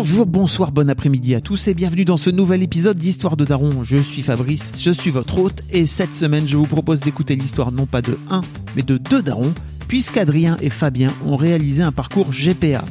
Bonjour, 0.00 0.26
bonsoir, 0.26 0.70
bon 0.70 0.88
après-midi 0.88 1.34
à 1.34 1.40
tous 1.40 1.66
et 1.66 1.74
bienvenue 1.74 2.04
dans 2.04 2.16
ce 2.16 2.30
nouvel 2.30 2.62
épisode 2.62 2.98
d'Histoire 2.98 3.36
de 3.36 3.44
Daron. 3.44 3.82
Je 3.82 3.98
suis 3.98 4.22
Fabrice, 4.22 4.70
je 4.80 4.92
suis 4.92 5.10
votre 5.10 5.36
hôte 5.40 5.62
et 5.72 5.88
cette 5.88 6.14
semaine 6.14 6.46
je 6.46 6.56
vous 6.56 6.68
propose 6.68 7.00
d'écouter 7.00 7.34
l'histoire 7.34 7.72
non 7.72 7.84
pas 7.84 8.00
de 8.00 8.16
un, 8.30 8.42
mais 8.76 8.82
de 8.82 8.96
deux 8.96 9.22
darons, 9.22 9.52
puisqu'Adrien 9.88 10.56
et 10.60 10.70
Fabien 10.70 11.12
ont 11.26 11.34
réalisé 11.34 11.82
un 11.82 11.90
parcours 11.90 12.30
GPA. 12.30 12.84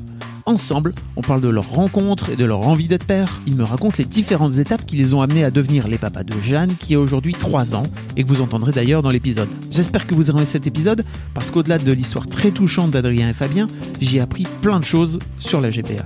Ensemble, 0.45 0.93
on 1.15 1.21
parle 1.21 1.39
de 1.39 1.47
leur 1.47 1.69
rencontre 1.69 2.29
et 2.29 2.35
de 2.35 2.43
leur 2.43 2.67
envie 2.67 2.89
d'être 2.89 3.05
père. 3.05 3.39
Ils 3.47 3.55
me 3.55 3.63
racontent 3.63 3.95
les 3.99 4.05
différentes 4.05 4.57
étapes 4.57 4.85
qui 4.85 4.97
les 4.97 5.13
ont 5.13 5.21
amenés 5.21 5.45
à 5.45 5.51
devenir 5.51 5.87
les 5.87 5.97
papas 5.97 6.25
de 6.25 6.33
Jeanne, 6.41 6.75
qui 6.77 6.95
a 6.95 6.99
aujourd'hui 6.99 7.33
3 7.33 7.73
ans, 7.73 7.83
et 8.17 8.25
que 8.25 8.27
vous 8.27 8.41
entendrez 8.41 8.73
d'ailleurs 8.73 9.01
dans 9.01 9.11
l'épisode. 9.11 9.49
J'espère 9.71 10.07
que 10.07 10.13
vous 10.13 10.29
aurez 10.29 10.45
cet 10.45 10.67
épisode, 10.67 11.05
parce 11.33 11.51
qu'au-delà 11.51 11.77
de 11.77 11.91
l'histoire 11.93 12.27
très 12.27 12.51
touchante 12.51 12.91
d'Adrien 12.91 13.29
et 13.29 13.33
Fabien, 13.33 13.67
j'y 14.01 14.17
ai 14.17 14.19
appris 14.19 14.45
plein 14.61 14.81
de 14.81 14.85
choses 14.85 15.19
sur 15.39 15.61
la 15.61 15.69
GPA. 15.69 16.05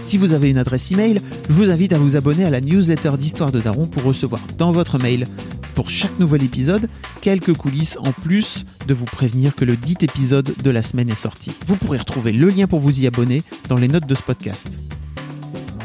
Si 0.00 0.16
vous 0.16 0.32
avez 0.32 0.50
une 0.50 0.58
adresse 0.58 0.90
email, 0.90 1.20
je 1.48 1.52
vous 1.52 1.70
invite 1.70 1.92
à 1.92 1.98
vous 1.98 2.16
abonner 2.16 2.44
à 2.44 2.50
la 2.50 2.60
newsletter 2.60 3.12
d'Histoire 3.16 3.52
de 3.52 3.60
Daron 3.60 3.86
pour 3.86 4.02
recevoir 4.02 4.40
dans 4.58 4.72
votre 4.72 4.98
mail, 4.98 5.26
pour 5.74 5.88
chaque 5.88 6.18
nouvel 6.18 6.42
épisode, 6.42 6.88
quelques 7.20 7.54
coulisses 7.54 7.96
en 8.00 8.10
plus 8.10 8.64
de 8.88 8.94
vous 8.94 9.04
prévenir 9.04 9.54
que 9.54 9.64
le 9.64 9.76
dit 9.76 9.96
épisode 10.00 10.52
de 10.62 10.70
la 10.70 10.82
semaine 10.82 11.10
est 11.10 11.14
sorti. 11.14 11.52
Vous 11.66 11.76
pourrez 11.76 11.98
retrouver 11.98 12.32
le 12.32 12.48
lien 12.48 12.66
pour 12.66 12.80
vous 12.80 13.00
y 13.00 13.06
abonner 13.06 13.42
dans 13.68 13.76
les 13.76 13.88
notes 13.88 14.06
de 14.06 14.14
ce 14.14 14.22
podcast. 14.22 14.78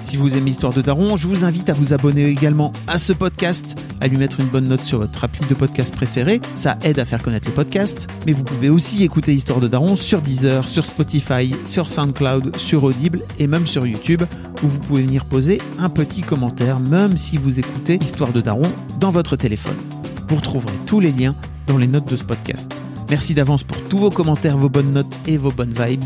Si 0.06 0.18
vous 0.18 0.38
aimez 0.38 0.52
Histoire 0.52 0.72
de 0.72 0.84
Daron, 0.84 1.16
je 1.16 1.26
vous 1.26 1.46
invite 1.46 1.68
à 1.68 1.74
vous 1.74 1.92
abonner 1.92 2.26
également 2.26 2.72
à 2.86 3.00
ce 3.00 3.12
podcast, 3.12 3.76
à 4.02 4.08
lui 4.08 4.18
mettre 4.18 4.40
une 4.40 4.46
bonne 4.46 4.68
note 4.68 4.84
sur 4.84 5.00
votre 5.00 5.24
appli 5.24 5.44
de 5.48 5.56
podcast 5.56 5.92
préféré, 5.96 6.42
ça 6.56 6.78
aide 6.84 7.00
à 7.00 7.06
faire 7.06 7.24
connaître 7.24 7.48
le 7.48 7.56
podcast, 7.56 8.08
mais 8.28 8.32
vous 8.32 8.44
pouvez 8.44 8.70
aussi 8.70 9.04
écouter 9.04 9.34
Histoire 9.34 9.60
de 9.60 9.68
Daron 9.68 9.96
sur 9.96 10.22
Deezer, 10.22 10.70
sur 10.70 10.86
Spotify, 10.86 11.56
sur 11.66 11.90
SoundCloud, 11.90 12.56
sur 12.58 12.84
Audible 12.84 13.22
et 13.40 13.48
même 13.48 13.66
sur 13.66 13.88
YouTube, 13.88 14.22
où 14.62 14.68
vous 14.68 14.78
pouvez 14.78 15.02
venir 15.02 15.26
poser 15.26 15.60
un 15.80 15.90
petit 15.90 16.22
commentaire, 16.22 16.80
même 16.80 17.18
si 17.18 17.38
vous 17.38 17.60
écoutez 17.60 17.98
Histoire 18.00 18.32
de 18.32 18.42
Daron 18.42 18.72
dans 19.00 19.10
votre 19.10 19.36
téléphone. 19.36 19.78
Vous 20.28 20.36
retrouverez 20.36 20.76
tous 20.86 21.00
les 21.00 21.14
liens 21.14 21.34
dans 21.66 21.80
les 21.80 21.88
notes 21.88 22.08
de 22.08 22.16
ce 22.16 22.26
podcast. 22.26 22.80
Merci 23.10 23.34
d'avance 23.34 23.64
pour 23.64 23.82
tous 23.90 23.98
vos 23.98 24.12
commentaires, 24.12 24.60
vos 24.60 24.70
bonnes 24.70 24.92
notes 24.92 25.16
et 25.26 25.38
vos 25.38 25.52
bonnes 25.52 25.74
vibes. 25.74 26.04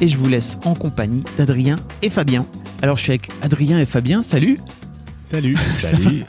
Et 0.00 0.08
je 0.08 0.16
vous 0.16 0.28
laisse 0.28 0.56
en 0.64 0.72
compagnie 0.72 1.22
d'Adrien 1.36 1.76
et 2.00 2.08
Fabien. 2.08 2.46
Alors 2.82 2.96
je 2.96 3.02
suis 3.02 3.12
avec 3.12 3.30
Adrien 3.42 3.78
et 3.78 3.86
Fabien, 3.86 4.22
salut 4.22 4.58
Salut. 5.24 5.56
Salut. 5.78 6.24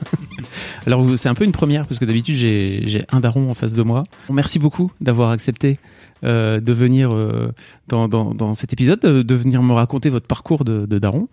Alors 0.86 1.02
vous- 1.02 1.18
c'est 1.18 1.28
un 1.28 1.34
peu 1.34 1.44
une 1.44 1.52
première 1.52 1.86
parce 1.88 2.00
que 2.00 2.06
d'habitude 2.06 2.38
j'ai 2.38 2.84
j'ai 2.88 3.04
un 3.12 3.20
daron 3.20 3.50
en 3.50 3.54
face 3.54 3.74
de 3.74 3.84
moi. 3.84 4.04
Merci 4.32 4.60
beaucoup 4.60 4.92
d'avoir 5.02 5.32
accepté 5.32 5.78
euh, 6.24 6.62
de 6.62 6.72
venir 6.72 7.12
euh, 7.12 7.52
dans, 7.90 8.08
dans, 8.08 8.34
dans 8.34 8.56
cet 8.56 8.72
épisode, 8.72 9.02
de, 9.02 9.22
de 9.24 9.36
venir 9.36 9.62
me 9.62 9.74
raconter 9.74 10.10
votre 10.10 10.26
parcours 10.28 10.64
de, 10.64 10.86
de 10.86 11.00
daron. 11.00 11.28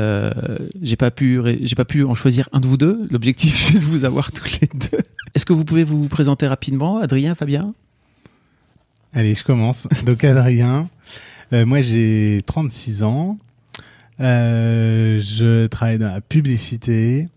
Euh, 0.00 0.32
j'ai 0.82 0.96
pas 0.96 1.10
pu 1.10 1.40
j'ai 1.62 1.74
pas 1.76 1.86
pu 1.86 2.04
en 2.04 2.14
choisir 2.14 2.46
un 2.52 2.60
de 2.60 2.66
vous 2.66 2.76
deux. 2.76 3.06
L'objectif 3.10 3.54
c'est 3.72 3.78
de 3.78 3.84
vous 3.84 4.04
avoir 4.04 4.30
tous 4.30 4.58
les 4.60 4.68
deux. 4.74 4.98
Est-ce 5.34 5.46
que 5.46 5.54
vous 5.54 5.64
pouvez 5.64 5.84
vous 5.84 6.08
présenter 6.08 6.46
rapidement, 6.46 6.98
Adrien, 6.98 7.34
Fabien? 7.34 7.72
Allez, 9.14 9.34
je 9.34 9.44
commence. 9.44 9.88
Donc 10.04 10.24
Adrien, 10.24 10.90
euh, 11.54 11.64
moi 11.64 11.80
j'ai 11.80 12.42
36 12.46 13.02
ans. 13.02 13.38
Euh, 14.20 15.18
je 15.18 15.66
travaille 15.66 15.98
dans 15.98 16.12
la 16.12 16.20
publicité 16.20 17.28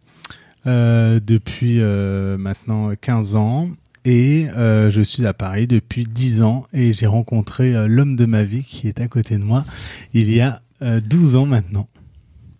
euh, 0.68 1.20
depuis 1.26 1.80
euh, 1.80 2.38
maintenant 2.38 2.92
15 3.00 3.36
ans 3.36 3.70
et 4.06 4.48
je 4.56 5.02
suis 5.02 5.26
à 5.26 5.34
Paris 5.34 5.68
depuis 5.68 6.06
10 6.06 6.42
ans 6.42 6.66
et 6.74 6.94
j'ai 6.94 7.08
rencontré 7.08 7.88
l'homme 7.88 8.16
de 8.16 8.26
ma 8.26 8.44
vie 8.44 8.64
qui 8.64 8.88
est 8.88 9.02
à 9.02 9.08
côté 9.10 9.38
de 9.38 9.44
moi 9.44 9.66
il 10.14 10.34
y 10.34 10.40
a 10.40 10.62
euh, 10.82 11.02
12 11.02 11.36
ans 11.36 11.46
maintenant. 11.46 11.88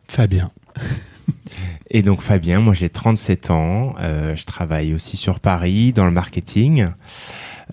Fabien. 0.08 0.52
Et 1.90 2.02
donc 2.02 2.22
Fabien, 2.22 2.60
moi 2.60 2.74
j'ai 2.74 2.90
37 2.90 3.50
ans, 3.50 3.96
je 3.98 4.44
travaille 4.44 4.94
aussi 4.94 5.16
sur 5.16 5.40
Paris 5.40 5.94
dans 5.94 6.04
le 6.04 6.12
marketing. 6.12 6.88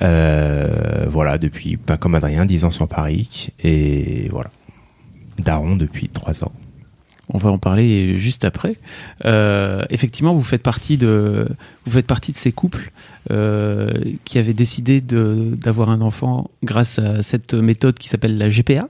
Voilà, 0.00 1.38
depuis, 1.40 1.76
pas 1.76 1.96
comme 1.96 2.14
Adrien, 2.14 2.46
10 2.46 2.64
ans 2.64 2.70
sur 2.70 2.86
Paris. 2.86 3.48
Et 3.58 4.28
voilà. 4.30 4.52
Daron 5.38 5.76
depuis 5.76 6.08
3 6.08 6.44
ans. 6.44 6.52
On 7.30 7.38
va 7.38 7.50
en 7.50 7.58
parler 7.58 8.18
juste 8.18 8.44
après. 8.44 8.76
Euh, 9.24 9.82
effectivement, 9.88 10.34
vous 10.34 10.42
faites 10.42 10.62
partie 10.62 10.98
de, 10.98 11.48
vous 11.86 11.92
faites 11.92 12.06
partie 12.06 12.32
de 12.32 12.36
ces 12.36 12.52
couples 12.52 12.90
euh, 13.30 13.90
qui 14.24 14.38
avaient 14.38 14.52
décidé 14.52 15.00
d'avoir 15.00 15.90
un 15.90 16.02
enfant 16.02 16.50
grâce 16.62 16.98
à 16.98 17.22
cette 17.22 17.54
méthode 17.54 17.98
qui 17.98 18.08
s'appelle 18.08 18.36
la 18.36 18.50
GPA. 18.50 18.88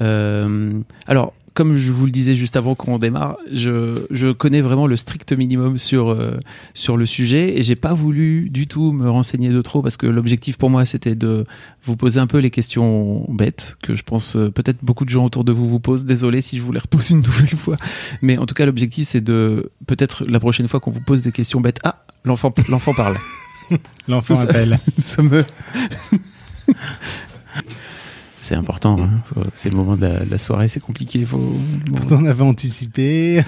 Euh, 0.00 0.80
alors, 1.06 1.32
comme 1.56 1.78
je 1.78 1.90
vous 1.90 2.04
le 2.04 2.12
disais 2.12 2.34
juste 2.34 2.54
avant 2.54 2.74
qu'on 2.74 2.98
démarre, 2.98 3.38
je, 3.50 4.04
je 4.10 4.30
connais 4.30 4.60
vraiment 4.60 4.86
le 4.86 4.94
strict 4.94 5.32
minimum 5.32 5.78
sur 5.78 6.10
euh, 6.10 6.36
sur 6.74 6.98
le 6.98 7.06
sujet 7.06 7.56
et 7.56 7.62
j'ai 7.62 7.76
pas 7.76 7.94
voulu 7.94 8.50
du 8.50 8.66
tout 8.66 8.92
me 8.92 9.08
renseigner 9.08 9.48
de 9.48 9.62
trop 9.62 9.80
parce 9.80 9.96
que 9.96 10.06
l'objectif 10.06 10.58
pour 10.58 10.68
moi 10.68 10.84
c'était 10.84 11.14
de 11.14 11.46
vous 11.82 11.96
poser 11.96 12.20
un 12.20 12.26
peu 12.26 12.38
les 12.38 12.50
questions 12.50 13.24
bêtes 13.30 13.78
que 13.82 13.94
je 13.94 14.02
pense 14.02 14.36
euh, 14.36 14.50
peut-être 14.50 14.84
beaucoup 14.84 15.06
de 15.06 15.10
gens 15.10 15.24
autour 15.24 15.44
de 15.44 15.52
vous 15.52 15.66
vous 15.66 15.80
posent. 15.80 16.04
Désolé 16.04 16.42
si 16.42 16.58
je 16.58 16.62
vous 16.62 16.72
les 16.72 16.78
repose 16.78 17.08
une 17.08 17.22
nouvelle 17.22 17.56
fois, 17.56 17.78
mais 18.20 18.36
en 18.36 18.44
tout 18.44 18.54
cas 18.54 18.66
l'objectif 18.66 19.08
c'est 19.08 19.22
de 19.22 19.72
peut-être 19.86 20.26
la 20.26 20.38
prochaine 20.38 20.68
fois 20.68 20.78
qu'on 20.78 20.90
vous 20.90 21.00
pose 21.00 21.22
des 21.22 21.32
questions 21.32 21.62
bêtes. 21.62 21.80
Ah, 21.84 22.04
l'enfant 22.26 22.52
l'enfant 22.68 22.92
parle. 22.92 23.16
L'enfant 24.08 24.38
appelle. 24.38 24.78
Ça 24.98 25.22
me 25.22 25.42
c'est 28.46 28.54
important. 28.54 28.98
hein. 29.00 29.10
Faut- 29.26 29.42
C'est 29.54 29.70
le 29.70 29.76
moment 29.76 29.96
de 29.96 30.02
la, 30.02 30.24
de 30.24 30.30
la 30.30 30.38
soirée, 30.38 30.68
c'est 30.68 30.80
compliqué. 30.80 31.24
Faut... 31.24 31.52
Pourtant 31.94 32.16
on 32.22 32.26
avait 32.26 32.42
anticipé. 32.42 33.42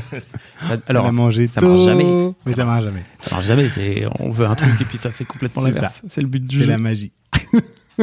Ça- 0.62 0.76
Alors, 0.88 1.04
on 1.04 1.08
a 1.08 1.12
mangé 1.12 1.48
ça 1.48 1.60
tôt. 1.60 1.68
marche 1.68 1.84
jamais. 1.84 2.32
Mais 2.46 2.52
ça 2.54 2.64
marche 2.64 2.84
jamais. 2.84 3.04
Ça 3.18 3.34
marche 3.36 3.46
jamais. 3.46 3.68
C'est 3.70 4.04
on 4.18 4.30
veut 4.30 4.46
un 4.46 4.54
truc 4.54 4.72
et 4.80 4.84
puis 4.84 4.98
ça 4.98 5.10
fait 5.10 5.24
complètement 5.24 5.62
C'est 5.62 5.72
l'inverse. 5.72 6.02
C'est 6.08 6.20
le 6.20 6.26
but 6.28 6.44
du 6.44 6.58
C'est 6.58 6.64
jeu. 6.64 6.70
la 6.70 6.78
magie. 6.78 7.12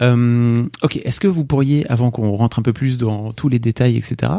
Euh, 0.00 0.64
ok, 0.82 0.96
est-ce 1.04 1.20
que 1.20 1.28
vous 1.28 1.44
pourriez, 1.44 1.86
avant 1.90 2.10
qu'on 2.10 2.32
rentre 2.32 2.58
un 2.58 2.62
peu 2.62 2.72
plus 2.72 2.96
dans 2.96 3.32
tous 3.34 3.50
les 3.50 3.58
détails, 3.58 3.96
etc., 3.98 4.32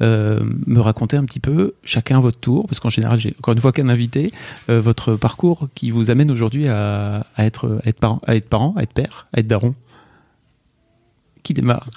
euh, 0.00 0.40
me 0.66 0.78
raconter 0.80 1.16
un 1.16 1.24
petit 1.24 1.40
peu, 1.40 1.74
chacun 1.84 2.20
votre 2.20 2.38
tour, 2.38 2.66
parce 2.68 2.78
qu'en 2.78 2.88
général, 2.88 3.18
j'ai 3.18 3.34
encore 3.40 3.52
une 3.54 3.60
fois 3.60 3.72
qu'un 3.72 3.88
invité, 3.88 4.30
euh, 4.70 4.80
votre 4.80 5.16
parcours 5.16 5.68
qui 5.74 5.90
vous 5.90 6.10
amène 6.10 6.30
aujourd'hui 6.30 6.68
à, 6.68 7.26
à 7.36 7.44
être, 7.44 7.80
à, 7.84 7.88
être 7.88 7.98
parent, 7.98 8.20
à 8.26 8.36
être 8.36 8.48
parent, 8.48 8.72
à 8.78 8.82
être 8.84 8.92
père, 8.92 9.26
à 9.32 9.40
être 9.40 9.48
daron? 9.48 9.74
Qui 11.42 11.54
démarre 11.54 11.88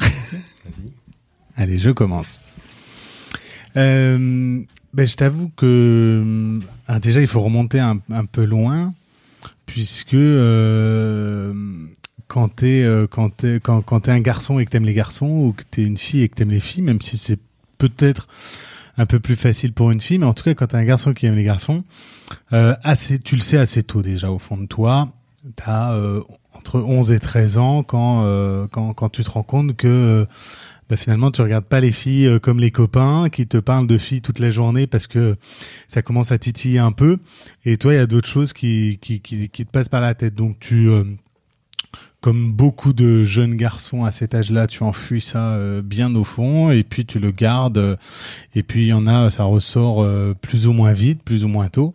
Allez, 1.58 1.80
je 1.80 1.92
commence. 1.92 2.42
Euh, 3.78 4.62
ben, 4.94 5.08
je 5.08 5.16
t'avoue 5.16 5.50
que 5.56 6.60
ah, 6.88 7.00
déjà 7.00 7.22
il 7.22 7.28
faut 7.28 7.42
remonter 7.42 7.80
un, 7.80 8.00
un 8.10 8.26
peu 8.26 8.46
loin 8.46 8.94
puisque 9.66 10.14
euh, 10.14 11.54
quand 12.28 12.50
t'es 12.50 12.84
euh, 12.84 13.08
quand 13.08 13.30
t'es 13.36 13.60
quand, 13.62 13.82
quand 13.82 14.02
t'es 14.02 14.12
un 14.12 14.22
garçon 14.22 14.60
et 14.60 14.66
que 14.66 14.72
t'aimes 14.72 14.86
les 14.86 14.94
garçons 14.94 15.28
ou 15.28 15.54
que 15.54 15.64
t'es 15.70 15.84
une 15.84 15.98
fille 15.98 16.22
et 16.22 16.30
que 16.30 16.36
t'aimes 16.36 16.52
les 16.52 16.60
filles, 16.60 16.84
même 16.84 17.02
si 17.02 17.18
c'est 17.18 17.40
peut-être 17.78 18.28
un 18.98 19.06
peu 19.06 19.20
plus 19.20 19.36
facile 19.36 19.74
pour 19.74 19.92
une 19.92 20.00
fille, 20.00 20.18
mais 20.18 20.26
en 20.26 20.34
tout 20.34 20.44
cas 20.44 20.54
quand 20.54 20.68
t'es 20.68 20.78
un 20.78 20.86
garçon 20.86 21.14
qui 21.14 21.26
aime 21.26 21.36
les 21.36 21.44
garçons, 21.44 21.84
euh, 22.54 22.76
assez, 22.84 23.20
tu 23.20 23.36
le 23.36 23.42
sais 23.42 23.58
assez 23.58 23.84
tôt 23.84 24.02
déjà 24.02 24.32
au 24.32 24.40
fond 24.40 24.58
de 24.58 24.66
toi, 24.66 25.10
t'as 25.56 25.94
euh, 25.94 26.22
entre 26.56 26.80
11 26.80 27.12
et 27.12 27.20
13 27.20 27.58
ans 27.58 27.84
quand 27.84 28.24
euh, 28.26 28.68
quand 28.72 28.94
quand 28.94 29.10
tu 29.10 29.24
te 29.24 29.32
rends 29.32 29.44
compte 29.44 29.76
que 29.76 29.88
euh, 29.88 30.26
bah, 30.90 30.98
finalement 30.98 31.32
tu 31.32 31.42
regardes 31.42 31.66
pas 31.66 31.80
les 31.80 31.92
filles 31.92 32.28
euh, 32.28 32.40
comme 32.40 32.60
les 32.60 32.70
copains 32.70 33.30
qui 33.30 33.48
te 33.48 33.58
parlent 33.58 33.88
de 33.88 33.98
filles 33.98 34.22
toute 34.22 34.40
la 34.40 34.52
journée 34.52 34.86
parce 34.86 35.08
que 35.08 35.36
ça 35.88 36.04
commence 36.04 36.32
à 36.32 36.38
titiller 36.38 36.80
un 36.80 36.92
peu 36.92 37.18
et 37.66 37.78
toi 37.78 37.94
il 37.94 37.98
y 37.98 38.00
a 38.00 38.06
d'autres 38.06 38.28
choses 38.28 38.54
qui, 38.54 39.00
qui 39.02 39.20
qui 39.20 39.50
qui 39.50 39.66
te 39.66 39.72
passent 39.72 39.90
par 39.90 40.02
la 40.02 40.14
tête 40.14 40.36
donc 40.36 40.60
tu 40.60 40.90
euh, 40.90 41.04
comme 42.22 42.52
beaucoup 42.52 42.94
de 42.94 43.24
jeunes 43.24 43.56
garçons 43.56 44.04
à 44.04 44.10
cet 44.10 44.34
âge-là, 44.34 44.66
tu 44.66 44.82
enfuis 44.82 45.22
ça 45.22 45.52
euh, 45.52 45.84
bien 45.84 46.16
au 46.16 46.24
fond 46.24 46.72
et 46.72 46.84
puis 46.84 47.06
tu 47.06 47.20
le 47.20 47.30
gardes. 47.30 48.00
et 48.56 48.64
puis 48.64 48.84
il 48.84 48.88
y 48.88 48.94
en 48.94 49.06
a, 49.06 49.30
ça 49.30 49.44
ressort 49.44 50.04
plus 50.42 50.66
ou 50.66 50.74
moins 50.74 50.94
vite, 50.94 51.22
plus 51.22 51.46
ou 51.46 51.48
moins 51.48 51.70
tôt. 51.70 51.94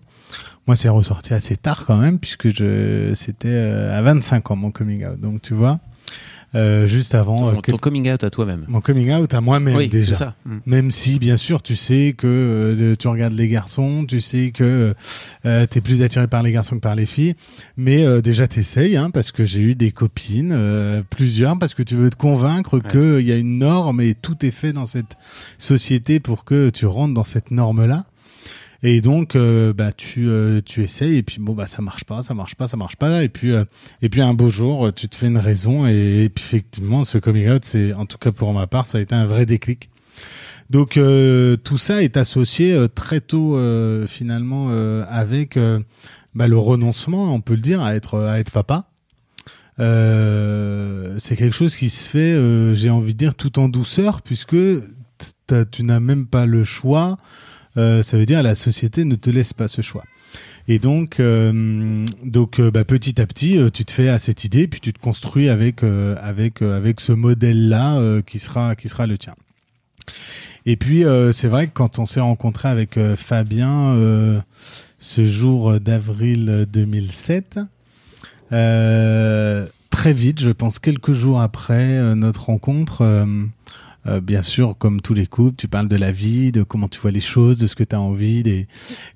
Moi, 0.71 0.77
c'est 0.77 0.89
ressorti 0.89 1.35
assez 1.35 1.57
tard 1.57 1.85
quand 1.85 1.97
même, 1.97 2.21
puisque 2.21 2.49
je 2.55 3.11
c'était 3.17 3.49
euh, 3.49 3.99
à 3.99 4.03
25 4.03 4.53
ans 4.53 4.55
mon 4.55 4.71
coming 4.71 5.05
out. 5.05 5.19
Donc, 5.19 5.43
tu 5.43 5.53
vois, 5.53 5.81
euh, 6.55 6.87
juste 6.87 7.17
avant 7.17 7.51
Ton, 7.51 7.59
euh, 7.59 7.61
ton 7.61 7.77
coming 7.77 8.09
out 8.09 8.23
à 8.23 8.31
toi-même. 8.31 8.67
mon 8.69 8.81
coming 8.81 9.11
out 9.13 9.35
à 9.35 9.41
moi-même 9.41 9.75
oui, 9.75 9.89
déjà. 9.89 10.15
ça. 10.15 10.35
Mm. 10.47 10.59
Même 10.67 10.91
si, 10.93 11.19
bien 11.19 11.37
sûr, 11.37 11.61
tu 11.61 11.75
sais 11.75 12.15
que 12.17 12.29
euh, 12.29 12.95
tu 12.95 13.09
regardes 13.09 13.33
les 13.33 13.49
garçons, 13.49 14.05
tu 14.07 14.21
sais 14.21 14.53
que 14.55 14.95
t'es 15.43 15.81
plus 15.81 16.03
attiré 16.03 16.29
par 16.29 16.45
les 16.45 16.53
garçons 16.53 16.77
que 16.77 16.81
par 16.83 16.95
les 16.95 17.07
filles, 17.07 17.35
mais 17.77 18.23
déjà 18.23 18.47
t'essayes, 18.47 18.97
hein, 18.97 19.11
parce 19.11 19.33
que 19.33 19.45
j'ai 19.45 19.63
eu 19.63 19.75
des 19.75 19.91
copines, 19.91 21.03
plusieurs, 21.11 21.59
parce 21.59 21.75
que 21.75 21.83
tu 21.83 21.97
veux 21.97 22.11
te 22.11 22.17
convaincre 22.17 22.77
Ouais. 22.79 22.91
qu'il 23.19 23.27
y 23.29 23.33
a 23.33 23.37
une 23.37 23.59
norme 23.59 24.01
et 24.03 24.15
tout 24.15 24.47
est 24.47 24.53
fait 24.53 24.73
dans 24.73 24.87
cette 24.87 25.17
société 25.59 26.21
pour 26.21 26.45
que 26.45 26.71
tu 26.71 26.87
rentres 26.87 27.15
dans 27.15 27.25
cette 27.25 27.51
norme-là. 27.51 28.05
Et 28.83 29.03
donc, 29.03 29.37
euh, 29.37 29.75
bah, 29.75 29.93
tu, 29.93 30.29
euh, 30.29 30.63
tu 30.65 30.83
essayes 30.83 31.17
et 31.17 31.23
puis 31.23 31.39
bon, 31.39 31.53
bah, 31.53 31.67
ça 31.67 31.83
marche 31.83 32.05
pas, 32.05 32.23
ça 32.23 32.33
marche 32.33 32.55
pas, 32.55 32.67
ça 32.67 32.79
marche 32.79 32.97
pas. 32.97 33.23
Et 33.23 33.29
puis, 33.29 33.53
euh, 33.53 33.65
et 34.01 34.09
puis 34.09 34.23
un 34.23 34.33
beau 34.33 34.49
jour, 34.49 34.93
tu 34.95 35.09
te 35.09 35.17
fais 35.17 35.27
une 35.27 35.39
raison 35.39 35.87
et, 35.87 36.31
effectivement, 36.35 37.05
ce 37.05 37.19
coming 37.19 37.51
out, 37.51 37.65
c'est, 37.65 37.93
en 37.93 38.07
tout 38.07 38.17
cas 38.17 38.33
pour 38.33 38.53
ma 38.55 38.67
part, 38.67 38.87
ça 38.87 38.99
a 38.99 39.01
été 39.01 39.15
un 39.15 39.27
vrai 39.27 39.45
déclic. 39.47 39.91
Donc 40.71 41.01
tout 41.65 41.79
ça 41.79 42.01
est 42.01 42.17
associé 42.17 42.87
très 42.95 43.21
tôt 43.21 43.59
finalement 44.07 44.71
avec 45.09 45.59
bah, 46.37 46.47
le 46.47 46.57
renoncement, 46.59 47.35
on 47.35 47.41
peut 47.41 47.55
le 47.55 47.61
dire, 47.61 47.83
à 47.83 47.97
être 47.97 48.21
à 48.21 48.39
être 48.39 48.53
papa. 48.53 48.89
C'est 49.79 51.37
quelque 51.37 51.57
chose 51.57 51.75
qui 51.75 51.91
se 51.91 52.09
fait, 52.09 52.77
j'ai 52.77 52.89
envie 52.89 53.15
de 53.15 53.19
dire, 53.19 53.35
tout 53.35 53.59
en 53.59 53.69
douceur, 53.69 54.23
puisque 54.23 54.55
tu 55.73 55.83
n'as 55.83 55.99
même 55.99 56.27
pas 56.27 56.47
le 56.47 56.63
choix. 56.63 57.19
Euh, 57.81 58.03
ça 58.03 58.19
veut 58.19 58.27
dire 58.27 58.43
la 58.43 58.55
société 58.55 59.05
ne 59.05 59.15
te 59.15 59.31
laisse 59.31 59.53
pas 59.53 59.69
ce 59.69 59.81
choix. 59.81 60.05
Et 60.69 60.79
donc, 60.79 61.19
euh, 61.19 62.05
donc 62.23 62.61
euh, 62.61 62.71
bah, 62.71 62.85
petit 62.85 63.21
à 63.21 63.27
petit, 63.27 63.59
tu 63.73 63.85
te 63.85 63.91
fais 63.91 64.09
à 64.09 64.19
cette 64.19 64.45
idée, 64.45 64.69
puis 64.69 64.81
tu 64.81 64.93
te 64.93 65.01
construis 65.01 65.49
avec 65.49 65.83
avec 65.83 66.63
avec 66.63 67.01
ce 67.01 67.13
modèle-là 67.13 68.21
qui 68.27 68.39
sera 68.39 68.77
qui 68.77 68.89
sera 68.89 69.07
le 69.07 69.17
tien. 69.19 69.35
Et 70.67 70.77
puis 70.77 71.05
c'est 71.33 71.49
vrai 71.49 71.69
que 71.69 71.73
quand 71.73 71.99
on 71.99 72.07
s'est 72.07 72.21
rencontré 72.21 72.69
avec 72.69 72.99
Fabien 73.17 74.43
ce 74.99 75.27
jour 75.27 75.81
d'avril 75.81 76.67
2007, 76.71 77.61
euh, 78.53 79.67
très 79.89 80.13
vite, 80.13 80.41
je 80.41 80.51
pense 80.51 80.79
quelques 80.79 81.13
jours 81.13 81.41
après 81.41 82.15
notre 82.15 82.47
rencontre, 82.47 83.25
euh, 84.07 84.21
bien 84.21 84.43
sûr, 84.43 84.77
comme 84.79 85.01
tous 85.01 85.15
les 85.15 85.27
couples, 85.27 85.57
tu 85.57 85.69
parles 85.69 85.89
de 85.89 85.97
la 85.97 86.13
vie, 86.13 86.53
de 86.53 86.63
comment 86.63 86.89
tu 86.89 87.01
vois 87.01 87.11
les 87.11 87.21
choses, 87.21 87.59
de 87.59 87.67
ce 87.67 87.75
que 87.75 87.85
tu 87.85 87.95
as 87.95 88.01
envie. 88.01 88.43
Des... 88.43 88.67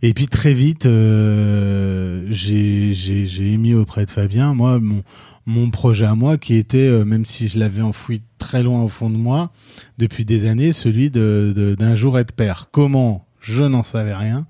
Et 0.02 0.12
puis 0.14 0.26
très 0.26 0.54
vite, 0.54 0.86
euh, 0.86 2.24
j'ai 2.30 3.52
émis 3.52 3.74
auprès 3.74 4.04
de 4.06 4.10
Fabien, 4.10 4.54
moi, 4.54 4.80
mon, 4.80 5.02
mon 5.46 5.70
projet 5.70 6.04
à 6.06 6.14
moi, 6.14 6.36
qui 6.38 6.54
était, 6.56 6.88
euh, 6.88 7.04
même 7.04 7.24
si 7.24 7.48
je 7.48 7.58
l'avais 7.58 7.82
enfoui 7.82 8.22
très 8.38 8.62
loin 8.62 8.82
au 8.82 8.88
fond 8.88 9.10
de 9.10 9.16
moi, 9.16 9.52
depuis 9.98 10.24
des 10.24 10.46
années, 10.46 10.72
celui 10.72 11.10
de 11.10 11.52
de- 11.54 11.74
d'un 11.74 11.96
jour 11.96 12.18
être 12.18 12.32
père. 12.32 12.68
Comment? 12.70 13.26
Je 13.40 13.64
n'en 13.64 13.82
savais 13.82 14.14
rien. 14.14 14.46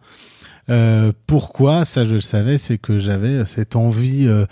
Euh, 0.71 1.13
pourquoi 1.27 1.85
Ça, 1.85 2.05
je 2.05 2.15
le 2.15 2.21
savais, 2.21 2.59
c'est 2.59 2.79
que 2.79 2.99
j'avais 2.99 3.45
cette 3.45 3.77
envie 3.77 4.27
euh, 4.27 4.47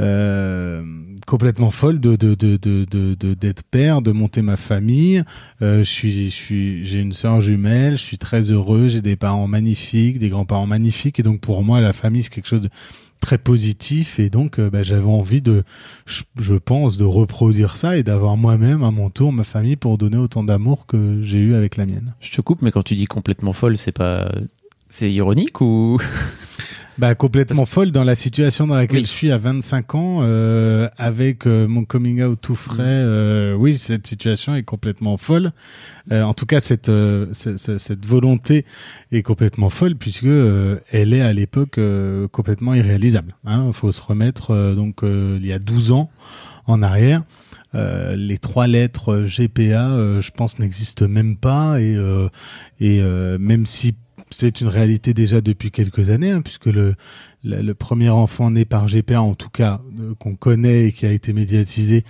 euh, 0.00 0.82
complètement 1.26 1.70
folle 1.70 2.00
de 2.00 2.16
de 2.16 2.34
de 2.34 2.84
de 2.84 3.34
d'être 3.34 3.62
père, 3.62 4.02
de 4.02 4.12
monter 4.12 4.42
ma 4.42 4.56
famille. 4.56 5.22
Euh, 5.62 5.78
je 5.78 5.90
suis 5.90 6.30
je 6.30 6.34
suis 6.34 6.84
j'ai 6.84 7.00
une 7.00 7.12
sœur 7.12 7.40
jumelle. 7.40 7.96
Je 7.96 8.02
suis 8.02 8.18
très 8.18 8.50
heureux. 8.50 8.88
J'ai 8.88 9.00
des 9.00 9.16
parents 9.16 9.46
magnifiques, 9.46 10.18
des 10.18 10.28
grands-parents 10.28 10.66
magnifiques, 10.66 11.20
et 11.20 11.22
donc 11.22 11.40
pour 11.40 11.62
moi, 11.62 11.80
la 11.80 11.92
famille 11.92 12.22
c'est 12.22 12.32
quelque 12.32 12.48
chose 12.48 12.62
de 12.62 12.70
très 13.20 13.38
positif 13.38 14.18
et 14.18 14.28
donc 14.28 14.60
bah, 14.60 14.82
j'avais 14.82 15.06
envie 15.06 15.40
de 15.40 15.64
je 16.06 16.54
pense 16.54 16.98
de 16.98 17.04
reproduire 17.04 17.78
ça 17.78 17.96
et 17.96 18.02
d'avoir 18.02 18.36
moi-même 18.36 18.82
à 18.82 18.90
mon 18.90 19.08
tour 19.08 19.32
ma 19.32 19.44
famille 19.44 19.76
pour 19.76 19.96
donner 19.96 20.18
autant 20.18 20.44
d'amour 20.44 20.84
que 20.84 21.22
j'ai 21.22 21.38
eu 21.38 21.54
avec 21.54 21.78
la 21.78 21.86
mienne. 21.86 22.14
Je 22.20 22.30
te 22.32 22.42
coupe, 22.42 22.60
mais 22.60 22.70
quand 22.70 22.82
tu 22.82 22.94
dis 22.96 23.06
complètement 23.06 23.54
folle, 23.54 23.78
c'est 23.78 23.92
pas. 23.92 24.30
C'est 24.96 25.12
ironique 25.12 25.60
ou. 25.60 25.98
Bah 26.96 27.16
complètement 27.16 27.66
folle 27.66 27.90
dans 27.90 28.04
la 28.04 28.14
situation 28.14 28.68
dans 28.68 28.76
laquelle 28.76 28.98
Oui. 29.00 29.04
je 29.04 29.10
suis 29.10 29.32
à 29.32 29.36
25 29.36 29.96
ans 29.96 30.18
euh, 30.22 30.88
avec 30.96 31.44
euh, 31.48 31.66
mon 31.66 31.84
coming 31.84 32.22
out 32.22 32.38
tout 32.40 32.54
frais. 32.54 32.84
Mm. 32.84 32.86
euh, 33.08 33.54
oui, 33.56 33.76
cette 33.76 34.06
situation 34.06 34.54
est 34.54 34.62
complètement 34.62 35.16
folle. 35.16 35.50
Euh, 36.12 36.22
en 36.22 36.34
tout 36.34 36.46
cas, 36.46 36.60
cette, 36.60 36.90
euh, 36.90 37.26
ce- 37.32 37.56
ce- 37.56 37.78
cette 37.78 38.06
volonté 38.06 38.64
est 39.10 39.22
complètement 39.22 39.70
folle 39.70 39.96
puisque 39.96 40.22
euh, 40.22 40.78
elle 40.92 41.12
est 41.14 41.20
à 41.20 41.32
l'époque 41.32 41.78
euh, 41.78 42.28
complètement 42.28 42.74
irréalisable. 42.74 43.34
Il 43.44 43.72
faut 43.72 43.90
se 43.90 44.00
remettre 44.00 44.52
euh, 44.52 44.76
donc 44.76 45.02
euh, 45.02 45.36
il 45.40 45.46
y 45.46 45.52
a 45.52 45.58
12 45.58 45.90
ans 45.90 46.10
en 46.68 46.80
arrière. 46.80 47.24
Euh, 47.74 48.14
les 48.14 48.38
trois 48.38 48.68
lettres 48.68 49.24
GPA, 49.26 49.90
euh, 49.90 50.20
je 50.20 50.30
pense, 50.30 50.60
n'existent 50.60 51.08
même 51.08 51.36
pas 51.38 51.80
et 51.80 51.96
euh, 51.96 52.28
et 52.78 53.00
euh, 53.00 53.36
même 53.40 53.66
si 53.66 53.96
c'est 54.34 54.60
une 54.60 54.68
réalité 54.68 55.14
déjà 55.14 55.40
depuis 55.40 55.70
quelques 55.70 56.10
années, 56.10 56.32
hein, 56.32 56.42
puisque 56.42 56.66
le, 56.66 56.94
le, 57.44 57.72
premier 57.74 58.08
enfant 58.08 58.50
né 58.50 58.64
par 58.64 58.86
GPA, 58.86 59.20
en 59.20 59.34
tout 59.34 59.48
cas 59.48 59.80
euh, 60.00 60.14
qu'on 60.18 60.34
connaît 60.34 60.86
et 60.86 60.92
qui 60.92 61.06
a 61.06 61.12
été 61.12 61.32
médiatisé 61.32 62.04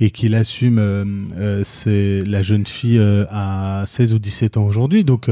et 0.00 0.10
qui 0.10 0.28
l'assume, 0.28 0.78
euh, 0.78 1.04
euh, 1.36 1.62
c'est 1.64 2.22
la 2.26 2.42
jeune 2.42 2.66
fille 2.66 2.98
euh, 2.98 3.26
à 3.30 3.84
16 3.86 4.14
ou 4.14 4.18
17 4.18 4.56
ans 4.56 4.64
aujourd'hui. 4.64 5.04
Donc 5.04 5.28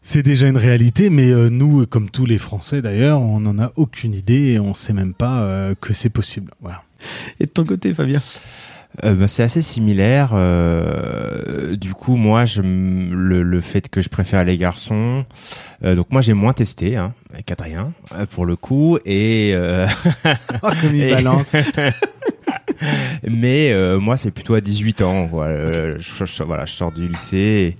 c'est 0.00 0.22
déjà 0.22 0.48
une 0.48 0.56
réalité, 0.56 1.10
mais 1.10 1.32
nous, 1.50 1.84
comme 1.86 2.10
tous 2.10 2.26
les 2.26 2.38
Français 2.38 2.80
d'ailleurs, 2.80 3.20
on 3.20 3.40
n'en 3.40 3.58
a 3.58 3.72
aucune 3.76 4.14
idée 4.14 4.52
et 4.52 4.60
on 4.60 4.74
sait 4.74 4.92
même 4.92 5.14
pas 5.14 5.74
que 5.80 5.92
c'est 5.92 6.10
possible. 6.10 6.52
Voilà. 6.60 6.84
Et 7.40 7.46
de 7.46 7.50
ton 7.50 7.64
côté, 7.64 7.92
Fabien? 7.92 8.22
Euh, 9.04 9.14
bah, 9.14 9.28
c'est 9.28 9.42
assez 9.42 9.62
similaire. 9.62 10.30
euh, 10.32 11.76
du 11.76 11.92
coup, 11.94 12.16
moi, 12.16 12.44
je, 12.46 12.62
le, 12.62 13.42
le 13.42 13.60
fait 13.60 13.88
que 13.88 14.00
je 14.00 14.08
préfère 14.08 14.44
les 14.44 14.56
garçons. 14.56 15.24
euh, 15.84 15.94
donc 15.94 16.06
moi, 16.10 16.22
j'ai 16.22 16.32
moins 16.32 16.52
testé 16.54 16.96
hein, 16.96 17.12
qu'Adrien 17.44 17.92
euh, 18.12 18.24
pour 18.26 18.46
le 18.46 18.56
coup. 18.56 18.98
Et 19.04 19.52
euh, 19.54 19.86
Oh, 20.62 20.68
comme 20.80 20.94
il 20.94 21.02
Et- 21.08 21.10
balance. 21.14 21.54
mais 23.28 23.72
euh, 23.72 23.98
moi, 23.98 24.16
c'est 24.16 24.30
plutôt 24.30 24.54
à 24.54 24.60
18 24.60 25.02
ans. 25.02 25.28
Quoi. 25.28 25.48
Je, 25.98 26.24
je- 26.24 26.42
voilà, 26.42 26.66
je 26.66 26.72
sors 26.72 26.92
du 26.92 27.06
lycée. 27.06 27.76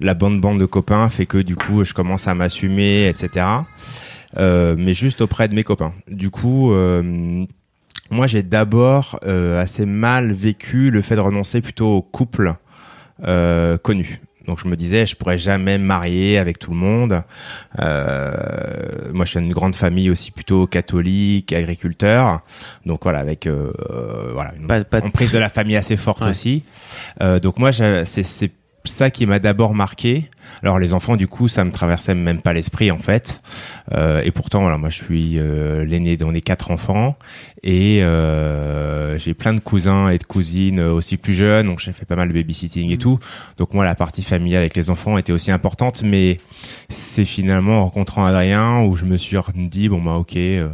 la 0.00 0.14
bande 0.14 0.40
bande 0.40 0.60
de 0.60 0.66
copains 0.66 1.08
fait 1.08 1.26
que 1.26 1.38
du 1.38 1.56
coup, 1.56 1.84
je 1.84 1.94
commence 1.94 2.28
à 2.28 2.34
m'assumer, 2.34 3.08
etc. 3.08 3.46
Euh, 4.36 4.76
mais 4.78 4.92
juste 4.94 5.20
auprès 5.22 5.48
de 5.48 5.54
mes 5.54 5.64
copains. 5.64 5.94
Du 6.10 6.30
coup. 6.30 6.72
Euh, 6.72 7.44
moi, 8.10 8.26
j'ai 8.26 8.42
d'abord 8.42 9.18
euh, 9.26 9.60
assez 9.60 9.84
mal 9.86 10.32
vécu 10.32 10.90
le 10.90 11.02
fait 11.02 11.16
de 11.16 11.20
renoncer 11.20 11.60
plutôt 11.60 11.96
au 11.96 12.02
couple 12.02 12.54
euh, 13.26 13.76
connu. 13.78 14.20
Donc 14.46 14.60
je 14.62 14.66
me 14.68 14.76
disais, 14.76 15.04
je 15.04 15.14
pourrais 15.14 15.36
jamais 15.36 15.76
me 15.76 15.84
marier 15.84 16.38
avec 16.38 16.58
tout 16.58 16.70
le 16.70 16.76
monde. 16.78 17.22
Euh, 17.78 18.32
moi, 19.12 19.24
je 19.24 19.30
suis 19.32 19.40
d'une 19.40 19.52
grande 19.52 19.74
famille 19.76 20.08
aussi 20.10 20.30
plutôt 20.30 20.66
catholique, 20.66 21.52
agriculteur. 21.52 22.40
Donc 22.86 23.00
voilà, 23.02 23.18
avec 23.18 23.46
euh, 23.46 23.72
voilà 24.32 24.52
une 24.58 24.66
Pas- 24.66 24.84
pas 24.84 25.00
de- 25.00 25.06
emprise 25.06 25.32
de 25.32 25.38
la 25.38 25.48
famille 25.50 25.76
assez 25.76 25.96
forte 25.96 26.22
Ouais. 26.22 26.28
aussi. 26.30 26.64
Euh, 27.20 27.40
donc 27.40 27.58
moi, 27.58 27.72
c'est 27.72 28.50
ça 28.88 29.10
qui 29.10 29.26
m'a 29.26 29.38
d'abord 29.38 29.74
marqué. 29.74 30.30
Alors 30.62 30.78
les 30.78 30.92
enfants, 30.92 31.16
du 31.16 31.28
coup, 31.28 31.48
ça 31.48 31.64
me 31.64 31.70
traversait 31.70 32.14
même 32.14 32.40
pas 32.40 32.52
l'esprit 32.52 32.90
en 32.90 32.98
fait. 32.98 33.42
Euh, 33.92 34.22
et 34.24 34.30
pourtant, 34.30 34.62
voilà, 34.62 34.78
moi, 34.78 34.90
je 34.90 35.04
suis 35.04 35.38
euh, 35.38 35.84
l'aîné 35.84 36.16
on 36.22 36.34
est 36.34 36.40
quatre 36.40 36.70
enfants 36.70 37.16
et 37.62 38.02
euh, 38.02 39.18
j'ai 39.18 39.34
plein 39.34 39.54
de 39.54 39.60
cousins 39.60 40.08
et 40.08 40.18
de 40.18 40.24
cousines 40.24 40.80
euh, 40.80 40.92
aussi 40.92 41.16
plus 41.16 41.34
jeunes. 41.34 41.66
Donc 41.66 41.80
j'ai 41.80 41.92
fait 41.92 42.04
pas 42.04 42.16
mal 42.16 42.28
de 42.28 42.34
babysitting 42.34 42.90
et 42.90 42.98
tout. 42.98 43.18
Donc 43.56 43.74
moi, 43.74 43.84
la 43.84 43.94
partie 43.94 44.22
familiale 44.22 44.60
avec 44.60 44.76
les 44.76 44.90
enfants 44.90 45.18
était 45.18 45.32
aussi 45.32 45.50
importante. 45.50 46.02
Mais 46.02 46.38
c'est 46.88 47.24
finalement 47.24 47.78
en 47.78 47.84
rencontrant 47.84 48.24
Adrien 48.24 48.82
où 48.82 48.96
je 48.96 49.04
me 49.04 49.16
suis 49.16 49.36
dit 49.54 49.88
bon 49.88 50.02
bah 50.02 50.14
ok, 50.14 50.36
euh, 50.36 50.68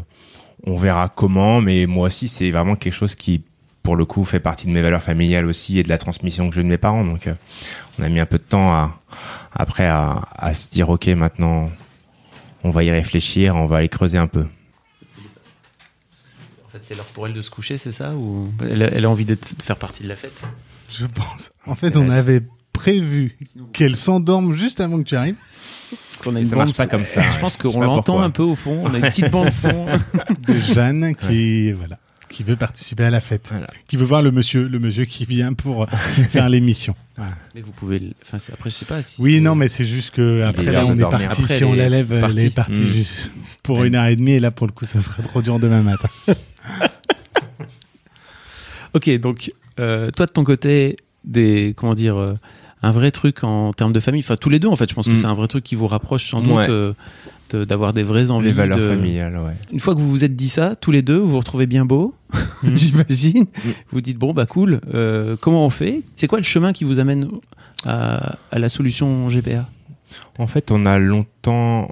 on 0.66 0.76
verra 0.76 1.09
comment. 1.09 1.61
Mais 1.61 1.87
moi 1.87 2.06
aussi, 2.06 2.28
c'est 2.28 2.50
vraiment 2.50 2.76
quelque 2.76 2.94
chose 2.94 3.14
qui 3.14 3.42
pour 3.85 3.95
le 3.95 4.05
coup 4.05 4.25
fait 4.25 4.41
partie 4.41 4.67
de 4.67 4.73
mes 4.73 4.83
valeurs 4.83 5.03
familiales 5.03 5.47
aussi 5.47 5.79
et 5.79 5.83
de 5.85 5.88
la 5.88 5.99
transmission 5.99 6.49
que 6.49 6.57
j'ai 6.57 6.62
de 6.64 6.69
mes 6.69 6.79
parents. 6.79 7.05
Donc 7.05 7.29
euh, 7.29 7.35
on 7.99 8.03
a 8.03 8.09
mis 8.09 8.19
un 8.19 8.26
peu 8.26 8.38
de 8.38 8.43
temps 8.43 8.73
à, 8.73 9.00
après 9.53 9.87
à, 9.87 10.23
à 10.35 10.53
se 10.55 10.71
dire 10.73 10.88
ok 10.88 11.07
maintenant 11.09 11.71
on 12.64 12.71
va 12.71 12.83
y 12.83 12.91
réfléchir, 12.91 13.55
on 13.55 13.67
va 13.67 13.76
aller 13.76 13.88
creuser 13.91 14.17
un 14.19 14.26
peu. 14.26 14.47
En 16.67 16.69
fait, 16.71 16.79
c'est 16.83 16.95
l'heure 16.97 17.05
pour 17.07 17.26
elle 17.26 17.35
de 17.35 17.43
se 17.43 17.50
coucher, 17.50 17.79
c'est 17.79 17.93
ça 17.93 18.14
Ou 18.14 18.50
elle 18.61 18.83
a, 18.83 18.87
elle 18.87 19.05
a 19.05 19.11
envie 19.11 19.25
d'être- 19.26 19.57
de 19.57 19.62
faire 19.62 19.76
partie 19.76 20.03
de 20.03 20.09
la 20.09 20.17
fête? 20.17 20.33
Je 20.88 21.07
pense. 21.07 21.53
En 21.67 21.75
fait, 21.75 21.97
on 21.97 22.09
avait 22.11 22.41
prévu 22.73 23.37
qu'elle 23.73 23.97
s'endorme 23.97 24.55
juste 24.55 24.81
avant 24.81 24.99
que 24.99 25.05
tu 25.05 25.14
arrives. 25.17 25.37
Qu'on 26.23 26.35
a 26.37 26.41
une 26.41 26.47
Ça 26.47 26.57
marche 26.57 26.76
pas 26.76 26.87
comme 26.87 27.05
ça, 27.05 27.23
Je 27.23 27.29
ouais. 27.35 27.41
pense 27.41 27.57
qu'on 27.59 27.81
l'entend 27.81 28.03
pourquoi. 28.14 28.25
un 28.25 28.31
peu 28.31 28.43
au 28.43 28.57
fond. 28.57 28.83
On 28.85 28.95
a 28.95 28.99
une 28.99 29.03
petite 29.11 29.31
bande 29.31 29.50
son. 29.50 29.87
de 30.49 30.55
Jeanne 30.59 31.14
qui 31.14 31.71
voilà 31.73 31.99
qui 32.35 32.43
veut 32.43 32.57
participer 32.57 33.05
à 33.05 33.11
la 33.11 33.21
fête, 33.21 33.49
Voilà. 33.50 33.69
qui 33.87 33.97
veut 33.97 34.05
voir 34.05 34.21
le 34.23 34.31
monsieur, 34.33 34.67
le 34.67 34.79
monsieur 34.81 35.05
qui 35.05 35.25
vient 35.25 35.53
pour 35.53 35.88
faire 36.31 36.49
l'émission. 36.49 36.97
Voilà. 37.17 37.33
Mais 37.55 37.61
vous 37.61 37.71
pouvez. 37.71 37.99
le- 38.00 38.11
Enfin, 38.26 38.38
après, 38.53 38.71
je 38.71 38.75
sais 38.75 38.85
pas 38.85 39.03
si. 39.03 39.21
Oui, 39.21 39.41
non, 39.41 39.55
mais 39.55 39.69
c'est 39.69 39.85
juste 39.85 40.11
que 40.14 40.43
après 40.43 40.64
là, 40.73 40.85
on 40.85 40.99
est 40.99 41.03
parti. 41.03 41.25
Après, 41.26 41.57
si 41.59 41.62
on 41.64 41.75
la 41.75 41.85
est 41.85 41.91
lève, 41.91 42.12
elle 42.12 42.38
est 42.41 42.50
partie 42.55 42.81
Mm. 42.81 42.87
juste 42.87 43.31
pour 43.62 43.85
une 43.85 43.95
heure 43.95 44.07
et 44.07 44.17
demie. 44.17 44.33
Et 44.33 44.41
là, 44.41 44.50
pour 44.50 44.67
le 44.67 44.73
coup, 44.73 44.85
ça 44.85 45.00
serait 45.00 45.23
trop 45.23 45.43
dur 45.43 45.59
demain 45.61 45.83
matin. 45.83 46.09
Ok, 48.95 49.11
donc 49.19 49.53
euh, 49.81 50.11
toi 50.11 50.26
de 50.26 50.31
ton 50.31 50.45
côté, 50.45 50.97
des 51.25 51.75
comment 51.76 51.95
dire, 51.95 52.17
euh, 52.17 52.35
un 52.83 52.93
vrai 52.93 53.11
truc 53.11 53.43
en 53.45 53.73
termes 53.73 53.93
de 53.93 53.99
famille. 54.00 54.21
Enfin, 54.21 54.37
tous 54.37 54.50
les 54.50 54.59
deux, 54.61 54.69
en 54.69 54.76
fait, 54.76 54.88
je 54.88 54.95
pense 54.95 55.07
que 55.07 55.12
Mm. 55.12 55.17
c'est 55.17 55.26
un 55.26 55.35
vrai 55.35 55.49
truc 55.49 55.64
qui 55.64 55.75
vous 55.75 55.87
rapproche 55.88 56.31
sans 56.31 56.41
doute 56.43 56.69
euh, 56.69 56.93
de- 57.54 57.64
d'avoir 57.64 57.92
des 57.92 58.02
vraies 58.02 58.30
envies. 58.30 58.49
Les 58.49 58.52
valeurs 58.52 58.78
de- 58.78 58.88
familiales, 58.88 59.37
ouais. 59.37 59.52
Une 59.73 59.80
fois 59.80 59.94
que 59.94 60.00
vous 60.00 60.08
vous 60.11 60.25
êtes 60.25 60.37
dit 60.37 60.49
ça, 60.49 60.75
tous 60.76 60.90
les 60.90 61.02
deux, 61.02 61.16
vous 61.18 61.30
vous 61.30 61.38
retrouvez 61.38 61.66
bien 61.66 61.84
beau, 61.84 62.14
Mm. 62.62 62.75
j'imagine. 62.76 63.46
Vous 63.92 64.00
dites 64.00 64.18
bon 64.18 64.32
bah 64.32 64.46
cool. 64.46 64.80
euh, 64.92 65.37
comment 65.40 65.64
on 65.66 65.70
fait? 65.70 66.02
C'est 66.16 66.26
quoi 66.26 66.38
le 66.38 66.44
chemin 66.44 66.73
qui 66.73 66.84
vous 66.84 66.99
amène 66.99 67.28
à, 67.84 68.37
à 68.50 68.58
la 68.58 68.68
solution 68.68 69.28
GPA 69.28 69.66
En 70.38 70.46
fait, 70.46 70.70
on 70.70 70.87
a 70.87 70.99
longtemps. 70.99 71.88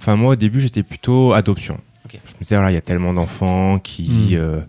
Enfin, 0.00 0.16
moi, 0.16 0.32
au 0.32 0.36
début, 0.36 0.60
j'étais 0.60 0.82
plutôt 0.82 1.32
adoption. 1.32 1.78
Je 2.12 2.18
me 2.18 2.38
disais, 2.42 2.54
voilà, 2.56 2.70
il 2.70 2.74
y 2.74 2.78
a 2.78 2.80
tellement 2.82 3.12
d'enfants 3.14 3.78
qui, 3.80 4.10
Mm. 4.32 4.34
euh, 4.36 4.60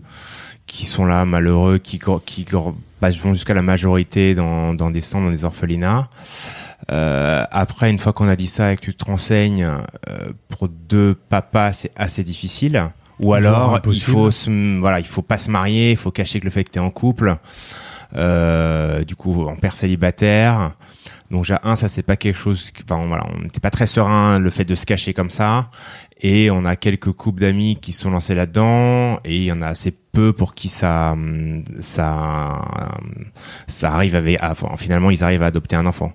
qui 0.66 0.86
sont 0.86 1.04
là, 1.04 1.24
malheureux, 1.24 1.78
qui, 1.78 2.00
qui 2.24 2.44
bah, 3.00 3.10
vont 3.22 3.34
jusqu'à 3.34 3.54
la 3.54 3.62
majorité 3.62 4.34
dans, 4.34 4.74
dans 4.74 4.90
des 4.90 5.00
centres, 5.02 5.26
dans 5.26 5.30
des 5.30 5.44
orphelinats. 5.44 6.08
Euh, 6.90 7.44
après, 7.50 7.90
une 7.90 7.98
fois 7.98 8.12
qu'on 8.12 8.28
a 8.28 8.36
dit 8.36 8.46
ça 8.46 8.72
et 8.72 8.76
que 8.76 8.82
tu 8.82 8.94
te 8.94 9.04
renseignes, 9.04 9.64
euh, 9.64 9.80
pour 10.48 10.68
deux 10.68 11.14
papas, 11.28 11.72
c'est 11.72 11.92
assez 11.96 12.22
difficile. 12.22 12.90
Ou 13.20 13.32
alors, 13.32 13.80
il 13.92 14.00
faut 14.12 14.30
se, 14.30 14.78
voilà, 14.80 15.00
il 15.00 15.06
faut 15.06 15.22
pas 15.22 15.38
se 15.38 15.50
marier, 15.50 15.92
il 15.92 15.96
faut 15.96 16.10
cacher 16.10 16.38
que 16.38 16.44
le 16.44 16.50
fait 16.50 16.64
que 16.64 16.70
tu 16.72 16.78
es 16.78 16.82
en 16.82 16.90
couple. 16.90 17.36
Euh, 18.14 19.02
du 19.04 19.16
coup, 19.16 19.46
en 19.48 19.56
père 19.56 19.74
célibataire. 19.74 20.72
Donc, 21.30 21.42
déjà, 21.42 21.60
un, 21.64 21.74
ça 21.74 21.88
c'est 21.88 22.04
pas 22.04 22.16
quelque 22.16 22.38
chose, 22.38 22.72
enfin, 22.84 23.04
voilà, 23.06 23.26
on 23.34 23.40
n'était 23.42 23.58
pas 23.58 23.70
très 23.70 23.86
serein 23.86 24.38
le 24.38 24.48
fait 24.50 24.64
de 24.64 24.76
se 24.76 24.86
cacher 24.86 25.12
comme 25.12 25.30
ça. 25.30 25.70
Et 26.20 26.50
on 26.50 26.64
a 26.64 26.76
quelques 26.76 27.10
couples 27.12 27.40
d'amis 27.40 27.78
qui 27.82 27.92
sont 27.92 28.10
lancés 28.10 28.34
là-dedans, 28.34 29.18
et 29.24 29.36
il 29.36 29.44
y 29.44 29.52
en 29.52 29.60
a 29.60 29.66
assez 29.66 29.90
peu 30.12 30.32
pour 30.32 30.54
qui 30.54 30.68
ça, 30.68 31.14
ça, 31.80 32.62
ça 33.66 33.92
arrive 33.92 34.14
avec, 34.14 34.38
à- 34.40 34.52
enfin, 34.52 34.68
finalement, 34.76 35.10
ils 35.10 35.24
arrivent 35.24 35.42
à 35.42 35.46
adopter 35.46 35.74
un 35.76 35.84
enfant. 35.86 36.12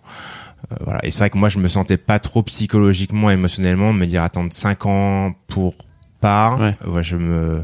Euh, 0.71 0.75
voilà. 0.81 0.99
Et 1.05 1.11
c'est 1.11 1.19
vrai 1.19 1.29
que 1.29 1.37
moi, 1.37 1.49
je 1.49 1.59
me 1.59 1.67
sentais 1.67 1.97
pas 1.97 2.19
trop 2.19 2.43
psychologiquement, 2.43 3.29
émotionnellement, 3.31 3.93
me 3.93 4.05
dire 4.05 4.23
attendre 4.23 4.51
5 4.53 4.85
ans 4.85 5.33
pour 5.47 5.75
pas. 6.19 6.55
Ouais. 6.55 6.75
Ouais, 6.87 7.03
je 7.03 7.15
me 7.15 7.63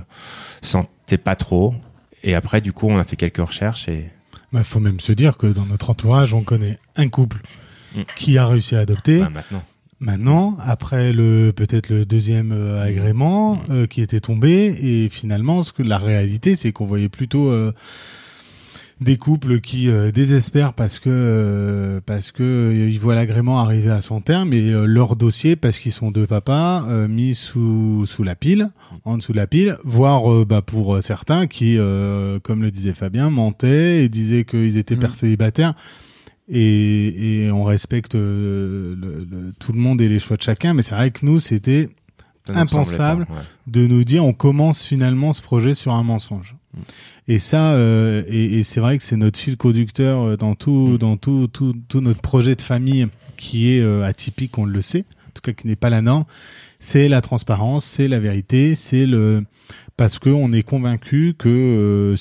sentais 0.61 1.17
pas 1.17 1.35
trop. 1.35 1.75
Et 2.23 2.35
après, 2.35 2.61
du 2.61 2.73
coup, 2.73 2.87
on 2.89 2.97
a 2.97 3.03
fait 3.03 3.15
quelques 3.15 3.37
recherches 3.37 3.87
et 3.87 4.05
Il 4.53 4.63
faut 4.63 4.79
même 4.79 4.99
se 4.99 5.11
dire 5.11 5.37
que 5.37 5.47
dans 5.47 5.65
notre 5.65 5.89
entourage, 5.91 6.33
on 6.33 6.41
connaît 6.41 6.79
un 6.95 7.09
couple 7.09 7.37
Mm. 7.95 8.01
qui 8.15 8.37
a 8.37 8.45
réussi 8.45 8.75
à 8.75 8.79
adopter. 8.79 9.19
bah, 9.21 9.29
maintenant. 9.29 9.63
Maintenant, 9.99 10.57
après 10.59 11.11
le 11.11 11.51
peut-être 11.55 11.89
le 11.89 12.05
deuxième 12.05 12.51
euh, 12.51 12.83
agrément 12.83 13.59
euh, 13.71 13.87
qui 13.87 14.01
était 14.01 14.19
tombé, 14.19 14.75
et 14.79 15.09
finalement, 15.09 15.63
ce 15.63 15.71
que 15.73 15.81
la 15.81 15.97
réalité, 15.97 16.55
c'est 16.55 16.71
qu'on 16.71 16.85
voyait 16.85 17.09
plutôt 17.09 17.49
euh, 17.49 17.73
des 18.99 19.17
couples 19.17 19.59
qui 19.59 19.89
euh, 19.89 20.11
désespèrent 20.11 20.73
parce 20.73 20.97
que 20.97 21.09
euh, 21.11 22.01
parce 22.05 22.31
que 22.31 22.41
euh, 22.43 22.89
ils 22.89 22.99
voient 22.99 23.13
l'agrément 23.13 23.59
arriver 23.59 23.91
à 23.91 24.01
son 24.01 24.21
terme 24.21 24.53
et 24.53 24.71
euh, 24.71 24.85
leur 24.85 25.15
dossier 25.15 25.55
parce 25.55 25.77
qu'ils 25.77 25.91
sont 25.91 26.09
deux 26.09 26.25
papas 26.25 26.83
euh, 26.89 27.07
mis 27.07 27.35
sous 27.35 28.05
sous 28.07 28.23
la 28.23 28.35
pile, 28.35 28.69
en 29.05 29.17
dessous 29.17 29.33
de 29.33 29.37
la 29.37 29.45
pile, 29.47 29.77
voire 29.83 30.45
bah, 30.45 30.61
pour 30.63 31.01
certains 31.03 31.45
qui, 31.45 31.77
euh, 31.77 32.39
comme 32.39 32.61
le 32.63 32.71
disait 32.71 32.93
Fabien, 32.93 33.29
mentaient 33.29 34.03
et 34.03 34.09
disaient 34.09 34.45
qu'ils 34.45 34.77
étaient 34.77 34.95
Mhm. 34.95 35.01
pères 35.01 35.15
célibataires 35.15 35.73
et, 36.49 37.43
et 37.45 37.51
on 37.51 37.63
respecte 37.65 38.15
le- 38.15 38.95
le- 38.99 39.53
tout 39.59 39.73
le 39.73 39.79
monde 39.79 40.01
et 40.01 40.07
les 40.09 40.19
choix 40.19 40.37
de 40.37 40.41
chacun, 40.41 40.73
mais 40.73 40.81
c'est 40.81 40.95
vrai 40.95 41.11
que 41.11 41.25
nous, 41.25 41.39
c'était 41.39 41.89
Impensable. 42.55 43.25
pas, 43.25 43.33
ouais. 43.33 43.39
de 43.67 43.87
nous 43.87 44.03
dire 44.03 44.25
on 44.25 44.33
commence 44.33 44.83
finalement 44.83 45.33
ce 45.33 45.41
projet 45.41 45.73
sur 45.73 45.93
un 45.93 46.03
mensonge. 46.03 46.55
Mm. 46.73 46.79
Et 47.29 47.39
ça, 47.39 47.71
euh, 47.73 48.23
et, 48.27 48.59
et 48.59 48.63
c'est 48.63 48.79
vrai 48.79 48.97
que 48.97 49.03
c'est 49.03 49.17
notre 49.17 49.37
fil 49.37 49.57
conducteur 49.57 50.21
euh, 50.21 50.37
dans 50.37 50.55
tout, 50.55 50.91
Mm. 50.93 50.97
dans 50.97 51.17
tout, 51.17 51.47
tout, 51.51 51.75
tout 51.89 52.01
notre 52.01 52.21
projet 52.21 52.55
de 52.55 52.61
famille 52.61 53.07
qui 53.37 53.71
est 53.71 53.81
euh, 53.81 54.03
atypique, 54.03 54.57
on 54.57 54.65
le 54.65 54.81
sait, 54.81 55.05
en 55.27 55.31
tout 55.33 55.41
cas 55.41 55.53
qui 55.53 55.67
n'est 55.67 55.75
pas 55.75 55.89
la 55.89 56.01
norme. 56.01 56.25
C'est 56.79 57.07
la 57.07 57.21
transparence, 57.21 57.85
c'est 57.85 58.07
la 58.07 58.19
vérité, 58.19 58.75
c'est 58.75 59.05
le 59.05 59.43
parce 59.97 60.19
que 60.19 60.29
on 60.29 60.51
est 60.53 60.63
convaincu 60.63 61.33
que 61.37 61.49
euh, 61.49 62.15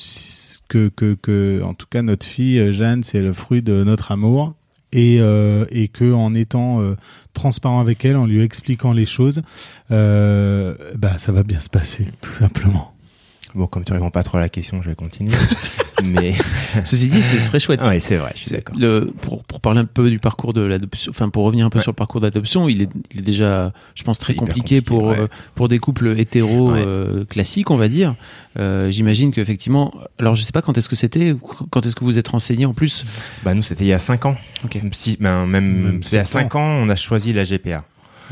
que, 0.69 0.89
que 0.89 1.15
que 1.15 1.61
en 1.63 1.75
tout 1.75 1.87
cas 1.89 2.03
notre 2.03 2.27
fille 2.27 2.59
euh, 2.59 2.73
Jeanne 2.73 3.03
c'est 3.03 3.21
le 3.21 3.33
fruit 3.33 3.63
de 3.63 3.85
notre 3.85 4.13
amour 4.13 4.55
et 4.97 5.19
euh, 5.21 5.67
que 5.93 6.13
en 6.13 6.35
étant 6.35 6.81
euh, 6.81 6.97
transparent 7.35 7.81
avec 7.81 8.05
elle, 8.05 8.17
en 8.17 8.27
lui 8.27 8.43
expliquant 8.43 8.93
les 8.93 9.05
choses, 9.05 9.43
euh, 9.91 10.75
bah 10.97 11.19
ça 11.19 11.33
va 11.33 11.43
bien 11.43 11.61
se 11.61 11.69
passer 11.69 12.07
tout 12.23 12.33
simplement. 12.33 12.96
Bon, 13.57 13.67
comme 13.67 13.85
tu 13.85 13.93
réponds 13.95 14.11
pas 14.11 14.23
trop 14.23 14.37
à 14.37 14.41
la 14.41 14.49
question, 14.51 14.83
je 14.83 14.89
vais 14.91 14.95
continuer. 14.95 15.33
Mais 16.05 16.35
Ceci 16.85 17.09
dit, 17.09 17.23
c'est 17.23 17.43
très 17.45 17.59
chouette. 17.59 17.81
oui, 17.83 18.01
c'est 18.03 18.17
vrai, 18.17 18.31
je 18.35 18.41
suis 18.41 18.47
C'est- 18.49 18.57
d'accord. 18.57 18.77
le- 18.79 19.13
pour, 19.23 19.45
pour 19.45 19.61
parler 19.61 19.81
un 19.81 19.87
peu 19.87 20.11
du 20.11 20.19
parcours 20.19 20.53
de 20.53 20.61
l'adoption, 20.61 21.11
enfin 21.11 21.31
pour 21.31 21.45
revenir 21.45 21.65
un 21.65 21.71
peu 21.71 21.79
Ouais. 21.79 21.83
sur 21.83 21.93
le 21.93 21.97
parcours 21.97 22.21
d'adoption, 22.21 22.69
il 22.69 22.83
est, 22.83 22.91
il 23.15 23.21
est 23.21 23.23
déjà, 23.23 23.73
je 23.95 24.03
pense, 24.03 24.19
très 24.19 24.35
C'est 24.35 24.39
compliqué, 24.39 24.61
compliqué, 24.77 24.81
pour 24.83 25.05
ouais. 25.05 25.21
euh, 25.21 25.27
pour 25.55 25.69
des 25.69 25.79
couples 25.79 26.15
hétéros 26.19 26.73
Ouais. 26.73 26.83
euh, 26.87 27.25
classiques, 27.25 27.71
on 27.71 27.79
va 27.79 27.89
dire. 27.89 28.15
Euh, 28.59 28.91
J'imagine 28.91 29.33
qu'effectivement, 29.33 29.95
alors 30.19 30.37
je 30.37 30.43
sais 30.43 30.53
pas 30.53 30.61
quand 30.61 30.77
est-ce 30.77 30.91
que 30.91 30.97
c'était, 30.97 31.35
quand 31.71 31.87
est-ce 31.87 31.97
que 31.97 32.05
vous 32.05 32.19
êtes 32.19 32.29
renseigné 32.29 32.67
en 32.67 32.75
plus? 32.75 33.07
Bah 33.43 33.55
nous, 33.55 33.63
c'était 33.63 33.85
il 33.85 33.89
y 33.89 33.93
a 33.95 33.99
5 33.99 34.27
ans. 34.27 34.37
Ok. 34.65 34.79
Si, 34.93 35.17
ben, 35.19 35.47
même, 35.47 35.65
Même 35.83 36.03
c'était 36.03 36.17
il 36.17 36.19
y 36.19 36.21
a 36.21 36.25
sept 36.25 36.37
ans. 36.37 36.41
5 36.41 36.55
ans, 36.57 36.69
on 36.83 36.89
a 36.91 36.97
choisi 36.97 37.33
la 37.33 37.45
GPA. 37.45 37.85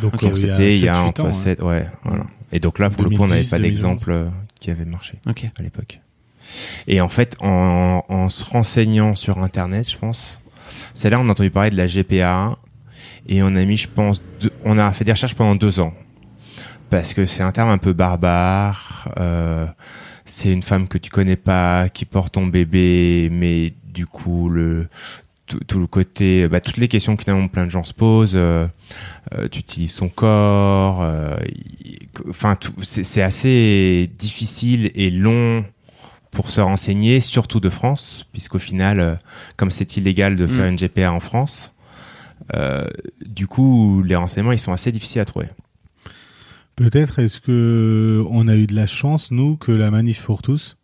Donc, 0.03 0.23
euh, 0.23 0.29
Donc 0.29 0.37
c'était 0.37 0.77
il 0.77 0.85
y 0.85 0.89
a 0.89 0.95
7-8 0.97 0.99
entre 1.09 1.25
ans, 1.25 1.29
hein. 1.29 1.33
7, 1.33 1.63
ouais, 1.63 1.87
voilà. 2.05 2.25
Et 2.53 2.61
donc 2.61 2.79
là, 2.79 2.91
pour 2.91 3.05
le 3.05 3.11
coup, 3.11 3.23
on 3.23 3.27
n'avait 3.27 3.41
2010, 3.43 3.51
pas 3.51 3.57
2011. 3.59 3.71
d'exemple 3.81 4.11
euh, 4.13 4.27
qui 4.65 4.71
avait 4.71 4.87
marché 4.87 5.19
à 5.59 5.63
l'époque. 5.63 6.01
Et 6.87 7.01
en 7.03 7.09
fait, 7.11 7.37
en, 7.41 8.03
en 8.09 8.29
se 8.31 8.45
renseignant 8.45 9.15
sur 9.15 9.39
Internet, 9.39 9.91
je 9.91 9.99
pense, 9.99 10.41
c'est 10.95 11.11
là 11.11 11.21
on 11.21 11.29
a 11.29 11.33
entendu 11.33 11.51
parler 11.51 11.69
de 11.71 11.77
la 11.77 11.87
GPA 11.87 12.57
et 13.27 13.43
on 13.43 13.49
a 13.57 13.65
mis, 13.65 13.77
je 13.77 13.89
pense, 13.89 14.23
deux- 14.41 14.53
on 14.65 14.79
a 14.79 14.91
fait 14.93 15.05
des 15.05 15.13
recherches 15.13 15.35
pendant 15.35 15.55
deux 15.55 15.81
ans 15.81 15.93
parce 16.91 17.13
que 17.13 17.27
c'est 17.27 17.43
un 17.43 17.53
terme 17.53 17.69
un 17.69 17.79
peu 17.79 17.93
barbare. 17.93 19.13
euh, 19.19 19.67
c'est 20.25 20.51
une 20.51 20.63
femme 20.63 20.89
que 20.89 20.97
tu 20.97 21.11
connais 21.11 21.37
pas 21.37 21.91
qui 21.91 22.07
porte 22.07 22.33
ton 22.35 22.47
bébé, 22.47 23.29
mais 23.31 23.75
du 23.85 24.07
coup 24.07 24.49
le 24.49 24.89
tout, 25.47 25.61
tout 25.67 25.79
le 25.79 25.87
côté, 25.87 26.49
bah, 26.49 26.61
toutes 26.61 26.79
les 26.79 26.89
questions 26.89 27.17
que 27.17 27.25
finalement 27.25 27.49
plein 27.49 27.67
de 27.67 27.71
gens 27.71 27.85
se 27.85 27.93
posent. 27.95 28.33
euh, 28.35 28.67
euh, 29.35 29.49
tu 29.49 29.61
utilises 29.61 29.93
son 29.93 30.09
corps. 30.09 31.03
euh, 31.03 31.37
Enfin, 32.31 32.55
tout- 32.57 32.73
c'est 32.83 33.05
c'est 33.05 33.23
assez 33.23 34.11
difficile 34.19 34.91
et 34.95 35.11
long 35.11 35.65
pour 36.31 36.49
se 36.51 36.61
renseigner, 36.61 37.21
surtout 37.21 37.61
de 37.61 37.69
France, 37.71 38.27
puisqu'au 38.33 38.59
final, 38.59 39.01
euh, 39.01 39.15
comme 39.57 39.71
c'est 39.71 39.97
illégal 39.97 40.37
de 40.37 40.47
faire 40.47 40.65
Mm. 40.67 40.69
une 40.71 40.79
GPA 40.79 41.13
en 41.13 41.21
France, 41.21 41.73
euh, 42.55 42.87
du 43.25 43.47
coup, 43.47 44.03
les 44.03 44.17
renseignements 44.17 44.53
ils 44.53 44.59
sont 44.59 44.73
assez 44.73 44.93
difficiles 44.93 45.21
à 45.21 45.25
trouver. 45.25 45.47
Peut-être 46.77 47.21
est-ce 47.21 47.41
que 47.41 48.25
on 48.31 48.49
a 48.49 48.57
eu 48.57 48.67
de 48.67 48.75
la 48.75 48.87
chance 48.87 49.31
nous 49.31 49.57
que 49.57 49.71
la 49.73 49.91
manif 49.91 50.23
pour 50.23 50.43
tous 50.43 50.77
euh, 50.77 50.84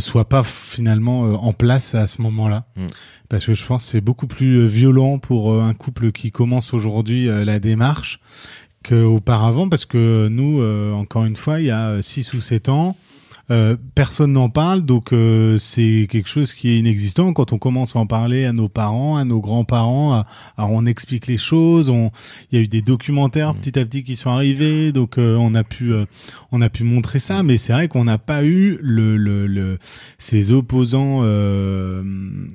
soit 0.00 0.28
pas 0.28 0.42
finalement 0.42 1.26
euh, 1.26 1.34
en 1.34 1.52
place 1.52 1.94
à 1.94 2.06
ce 2.06 2.20
moment-là. 2.22 2.66
Mm. 2.76 2.86
Parce 3.28 3.46
que 3.46 3.54
je 3.54 3.64
pense 3.64 3.84
que 3.84 3.90
c'est 3.92 4.00
beaucoup 4.00 4.26
plus 4.26 4.56
euh, 4.58 4.66
violent 4.66 5.18
pour 5.18 5.52
euh, 5.52 5.62
un 5.62 5.72
couple 5.72 6.12
qui 6.12 6.32
commence 6.32 6.74
aujourd'hui 6.74 7.28
euh, 7.28 7.44
la 7.44 7.58
démarche 7.60 8.20
qu'auparavant 8.82 9.68
parce 9.68 9.84
que 9.84 10.28
nous 10.28 10.60
euh, 10.60 10.92
encore 10.92 11.24
une 11.24 11.36
fois 11.36 11.60
il 11.60 11.66
y 11.66 11.70
a 11.70 12.00
6 12.00 12.32
ou 12.34 12.40
7 12.40 12.70
ans 12.70 12.96
euh, 13.50 13.76
personne 13.94 14.32
n'en 14.32 14.48
parle, 14.48 14.82
donc 14.82 15.12
euh, 15.12 15.58
c'est 15.58 16.06
quelque 16.08 16.28
chose 16.28 16.52
qui 16.54 16.70
est 16.70 16.78
inexistant. 16.78 17.32
Quand 17.32 17.52
on 17.52 17.58
commence 17.58 17.96
à 17.96 17.98
en 17.98 18.06
parler 18.06 18.44
à 18.44 18.52
nos 18.52 18.68
parents, 18.68 19.16
à 19.16 19.24
nos 19.24 19.40
grands-parents, 19.40 20.24
on 20.58 20.86
explique 20.86 21.26
les 21.26 21.36
choses. 21.36 21.90
On, 21.90 22.10
il 22.50 22.58
y 22.58 22.60
a 22.60 22.64
eu 22.64 22.68
des 22.68 22.82
documentaires 22.82 23.54
petit 23.54 23.78
à 23.78 23.84
petit 23.84 24.04
qui 24.04 24.16
sont 24.16 24.30
arrivés, 24.30 24.92
donc 24.92 25.18
euh, 25.18 25.36
on 25.36 25.54
a 25.54 25.64
pu, 25.64 25.92
euh, 25.92 26.04
on 26.52 26.60
a 26.60 26.68
pu 26.68 26.84
montrer 26.84 27.18
ça. 27.18 27.42
Mais 27.42 27.56
c'est 27.56 27.72
vrai 27.72 27.88
qu'on 27.88 28.04
n'a 28.04 28.18
pas 28.18 28.44
eu 28.44 28.78
le, 28.80 29.16
le, 29.16 29.46
le 29.46 29.78
ces 30.18 30.52
opposants 30.52 31.20
euh, 31.22 32.02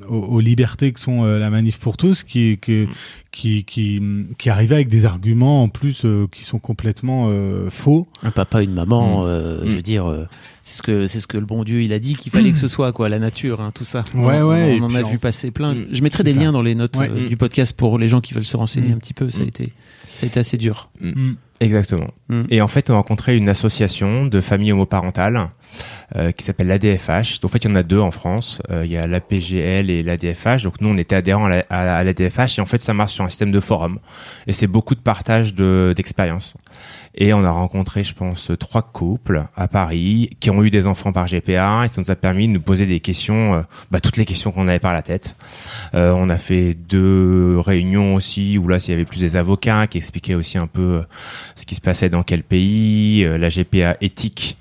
aux, 0.08 0.16
aux 0.16 0.40
libertés 0.40 0.92
que 0.92 1.00
sont 1.00 1.24
euh, 1.24 1.40
la 1.40 1.50
manif 1.50 1.78
pour 1.80 1.98
tous, 1.98 2.24
qui, 2.24 2.58
qui, 2.58 2.88
qui, 3.32 3.64
qui, 3.64 4.02
qui 4.38 4.50
arrivaient 4.50 4.76
avec 4.76 4.90
des 4.90 5.06
arguments 5.06 5.64
en 5.64 5.70
plus 5.70 6.06
euh, 6.06 6.28
qui 6.32 6.44
sont 6.44 6.60
complètement 6.60 7.28
euh, 7.30 7.70
faux. 7.70 8.08
Un 8.24 8.32
papa, 8.32 8.64
une 8.64 8.74
maman, 8.74 9.28
je 9.28 9.76
veux 9.76 9.82
dire, 9.82 10.06
euh, 10.06 10.26
c'est 10.68 10.78
ce 10.78 10.82
que 10.82 11.06
c'est 11.06 11.20
ce 11.20 11.28
que 11.28 11.38
le 11.38 11.46
bon 11.46 11.64
Dieu 11.64 11.84
il 11.84 11.94
a 11.94 12.00
dit 12.00 12.16
qu'il 12.16 12.32
fallait 12.32 12.52
que 12.52 12.58
ce 12.58 12.68
soit 12.76 12.92
quoi, 12.92 13.08
la 13.08 13.20
nature, 13.20 13.62
hein, 13.62 13.70
tout 13.74 13.84
ça. 13.84 14.04
Ouais, 14.16 14.40
on, 14.42 14.50
ouais, 14.50 14.80
On, 14.82 14.86
en 14.86 14.96
a 14.96 15.04
vu 15.04 15.20
passer 15.20 15.52
plein. 15.52 15.76
Mm. 15.76 15.86
Je 15.92 16.02
mettrai 16.02 16.24
des 16.24 16.34
ça. 16.34 16.40
liens 16.40 16.52
dans 16.52 16.64
les 16.64 16.74
notes 16.74 16.98
Ouais. 16.98 17.08
euh, 17.08 17.26
Mm. 17.26 17.28
du 17.28 17.38
podcast 17.38 17.78
pour 17.78 18.00
les 18.00 18.10
gens 18.10 18.20
qui 18.20 18.34
veulent 18.34 18.46
se 18.46 18.58
renseigner 18.58 18.90
Mm. 18.90 18.94
un 18.94 18.98
petit 18.98 19.14
peu. 19.14 19.30
Ça 19.30 19.42
a 19.42 19.46
été 19.46 19.72
ça 20.16 20.26
a 20.26 20.28
été 20.28 20.40
assez 20.40 20.58
dur. 20.58 20.90
Exactement. 21.62 22.10
Mm. 22.28 22.44
Et 22.50 22.62
en 22.62 22.68
fait, 22.68 22.90
on 22.90 22.94
a 22.94 22.98
rencontré 22.98 23.38
une 23.38 23.48
association 23.48 24.26
de 24.26 24.42
familles 24.42 24.74
homoparentales 24.74 25.50
euh, 26.16 26.32
qui 26.32 26.44
s'appelle 26.44 26.68
l'ADFH. 26.68 27.40
En 27.44 27.48
fait, 27.48 27.64
il 27.64 27.70
y 27.70 27.72
en 27.72 27.76
a 27.76 27.84
deux 27.84 28.00
en 28.00 28.12
France. 28.12 28.62
Euh, 28.72 28.86
il 28.86 28.92
y 28.92 28.98
a 28.98 29.08
l'APGL 29.08 29.90
et 29.90 30.04
l'ADFH. 30.04 30.64
Donc 30.64 30.82
nous, 30.82 30.90
on 30.90 30.98
était 30.98 31.16
adhérents 31.16 31.50
à 31.70 32.04
l'ADFH 32.04 32.58
et 32.58 32.62
en 32.62 32.66
fait, 32.66 32.82
ça 32.82 32.94
marche 32.94 33.14
sur 33.14 33.24
un 33.24 33.30
système 33.30 33.52
de 33.52 33.60
forum. 33.60 34.00
Et 34.48 34.54
c'est 34.54 34.68
beaucoup 34.68 34.96
de 34.96 35.00
partage 35.00 35.54
d'expériences. 35.54 36.56
Et 37.18 37.34
on 37.34 37.46
a 37.46 37.52
rencontré, 37.52 38.04
je 38.04 38.14
pense, 38.14 38.52
trois 38.60 38.82
couples 38.82 39.46
à 39.56 39.70
Paris 39.70 40.32
qui 40.42 40.50
ont 40.50 40.64
eu 40.64 40.70
des 40.70 40.86
enfants 40.86 41.14
par 41.14 41.28
GPA 41.28 41.84
et 41.86 41.88
ça 41.88 42.02
nous 42.02 42.12
a 42.12 42.16
permis 42.16 42.48
de 42.48 42.54
nous 42.54 42.62
poser 42.62 42.86
des 42.86 43.00
questions, 43.00 43.56
euh, 43.56 43.62
bah, 43.90 44.02
toutes 44.02 44.18
les 44.18 44.26
questions 44.26 44.52
qu'on 44.52 44.68
avait 44.68 44.80
par 44.80 44.94
la 44.94 45.02
tête. 45.02 45.38
Euh, 45.94 46.12
on 46.12 46.30
a 46.30 46.38
fait 46.38 46.74
deux 46.74 47.58
réunions 47.58 48.16
aussi 48.16 48.58
où 48.58 48.68
là, 48.68 48.80
s'il 48.80 48.92
y 48.92 48.96
avait 48.96 49.06
plus 49.06 49.22
des 49.22 49.38
avocats 49.38 49.88
qui 49.88 49.98
expliquaient 49.98 50.36
aussi 50.36 50.58
un 50.58 50.68
peu 50.68 50.82
euh, 50.82 51.02
ce 51.56 51.66
qui 51.66 51.76
se 51.76 51.82
passait 51.82 52.10
dans 52.10 52.24
quel 52.24 52.44
pays, 52.44 53.24
la 53.24 53.50
GPA 53.50 53.98
éthique 54.02 54.58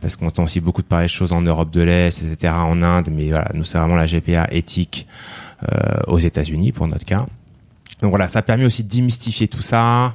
parce 0.00 0.16
qu'on 0.16 0.26
entend 0.26 0.42
aussi 0.42 0.60
beaucoup 0.60 0.82
de 0.82 0.88
parler 0.88 1.06
de 1.06 1.12
choses 1.12 1.32
en 1.32 1.42
Europe 1.42 1.70
de 1.70 1.80
l'Est, 1.80 2.24
etc., 2.24 2.52
en 2.56 2.82
Inde, 2.82 3.08
mais 3.12 3.28
voilà, 3.28 3.52
nous 3.54 3.62
c'est 3.62 3.78
vraiment 3.78 3.94
la 3.94 4.06
GPA 4.06 4.48
éthique 4.50 5.06
aux 6.08 6.18
États-Unis 6.18 6.72
pour 6.72 6.88
notre 6.88 7.04
cas. 7.04 7.24
Donc 8.02 8.10
voilà, 8.10 8.26
ça 8.26 8.40
a 8.40 8.42
permis 8.42 8.64
aussi 8.64 8.82
de 8.82 8.88
démystifier 8.88 9.46
tout 9.46 9.62
ça, 9.62 10.06
euh, 10.06 10.10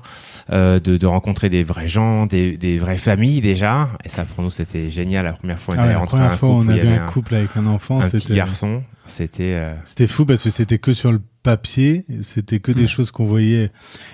de, 0.51 0.79
de, 0.79 1.05
rencontrer 1.05 1.49
des 1.49 1.63
vrais 1.63 1.87
gens, 1.87 2.25
des, 2.25 2.57
des, 2.57 2.77
vraies 2.77 2.97
familles 2.97 3.41
déjà. 3.41 3.89
Et 4.05 4.09
ça 4.09 4.25
pour 4.25 4.43
nous 4.43 4.51
c'était 4.51 4.89
génial 4.91 5.25
la 5.25 5.33
première 5.33 5.59
fois. 5.59 5.75
On 5.77 5.81
ah 5.81 5.87
la 5.87 5.99
première 5.99 6.35
fois 6.35 6.49
on 6.49 6.67
avait 6.67 6.87
un 6.87 7.05
couple 7.07 7.35
avec 7.35 7.55
un 7.57 7.67
enfant, 7.67 8.01
un 8.01 8.09
petit 8.09 8.33
garçon. 8.33 8.83
C'était 9.07 9.53
euh... 9.53 9.73
c'était 9.85 10.07
fou 10.07 10.25
parce 10.25 10.43
que 10.43 10.49
c'était 10.49 10.77
que 10.77 10.93
sur 10.93 11.11
le 11.11 11.21
papier, 11.43 12.05
c'était 12.21 12.59
que 12.59 12.71
des 12.71 12.83
hmm. 12.83 12.87
choses 12.87 13.11
qu'on 13.11 13.25
voyait. 13.25 13.71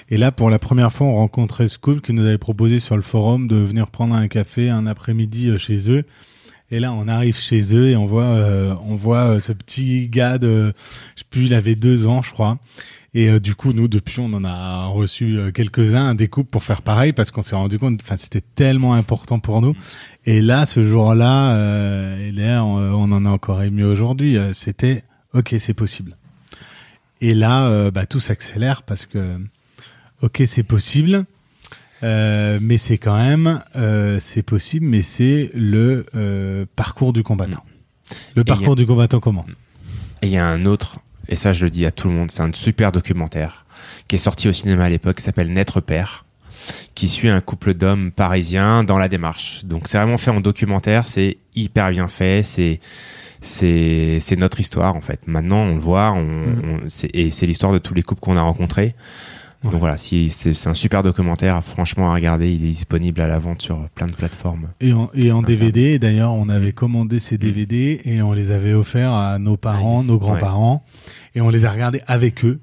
Et 0.10 0.18
là, 0.18 0.32
pour 0.32 0.50
la 0.50 0.60
première 0.60 0.92
fois, 0.92 1.08
on 1.08 1.16
rencontrait 1.16 1.68
ce 1.68 1.80
couple 1.80 2.02
qui 2.02 2.14
nous 2.14 2.24
avait 2.24 2.38
proposé 2.38 2.80
sur 2.80 2.96
le 2.96 3.02
forum 3.02 3.48
de 3.48 3.56
venir 3.56 3.90
prendre 3.90 4.14
un 4.14 4.28
café 4.28 4.70
un 4.70 4.86
après-midi 4.86 5.50
euh, 5.50 5.58
chez 5.58 5.92
eux. 5.92 6.04
Et 6.70 6.80
là, 6.80 6.94
on 6.94 7.08
arrive 7.08 7.36
chez 7.36 7.76
eux 7.76 7.90
et 7.90 7.96
on 7.96 8.06
voit, 8.06 8.24
euh, 8.24 8.76
on 8.86 8.96
voit 8.96 9.40
ce 9.40 9.52
petit 9.52 10.10
gars 10.10 10.38
de, 10.38 10.74
je 11.16 11.22
sais 11.22 11.26
plus, 11.30 11.46
il 11.46 11.54
avait 11.54 11.76
deux 11.76 12.08
ans, 12.08 12.22
je 12.22 12.32
crois. 12.32 12.58
Et 13.16 13.30
euh, 13.30 13.40
du 13.40 13.54
coup, 13.54 13.74
nous, 13.74 13.88
depuis, 13.88 14.20
on 14.20 14.34
en 14.34 14.44
a 14.44 14.86
reçu 14.88 15.38
euh, 15.38 15.52
quelques-uns, 15.52 16.16
des 16.16 16.28
coupes 16.28 16.50
pour 16.50 16.64
faire 16.64 16.82
pareil, 16.82 17.14
parce 17.14 17.30
qu'on 17.30 17.44
s'est 17.44 17.56
rendu 17.56 17.78
compte, 17.78 18.00
enfin, 18.02 18.18
c'était 18.18 18.42
tellement 18.42 18.96
important 18.96 19.40
pour 19.40 19.62
nous. 19.62 19.76
Et 20.26 20.42
là, 20.42 20.66
ce 20.66 20.86
jour-là, 20.86 21.54
euh, 21.54 22.28
et 22.28 22.32
là, 22.32 22.64
on, 22.64 23.12
en 23.12 23.26
a 23.26 23.30
encore 23.30 23.62
ému 23.62 23.84
aujourd'hui. 23.84 24.38
c'était, 24.54 25.04
ok, 25.34 25.56
c'est 25.60 25.74
possible. 25.74 26.18
Et 27.22 27.36
là, 27.36 27.92
bah, 27.92 28.06
tout 28.06 28.20
s'accélère 28.20 28.84
parce 28.84 29.06
que, 29.06 29.38
ok, 30.22 30.44
c'est 30.46 30.64
possible. 30.64 31.26
mais 32.02 32.78
c'est 32.78 32.98
quand 32.98 33.16
même, 33.16 33.62
c'est 34.20 34.44
possible, 34.44 34.86
mais 34.88 35.02
c'est 35.02 35.52
le 35.54 36.06
parcours 36.76 37.14
du 37.14 37.24
combattant. 37.24 37.64
Le 38.36 38.44
parcours 38.44 38.76
du 38.76 38.86
combattant 38.86 39.20
comment 39.20 39.46
Et 40.22 40.28
il 40.28 40.32
y 40.32 40.38
a 40.38 40.48
un 40.48 40.66
autre 40.66 41.00
et 41.28 41.36
ça 41.36 41.54
je 41.54 41.64
le 41.66 41.70
dis 41.70 41.86
à 41.86 41.92
tout 41.92 42.08
le 42.08 42.14
monde, 42.14 42.32
c'est 42.32 42.42
un 42.42 42.52
super 42.54 42.92
documentaire 42.92 43.66
qui 44.08 44.16
est 44.16 44.20
sorti 44.20 44.48
au 44.48 44.54
cinéma 44.54 44.86
à 44.86 44.90
l'époque, 44.90 45.18
qui 45.18 45.24
s'appelle 45.24 45.52
Naître 45.52 45.82
Père, 45.82 46.26
qui 46.96 47.08
suit 47.08 47.30
un 47.30 47.42
couple 47.42 47.74
d'hommes 47.74 48.12
parisiens 48.12 48.84
dans 48.84 48.98
la 48.98 49.08
démarche. 49.08 49.66
Donc 49.66 49.88
c'est 49.88 49.98
vraiment 49.98 50.18
fait 50.18 50.32
en 50.32 50.42
documentaire, 50.42 51.06
c'est 51.06 51.38
hyper 51.56 51.92
bien 51.92 52.08
fait, 52.08 52.44
c'est 52.44 52.80
c'est 53.42 54.20
c'est 54.22 54.38
notre 54.38 54.60
histoire 54.60 54.96
en 54.96 55.02
fait. 55.02 55.28
Maintenant 55.28 55.58
on 55.58 55.76
le 55.76 55.82
voit, 55.82 56.12
on, 56.12 56.24
mm. 56.24 56.88
et 57.14 57.32
c'est 57.32 57.46
l'histoire 57.46 57.74
de 57.74 57.80
tous 57.80 57.94
les 57.94 58.04
couples 58.04 58.22
qu'on 58.22 58.38
a 58.38 58.42
rencontrés. 58.42 58.96
Donc 59.64 59.80
voilà, 59.80 59.96
si 59.96 60.30
c'est 60.30 60.68
un 60.68 60.74
super 60.74 61.04
documentaire, 61.04 61.64
franchement 61.64 62.12
à 62.12 62.16
regarder, 62.16 62.52
il 62.52 62.66
est 62.66 62.70
disponible 62.70 63.22
à 63.22 63.28
la 63.28 63.40
vente 63.40 63.62
sur 63.62 63.88
plein 63.96 64.08
de 64.08 64.14
plateformes. 64.14 64.68
Et 64.82 64.92
en, 64.92 65.10
et 65.14 65.32
en 65.32 65.42
DVD, 65.42 66.00
d'ailleurs, 66.00 66.34
on 66.34 66.50
avait 66.50 66.74
commandé 66.74 67.20
ces 67.20 67.38
DVD 67.38 68.02
mm. 68.04 68.10
et 68.10 68.22
on 68.22 68.34
les 68.34 68.52
avait 68.52 68.74
offerts 68.74 69.14
à 69.14 69.40
nos 69.40 69.56
parents, 69.56 70.02
ah, 70.02 70.06
nos 70.06 70.18
grands-parents, 70.18 70.84
et 71.34 71.42
on 71.42 71.50
les 71.50 71.66
a 71.66 71.72
regardés 71.72 72.02
avec 72.08 72.44
eux. 72.44 72.60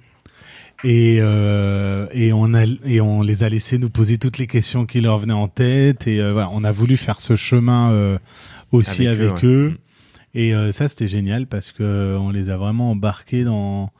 Et, 0.82 1.18
euh, 1.20 2.06
et 2.12 2.32
on 2.32 2.54
a 2.54 2.64
et 2.64 3.02
on 3.02 3.20
les 3.20 3.42
a 3.42 3.50
laissés 3.50 3.76
nous 3.76 3.90
poser 3.90 4.16
toutes 4.16 4.38
les 4.38 4.46
questions 4.46 4.86
qui 4.86 5.02
leur 5.02 5.18
venaient 5.18 5.34
en 5.34 5.46
tête 5.46 6.06
et 6.06 6.22
euh, 6.22 6.32
voilà 6.32 6.48
on 6.54 6.64
a 6.64 6.72
voulu 6.72 6.96
faire 6.96 7.20
ce 7.20 7.36
chemin 7.36 7.92
euh, 7.92 8.16
aussi 8.72 9.06
avec, 9.06 9.44
eux, 9.44 9.72
mm. 9.72 10.38
et 10.38 10.54
euh, 10.54 10.72
ça 10.72 10.88
c'était 10.88 11.08
génial 11.08 11.46
parce 11.46 11.72
que 11.72 12.16
on 12.18 12.30
les 12.30 12.48
a 12.48 12.56
vraiment 12.56 12.92
embarqués 12.92 13.44
dans 13.44 13.90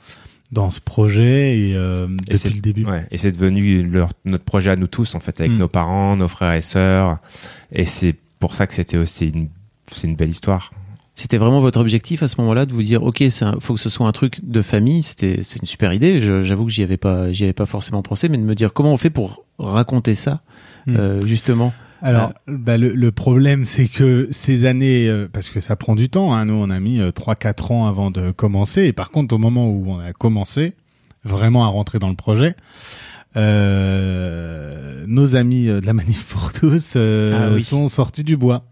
dans 0.52 0.70
ce 0.70 0.80
projet 0.80 1.58
et, 1.58 1.74
euh, 1.76 2.08
depuis 2.28 2.54
le 2.54 2.60
début. 2.60 2.84
Ouais, 2.84 3.06
et 3.10 3.18
c'est 3.18 3.32
devenu 3.32 3.82
leur, 3.82 4.10
notre 4.24 4.44
projet 4.44 4.70
à 4.70 4.76
nous 4.76 4.88
tous 4.88 5.14
en 5.14 5.20
fait 5.20 5.40
avec 5.40 5.52
mm. 5.52 5.58
nos 5.58 5.68
parents, 5.68 6.16
nos 6.16 6.28
frères 6.28 6.54
et 6.54 6.62
sœurs 6.62 7.18
et 7.72 7.86
c'est 7.86 8.16
pour 8.38 8.54
ça 8.54 8.66
que 8.66 8.74
c'était 8.74 8.96
aussi 8.96 9.28
une 9.28 9.48
c'est 9.92 10.06
une 10.06 10.16
belle 10.16 10.30
histoire. 10.30 10.72
C'était 11.14 11.36
vraiment 11.36 11.60
votre 11.60 11.80
objectif 11.80 12.22
à 12.22 12.28
ce 12.28 12.40
moment-là 12.40 12.64
de 12.64 12.72
vous 12.72 12.82
dire 12.82 13.02
ok, 13.02 13.20
il 13.20 13.30
faut 13.60 13.74
que 13.74 13.80
ce 13.80 13.90
soit 13.90 14.06
un 14.06 14.12
truc 14.12 14.38
de 14.42 14.62
famille. 14.62 15.02
C'était 15.02 15.40
c'est 15.42 15.60
une 15.60 15.66
super 15.66 15.92
idée. 15.92 16.20
J'avoue 16.44 16.64
que 16.64 16.70
j'y 16.70 16.82
avais 16.82 16.96
pas 16.96 17.32
j'y 17.32 17.44
avais 17.44 17.52
pas 17.52 17.66
forcément 17.66 18.02
pensé, 18.02 18.28
mais 18.28 18.38
de 18.38 18.42
me 18.42 18.54
dire 18.54 18.72
comment 18.72 18.92
on 18.92 18.96
fait 18.96 19.10
pour 19.10 19.44
raconter 19.58 20.14
ça 20.14 20.40
mm. 20.86 20.96
euh, 20.96 21.26
justement. 21.26 21.72
Alors, 22.02 22.32
euh, 22.48 22.56
bah, 22.56 22.78
le, 22.78 22.94
le, 22.94 23.12
problème, 23.12 23.64
c'est 23.64 23.88
que 23.88 24.28
ces 24.30 24.64
années, 24.64 25.08
euh, 25.08 25.28
parce 25.30 25.48
que 25.48 25.60
ça 25.60 25.76
prend 25.76 25.94
du 25.94 26.08
temps, 26.08 26.34
hein, 26.34 26.46
nous 26.46 26.54
on 26.54 26.70
a 26.70 26.80
mis 26.80 27.00
3-4 27.00 27.72
ans 27.72 27.86
avant 27.86 28.10
de 28.10 28.30
commencer, 28.30 28.84
et 28.84 28.92
par 28.92 29.10
contre 29.10 29.34
au 29.34 29.38
moment 29.38 29.68
où 29.68 29.90
on 29.90 29.98
a 29.98 30.12
commencé 30.12 30.74
vraiment 31.24 31.64
à 31.64 31.68
rentrer 31.68 31.98
dans 31.98 32.08
le 32.08 32.16
projet, 32.16 32.54
euh, 33.36 35.04
nos 35.06 35.36
amis 35.36 35.66
de 35.66 35.84
la 35.84 35.92
Manif 35.94 36.26
pour 36.26 36.52
tous 36.52 36.96
ah 36.96 37.58
sont 37.58 37.88
sortis 37.88 38.24
du 38.24 38.36
bois. 38.36 38.64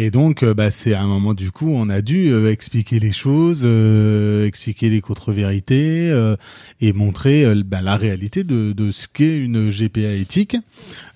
Et 0.00 0.12
donc, 0.12 0.44
euh, 0.44 0.54
bah, 0.54 0.70
c'est 0.70 0.94
à 0.94 1.02
un 1.02 1.08
moment 1.08 1.34
du 1.34 1.50
coup, 1.50 1.72
on 1.74 1.88
a 1.88 2.02
dû 2.02 2.28
euh, 2.28 2.52
expliquer 2.52 3.00
les 3.00 3.10
choses, 3.10 3.62
euh, 3.64 4.46
expliquer 4.46 4.90
les 4.90 5.00
contre-vérités 5.00 6.14
et 6.80 6.92
montrer 6.92 7.52
bah, 7.64 7.82
la 7.82 7.96
réalité 7.96 8.44
de, 8.44 8.72
de 8.72 8.92
ce 8.92 9.08
qu'est 9.12 9.36
une 9.36 9.70
GPA 9.70 10.12
éthique. 10.12 10.56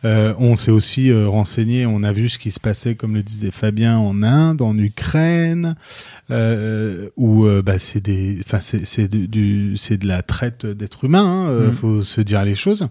on 0.02 0.56
s'est 0.56 0.72
aussi 0.72 1.12
renseigné, 1.12 1.86
on 1.86 2.02
a 2.02 2.10
vu 2.10 2.28
ce 2.28 2.40
qui 2.40 2.50
se 2.50 2.58
passait, 2.58 2.96
comme 2.96 3.14
le 3.14 3.22
disait 3.22 3.52
Fabien, 3.52 3.98
en 3.98 4.24
Inde, 4.24 4.62
en 4.62 4.76
Ukraine, 4.76 5.76
où 6.28 7.46
bah, 7.64 7.78
c'est 7.78 8.00
des, 8.00 8.40
enfin 8.44 8.58
c'est 8.58 8.84
c'est 8.84 9.06
du, 9.06 9.76
c'est 9.76 9.96
de 9.96 10.08
la 10.08 10.22
traite 10.22 10.66
d'êtres 10.66 11.04
humains. 11.04 11.46
Hein, 11.46 11.68
mmh. 11.68 11.72
Faut 11.72 12.02
se 12.02 12.20
dire 12.20 12.44
les 12.44 12.56
choses. 12.56 12.88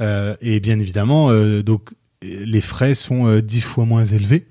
et 0.00 0.60
bien 0.60 0.78
évidemment, 0.80 1.32
donc 1.62 1.88
les 2.20 2.60
frais 2.60 2.94
sont 2.94 3.38
dix 3.38 3.62
fois 3.62 3.86
moins 3.86 4.04
élevés 4.04 4.46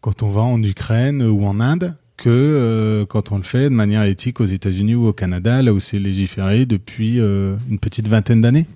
quand 0.00 0.22
on 0.22 0.30
va 0.30 0.42
en 0.42 0.62
Ukraine 0.62 1.22
ou 1.22 1.44
en 1.44 1.60
Inde 1.60 1.96
que 2.16 2.28
euh, 2.28 3.06
quand 3.06 3.32
on 3.32 3.38
le 3.38 3.42
fait 3.42 3.64
de 3.64 3.74
manière 3.74 4.02
éthique 4.02 4.40
aux 4.40 4.46
États-Unis 4.46 4.94
ou 4.94 5.06
au 5.06 5.12
Canada, 5.12 5.62
là 5.62 5.72
où 5.72 5.80
c'est 5.80 5.98
légiféré 5.98 6.66
depuis 6.66 7.18
euh, 7.18 7.56
une 7.70 7.78
petite 7.78 8.08
vingtaine 8.08 8.42
d'années. 8.42 8.66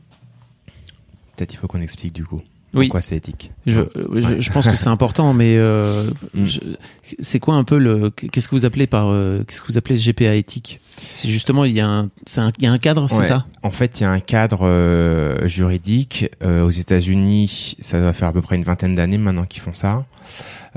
Peut-être 1.37 1.52
il 1.52 1.56
faut 1.58 1.66
qu'on 1.66 1.80
explique 1.80 2.14
du 2.14 2.24
coup. 2.24 2.42
Oui. 2.74 2.87
Pourquoi 2.87 3.02
c'est 3.02 3.16
éthique 3.16 3.52
je, 3.66 3.80
je, 4.38 4.50
pense 4.50 4.68
que 4.68 4.76
c'est 4.76 4.88
important, 4.88 5.32
mais 5.32 5.56
euh, 5.56 6.10
mm. 6.34 6.46
c'est 7.20 7.40
quoi 7.40 7.54
un 7.54 7.64
peu 7.64 7.78
le 7.78 8.10
qu'est-ce 8.10 8.48
que 8.48 8.54
vous 8.54 8.64
appelez 8.64 8.87
par 8.87 9.06
qu'est-ce 9.46 9.62
que 9.62 9.68
vous 9.68 9.78
appelez 9.78 9.96
GPA 9.96 10.34
éthique? 10.34 10.80
C'est 11.16 11.28
justement 11.28 11.64
il 11.64 11.72
y 11.72 11.80
a 11.80 11.88
un 11.88 12.10
un, 12.37 12.52
il 12.58 12.64
y 12.64 12.66
a 12.66 12.72
un 12.72 12.78
cadre, 12.78 13.08
c'est 13.08 13.24
ça? 13.24 13.46
En 13.62 13.70
fait, 13.70 14.00
il 14.00 14.02
y 14.02 14.06
a 14.06 14.10
un 14.10 14.20
cadre 14.20 15.46
juridique 15.46 16.28
aux 16.42 16.70
États-Unis. 16.70 17.76
Ça 17.80 18.00
doit 18.00 18.12
faire 18.12 18.28
à 18.28 18.32
peu 18.32 18.42
près 18.42 18.56
une 18.56 18.64
vingtaine 18.64 18.94
d'années 18.94 19.18
maintenant 19.18 19.44
qu'ils 19.44 19.62
font 19.62 19.74
ça. 19.74 20.04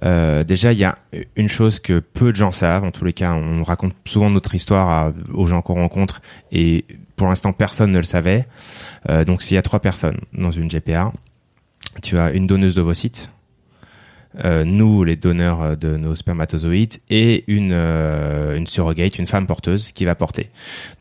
Euh, 0.03 0.43
déjà, 0.43 0.73
il 0.73 0.79
y 0.79 0.83
a 0.83 0.97
une 1.35 1.49
chose 1.49 1.79
que 1.79 1.99
peu 1.99 2.31
de 2.31 2.37
gens 2.37 2.51
savent. 2.51 2.83
En 2.83 2.91
tous 2.91 3.05
les 3.05 3.13
cas, 3.13 3.33
on 3.33 3.63
raconte 3.63 3.93
souvent 4.05 4.29
notre 4.29 4.53
histoire 4.55 5.11
aux 5.33 5.45
gens 5.45 5.61
qu'on 5.61 5.75
rencontre 5.75 6.21
et 6.51 6.85
pour 7.15 7.27
l'instant, 7.27 7.51
personne 7.51 7.91
ne 7.91 7.97
le 7.97 8.03
savait. 8.03 8.45
Euh, 9.09 9.25
donc, 9.25 9.41
s'il 9.41 9.55
y 9.55 9.57
a 9.57 9.63
trois 9.63 9.79
personnes 9.79 10.19
dans 10.33 10.51
une 10.51 10.69
GPA, 10.69 11.11
tu 12.01 12.17
as 12.17 12.31
une 12.31 12.47
donneuse 12.47 12.75
d'ovocytes, 12.75 13.31
euh, 14.43 14.63
nous, 14.65 15.03
les 15.03 15.15
donneurs 15.15 15.77
de 15.77 15.97
nos 15.97 16.15
spermatozoïdes, 16.15 16.97
et 17.09 17.43
une, 17.47 17.71
euh, 17.73 18.55
une 18.55 18.67
surrogate, 18.67 19.17
une 19.17 19.25
femme 19.25 19.47
porteuse 19.47 19.91
qui 19.91 20.05
va 20.05 20.15
porter. 20.15 20.49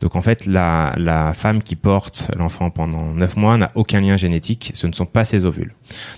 Donc 0.01 0.15
en 0.15 0.21
fait, 0.21 0.45
la, 0.45 0.93
la 0.97 1.33
femme 1.33 1.61
qui 1.61 1.75
porte 1.75 2.31
l'enfant 2.37 2.71
pendant 2.71 3.13
neuf 3.13 3.35
mois 3.35 3.57
n'a 3.57 3.71
aucun 3.75 4.01
lien 4.01 4.17
génétique, 4.17 4.71
ce 4.73 4.87
ne 4.87 4.93
sont 4.93 5.05
pas 5.05 5.25
ses 5.25 5.45
ovules. 5.45 5.75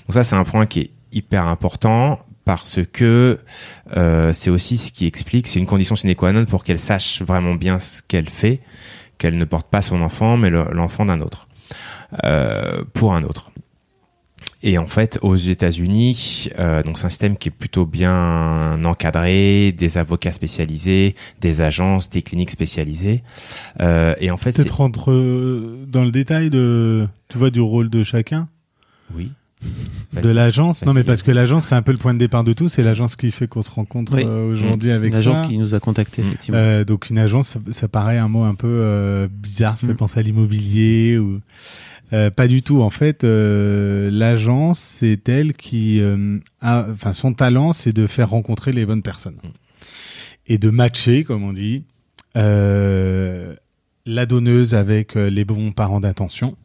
Donc 0.07 0.13
ça, 0.13 0.23
c'est 0.23 0.35
un 0.35 0.45
point 0.45 0.65
qui 0.65 0.79
est 0.79 0.91
hyper 1.11 1.45
important 1.47 2.19
parce 2.45 2.79
que 2.91 3.39
euh, 3.95 4.33
c'est 4.33 4.49
aussi 4.49 4.77
ce 4.77 4.91
qui 4.91 5.05
explique, 5.05 5.47
c'est 5.47 5.59
une 5.59 5.67
condition 5.67 5.95
sine 5.95 6.15
qua 6.15 6.31
non 6.31 6.45
pour 6.45 6.63
qu'elle 6.63 6.79
sache 6.79 7.21
vraiment 7.21 7.53
bien 7.53 7.77
ce 7.77 8.01
qu'elle 8.01 8.27
fait, 8.29 8.61
qu'elle 9.19 9.37
ne 9.37 9.45
porte 9.45 9.67
pas 9.69 9.83
son 9.83 10.01
enfant, 10.01 10.35
mais 10.35 10.49
l'enfant 10.49 11.05
d'un 11.05 11.21
autre, 11.21 11.47
euh, 12.23 12.83
pour 12.93 13.13
un 13.13 13.23
autre. 13.23 13.51
Et 14.61 14.77
en 14.77 14.87
fait, 14.87 15.17
aux 15.21 15.37
États-Unis, 15.37 16.49
euh, 16.59 16.83
donc 16.83 16.97
c'est 16.99 17.05
un 17.05 17.09
système 17.09 17.37
qui 17.37 17.47
est 17.47 17.51
plutôt 17.51 17.85
bien 17.85 18.83
encadré, 18.83 19.71
des 19.71 19.97
avocats 19.97 20.33
spécialisés, 20.33 21.15
des 21.39 21.61
agences, 21.61 22.09
des 22.09 22.21
cliniques 22.21 22.51
spécialisées. 22.51 23.23
Euh, 23.79 24.13
et 24.19 24.31
en 24.31 24.37
fait, 24.37 24.53
peut-être 24.55 24.81
entre 24.81 25.13
dans 25.87 26.03
le 26.03 26.11
détail 26.11 26.49
de, 26.49 27.07
tu 27.29 27.37
vois, 27.37 27.51
du 27.51 27.61
rôle 27.61 27.89
de 27.89 28.03
chacun. 28.03 28.49
Oui. 29.15 29.31
De 30.21 30.29
l'agence 30.29 30.85
Non, 30.85 30.93
mais 30.93 31.03
parce 31.03 31.21
que 31.21 31.31
l'agence, 31.31 31.65
c'est 31.67 31.75
un 31.75 31.81
peu 31.81 31.91
le 31.91 31.97
point 31.97 32.13
de 32.13 32.19
départ 32.19 32.43
de 32.45 32.53
tout. 32.53 32.69
C'est 32.69 32.83
l'agence 32.83 33.15
qui 33.15 33.31
fait 33.31 33.47
qu'on 33.47 33.61
se 33.61 33.71
rencontre 33.71 34.13
Oui. 34.15 34.23
euh, 34.25 34.51
aujourd'hui 34.51 34.89
Mmh. 34.89 34.93
avec 34.93 35.11
une 35.11 35.17
agence 35.17 35.41
qui 35.41 35.57
nous 35.57 35.73
a 35.75 35.79
contactés, 35.79 36.21
Mm. 36.21 36.27
effectivement. 36.27 36.57
Euh, 36.59 36.83
donc 36.85 37.09
une 37.09 37.17
agence, 37.17 37.49
ça, 37.49 37.59
ça 37.71 37.87
paraît 37.87 38.17
un 38.17 38.27
mot 38.29 38.43
un 38.43 38.55
peu 38.55 38.67
euh, 38.69 39.27
bizarre, 39.31 39.77
ça 39.77 39.85
fait 39.87 39.93
Mm. 39.93 39.97
penser 39.97 40.19
à 40.19 40.23
l'immobilier 40.23 41.17
ou 41.17 41.41
euh, 42.13 42.29
pas 42.31 42.47
du 42.47 42.61
tout. 42.61 42.81
En 42.81 42.89
fait, 42.89 43.23
euh, 43.23 44.09
l'agence, 44.11 44.79
c'est 44.79 45.27
elle 45.29 45.53
qui, 45.53 46.01
euh, 46.01 46.39
a, 46.61 46.87
enfin, 46.91 47.13
son 47.13 47.33
talent, 47.33 47.73
c'est 47.73 47.93
de 47.93 48.07
faire 48.07 48.29
rencontrer 48.29 48.71
les 48.71 48.85
bonnes 48.85 49.03
personnes 49.03 49.37
et 50.47 50.57
de 50.57 50.69
matcher, 50.69 51.23
comme 51.23 51.43
on 51.43 51.53
dit, 51.53 51.83
la 52.35 54.25
donneuse 54.25 54.73
avec 54.73 55.15
les 55.15 55.45
bons 55.45 55.71
parents 55.71 55.99
d'intention. 55.99 56.57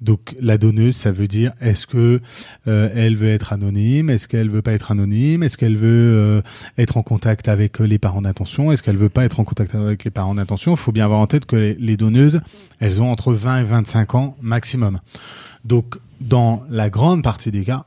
Donc 0.00 0.34
la 0.40 0.58
donneuse, 0.58 0.96
ça 0.96 1.12
veut 1.12 1.26
dire 1.26 1.52
est-ce 1.60 1.86
que 1.86 2.20
euh, 2.68 2.90
elle 2.94 3.16
veut 3.16 3.28
être 3.28 3.52
anonyme, 3.52 4.10
est-ce 4.10 4.28
qu'elle 4.28 4.50
veut 4.50 4.62
pas 4.62 4.72
être 4.72 4.90
anonyme, 4.90 5.42
est-ce 5.42 5.56
qu'elle 5.56 5.76
veut 5.76 5.88
euh, 5.88 6.42
être 6.78 6.96
en 6.96 7.02
contact 7.02 7.48
avec 7.48 7.80
euh, 7.80 7.84
les 7.84 7.98
parents 7.98 8.22
d'intention, 8.22 8.72
est-ce 8.72 8.82
qu'elle 8.82 8.96
veut 8.96 9.08
pas 9.08 9.24
être 9.24 9.40
en 9.40 9.44
contact 9.44 9.74
avec 9.74 10.04
les 10.04 10.10
parents 10.10 10.34
d'intention? 10.34 10.72
Il 10.72 10.78
faut 10.78 10.92
bien 10.92 11.04
avoir 11.04 11.20
en 11.20 11.26
tête 11.26 11.46
que 11.46 11.76
les 11.78 11.96
donneuses, 11.96 12.40
elles 12.80 13.00
ont 13.00 13.10
entre 13.10 13.32
20 13.32 13.60
et 13.60 13.64
25 13.64 14.14
ans 14.14 14.36
maximum. 14.42 15.00
Donc 15.64 15.96
dans 16.20 16.62
la 16.68 16.90
grande 16.90 17.22
partie 17.22 17.50
des 17.50 17.64
cas, 17.64 17.86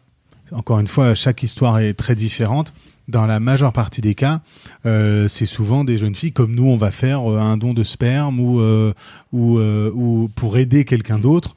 encore 0.51 0.79
une 0.79 0.87
fois, 0.87 1.13
chaque 1.13 1.43
histoire 1.43 1.79
est 1.79 1.93
très 1.93 2.15
différente. 2.15 2.73
Dans 3.07 3.25
la 3.25 3.39
majeure 3.39 3.71
partie 3.71 4.01
des 4.01 4.15
cas, 4.15 4.41
euh, 4.85 5.29
c'est 5.29 5.45
souvent 5.45 5.85
des 5.85 5.97
jeunes 5.97 6.15
filles 6.15 6.33
comme 6.33 6.53
nous, 6.53 6.65
on 6.65 6.75
va 6.75 6.91
faire 6.91 7.31
euh, 7.31 7.39
un 7.39 7.55
don 7.55 7.73
de 7.73 7.83
sperme 7.83 8.37
ou 8.37 8.59
euh, 8.59 8.93
ou, 9.31 9.59
ou 9.59 10.29
pour 10.35 10.57
aider 10.57 10.83
quelqu'un 10.83 11.19
d'autre, 11.19 11.55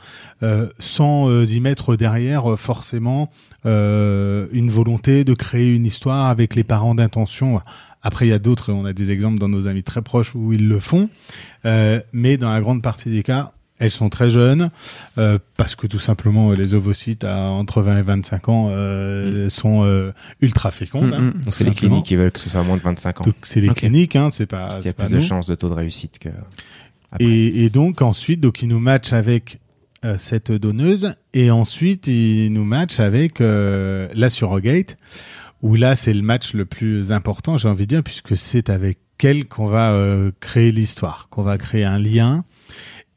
sans 0.78 1.44
y 1.44 1.60
mettre 1.60 1.96
derrière 1.96 2.58
forcément 2.58 3.30
une 3.64 4.70
volonté 4.70 5.22
de 5.24 5.34
créer 5.34 5.72
une 5.72 5.86
histoire 5.86 6.26
avec 6.26 6.56
les 6.56 6.64
parents 6.64 6.96
d'intention. 6.96 7.60
Après, 8.02 8.26
il 8.26 8.30
y 8.30 8.32
a 8.32 8.40
d'autres, 8.40 8.72
on 8.72 8.84
a 8.84 8.92
des 8.92 9.12
exemples 9.12 9.38
dans 9.38 9.48
nos 9.48 9.68
amis 9.68 9.84
très 9.84 10.02
proches 10.02 10.34
où 10.34 10.52
ils 10.52 10.68
le 10.68 10.80
font, 10.80 11.08
mais 11.64 12.36
dans 12.36 12.52
la 12.52 12.60
grande 12.60 12.82
partie 12.82 13.10
des 13.10 13.22
cas, 13.22 13.52
elles 13.80 13.90
sont 13.90 14.10
très 14.10 14.30
jeunes 14.30 14.70
euh, 15.18 15.38
parce 15.56 15.74
que 15.74 15.86
tout 15.86 15.98
simplement 15.98 16.52
les 16.52 16.74
ovocytes 16.74 17.24
à 17.24 17.38
entre 17.38 17.80
20 17.82 17.98
et 17.98 18.02
25 18.02 18.48
ans 18.48 18.68
euh, 18.70 19.48
sont 19.48 19.84
euh, 19.84 20.12
ultra 20.40 20.70
fécondes. 20.70 21.10
Mm, 21.10 21.14
hein, 21.14 21.20
mm. 21.20 21.44
Donc 21.44 21.54
c'est 21.54 21.64
les 21.64 21.74
cliniques 21.74 22.04
qui 22.04 22.14
veulent 22.14 22.30
que 22.30 22.38
ce 22.38 22.50
soit 22.50 22.62
moins 22.62 22.76
de 22.76 22.82
25 22.82 23.22
ans. 23.22 23.24
Donc 23.24 23.34
c'est 23.42 23.60
les 23.60 23.70
cliniques, 23.70 24.14
hein, 24.14 24.28
c'est 24.30 24.46
pas, 24.46 24.68
Parce 24.68 24.76
qu'il 24.76 24.86
y 24.86 24.90
a 24.90 24.92
plus 24.92 25.08
de 25.08 25.20
chances 25.20 25.46
de 25.46 25.54
taux 25.54 25.70
de 25.70 25.74
réussite 25.74 26.18
que. 26.18 26.28
après. 27.10 27.24
Et, 27.24 27.64
et 27.64 27.70
donc 27.70 28.02
ensuite, 28.02 28.40
donc 28.40 28.62
ils 28.62 28.68
nous 28.68 28.78
matchent 28.78 29.14
avec 29.14 29.58
cette 30.16 30.50
donneuse 30.50 31.14
et 31.34 31.50
ensuite 31.50 32.06
ils 32.06 32.50
nous 32.50 32.64
matchent 32.64 33.00
avec 33.00 33.40
la 33.40 34.28
surrogate 34.30 34.96
où 35.60 35.74
là 35.74 35.94
c'est 35.94 36.14
le 36.14 36.22
match 36.22 36.54
le 36.54 36.64
plus 36.64 37.12
important, 37.12 37.58
j'ai 37.58 37.68
envie 37.68 37.84
de 37.84 37.96
dire, 37.96 38.02
puisque 38.02 38.34
c'est 38.34 38.70
avec 38.70 38.98
elle 39.22 39.46
qu'on 39.46 39.66
va 39.66 39.94
créer 40.40 40.72
l'histoire, 40.72 41.28
qu'on 41.30 41.42
va 41.42 41.58
créer 41.58 41.84
un 41.84 41.98
lien. 41.98 42.44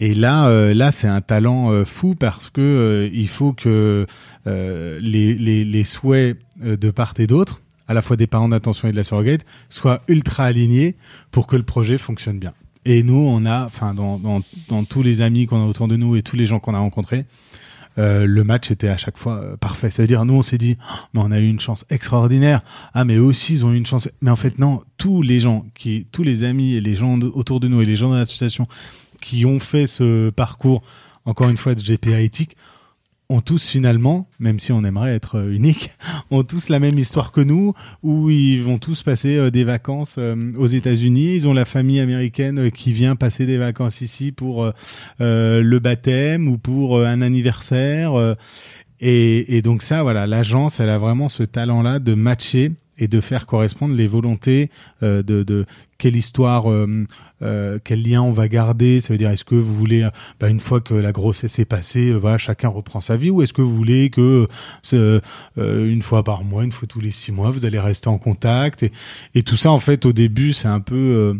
Et 0.03 0.13
là, 0.13 0.49
euh, 0.49 0.73
là, 0.73 0.91
c'est 0.91 1.07
un 1.07 1.21
talent 1.21 1.71
euh, 1.71 1.85
fou 1.85 2.13
parce 2.13 2.49
que 2.49 2.59
euh, 2.59 3.09
il 3.13 3.29
faut 3.29 3.53
que 3.53 4.05
les, 4.45 5.33
les, 5.33 5.83
souhaits 5.85 6.37
de 6.61 6.91
part 6.91 7.13
et 7.19 7.25
d'autre, 7.25 7.61
à 7.87 7.93
la 7.93 8.01
fois 8.01 8.17
des 8.17 8.27
parents 8.27 8.49
d'attention 8.49 8.89
et 8.89 8.91
de 8.91 8.97
la 8.97 9.05
surrogate, 9.05 9.45
soient 9.69 10.01
ultra 10.09 10.43
alignés 10.43 10.97
pour 11.31 11.47
que 11.47 11.55
le 11.55 11.63
projet 11.63 11.97
fonctionne 11.97 12.37
bien. 12.37 12.51
Et 12.83 13.01
nous, 13.01 13.15
on 13.15 13.45
a, 13.45 13.65
enfin, 13.65 13.93
dans, 13.93 14.19
dans, 14.19 14.41
dans 14.67 14.83
tous 14.83 15.03
les 15.03 15.21
amis 15.21 15.45
qu'on 15.45 15.63
a 15.63 15.65
autour 15.65 15.87
de 15.87 15.95
nous 15.95 16.17
et 16.17 16.21
tous 16.21 16.35
les 16.35 16.47
gens 16.47 16.59
qu'on 16.59 16.73
a 16.73 16.79
rencontrés, 16.79 17.23
le 17.95 18.41
match 18.41 18.71
était 18.71 18.89
à 18.89 18.97
chaque 18.97 19.17
fois 19.17 19.55
parfait. 19.61 19.89
C'est-à-dire, 19.89 20.25
nous, 20.25 20.33
on 20.33 20.43
s'est 20.43 20.57
dit, 20.57 20.75
Oh, 20.81 20.95
mais 21.13 21.21
on 21.23 21.31
a 21.31 21.39
eu 21.39 21.47
une 21.47 21.61
chance 21.61 21.85
extraordinaire. 21.89 22.61
Ah, 22.93 23.05
mais 23.05 23.15
eux 23.15 23.23
aussi, 23.23 23.53
ils 23.53 23.65
ont 23.65 23.71
eu 23.71 23.77
une 23.77 23.85
chance. 23.85 24.09
Mais 24.21 24.31
en 24.31 24.35
fait, 24.35 24.59
non, 24.59 24.83
tous 24.97 25.21
les 25.21 25.39
gens, 25.39 25.65
qui, 25.75 26.07
tous 26.11 26.23
les 26.23 26.43
amis 26.43 26.73
et 26.73 26.81
les 26.81 26.95
gens 26.95 27.17
autour 27.21 27.61
de 27.61 27.69
nous 27.69 27.81
et 27.81 27.85
les 27.85 27.95
gens 27.95 28.11
de 28.11 28.17
l'association 28.17 28.67
qui 29.23 29.45
ont 29.45 29.59
fait 29.59 29.87
ce 29.87 30.29
parcours, 30.29 30.83
encore 31.25 31.49
une 31.49 31.57
fois, 31.57 31.73
de 31.73 31.81
GPA 31.81 32.19
éthique, 32.19 32.55
ont 33.29 33.39
tous 33.39 33.65
finalement, 33.65 34.27
même 34.39 34.59
si 34.59 34.71
on 34.71 34.83
aimerait 34.83 35.15
être 35.15 35.39
euh, 35.39 35.53
unique, 35.53 35.91
ont 36.31 36.43
tous 36.43 36.69
la 36.69 36.79
même 36.79 36.97
histoire 36.99 37.31
que 37.31 37.41
nous, 37.41 37.73
où 38.03 38.29
ils 38.29 38.61
vont 38.61 38.77
tous 38.77 39.01
passer 39.01 39.37
euh, 39.37 39.49
des 39.49 39.63
vacances 39.63 40.15
euh, 40.19 40.51
aux 40.57 40.67
États-Unis. 40.67 41.35
Ils 41.35 41.47
ont 41.47 41.53
la 41.53 41.65
famille 41.65 41.99
américaine 41.99 42.69
qui 42.69 42.93
vient 42.93 43.15
passer 43.15 43.45
des 43.45 43.57
vacances 43.57 44.01
ici 44.01 44.31
pour 44.31 44.71
le 45.19 45.79
baptême 45.79 46.47
ou 46.47 46.57
pour 46.57 47.01
un 47.01 47.21
anniversaire. 47.21 48.35
et, 48.99 49.61
donc 49.61 49.81
ça, 49.81 50.03
voilà, 50.03 50.27
l'agence, 50.27 50.79
elle 50.79 50.89
a 50.89 50.97
vraiment 50.97 51.29
ce 51.29 51.43
talent-là 51.43 51.99
de 51.99 52.13
matcher 52.13 52.71
et 52.97 53.07
de 53.07 53.21
faire 53.21 53.45
correspondre 53.45 53.95
les 53.95 54.07
volontés 54.07 54.69
de, 55.01 55.65
quelle 55.97 56.15
histoire, 56.15 56.65
euh, 57.43 57.77
quel 57.83 58.03
lien 58.07 58.21
on 58.21 58.31
va 58.31 58.47
garder? 58.47 59.01
Ça 59.01 59.13
veut 59.13 59.17
dire, 59.17 59.29
est-ce 59.29 59.45
que 59.45 59.55
vous 59.55 59.73
voulez, 59.73 60.03
euh, 60.03 60.09
bah, 60.39 60.49
une 60.49 60.59
fois 60.59 60.81
que 60.81 60.93
la 60.93 61.11
grossesse 61.11 61.59
est 61.59 61.65
passée, 61.65 62.11
euh, 62.11 62.15
voilà, 62.15 62.37
chacun 62.37 62.69
reprend 62.69 63.01
sa 63.01 63.17
vie, 63.17 63.29
ou 63.29 63.41
est-ce 63.41 63.53
que 63.53 63.61
vous 63.61 63.75
voulez 63.75 64.09
que 64.09 64.47
une 65.57 66.01
fois 66.01 66.23
par 66.23 66.43
mois, 66.43 66.63
une 66.63 66.71
fois 66.71 66.87
tous 66.87 66.99
les 66.99 67.11
six 67.11 67.31
mois, 67.31 67.51
vous 67.51 67.65
allez 67.65 67.79
rester 67.79 68.07
en 68.07 68.17
contact? 68.17 68.85
Et, 69.35 69.43
tout 69.43 69.57
ça, 69.57 69.71
en 69.71 69.79
fait, 69.79 70.05
au 70.05 70.13
début, 70.13 70.53
c'est 70.53 70.67
un 70.67 70.79
peu, 70.79 71.39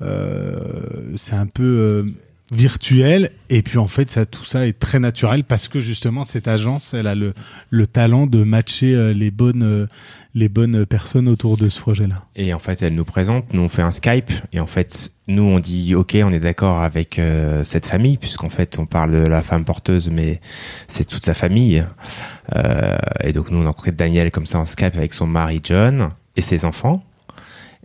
c'est 0.00 1.34
un 1.34 1.46
peu 1.46 2.12
virtuel 2.52 3.30
et 3.48 3.62
puis 3.62 3.78
en 3.78 3.86
fait 3.86 4.10
ça 4.10 4.26
tout 4.26 4.44
ça 4.44 4.66
est 4.66 4.78
très 4.78 5.00
naturel 5.00 5.42
parce 5.42 5.68
que 5.68 5.80
justement 5.80 6.22
cette 6.22 6.48
agence 6.48 6.92
elle 6.92 7.06
a 7.06 7.14
le, 7.14 7.32
le 7.70 7.86
talent 7.86 8.26
de 8.26 8.44
matcher 8.44 9.14
les 9.14 9.30
bonnes 9.30 9.88
les 10.34 10.48
bonnes 10.48 10.86
personnes 10.86 11.28
autour 11.28 11.56
de 11.56 11.68
ce 11.68 11.80
projet 11.80 12.06
là 12.06 12.24
Et 12.36 12.54
en 12.54 12.58
fait, 12.58 12.82
elle 12.82 12.94
nous 12.94 13.04
présente, 13.04 13.52
nous 13.52 13.62
on 13.62 13.68
fait 13.68 13.82
un 13.82 13.90
Skype, 13.90 14.32
et 14.52 14.60
en 14.60 14.66
fait, 14.66 15.12
nous 15.28 15.42
on 15.42 15.58
dit 15.58 15.94
ok, 15.94 16.16
on 16.24 16.32
est 16.32 16.40
d'accord 16.40 16.82
avec 16.82 17.18
euh, 17.18 17.64
cette 17.64 17.86
famille, 17.86 18.16
puisqu'en 18.18 18.48
fait 18.48 18.78
on 18.78 18.86
parle 18.86 19.12
de 19.12 19.26
la 19.26 19.42
femme 19.42 19.64
porteuse, 19.64 20.10
mais 20.10 20.40
c'est 20.88 21.04
toute 21.04 21.24
sa 21.24 21.34
famille. 21.34 21.84
Euh, 22.56 22.96
et 23.22 23.32
donc 23.32 23.50
nous 23.50 23.58
on 23.58 23.62
a 23.62 23.66
rencontré 23.66 23.92
Daniel 23.92 24.30
comme 24.30 24.46
ça 24.46 24.58
en 24.58 24.66
Skype 24.66 24.96
avec 24.96 25.12
son 25.12 25.26
mari 25.26 25.60
John 25.62 26.10
et 26.36 26.40
ses 26.40 26.64
enfants. 26.64 27.04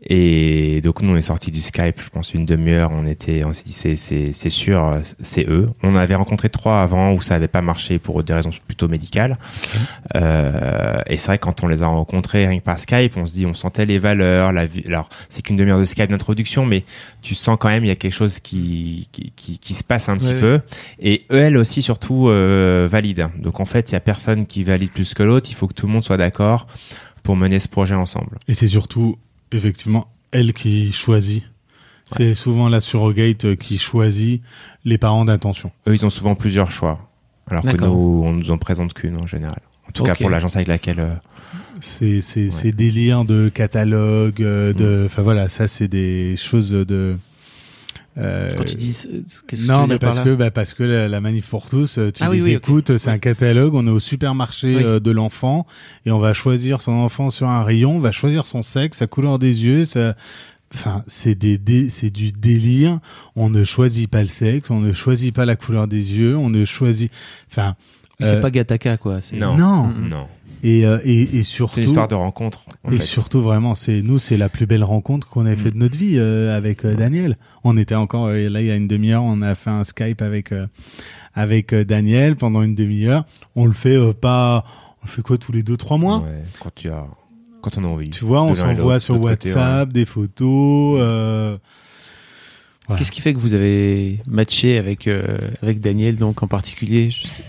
Et 0.10 0.80
donc 0.82 1.02
nous 1.02 1.12
on 1.14 1.18
est 1.18 1.22
sorti 1.22 1.52
du 1.52 1.62
Skype, 1.62 2.02
je 2.02 2.10
pense 2.10 2.34
une 2.34 2.46
demi-heure, 2.46 2.92
on 2.94 3.06
était, 3.06 3.44
on 3.44 3.54
s'est 3.54 3.64
dit 3.66 3.74
c'est 3.74 3.98
c'est 3.98 4.32
c'est 4.32 4.50
sûr, 4.50 5.02
c'est 5.22 5.46
eux. 5.50 5.70
On 5.84 5.98
avait 5.98 6.16
rencontré 6.16 6.48
trois 6.48 6.82
avant 6.82 7.12
où 7.12 7.22
ça 7.22 7.36
avait 7.36 7.50
pas 7.50 7.62
marché 7.62 8.00
pour 8.00 8.24
des 8.24 8.34
raisons 8.34 8.52
plutôt 8.66 8.88
médicales. 8.88 9.38
Euh, 10.16 11.02
et 11.08 11.18
c'est 11.18 11.28
vrai 11.28 11.38
quand 11.40 11.62
on 11.64 11.68
les 11.68 11.82
a 11.82 11.88
rencontrés 11.88 12.48
rien 12.48 12.58
que 12.58 12.64
par 12.64 12.80
Skype, 12.80 13.18
on 13.18 13.26
se 13.26 13.34
dit 13.34 13.46
on 13.46 13.54
sentait 13.54 13.86
les 13.86 14.00
valeurs, 14.00 14.54
la 14.54 14.66
vie. 14.66 14.84
Alors 14.88 15.10
c'est 15.28 15.42
qu'une 15.42 15.58
demi-heure 15.58 15.80
de 15.80 15.86
Skype 15.86 16.10
d'introduction, 16.10 16.66
mais 16.66 16.86
tu 17.22 17.36
sens 17.36 17.58
quand 17.60 17.68
même 17.68 17.84
il 17.84 17.90
y 17.90 17.92
a 17.92 17.96
quelque 17.96 18.16
chose 18.16 18.40
qui 18.40 19.10
qui, 19.12 19.34
qui, 19.36 19.60
qui 19.60 19.74
se 19.74 19.84
passe 19.84 20.08
un 20.08 20.18
petit 20.18 20.34
peu. 20.34 20.62
Et 21.00 21.26
eux, 21.32 21.40
elle 21.40 21.58
aussi 21.58 21.82
surtout 21.82 22.30
euh, 22.30 22.88
valide. 22.90 23.28
Donc 23.40 23.60
en 23.60 23.66
fait 23.66 23.92
il 23.92 23.94
y 23.94 23.98
a 23.98 24.00
personne 24.00 24.46
qui 24.46 24.64
valide 24.64 24.92
plus 24.92 25.14
que 25.14 25.24
l'autre. 25.24 25.50
Il 25.52 25.56
faut 25.56 25.68
que 25.68 25.74
tout 25.74 25.86
le 25.86 25.92
monde 25.92 26.04
soit 26.06 26.18
d'accord 26.18 26.68
pour 27.24 27.36
mener 27.36 27.60
ce 27.60 27.68
projet 27.68 27.94
ensemble. 27.94 28.38
et 28.48 28.54
c'est 28.54 28.70
surtout 28.70 29.18
effectivement 29.52 30.08
elle 30.32 30.54
qui 30.54 30.92
choisit 30.92 31.44
c'est 32.16 32.36
souvent 32.36 32.70
la 32.70 32.80
surrogate 32.80 33.46
euh, 33.46 33.56
qui 33.56 33.78
choisit 33.80 34.42
les 34.86 34.98
parents 34.98 35.26
d'intention 35.26 35.72
Eux 35.88 35.94
ils 35.96 36.06
ont 36.06 36.10
souvent 36.10 36.36
plusieurs 36.36 36.72
choix, 36.72 37.10
alors 37.50 37.64
que 37.64 37.76
nous 37.78 38.22
on 38.26 38.32
nous 38.34 38.52
en 38.52 38.58
présente 38.58 38.94
qu'une 38.94 39.18
en 39.22 39.28
général. 39.28 39.60
En 39.88 39.92
tout 39.92 40.04
cas 40.04 40.16
pour 40.16 40.30
l'agence 40.30 40.56
avec 40.56 40.68
laquelle. 40.70 41.00
euh, 41.00 41.10
c'est 41.82 42.22
c'est 42.22 42.46
Ouais. 42.46 42.52
ces 42.52 42.72
délires 42.72 43.24
de 43.26 43.50
catalogue 43.50 44.42
euh, 44.42 44.74
de 44.74 45.04
enfin 45.06 45.22
voilà 45.22 45.48
ça 45.50 45.68
c'est 45.68 45.88
des 45.88 46.36
choses 46.38 46.72
de 46.72 47.18
euh, 48.18 48.54
Quand 48.58 48.64
tu 48.66 48.76
dis, 48.76 48.98
euh, 49.14 49.22
qu'est-ce 49.48 49.62
que 49.62 49.66
tu 49.66 49.68
non, 49.68 49.88
mais 49.88 50.00
par 50.00 50.14
parce 50.14 50.24
que 50.26 50.34
bah, 50.36 50.50
parce 50.52 50.74
que 50.74 50.84
la, 50.84 51.08
la 51.08 51.22
manif 51.22 51.50
pour 51.50 51.70
tous, 51.70 51.98
euh, 51.98 52.12
tu 52.12 52.24
Ah 52.24 52.30
les 52.30 52.38
oui, 52.42 52.42
oui, 52.44 52.56
ok. 52.56 52.64
écoutes, 52.64 52.98
c'est 52.98 53.10
un 53.12 53.20
catalogue. 53.20 53.74
On 53.76 53.86
est 53.86 53.92
au 53.92 54.00
supermarché 54.00 54.76
Oui. 54.76 54.84
euh, 54.84 55.00
de 55.00 55.12
l'enfant 55.12 55.66
et 56.06 56.12
on 56.12 56.20
va 56.20 56.34
choisir 56.34 56.82
son 56.82 56.94
enfant 56.94 57.30
sur 57.30 57.48
un 57.50 57.64
rayon, 57.64 57.96
on 57.98 58.00
va 58.00 58.12
choisir 58.12 58.46
son 58.46 58.62
sexe, 58.64 58.98
sa 58.98 59.08
couleur 59.08 59.40
des 59.40 59.66
yeux, 59.66 59.86
ça. 59.86 60.16
Enfin, 60.74 61.04
c'est 61.08 61.34
des, 61.36 61.58
dé- 61.58 61.90
c'est 61.90 62.10
du 62.10 62.34
délire. 62.34 63.00
On 63.38 63.50
ne 63.50 63.64
choisit 63.64 64.10
pas 64.10 64.22
le 64.22 64.28
sexe, 64.28 64.70
on 64.70 64.82
ne 64.82 64.92
choisit 64.92 65.34
pas 65.34 65.46
la 65.46 65.56
couleur 65.56 65.88
des 65.88 66.18
yeux, 66.18 66.36
on 66.36 66.50
ne 66.50 66.66
choisit. 66.66 67.10
Enfin, 67.50 67.76
c'est 68.20 68.36
euh, 68.36 68.42
pas 68.42 68.52
Gataka 68.52 68.98
quoi. 68.98 69.22
c'est- 69.22 69.38
Non. 69.38 69.56
non. 69.56 69.84
Mm. 69.88 70.10
Non. 70.10 70.28
Et 70.70 70.86
euh, 70.86 71.00
et, 71.06 71.22
et 71.22 71.28
C'est 71.38 71.44
surtout. 71.44 71.80
une 71.80 71.86
histoire 71.86 72.08
de 72.08 72.16
rencontre. 72.16 72.66
en 72.84 72.92
Et 72.92 72.98
fait. 72.98 73.04
surtout 73.04 73.42
vraiment, 73.42 73.74
c'est 73.76 74.02
nous, 74.02 74.20
c'est 74.20 74.38
la 74.38 74.50
plus 74.50 74.66
belle 74.66 74.84
rencontre 74.84 75.28
qu'on 75.28 75.46
ait 75.46 75.56
fait 75.56 75.72
de 75.72 75.78
notre 75.78 75.98
vie 75.98 76.16
euh, 76.18 76.56
avec 76.58 76.84
euh, 76.84 76.96
Daniel. 76.96 77.38
On 77.64 77.78
était 77.78 77.96
encore 77.96 78.26
euh, 78.28 78.50
là 78.50 78.62
il 78.62 78.68
y 78.68 78.72
a 78.72 78.76
une 78.76 78.88
demi-heure, 78.88 79.24
on 79.24 79.42
a 79.42 79.56
fait 79.56 79.70
un 79.70 79.84
Skype 79.84 80.22
avec 80.22 80.52
euh, 80.52 80.68
avec 81.34 81.74
euh, 81.74 81.86
Daniel 81.86 82.36
pendant 82.36 82.62
une 82.64 82.76
demi-heure. 82.76 83.26
On 83.56 83.66
le 83.66 83.72
fait 83.74 83.96
euh, 83.96 84.14
pas, 84.14 84.66
on 85.02 85.06
le 85.06 85.10
fait 85.10 85.22
quoi 85.22 85.38
tous 85.38 85.52
les 85.54 85.64
deux 85.64 85.78
trois 85.78 85.98
mois? 85.98 86.20
Ouais, 86.20 86.44
quand 86.60 86.72
tu 86.76 86.90
as, 86.90 87.06
quand 87.62 87.78
on 87.78 87.84
a 87.84 87.88
envie. 87.88 88.10
Tu 88.10 88.26
vois, 88.26 88.42
on 88.44 88.54
s'envoie 88.54 89.00
sur 89.00 89.16
côté, 89.20 89.26
WhatsApp 89.54 89.90
des 89.94 90.06
photos. 90.06 90.98
euh, 91.00 91.58
Voilà. 92.88 92.98
Qu'est-ce 93.00 93.12
qui 93.12 93.22
fait 93.22 93.34
que 93.34 93.40
vous 93.40 93.54
avez 93.54 94.20
matché 94.28 94.78
avec 94.78 95.08
euh, 95.08 95.38
avec 95.62 95.80
Daniel 95.82 96.16
donc 96.16 96.42
en 96.44 96.48
particulier? 96.48 97.10
Je 97.12 97.28
sais- 97.28 97.44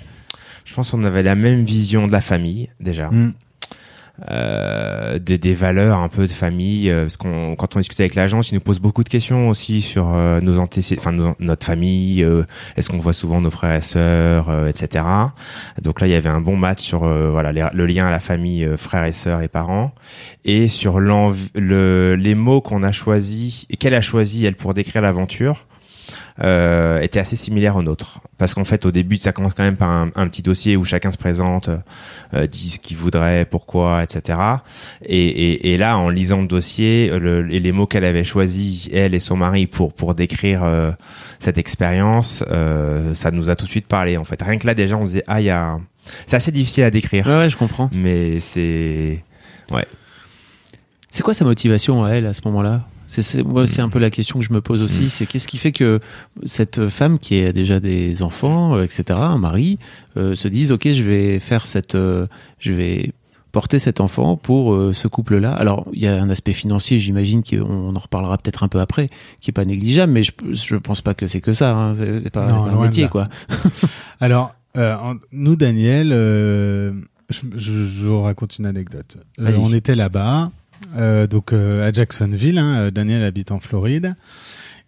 Je 0.68 0.74
pense 0.74 0.90
qu'on 0.90 1.02
avait 1.04 1.22
la 1.22 1.35
même 1.35 1.64
vision 1.64 2.07
de 2.07 2.12
la 2.12 2.20
famille 2.20 2.68
déjà. 2.78 3.09
Mm. 3.11 3.33
Euh, 4.33 5.20
des, 5.20 5.38
des 5.38 5.54
valeurs 5.54 5.98
un 5.98 6.09
peu 6.09 6.26
de 6.26 6.33
famille 6.33 6.90
euh, 6.90 7.02
parce 7.02 7.16
qu'on 7.16 7.54
quand 7.54 7.76
on 7.76 7.78
discute 7.78 8.00
avec 8.00 8.16
l'agence 8.16 8.50
ils 8.50 8.54
nous 8.57 8.61
posent 8.61 8.81
beaucoup 8.81 9.04
de 9.04 9.09
questions 9.09 9.48
aussi 9.48 9.81
sur 9.81 10.12
euh, 10.12 10.40
nos 10.40 10.59
antécédents 10.59 11.00
enfin 11.00 11.35
notre 11.38 11.64
famille 11.64 12.24
euh, 12.24 12.42
est-ce 12.76 12.88
qu'on 12.88 12.98
voit 12.98 13.12
souvent 13.12 13.40
nos 13.40 13.50
frères 13.52 13.76
et 13.76 13.81
sœurs 13.81 14.48
euh, 14.48 14.66
etc 14.66 15.04
donc 15.81 16.00
là 16.00 16.09
il 16.09 16.11
y 16.11 16.16
avait 16.16 16.28
un 16.28 16.40
bon 16.40 16.57
match 16.57 16.81
sur 16.81 17.04
euh, 17.04 17.31
voilà 17.31 17.52
les- 17.52 17.68
le 17.72 17.87
lien 17.87 18.09
à 18.09 18.11
la 18.11 18.18
famille 18.18 18.64
euh, 18.64 18.76
frères 18.76 19.04
et 19.04 19.12
sœurs 19.12 19.40
et 19.40 19.46
parents 19.46 19.92
et 20.44 20.66
sur 20.66 20.98
le, 20.98 22.16
les 22.16 22.35
mots 22.35 22.61
qu'on 22.61 22.83
a 22.83 22.90
choisis 22.90 23.66
et 23.70 23.76
qu'elle 23.76 23.94
a 23.94 24.00
choisi 24.00 24.44
elle 24.44 24.57
pour 24.57 24.74
décrire 24.74 25.00
l'aventure 25.00 25.64
euh, 26.42 27.01
était 27.01 27.18
assez 27.20 27.37
similaire 27.37 27.77
au 27.77 27.83
nôtre. 27.83 28.20
Parce 28.38 28.55
qu'en 28.55 28.64
fait, 28.64 28.87
au 28.87 28.90
début, 28.92 29.18
ça 29.18 29.33
commence 29.33 29.55
quand 29.55 29.64
même 29.64 29.77
par 29.77 29.90
un, 29.90 30.11
un 30.14 30.29
petit 30.29 30.42
dossier 30.42 30.77
où 30.77 30.85
chacun 30.85 31.11
se 31.11 31.18
présente, 31.18 31.68
euh, 32.35 32.46
dit 32.46 32.70
ce 32.70 32.79
qu'il 32.79 32.96
voudrait, 32.96 33.44
pourquoi, 33.44 34.03
etc. 34.05 34.38
Et, 35.05 35.27
et, 35.27 35.72
et 35.74 35.77
là, 35.79 35.98
en 35.98 36.09
lisant 36.09 36.40
le 36.40 36.46
dossier, 36.46 37.11
le, 37.18 37.53
et 37.53 37.59
les 37.59 37.72
mots 37.72 37.87
qu'elle 37.87 38.05
avait 38.05 38.24
choisis, 38.24 38.88
elle 38.92 39.14
et 39.14 39.20
son 39.20 39.37
mari, 39.37 39.66
pour 39.66 39.92
pour 39.92 40.14
décrire 40.14 40.62
euh, 40.62 40.92
cette 41.40 41.59
expérience, 41.59 42.44
euh, 42.51 43.14
ça 43.14 43.31
nous 43.33 43.51
a 43.51 43.57
tout 43.57 43.64
de 43.64 43.70
suite 43.70 43.87
parlé. 43.88 44.16
En 44.16 44.24
fait, 44.24 44.40
rien 44.40 44.59
que 44.59 44.66
là, 44.66 44.74
déjà, 44.74 44.96
on 44.96 45.05
se 45.05 45.11
disait, 45.11 45.24
ah, 45.27 45.40
il 45.40 45.46
y 45.46 45.51
a, 45.51 45.79
c'est 46.27 46.37
assez 46.37 46.53
difficile 46.53 46.85
à 46.85 46.90
décrire, 46.90 47.27
Ouais, 47.27 47.37
ouais, 47.37 47.48
je 47.48 47.57
comprends. 47.57 47.90
mais 47.92 48.38
c'est, 48.40 49.22
C'est 51.11 51.22
quoi 51.22 51.35
sa 51.35 51.44
motivation 51.44 52.05
à 52.05 52.11
elle 52.11 52.27
à 52.27 52.33
ce 52.33 52.42
moment-là? 52.44 52.83
C'est, 53.09 53.42
moi, 53.42 53.66
c'est 53.66 53.81
un 53.81 53.88
peu 53.88 53.99
la 53.99 54.11
question 54.11 54.38
que 54.38 54.44
je 54.44 54.53
me 54.53 54.61
pose 54.61 54.83
aussi. 54.83 55.05
Mm. 55.05 55.09
C'est 55.09 55.27
qu'est-ce 55.27 55.49
qui 55.49 55.59
fait 55.59 55.73
que 55.73 55.99
cette 56.47 56.88
femme 56.88 57.18
qui 57.18 57.42
a 57.42 57.53
déjà 57.53 57.81
des 57.81 58.23
enfants, 58.23 58.77
euh, 58.77 58.85
etc., 58.85 59.18
un 59.21 59.38
mari, 59.38 59.79
euh, 60.16 60.35
se 60.35 60.47
dise 60.47 60.71
ok, 60.71 60.90
je 60.92 61.03
vais 61.03 61.38
faire 61.40 61.66
cette, 61.66 61.94
euh, 61.94 62.27
je 62.61 62.73
vais 62.73 63.12
porter 63.51 63.79
cet 63.79 64.01
enfant 64.01 64.37
pour 64.37 64.75
euh, 64.75 64.92
ce 64.92 65.09
couple-là. 65.09 65.53
Alors, 65.55 65.87
il 65.94 66.03
y 66.03 66.07
a 66.07 66.21
un 66.23 66.29
aspect 66.29 66.53
financier, 66.53 66.99
j'imagine 66.99 67.42
qu'on 67.42 67.97
en 67.97 67.99
reparlera 67.99 68.37
peut-être 68.37 68.62
un 68.62 68.68
peu 68.68 68.79
après, 68.79 69.09
qui 69.40 69.51
est 69.51 69.53
pas 69.53 69.64
négligeable, 69.64 70.12
mais 70.12 70.23
je, 70.23 70.33
je 70.53 70.77
pense 70.77 71.01
pas 71.01 71.14
que 71.14 71.27
c'est 71.27 71.40
que 71.40 71.55
ça. 71.55 71.75
Hein. 71.75 71.94
C'est, 71.94 72.31
pas, 72.31 72.47
Non, 72.47 72.66
c'est 72.66 72.73
pas 72.73 72.77
un 72.77 72.83
métier, 72.83 73.09
quoi. 73.09 73.27
Alors, 74.21 74.55
euh, 74.77 74.94
en- 74.97 75.14
nous, 75.33 75.57
Daniel, 75.57 76.11
euh, 76.12 76.92
je, 77.31 77.40
je, 77.57 77.87
je 77.87 78.07
vous 78.07 78.23
raconte 78.23 78.59
une 78.59 78.66
anecdote. 78.66 79.16
On 79.38 79.73
était 79.73 79.94
là-bas, 79.94 80.51
euh, 80.96 81.26
donc 81.26 81.52
euh, 81.52 81.86
à 81.86 81.92
Jacksonville. 81.92 82.58
Hein, 82.58 82.76
euh, 82.78 82.90
Daniel 82.90 83.22
habite 83.22 83.52
en 83.52 83.60
Floride. 83.60 84.14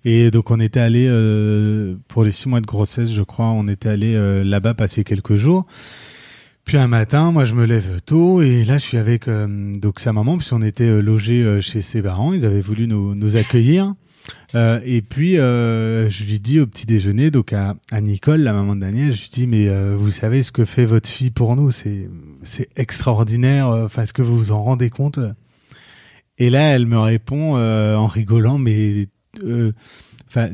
Et 0.05 0.31
donc 0.31 0.51
on 0.51 0.61
était 0.61 0.81
allé 0.81 1.07
euh, 1.09 1.95
pour 2.09 2.25
les 2.25 2.31
six 2.31 2.49
mois 2.49 2.61
de 2.61 2.67
grossesse, 2.67 3.13
je 3.13 3.23
crois, 3.23 3.47
on 3.47 3.69
était 3.69 3.91
allé 3.91 4.45
là-bas 4.45 4.73
passer 4.73 5.05
quelques 5.05 5.37
jours. 5.37 5.67
Puis 6.65 6.79
un 6.79 6.87
matin, 6.87 7.33
moi 7.33 7.45
je 7.45 7.55
me 7.55 7.67
lève 7.67 8.01
tôt 8.07 8.41
et 8.41 8.65
là 8.65 8.79
je 8.79 8.85
suis 8.85 8.97
avec 8.97 9.29
donc 9.29 10.01
sa 10.01 10.13
maman, 10.13 10.39
puis 10.39 10.49
on 10.53 10.63
était 10.63 10.85
euh, 10.85 11.61
chez 11.61 11.83
ses 11.83 12.01
parents, 12.01 12.33
ils 12.33 12.47
avaient 12.47 12.61
voulu 12.61 12.87
nous, 12.87 13.15
nous 13.15 13.37
accueillir. 13.37 13.95
Euh, 14.55 14.81
et 14.85 15.03
puis 15.03 15.39
euh, 15.39 16.09
je 16.09 16.25
lui 16.25 16.41
dis 16.41 16.61
au 16.61 16.67
petit 16.67 16.87
déjeuner, 16.87 17.31
donc 17.31 17.53
à, 17.53 17.75
à 17.91 18.01
Nicole, 18.01 18.41
la 18.41 18.53
maman 18.53 18.77
de 18.77 18.81
Daniel, 18.81 19.13
je 19.13 19.23
lui 19.23 19.31
dis 19.31 19.47
mais 19.47 19.69
euh, 19.69 19.97
vous 19.99 20.11
savez 20.11 20.43
ce 20.43 20.53
que 20.53 20.65
fait 20.65 20.85
votre 20.85 21.09
fille 21.09 21.31
pour 21.31 21.57
nous, 21.57 21.71
c'est 21.71 22.09
c'est 22.43 22.69
extraordinaire. 22.77 23.69
Enfin, 23.69 24.03
est-ce 24.03 24.13
que 24.13 24.23
vous 24.23 24.37
vous 24.37 24.53
en 24.53 24.63
rendez 24.63 24.89
compte? 24.89 25.19
Et 26.41 26.49
là, 26.49 26.75
elle 26.75 26.87
me 26.87 26.99
répond 26.99 27.59
euh, 27.59 27.95
en 27.95 28.07
rigolant, 28.07 28.59
mais 28.59 29.09
euh, 29.45 29.73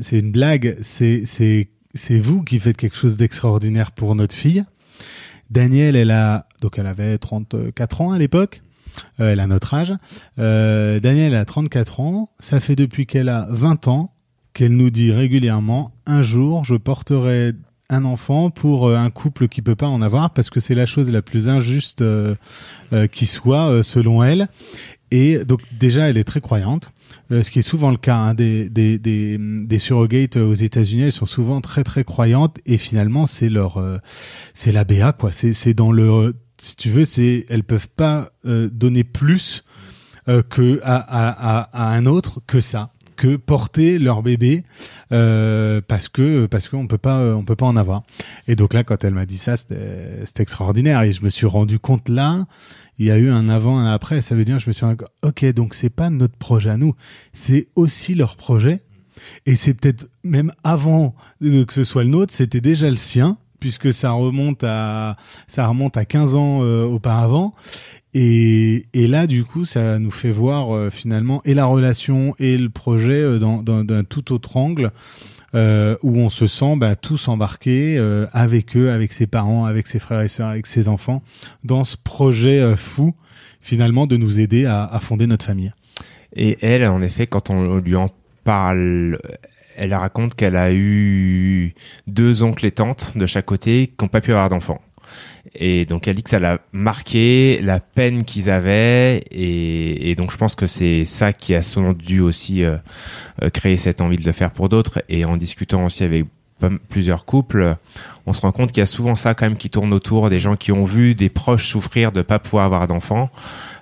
c'est 0.01 0.19
une 0.19 0.31
blague, 0.31 0.77
c'est 0.81 1.65
vous 2.09 2.43
qui 2.43 2.59
faites 2.59 2.75
quelque 2.75 2.97
chose 2.97 3.15
d'extraordinaire 3.15 3.93
pour 3.93 4.13
notre 4.13 4.35
fille. 4.35 4.65
Daniel, 5.49 5.95
elle 5.95 6.11
a 6.11 6.47
donc 6.61 6.77
elle 6.77 6.87
avait 6.87 7.17
34 7.17 8.01
ans 8.01 8.11
à 8.11 8.19
l'époque. 8.19 8.61
Euh, 9.21 9.31
elle 9.31 9.39
a 9.39 9.47
notre 9.47 9.73
âge. 9.73 9.93
Euh, 10.39 10.99
Daniel 10.99 11.35
a 11.35 11.45
34 11.45 12.01
ans. 12.01 12.29
Ça 12.39 12.59
fait 12.59 12.75
depuis 12.75 13.05
qu'elle 13.05 13.29
a 13.29 13.47
20 13.49 13.87
ans 13.87 14.13
qu'elle 14.53 14.75
nous 14.75 14.89
dit 14.89 15.11
régulièrement 15.11 15.93
un 16.07 16.23
jour 16.23 16.65
je 16.65 16.73
porterai 16.73 17.53
un 17.89 18.05
enfant 18.05 18.49
pour 18.49 18.89
un 18.89 19.09
couple 19.11 19.47
qui 19.47 19.61
peut 19.61 19.75
pas 19.75 19.87
en 19.87 20.01
avoir 20.01 20.31
parce 20.31 20.49
que 20.49 20.59
c'est 20.59 20.73
la 20.73 20.87
chose 20.87 21.11
la 21.11 21.21
plus 21.21 21.47
injuste 21.47 22.03
qui 23.11 23.25
soit 23.27 23.83
selon 23.83 24.23
elle. 24.23 24.49
Et 25.11 25.39
donc 25.45 25.61
déjà 25.79 26.09
elle 26.09 26.17
est 26.17 26.25
très 26.25 26.41
croyante, 26.41 26.91
euh, 27.31 27.41
ce 27.41 27.51
qui 27.51 27.59
est 27.59 27.63
souvent 27.63 27.91
le 27.91 27.97
cas 27.97 28.17
hein, 28.17 28.33
des, 28.33 28.69
des, 28.69 28.97
des, 28.97 29.79
surrogates 29.79 30.35
aux 30.35 30.53
États-Unis. 30.53 31.03
Elles 31.03 31.11
sont 31.11 31.25
souvent 31.25 31.61
très 31.61 31.83
très 31.83 32.03
croyantes 32.03 32.57
et 32.65 32.77
finalement 32.77 33.25
c'est 33.25 33.49
leur 33.49 33.77
euh, 33.77 33.99
c'est 34.53 34.71
la 34.71 34.83
BA 34.83 35.13
quoi. 35.13 35.31
C'est 35.31 35.53
c'est 35.53 35.73
dans 35.73 35.91
le 35.91 36.35
si 36.57 36.75
tu 36.75 36.89
veux 36.89 37.05
c'est 37.05 37.45
elles 37.49 37.63
peuvent 37.63 37.89
pas 37.89 38.31
euh, 38.45 38.69
donner 38.69 39.03
plus 39.03 39.63
euh, 40.27 40.41
que 40.41 40.81
à, 40.83 40.97
à, 40.97 41.61
à, 41.61 41.91
à 41.91 41.95
un 41.95 42.05
autre 42.05 42.41
que 42.45 42.59
ça 42.59 42.91
que 43.15 43.35
porter 43.35 43.97
leur 43.97 44.21
bébé 44.21 44.63
euh, 45.11 45.81
parce 45.87 46.07
que 46.07 46.45
parce 46.45 46.69
qu'on 46.69 46.85
peut 46.85 46.97
pas 46.99 47.19
on 47.35 47.43
peut 47.43 47.55
pas 47.55 47.65
en 47.65 47.75
avoir 47.75 48.03
et 48.47 48.55
donc 48.55 48.73
là 48.73 48.83
quand 48.83 49.03
elle 49.03 49.13
m'a 49.13 49.25
dit 49.25 49.39
ça 49.39 49.57
c'était 49.57 50.43
extraordinaire 50.43 51.01
et 51.01 51.11
je 51.11 51.23
me 51.23 51.29
suis 51.29 51.47
rendu 51.47 51.79
compte 51.79 52.09
là 52.09 52.45
il 52.97 53.05
y 53.05 53.11
a 53.11 53.17
eu 53.17 53.29
un 53.29 53.49
avant 53.49 53.77
un 53.77 53.91
après 53.91 54.21
ça 54.21 54.35
veut 54.35 54.45
dire 54.45 54.59
je 54.59 54.67
me 54.67 54.73
suis 54.73 54.85
compte, 54.85 55.03
ok 55.23 55.45
donc 55.53 55.73
c'est 55.73 55.89
pas 55.89 56.09
notre 56.09 56.37
projet 56.37 56.69
à 56.69 56.77
nous 56.77 56.93
c'est 57.33 57.67
aussi 57.75 58.13
leur 58.13 58.35
projet. 58.35 58.81
Et 59.45 59.55
c'est 59.55 59.73
peut-être 59.73 60.07
même 60.23 60.53
avant 60.63 61.15
euh, 61.43 61.65
que 61.65 61.73
ce 61.73 61.83
soit 61.83 62.03
le 62.03 62.09
nôtre 62.09 62.33
c'était 62.33 62.61
déjà 62.61 62.89
le 62.89 62.95
sien 62.95 63.37
puisque 63.59 63.93
ça 63.93 64.11
remonte 64.11 64.63
à 64.63 65.17
ça 65.47 65.67
remonte 65.67 65.97
à 65.97 66.05
15 66.05 66.35
ans 66.35 66.63
euh, 66.63 66.85
auparavant 66.85 67.53
et, 68.13 68.85
et 68.93 69.07
là, 69.07 69.27
du 69.27 69.43
coup, 69.43 69.65
ça 69.65 69.99
nous 69.99 70.11
fait 70.11 70.31
voir 70.31 70.75
euh, 70.75 70.89
finalement 70.89 71.41
et 71.45 71.53
la 71.53 71.65
relation 71.65 72.35
et 72.39 72.57
le 72.57 72.69
projet 72.69 73.21
euh, 73.21 73.37
dans, 73.39 74.03
tout 74.03 74.33
autre 74.33 74.57
angle, 74.57 74.91
euh, 75.55 75.95
où 76.03 76.17
on 76.17 76.29
se 76.29 76.47
sent 76.47 76.75
bah, 76.77 76.95
tous 76.95 77.27
embarqués 77.27 77.97
euh, 77.97 78.25
avec 78.33 78.75
eux, 78.75 78.91
avec 78.91 79.13
ses 79.13 79.27
parents, 79.27 79.65
avec 79.65 79.87
ses 79.87 79.99
frères 79.99 80.21
et 80.21 80.27
sœurs, 80.27 80.49
avec 80.49 80.67
ses 80.67 80.87
enfants, 80.87 81.21
dans 81.63 81.83
ce 81.83 81.97
projet 81.97 82.59
euh, 82.59 82.75
fou, 82.75 83.13
finalement, 83.61 84.07
de 84.07 84.17
nous 84.17 84.39
aider 84.39 84.65
à, 84.65 84.83
à 84.83 84.99
fonder 84.99 85.27
notre 85.27 85.45
famille. 85.45 85.73
Et 86.35 86.57
elle, 86.61 86.85
en 86.87 87.01
effet, 87.01 87.27
quand 87.27 87.49
on 87.49 87.77
lui 87.77 87.95
en 87.95 88.09
parle, 88.43 89.19
elle 89.77 89.93
raconte 89.93 90.35
qu'elle 90.35 90.55
a 90.55 90.73
eu 90.73 91.73
deux 92.07 92.41
oncles 92.43 92.65
et 92.65 92.71
tantes 92.71 93.13
de 93.15 93.25
chaque 93.25 93.45
côté 93.45 93.87
qui 93.87 94.03
n'ont 94.03 94.09
pas 94.09 94.21
pu 94.21 94.31
avoir 94.31 94.49
d'enfants. 94.49 94.81
Et 95.55 95.85
donc 95.85 96.07
elle 96.07 96.15
dit 96.15 96.23
que 96.23 96.29
ça 96.29 96.39
l'a 96.39 96.59
marqué, 96.71 97.59
la 97.61 97.79
peine 97.79 98.23
qu'ils 98.23 98.49
avaient, 98.49 99.17
et, 99.31 100.11
et 100.11 100.15
donc 100.15 100.31
je 100.31 100.37
pense 100.37 100.55
que 100.55 100.67
c'est 100.67 101.05
ça 101.05 101.33
qui 101.33 101.55
a 101.55 101.63
sans 101.63 101.93
dû 101.93 102.19
aussi 102.19 102.63
euh, 102.63 102.77
euh, 103.41 103.49
créer 103.49 103.77
cette 103.77 104.01
envie 104.01 104.17
de 104.17 104.25
le 104.25 104.31
faire 104.31 104.51
pour 104.51 104.69
d'autres. 104.69 105.01
Et 105.09 105.25
en 105.25 105.37
discutant 105.37 105.85
aussi 105.85 106.03
avec 106.03 106.25
plusieurs 106.89 107.25
couples, 107.25 107.75
on 108.25 108.33
se 108.33 108.41
rend 108.41 108.51
compte 108.51 108.71
qu'il 108.71 108.79
y 108.79 108.83
a 108.83 108.87
souvent 108.87 109.15
ça 109.15 109.33
quand 109.33 109.45
même 109.45 109.57
qui 109.57 109.69
tourne 109.69 109.93
autour 109.93 110.29
des 110.29 110.39
gens 110.39 110.55
qui 110.55 110.71
ont 110.71 110.85
vu 110.85 111.13
des 111.13 111.29
proches 111.29 111.69
souffrir 111.69 112.11
de 112.11 112.21
pas 112.21 112.39
pouvoir 112.39 112.65
avoir 112.65 112.87
d'enfants, 112.87 113.29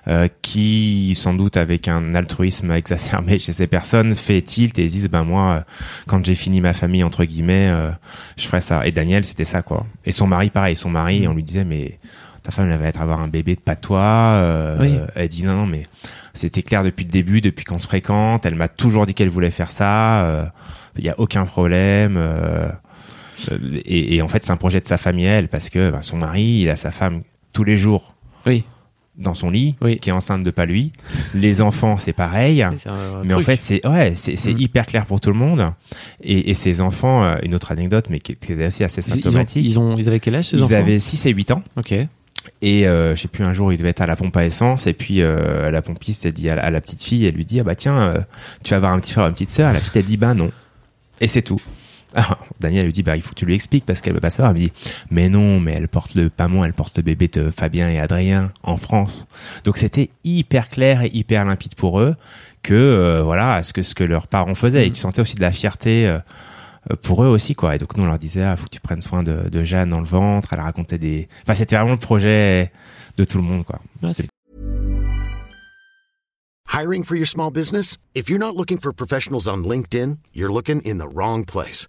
euh, 0.08 0.28
qui 0.42 1.14
sans 1.16 1.34
doute 1.34 1.56
avec 1.56 1.88
un 1.88 2.14
altruisme 2.14 2.70
exacerbé 2.72 3.38
chez 3.40 3.52
ces 3.52 3.66
personnes 3.66 4.14
fait 4.14 4.40
tilt 4.42 4.78
et 4.78 4.88
se 4.88 4.94
disent 4.94 5.08
ben 5.10 5.24
moi 5.24 5.42
euh, 5.58 5.60
quand 6.06 6.24
j'ai 6.24 6.34
fini 6.36 6.60
ma 6.60 6.72
famille 6.74 7.02
entre 7.02 7.24
guillemets 7.24 7.68
euh, 7.70 7.90
je 8.36 8.46
ferai 8.46 8.60
ça. 8.60 8.86
Et 8.86 8.92
Daniel 8.92 9.24
c'était 9.24 9.44
ça 9.44 9.62
quoi. 9.62 9.86
Et 10.04 10.12
son 10.12 10.26
mari 10.26 10.50
pareil, 10.50 10.76
son 10.76 10.90
mari 10.90 11.26
on 11.28 11.34
lui 11.34 11.42
disait 11.42 11.64
mais 11.64 11.98
ta 12.42 12.52
femme 12.52 12.70
elle 12.70 12.78
va 12.78 12.86
être 12.86 13.00
avoir 13.00 13.20
un 13.20 13.28
bébé 13.28 13.56
de 13.56 13.60
pas 13.60 13.74
toi. 13.76 14.00
Euh, 14.02 14.76
Oui. 14.80 14.96
Elle 15.16 15.28
dit 15.28 15.42
non 15.44 15.54
non 15.56 15.66
mais 15.66 15.82
c'était 16.34 16.62
clair 16.62 16.84
depuis 16.84 17.04
le 17.04 17.10
début, 17.10 17.40
depuis 17.40 17.64
qu'on 17.64 17.78
se 17.78 17.86
fréquente. 17.86 18.44
Elle 18.46 18.54
m'a 18.56 18.68
toujours 18.68 19.06
dit 19.06 19.14
qu'elle 19.14 19.30
voulait 19.30 19.50
faire 19.50 19.70
ça. 19.70 20.24
euh, 20.26 20.44
Il 20.98 21.04
y 21.04 21.08
a 21.08 21.18
aucun 21.18 21.46
problème. 21.46 22.18
et, 23.84 24.16
et 24.16 24.22
en 24.22 24.28
fait, 24.28 24.42
c'est 24.44 24.50
un 24.52 24.56
projet 24.56 24.80
de 24.80 24.86
sa 24.86 24.98
famille, 24.98 25.26
elle, 25.26 25.48
parce 25.48 25.70
que 25.70 25.90
ben, 25.90 26.02
son 26.02 26.16
mari, 26.18 26.42
il 26.62 26.70
a 26.70 26.76
sa 26.76 26.90
femme 26.90 27.22
tous 27.52 27.64
les 27.64 27.78
jours 27.78 28.14
Oui. 28.46 28.64
Dans 29.18 29.34
son 29.34 29.48
lit, 29.50 29.76
Oui. 29.80 29.98
qui 29.98 30.10
est 30.10 30.12
enceinte 30.12 30.42
de 30.42 30.50
pas 30.50 30.66
lui. 30.66 30.92
Les 31.34 31.60
enfants, 31.62 31.96
c'est 31.98 32.12
pareil. 32.12 32.64
Mais 33.24 33.34
en 33.34 33.40
fait, 33.40 33.60
c'est 33.62 33.86
ouais, 33.86 34.12
c'est 34.14 34.34
Mm. 34.52 34.58
hyper 34.60 34.86
clair 34.86 35.06
pour 35.06 35.20
tout 35.20 35.30
le 35.30 35.36
monde. 35.38 35.72
Et, 36.22 36.50
et 36.50 36.54
ces 36.54 36.80
enfants, 36.80 37.24
euh, 37.24 37.36
une 37.42 37.54
autre 37.54 37.72
anecdote, 37.72 38.06
mais 38.10 38.20
qui, 38.20 38.34
qui 38.34 38.52
est 38.52 38.66
aussi 38.66 38.84
assez 38.84 39.00
ils, 39.00 39.06
ils 39.06 39.12
ont, 39.18 39.22
symptomatique. 39.22 39.64
ils 39.64 39.78
ont, 39.80 39.96
ils 39.96 40.08
avaient 40.08 40.20
quel 40.20 40.34
âge 40.34 40.44
ces 40.46 40.56
Ils 40.58 40.62
enfants? 40.64 40.74
avaient 40.74 40.98
6 40.98 41.24
et 41.26 41.30
8 41.30 41.50
ans. 41.52 41.62
Ok. 41.76 41.94
Et 42.62 42.86
euh, 42.86 43.16
je 43.16 43.22
sais 43.22 43.28
plus, 43.28 43.42
un 43.44 43.52
jour, 43.52 43.72
il 43.72 43.76
devait 43.78 43.88
être 43.88 44.02
à 44.02 44.06
la 44.06 44.14
pompe 44.16 44.36
à 44.36 44.44
essence. 44.44 44.86
Et 44.86 44.92
puis, 44.92 45.20
euh, 45.22 45.70
la 45.70 45.82
pompiste, 45.82 46.26
elle 46.26 46.32
dit 46.34 46.48
à 46.48 46.54
la, 46.54 46.62
à 46.64 46.70
la 46.70 46.80
petite 46.80 47.02
fille, 47.02 47.24
elle 47.26 47.34
lui 47.34 47.44
dit, 47.44 47.58
ah 47.58 47.64
bah 47.64 47.74
tiens, 47.74 47.96
euh, 47.98 48.20
tu 48.62 48.70
vas 48.70 48.76
avoir 48.76 48.92
un 48.92 49.00
petit 49.00 49.12
frère, 49.12 49.26
une 49.26 49.32
petite 49.32 49.50
sœur. 49.50 49.72
La 49.72 49.80
petite, 49.80 49.96
elle 49.96 50.04
dit, 50.04 50.16
bah 50.16 50.34
non. 50.34 50.50
Et 51.20 51.26
c'est 51.28 51.42
tout. 51.42 51.60
Alors, 52.16 52.44
Daniel 52.60 52.86
lui 52.86 52.92
dit, 52.92 53.02
bah 53.02 53.14
il 53.16 53.22
faut 53.22 53.30
que 53.30 53.34
tu 53.34 53.46
lui 53.46 53.54
expliques 53.54 53.84
parce 53.86 54.00
qu'elle 54.00 54.14
veut 54.14 54.20
pas 54.20 54.30
savoir. 54.30 54.50
Elle 54.50 54.60
me 54.62 54.66
dit, 54.66 54.72
mais 55.10 55.28
non, 55.28 55.60
mais 55.60 55.74
elle 55.74 55.86
porte 55.88 56.14
le, 56.14 56.30
pas 56.30 56.48
moi, 56.48 56.66
elle 56.66 56.72
porte 56.72 56.96
le 56.96 57.02
bébé 57.02 57.28
de 57.28 57.50
Fabien 57.50 57.88
et 57.88 58.00
Adrien 58.00 58.52
en 58.62 58.76
France. 58.76 59.28
Donc 59.64 59.76
c'était 59.76 60.10
hyper 60.24 60.68
clair 60.68 61.02
et 61.02 61.10
hyper 61.12 61.44
limpide 61.44 61.74
pour 61.74 62.00
eux 62.00 62.16
que, 62.62 62.74
euh, 62.74 63.22
voilà, 63.22 63.62
ce 63.62 63.72
que, 63.72 63.82
ce 63.82 63.94
que 63.94 64.02
leurs 64.02 64.26
parents 64.26 64.54
faisaient. 64.54 64.86
Et 64.86 64.90
tu 64.90 65.00
sentais 65.00 65.20
aussi 65.20 65.34
de 65.36 65.42
la 65.42 65.52
fierté. 65.52 66.08
euh, 66.08 66.18
euh, 66.90 66.94
pour 67.02 67.24
eux 67.24 67.28
aussi 67.28 67.54
quoi. 67.54 67.74
Et 67.74 67.78
donc 67.78 67.96
nous 67.96 68.04
on 68.04 68.06
leur 68.06 68.18
disait 68.18 68.42
ah 68.44 68.56
faut 68.56 68.66
que 68.66 68.70
tu 68.70 68.80
prennes 68.80 69.02
soin 69.02 69.22
de, 69.24 69.48
de 69.48 69.64
Jeanne 69.64 69.90
dans 69.90 70.00
le 70.00 70.06
ventre. 70.06 70.52
Elle 70.52 70.60
racontait 70.60 70.98
des, 70.98 71.28
enfin 71.42 71.54
c'était 71.54 71.76
vraiment 71.76 71.92
le 71.92 71.98
projet 71.98 72.70
de 73.16 73.24
tout 73.24 73.38
le 73.38 73.44
monde 73.44 73.64
quoi. 73.64 73.80
Ouais, 74.02 74.12
Hiring 76.68 77.04
for 77.04 77.16
your 77.16 77.26
small 77.26 77.50
business? 77.50 77.96
If 78.14 78.28
you're 78.28 78.38
not 78.38 78.54
looking 78.56 78.78
for 78.78 78.92
professionals 78.92 79.48
on 79.48 79.64
LinkedIn, 79.64 80.18
you're 80.34 80.52
looking 80.52 80.82
in 80.84 80.98
the 80.98 81.08
wrong 81.08 81.44
place. 81.44 81.88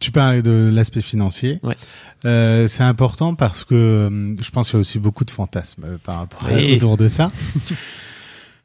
tu 0.00 0.10
parlais 0.12 0.42
de 0.42 0.70
l'aspect 0.72 1.00
financier. 1.00 1.58
Ouais. 1.62 1.76
Euh, 2.24 2.68
c'est 2.68 2.82
important 2.82 3.34
parce 3.34 3.64
que 3.64 3.74
euh, 3.74 4.34
je 4.42 4.50
pense 4.50 4.68
qu'il 4.68 4.76
y 4.76 4.78
a 4.78 4.80
aussi 4.80 4.98
beaucoup 4.98 5.24
de 5.24 5.30
fantasmes 5.30 5.84
euh, 5.84 5.96
par 6.02 6.18
rapport 6.18 6.46
à- 6.48 6.74
autour 6.74 6.96
de 6.96 7.08
ça. 7.08 7.30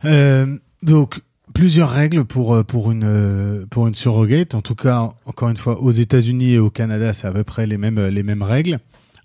Euh, 0.04 0.58
donc 0.82 1.22
plusieurs 1.54 1.90
règles 1.92 2.26
pour 2.26 2.56
euh, 2.56 2.64
pour 2.64 2.92
une 2.92 3.68
pour 3.70 3.88
une 3.88 3.94
surrogate. 3.94 4.56
En 4.56 4.62
tout 4.62 4.74
cas, 4.74 5.12
encore 5.26 5.50
une 5.50 5.58
fois, 5.58 5.80
aux 5.80 5.92
États-Unis 5.92 6.54
et 6.54 6.58
au 6.60 6.70
Canada, 6.72 7.14
c'est 7.14 7.28
à 7.28 7.32
peu 7.32 7.44
près 7.44 7.68
les 7.68 7.78
mêmes 7.78 8.00
les 8.08 8.24
mêmes 8.24 8.42
règles. 8.42 8.80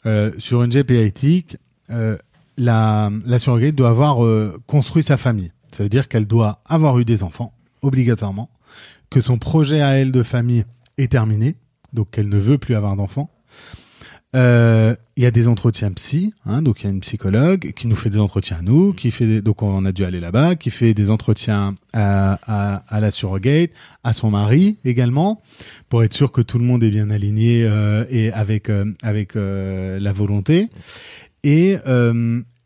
Euh, 0.05 0.33
sur 0.39 0.63
une 0.63 0.71
euh, 1.91 2.17
la 2.59 3.11
la 3.25 3.39
surrogate 3.39 3.75
doit 3.75 3.89
avoir 3.89 4.25
euh, 4.25 4.61
construit 4.67 5.03
sa 5.03 5.17
famille. 5.17 5.51
Ça 5.75 5.83
veut 5.83 5.89
dire 5.89 6.09
qu'elle 6.09 6.27
doit 6.27 6.61
avoir 6.67 6.99
eu 6.99 7.05
des 7.05 7.23
enfants 7.23 7.53
obligatoirement, 7.83 8.51
que 9.11 9.21
son 9.21 9.39
projet 9.39 9.81
à 9.81 9.93
elle 9.99 10.13
de 10.13 10.23
famille 10.23 10.65
est 10.99 11.11
terminé, 11.13 11.57
donc 11.93 12.11
qu'elle 12.11 12.29
ne 12.29 12.39
veut 12.39 12.59
plus 12.59 12.75
avoir 12.75 12.97
d'enfants. 12.97 13.31
Euh, 14.35 14.95
Il 15.19 15.23
y 15.23 15.27
a 15.27 15.31
des 15.31 15.49
entretiens 15.49 15.91
psy, 15.93 16.35
hein, 16.45 16.61
donc 16.61 16.83
il 16.83 16.85
y 16.85 16.87
a 16.89 16.91
une 16.91 17.01
psychologue 17.01 17.73
qui 17.75 17.87
nous 17.87 17.97
fait 17.97 18.11
des 18.11 18.19
entretiens 18.19 18.59
à 18.59 18.63
nous, 18.63 18.93
qui 18.93 19.11
fait 19.11 19.27
des- 19.27 19.41
donc 19.41 19.63
on 19.63 19.83
a 19.87 19.93
dû 19.93 20.05
aller 20.05 20.21
là-bas, 20.21 20.57
qui 20.57 20.69
fait 20.69 20.93
des 20.93 21.09
entretiens 21.11 21.75
à, 21.95 22.39
à, 22.47 22.83
à 22.95 23.01
la 23.01 23.11
surrogate, 23.11 23.71
à 24.05 24.13
son 24.13 24.31
mari 24.31 24.77
également, 24.85 25.41
pour 25.89 26.05
être 26.05 26.13
sûr 26.13 26.33
que 26.33 26.43
tout 26.43 26.59
le 26.59 26.65
monde 26.65 26.83
est 26.83 26.91
bien 26.91 27.09
aligné 27.09 27.65
euh, 27.65 28.05
et 28.11 28.31
avec 28.31 28.69
euh, 28.69 28.93
avec 29.03 29.37
la 29.37 30.13
volonté. 30.13 30.69
Et 31.45 31.77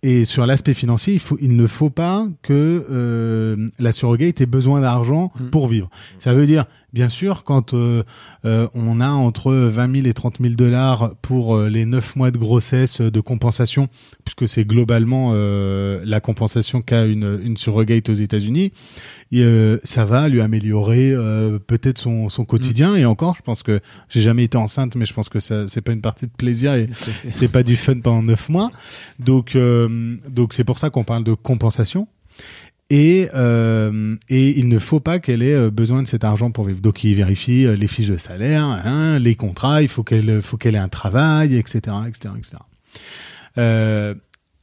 et 0.02 0.24
sur 0.24 0.46
l'aspect 0.46 0.72
financier, 0.74 1.12
il 1.12 1.20
faut 1.20 1.37
il 1.42 1.54
ne 1.56 1.66
faut 1.66 1.90
pas 1.90 2.26
que 2.42 2.87
euh, 2.90 3.68
la 3.78 3.92
surrogate 3.92 4.40
ait 4.40 4.46
besoin 4.46 4.80
d'argent 4.80 5.30
Mm. 5.38 5.50
pour 5.50 5.68
vivre. 5.68 5.88
Ça 6.20 6.33
veut 6.35 6.46
dire 6.46 6.64
Bien 6.92 7.09
sûr, 7.09 7.44
quand 7.44 7.72
euh, 7.74 8.03
euh, 8.44 8.66
on 8.74 9.00
a 9.00 9.09
entre 9.11 9.53
20 9.53 9.94
000 9.96 10.07
et 10.09 10.12
30 10.14 10.38
000 10.40 10.55
dollars 10.55 11.14
pour 11.22 11.55
euh, 11.57 11.68
les 11.68 11.85
9 11.85 12.16
mois 12.16 12.31
de 12.33 12.38
grossesse 12.38 13.00
euh, 13.00 13.11
de 13.11 13.20
compensation, 13.20 13.88
puisque 14.24 14.48
c'est 14.48 14.64
globalement 14.64 15.31
euh, 15.35 16.00
la 16.05 16.20
compensation 16.20 16.83
qu'a 16.83 17.05
une, 17.05 17.38
une 17.44 17.57
surrogate 17.57 18.09
aux 18.09 18.14
États-Unis, 18.14 18.72
euh, 19.35 19.79
ça 19.85 20.05
va 20.05 20.29
lui 20.29 20.40
améliorer 20.40 21.12
euh, 21.12 21.61
peut-être 21.64 21.98
son, 21.98 22.29
son 22.29 22.44
quotidien. 22.44 22.96
Et 22.96 23.05
encore, 23.05 23.37
je 23.37 23.42
pense 23.42 23.62
que 23.62 23.81
j'ai 24.09 24.22
jamais 24.22 24.42
été 24.44 24.59
enceinte, 24.59 24.96
mais 24.96 25.05
je 25.07 25.14
pense 25.14 25.29
que 25.29 25.38
ça 25.38 25.68
c'est 25.68 25.81
pas 25.83 25.92
une 25.92 26.00
partie 26.03 26.26
de 26.26 26.33
plaisir 26.37 26.74
et 26.74 26.88
C'est- 26.92 27.48
pas 27.48 27.62
du 27.62 27.76
fun 27.76 28.00
pendant 28.00 28.22
neuf 28.22 28.48
mois. 28.48 28.70
Donc, 29.20 29.55
euh, 29.55 30.16
donc 30.29 30.55
c'est 30.55 30.64
pour 30.64 30.79
ça 30.81 30.90
qu'on 30.90 31.05
parle 31.05 31.22
de 31.24 31.35
compensation. 31.35 32.09
Et, 32.90 33.29
euh, 33.35 34.16
et 34.29 34.59
il 34.59 34.68
ne 34.68 34.81
faut 34.81 34.98
pas 34.98 35.20
qu'elle 35.20 35.44
ait 35.44 35.55
euh, 35.55 35.70
besoin 35.70 36.03
de 36.03 36.09
cet 36.09 36.24
argent 36.24 36.50
pour 36.50 36.64
vivre. 36.64 36.81
Donc 36.81 37.05
il 37.05 37.14
vérifie 37.14 37.64
euh, 37.64 37.76
les 37.76 37.87
fiches 37.87 38.09
de 38.09 38.16
salaire, 38.16 38.64
hein, 38.64 39.20
les 39.20 39.37
contrats, 39.37 39.81
il 39.81 39.88
faut 39.88 40.03
qu'elle 40.03 40.42
faut 40.42 40.57
qu'elle 40.57 40.74
ait 40.74 40.79
un 40.79 40.88
travail, 40.88 41.57
etc., 41.57 41.79
etc., 42.09 42.35
etc. 42.37 42.57
Euh, 43.59 44.14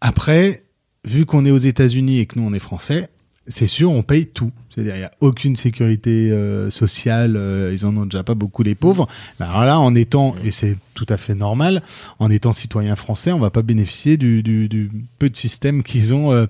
après, 0.02 0.66
vu 1.06 1.26
qu'on 1.26 1.46
est 1.46 1.52
aux 1.52 1.58
États-Unis 1.58 2.20
et 2.20 2.26
que 2.26 2.38
nous 2.38 2.46
on 2.46 2.54
est 2.54 2.60
français, 2.60 3.10
c'est 3.48 3.68
sûr, 3.68 3.92
on 3.92 4.04
paye 4.04 4.26
tout. 4.28 4.52
C'est-à-dire, 4.70 4.96
il 4.96 5.00
n'y 5.00 5.06
a 5.06 5.12
aucune 5.22 5.56
sécurité 5.56 6.30
euh, 6.32 6.70
sociale. 6.70 7.36
euh, 7.36 7.72
ils 7.74 7.86
en 7.86 7.96
ont 7.98 8.06
déjà 8.06 8.24
pas 8.24 8.36
beaucoup 8.36 8.62
les 8.64 8.76
pauvres. 8.76 9.08
Alors 9.40 9.64
là, 9.66 9.80
en 9.80 9.96
étant, 9.96 10.36
et 10.44 10.52
c'est 10.52 10.78
tout 10.94 11.06
à 11.10 11.18
fait 11.18 11.34
normal, 11.36 11.82
en 12.20 12.30
étant 12.30 12.52
citoyen 12.52 12.96
français, 12.96 13.32
on 13.32 13.40
va 13.40 13.50
pas 13.50 13.62
bénéficier 13.64 14.18
du, 14.18 14.44
du, 14.44 14.68
du 14.70 14.92
peu 15.20 15.30
de 15.30 15.36
système 15.36 15.82
qu'ils 15.84 16.14
ont 16.14 16.32
euh, 16.32 16.46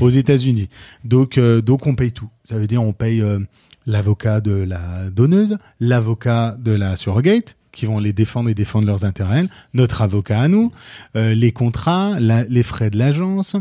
aux 0.00 0.10
États-Unis. 0.10 0.68
Donc, 1.04 1.38
donc 1.38 1.86
on 1.86 1.94
paye 1.94 2.12
tout. 2.12 2.28
Ça 2.44 2.56
veut 2.56 2.66
dire, 2.66 2.82
on 2.82 2.92
paye 2.92 3.22
l'avocat 3.86 4.40
de 4.40 4.52
la 4.52 5.08
donneuse, 5.10 5.58
l'avocat 5.80 6.56
de 6.58 6.72
la 6.72 6.96
surrogate 6.96 7.56
qui 7.72 7.86
vont 7.86 7.98
les 8.00 8.12
défendre 8.12 8.48
et 8.50 8.54
défendre 8.54 8.86
leurs 8.86 9.04
intérêts, 9.04 9.44
notre 9.72 10.02
avocat 10.02 10.40
à 10.40 10.48
nous, 10.48 10.72
euh, 11.16 11.32
les 11.34 11.52
contrats, 11.52 12.18
la- 12.18 12.42
les 12.44 12.62
frais 12.64 12.90
de 12.90 12.98
l'agence, 12.98 13.54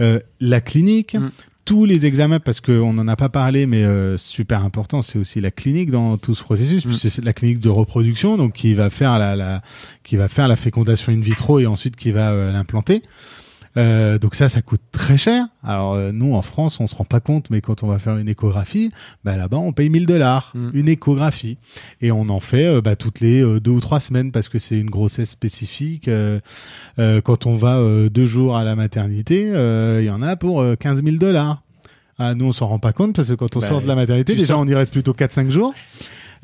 euh, 0.00 0.20
la 0.40 0.60
clinique, 0.60 1.14
Mm. 1.16 1.30
Tous 1.68 1.84
les 1.84 2.06
examens, 2.06 2.40
parce 2.40 2.62
qu'on 2.62 2.94
n'en 2.94 3.06
a 3.08 3.14
pas 3.14 3.28
parlé, 3.28 3.66
mais 3.66 3.84
euh, 3.84 4.16
super 4.16 4.64
important, 4.64 5.02
c'est 5.02 5.18
aussi 5.18 5.38
la 5.42 5.50
clinique 5.50 5.90
dans 5.90 6.16
tout 6.16 6.34
ce 6.34 6.42
processus, 6.42 6.86
Mm. 6.86 6.88
puisque 6.88 7.10
c'est 7.10 7.22
la 7.22 7.34
clinique 7.34 7.60
de 7.60 7.68
reproduction, 7.68 8.38
donc 8.38 8.54
qui 8.54 8.72
va 8.72 8.88
faire 8.88 9.18
la, 9.18 9.36
la 9.36 9.60
qui 10.02 10.16
va 10.16 10.28
faire 10.28 10.48
la 10.48 10.56
fécondation 10.56 11.12
in 11.12 11.20
vitro 11.20 11.58
et 11.58 11.66
ensuite 11.66 11.94
qui 11.94 12.10
va 12.10 12.30
euh, 12.30 12.52
l'implanter. 12.52 13.02
Euh, 13.78 14.18
donc 14.18 14.34
ça, 14.34 14.48
ça 14.48 14.60
coûte 14.60 14.80
très 14.92 15.16
cher. 15.16 15.46
Alors 15.62 15.94
euh, 15.94 16.10
nous, 16.12 16.34
en 16.34 16.42
France, 16.42 16.80
on 16.80 16.86
se 16.88 16.96
rend 16.96 17.04
pas 17.04 17.20
compte, 17.20 17.48
mais 17.50 17.60
quand 17.60 17.82
on 17.82 17.86
va 17.86 17.98
faire 17.98 18.16
une 18.18 18.28
échographie, 18.28 18.90
bah, 19.24 19.36
là-bas, 19.36 19.56
on 19.58 19.72
paye 19.72 19.88
1000 19.88 20.04
dollars 20.06 20.52
Mm. 20.54 20.70
une 20.74 20.88
échographie, 20.88 21.58
et 22.00 22.10
on 22.10 22.28
en 22.28 22.40
fait 22.40 22.66
euh, 22.66 22.80
bah, 22.80 22.96
toutes 22.96 23.20
les 23.20 23.42
euh, 23.42 23.60
deux 23.60 23.70
ou 23.70 23.80
trois 23.80 24.00
semaines 24.00 24.32
parce 24.32 24.48
que 24.48 24.58
c'est 24.58 24.78
une 24.78 24.90
grossesse 24.90 25.30
spécifique. 25.30 26.10
Quand 26.98 27.46
on 27.46 27.56
va 27.56 27.80
deux 28.10 28.26
jours 28.26 28.56
à 28.56 28.64
la 28.64 28.74
maternité, 28.76 29.50
euh, 29.52 30.00
il 30.02 30.06
y 30.06 30.10
en 30.10 30.22
a 30.22 30.36
pour 30.36 30.60
euh, 30.60 30.74
15 30.76 31.02
000 31.04 31.16
dollars. 31.16 31.62
Ah, 32.18 32.34
nous, 32.34 32.46
on 32.46 32.52
s'en 32.52 32.66
rend 32.66 32.80
pas 32.80 32.92
compte 32.92 33.14
parce 33.14 33.28
que 33.28 33.34
quand 33.34 33.56
on 33.56 33.60
Bah, 33.60 33.68
sort 33.68 33.80
de 33.80 33.86
la 33.86 33.94
maternité, 33.94 34.34
déjà, 34.34 34.46
sors- 34.48 34.60
on 34.60 34.66
y 34.66 34.74
reste 34.74 34.92
plutôt 34.92 35.12
4-5 35.12 35.50
jours. 35.50 35.72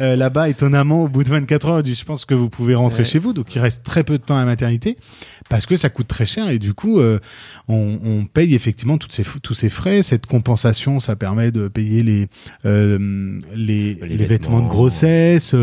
Euh, 0.01 0.17
Là-bas, 0.17 0.49
étonnamment, 0.49 1.05
au 1.05 1.09
bout 1.09 1.25
de 1.25 1.29
24 1.31 1.69
heures, 1.69 1.79
on 1.79 1.83
dit, 1.83 1.95
je 1.95 2.05
pense 2.05 2.25
que 2.25 2.35
vous 2.35 2.49
pouvez 2.49 2.75
rentrer 2.75 2.99
Ouais. 3.01 3.05
chez 3.05 3.19
vous. 3.19 3.33
Donc, 3.33 3.55
il 3.55 3.59
reste 3.61 3.83
très 3.83 4.05
peu 4.05 4.19
de 4.19 4.23
temps 4.23 4.37
à 4.37 4.41
la 4.41 4.45
maternité 4.47 4.97
parce 5.49 5.67
que 5.67 5.77
ça 5.77 5.89
coûte 5.91 6.09
très 6.09 6.25
cher 6.27 6.49
et 6.51 6.59
du 6.59 6.75
coup, 6.75 7.01
euh, 7.01 7.19
on, 7.69 7.99
on 8.05 8.25
paye 8.25 8.55
effectivement 8.55 8.99
toutes 8.99 9.13
ces, 9.13 9.23
tous 9.43 9.55
ces 9.55 9.69
frais. 9.69 10.03
Cette 10.03 10.27
compensation, 10.27 11.01
ça 11.01 11.17
permet 11.17 11.51
de 11.53 11.69
payer 11.69 12.03
les, 12.03 12.29
euh, 12.65 13.41
les, 13.55 13.95
les, 13.95 14.17
Les 14.17 14.27
vêtements 14.27 14.61
de 14.63 14.69
grossesse, 14.69 15.55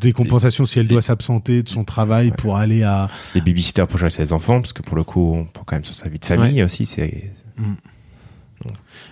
des 0.00 0.12
compensations 0.12 0.66
si 0.66 0.78
elle 0.78 0.88
doit 0.88 1.02
s'absenter 1.02 1.62
de 1.62 1.68
son 1.68 1.84
travail 1.84 2.26
Ouais. 2.28 2.36
pour 2.36 2.56
aller 2.56 2.82
à, 2.82 3.08
Les 3.34 3.40
babysitters 3.40 3.86
pour 3.88 3.98
gérer 3.98 4.10
ses 4.10 4.32
enfants, 4.32 4.60
parce 4.60 4.72
que 4.72 4.82
pour 4.82 4.96
le 4.96 5.04
coup, 5.04 5.34
on 5.34 5.44
prend 5.44 5.64
quand 5.64 5.76
même 5.76 5.84
sur 5.84 5.94
sa 5.94 6.08
vie 6.08 6.18
de 6.18 6.24
famille 6.24 6.62
aussi. 6.62 6.86
C'est 6.86 7.30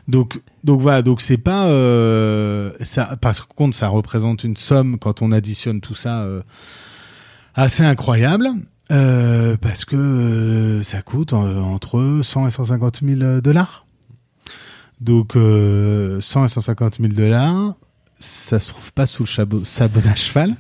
Donc, 0.09 0.41
donc 0.65 0.81
voilà, 0.81 1.03
donc 1.03 1.21
c'est 1.21 1.39
pas 1.39 1.67
euh, 1.67 2.73
ça. 2.83 3.17
Par 3.21 3.47
contre, 3.49 3.77
ça 3.77 3.89
représente 3.89 4.45
une 4.45 4.57
somme 4.57 4.99
quand 4.99 5.23
on 5.23 5.33
additionne 5.33 5.81
tout 5.81 5.95
ça 5.95 6.23
euh, 6.23 6.43
assez 7.55 7.83
incroyable. 7.85 8.49
euh, 8.91 9.57
parce 9.57 9.85
que 9.85 10.81
ça 10.83 11.03
coûte 11.03 11.33
entre 11.33 12.21
100 12.23 12.49
et 12.49 12.51
150 12.51 13.01
000 13.05 13.41
dollars. 13.41 13.87
Donc 15.01 15.37
euh, 15.37 16.21
100 16.21 16.45
et 16.45 16.49
150 16.49 16.97
000 17.01 17.13
dollars, 17.13 17.75
ça 18.19 18.59
se 18.59 18.69
trouve 18.69 18.93
pas 18.93 19.07
sous 19.07 19.25
le 19.25 19.65
sabot 19.65 20.01
d'un 20.01 20.15
cheval. 20.15 20.57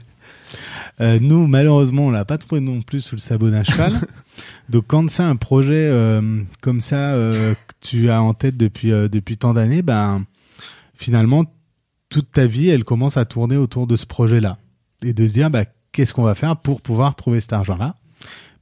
Nous, 1.00 1.46
malheureusement, 1.46 2.07
on 2.09 2.11
l'a 2.11 2.26
pas 2.26 2.37
trouvé 2.37 2.61
non 2.61 2.83
plus 2.83 3.00
sous 3.00 3.14
le 3.14 3.20
sabot 3.20 3.48
d'un 3.50 3.64
cheval. 3.64 3.94
Donc, 4.68 4.85
quand 4.87 5.09
c'est 5.11 5.22
un 5.22 5.37
projet 5.37 5.88
euh, 5.90 6.42
comme 6.61 6.81
ça 6.81 7.12
euh, 7.12 7.55
que 7.55 7.74
tu 7.81 8.11
as 8.11 8.22
en 8.22 8.35
tête 8.35 8.57
depuis 8.57 8.92
euh, 8.92 9.09
depuis 9.09 9.37
tant 9.37 9.55
d'années, 9.55 9.83
ben 9.83 10.24
finalement 10.94 11.44
toute 12.09 12.33
ta 12.33 12.46
vie, 12.46 12.68
elle 12.68 12.85
commence 12.85 13.16
à 13.16 13.24
tourner 13.24 13.57
autour 13.57 13.87
de 13.87 13.96
ce 13.96 14.07
projet-là. 14.07 14.59
Et 15.05 15.12
de 15.14 15.26
se 15.26 15.33
dire 15.33 15.50
bah 15.50 15.64
qu'est-ce 15.92 16.12
qu'on 16.12 16.22
va 16.22 16.35
faire 16.35 16.57
pour 16.57 16.81
pouvoir 16.83 17.14
trouver 17.14 17.40
cet 17.40 17.53
argent-là? 17.53 17.94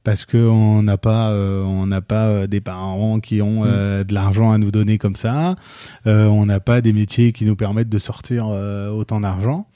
Parce 0.03 0.25
que 0.25 0.37
on 0.37 0.81
n'a 0.81 0.97
pas 0.97 1.29
euh, 1.29 1.61
on 1.63 1.85
n'a 1.85 2.01
pas 2.01 2.47
des 2.47 2.61
parents 2.61 3.19
qui 3.19 3.41
ont 3.41 3.63
euh, 3.65 4.03
de 4.03 4.13
l'argent 4.13 4.51
à 4.51 4.57
nous 4.57 4.71
donner 4.71 4.97
comme 4.97 5.15
ça. 5.15 5.55
Euh, 6.07 6.25
on 6.25 6.45
n'a 6.45 6.59
pas 6.59 6.81
des 6.81 6.93
métiers 6.93 7.33
qui 7.33 7.45
nous 7.45 7.55
permettent 7.55 7.89
de 7.89 7.97
sortir 7.97 8.47
autant 8.47 9.19
d'argent. 9.19 9.67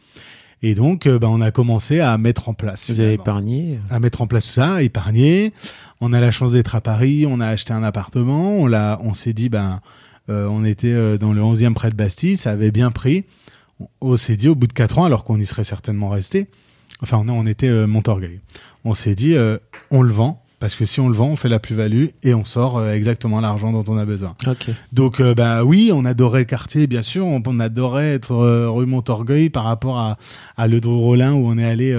Et 0.61 0.75
donc 0.75 1.09
bah, 1.09 1.27
on 1.29 1.41
a 1.41 1.51
commencé 1.51 1.99
à 1.99 2.17
mettre 2.17 2.47
en 2.47 2.53
place 2.53 2.89
Vous 2.89 3.01
avez 3.01 3.13
épargné. 3.13 3.79
À 3.89 3.99
mettre 3.99 4.21
en 4.21 4.27
place 4.27 4.45
tout 4.45 4.53
ça, 4.53 4.81
épargner. 4.81 5.51
On 6.05 6.11
a 6.11 6.19
la 6.19 6.31
chance 6.31 6.51
d'être 6.51 6.75
à 6.75 6.81
Paris, 6.81 7.25
on 7.25 7.39
a 7.39 7.47
acheté 7.47 7.71
un 7.71 7.81
appartement, 7.81 8.57
on 8.57 8.67
l'a, 8.67 8.99
on 9.03 9.13
s'est 9.13 9.31
dit 9.31 9.47
ben, 9.47 9.79
euh, 10.29 10.47
on 10.47 10.65
était 10.65 10.91
euh, 10.91 11.17
dans 11.17 11.31
le 11.31 11.41
11e 11.41 11.73
près 11.73 11.91
de 11.91 11.95
Bastille, 11.95 12.35
ça 12.35 12.51
avait 12.51 12.71
bien 12.71 12.91
pris. 12.91 13.23
On, 13.79 13.87
on 14.01 14.17
s'est 14.17 14.35
dit 14.35 14.49
au 14.49 14.55
bout 14.55 14.67
de 14.67 14.73
quatre 14.73 14.99
ans, 14.99 15.05
alors 15.05 15.23
qu'on 15.23 15.39
y 15.39 15.45
serait 15.45 15.63
certainement 15.63 16.09
resté, 16.09 16.49
enfin 17.01 17.23
on, 17.25 17.29
on 17.29 17.45
était 17.45 17.69
euh, 17.69 17.87
Montorgueil. 17.87 18.41
On 18.83 18.95
s'est 18.95 19.15
dit, 19.15 19.33
euh, 19.33 19.57
on 19.91 20.01
le 20.01 20.11
vend. 20.11 20.41
Parce 20.59 20.75
que 20.75 20.85
si 20.85 20.99
on 21.01 21.07
le 21.09 21.15
vend, 21.15 21.27
on 21.27 21.35
fait 21.37 21.49
la 21.49 21.59
plus-value 21.59 22.07
et 22.23 22.33
on 22.33 22.45
sort 22.45 22.85
exactement 22.87 23.41
l'argent 23.41 23.73
dont 23.73 23.83
on 23.87 23.97
a 23.97 24.05
besoin. 24.05 24.33
Donc 24.93 25.21
bah 25.21 25.65
oui, 25.65 25.91
on 25.93 26.05
adorait 26.05 26.39
le 26.39 26.45
quartier, 26.45 26.87
bien 26.87 27.01
sûr. 27.01 27.25
On, 27.25 27.43
on 27.45 27.59
adorait 27.59 28.13
être 28.13 28.33
rue 28.69 28.85
Montorgueil 28.85 29.49
par 29.49 29.65
rapport 29.65 29.99
à, 29.99 30.17
à 30.55 30.67
Le 30.67 30.79
Drou-Rollin 30.79 31.33
où 31.33 31.47
on 31.47 31.57
est 31.57 31.65
allé 31.65 31.93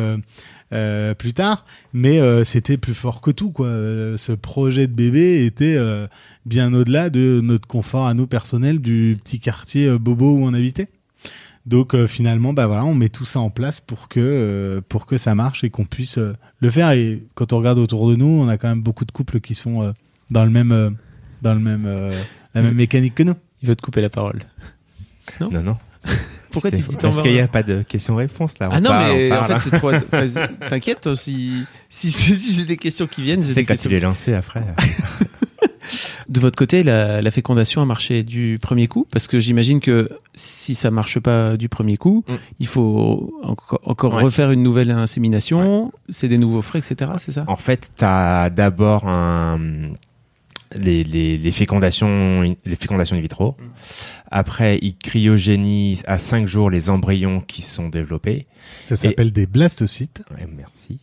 euh, 0.75 1.15
plus 1.15 1.33
tard. 1.35 1.65
Mais 1.93 2.21
euh, 2.21 2.45
c'était 2.45 2.77
plus 2.77 2.95
fort 2.95 3.21
que 3.21 3.31
tout, 3.31 3.51
quoi. 3.51 3.67
Euh, 3.67 4.17
ce 4.17 4.33
projet 4.33 4.87
de 4.87 4.93
bébé 4.93 5.45
était 5.47 5.77
euh, 5.77 6.07
bien 6.47 6.73
au-delà 6.75 7.11
de 7.11 7.41
notre 7.43 7.67
confort 7.69 8.07
à 8.07 8.15
nous 8.15 8.27
personnel 8.27 8.81
du 8.81 9.19
petit 9.23 9.41
quartier 9.41 9.87
euh, 9.87 9.99
bobo 9.99 10.35
où 10.35 10.45
on 10.45 10.55
habitait. 10.55 10.89
Donc 11.67 11.95
euh, 11.95 12.07
finalement, 12.07 12.53
bah 12.53 12.67
voilà, 12.67 12.85
on 12.85 12.95
met 12.95 13.09
tout 13.09 13.25
ça 13.25 13.41
en 13.41 13.49
place 13.49 13.81
pour 13.81 14.09
que 14.09 14.21
euh, 14.21 14.81
pour 14.87 15.07
que 15.07 15.17
ça 15.17 15.35
marche 15.35 15.65
et 15.65 15.71
qu'on 15.71 15.87
puisse 15.87 16.19
euh, 16.19 16.35
le 16.59 16.71
faire. 16.71 16.91
Et 16.91 17.23
quand 17.35 17.53
on 17.55 17.59
regarde 17.59 17.79
autour 17.79 18.11
de 18.11 18.17
nous, 18.17 18.27
on 18.27 18.49
a 18.49 18.59
quand 18.59 18.69
même 18.69 18.83
beaucoup 18.83 19.07
de 19.07 19.13
couples 19.13 19.41
qui 19.41 19.55
sont 19.55 19.83
euh, 19.83 19.93
dans 20.31 20.45
le 20.45 20.51
même 20.51 20.73
euh, 20.73 20.91
dans 21.41 21.55
le 21.55 21.61
même 21.61 21.87
euh, 21.87 22.13
la 22.55 22.63
même 22.63 22.75
mécanique 22.75 23.15
que 23.15 23.23
nous. 23.23 23.35
Il 23.63 23.69
veut 23.69 23.77
te 23.77 23.83
couper 23.83 24.03
la 24.03 24.11
parole. 24.11 24.41
Non 25.41 25.51
Non, 25.51 25.63
non. 25.63 25.77
Pourquoi 26.55 26.71
C'est- 26.71 26.79
tu 26.79 26.83
dis 26.89 26.97
Parce 27.01 27.21
qu'il 27.21 27.33
n'y 27.33 27.41
a 27.41 27.49
pas 27.49 27.63
de 27.63 27.83
question-réponse 27.83 28.59
là. 28.59 28.69
On 28.71 28.75
Ah 28.77 28.81
non, 28.81 28.89
parle, 28.89 29.13
mais 29.17 29.33
en 29.33 29.45
fait, 29.45 29.59
c'est 29.59 29.71
trop. 29.79 29.91
T'inquiète, 30.71 31.15
si, 31.15 31.65
si, 31.91 32.11
si 32.11 32.55
j'ai 32.55 32.65
des 32.65 32.77
questions 32.79 33.07
qui 33.07 33.21
viennent, 33.23 33.43
Tu 33.43 33.49
j'ai 33.49 33.55
des 33.55 33.65
quand 33.65 33.75
questions. 33.75 33.91
il 33.91 33.97
est 33.97 34.01
lancé 34.01 34.33
après. 34.35 34.63
De 36.31 36.41
votre 36.41 36.57
côté, 36.57 36.83
la, 36.83 37.21
la 37.21 37.31
fécondation 37.31 37.83
a 37.83 37.85
marché 37.85 38.23
du 38.23 38.59
premier 38.61 38.87
coup? 38.89 39.07
Parce 39.13 39.27
que 39.29 39.39
j'imagine 39.39 39.81
que 39.81 40.09
si 40.35 40.75
ça 40.75 40.91
marche 40.91 41.19
pas 41.21 41.59
du 41.59 41.69
premier 41.69 41.99
coup, 41.99 42.25
Mm. 42.27 42.33
il 42.61 42.67
faut 42.67 43.39
encore, 43.43 43.81
encore 43.85 44.15
Ouais. 44.15 44.23
refaire 44.23 44.51
une 44.51 44.63
nouvelle 44.63 44.91
insémination, 44.91 45.93
c'est 46.09 46.29
des 46.29 46.39
nouveaux 46.39 46.63
frais, 46.63 46.79
etc. 46.79 47.13
C'est 47.19 47.33
ça? 47.33 47.45
En 47.49 47.57
fait, 47.57 47.91
tu 47.99 48.05
as 48.05 48.49
d'abord 48.49 49.07
un, 49.07 49.61
les, 50.75 51.05
les, 51.05 51.39
les 51.39 51.53
fécondations, 51.53 52.43
les 52.43 52.77
fécondations 52.77 53.17
in 53.17 53.21
vitro. 53.21 53.57
Après, 54.31 54.79
ils 54.83 54.97
cryogénisent 54.97 56.03
à 56.07 56.19
5 56.19 56.47
jours 56.47 56.71
les 56.71 56.89
embryons 56.89 57.41
qui 57.41 57.63
sont 57.63 57.89
développés. 57.89 58.47
Ça 58.83 58.97
s'appelle 58.97 59.33
des 59.33 59.47
blastocytes. 59.47 60.23
Ouais, 60.35 60.47
merci. 60.57 60.99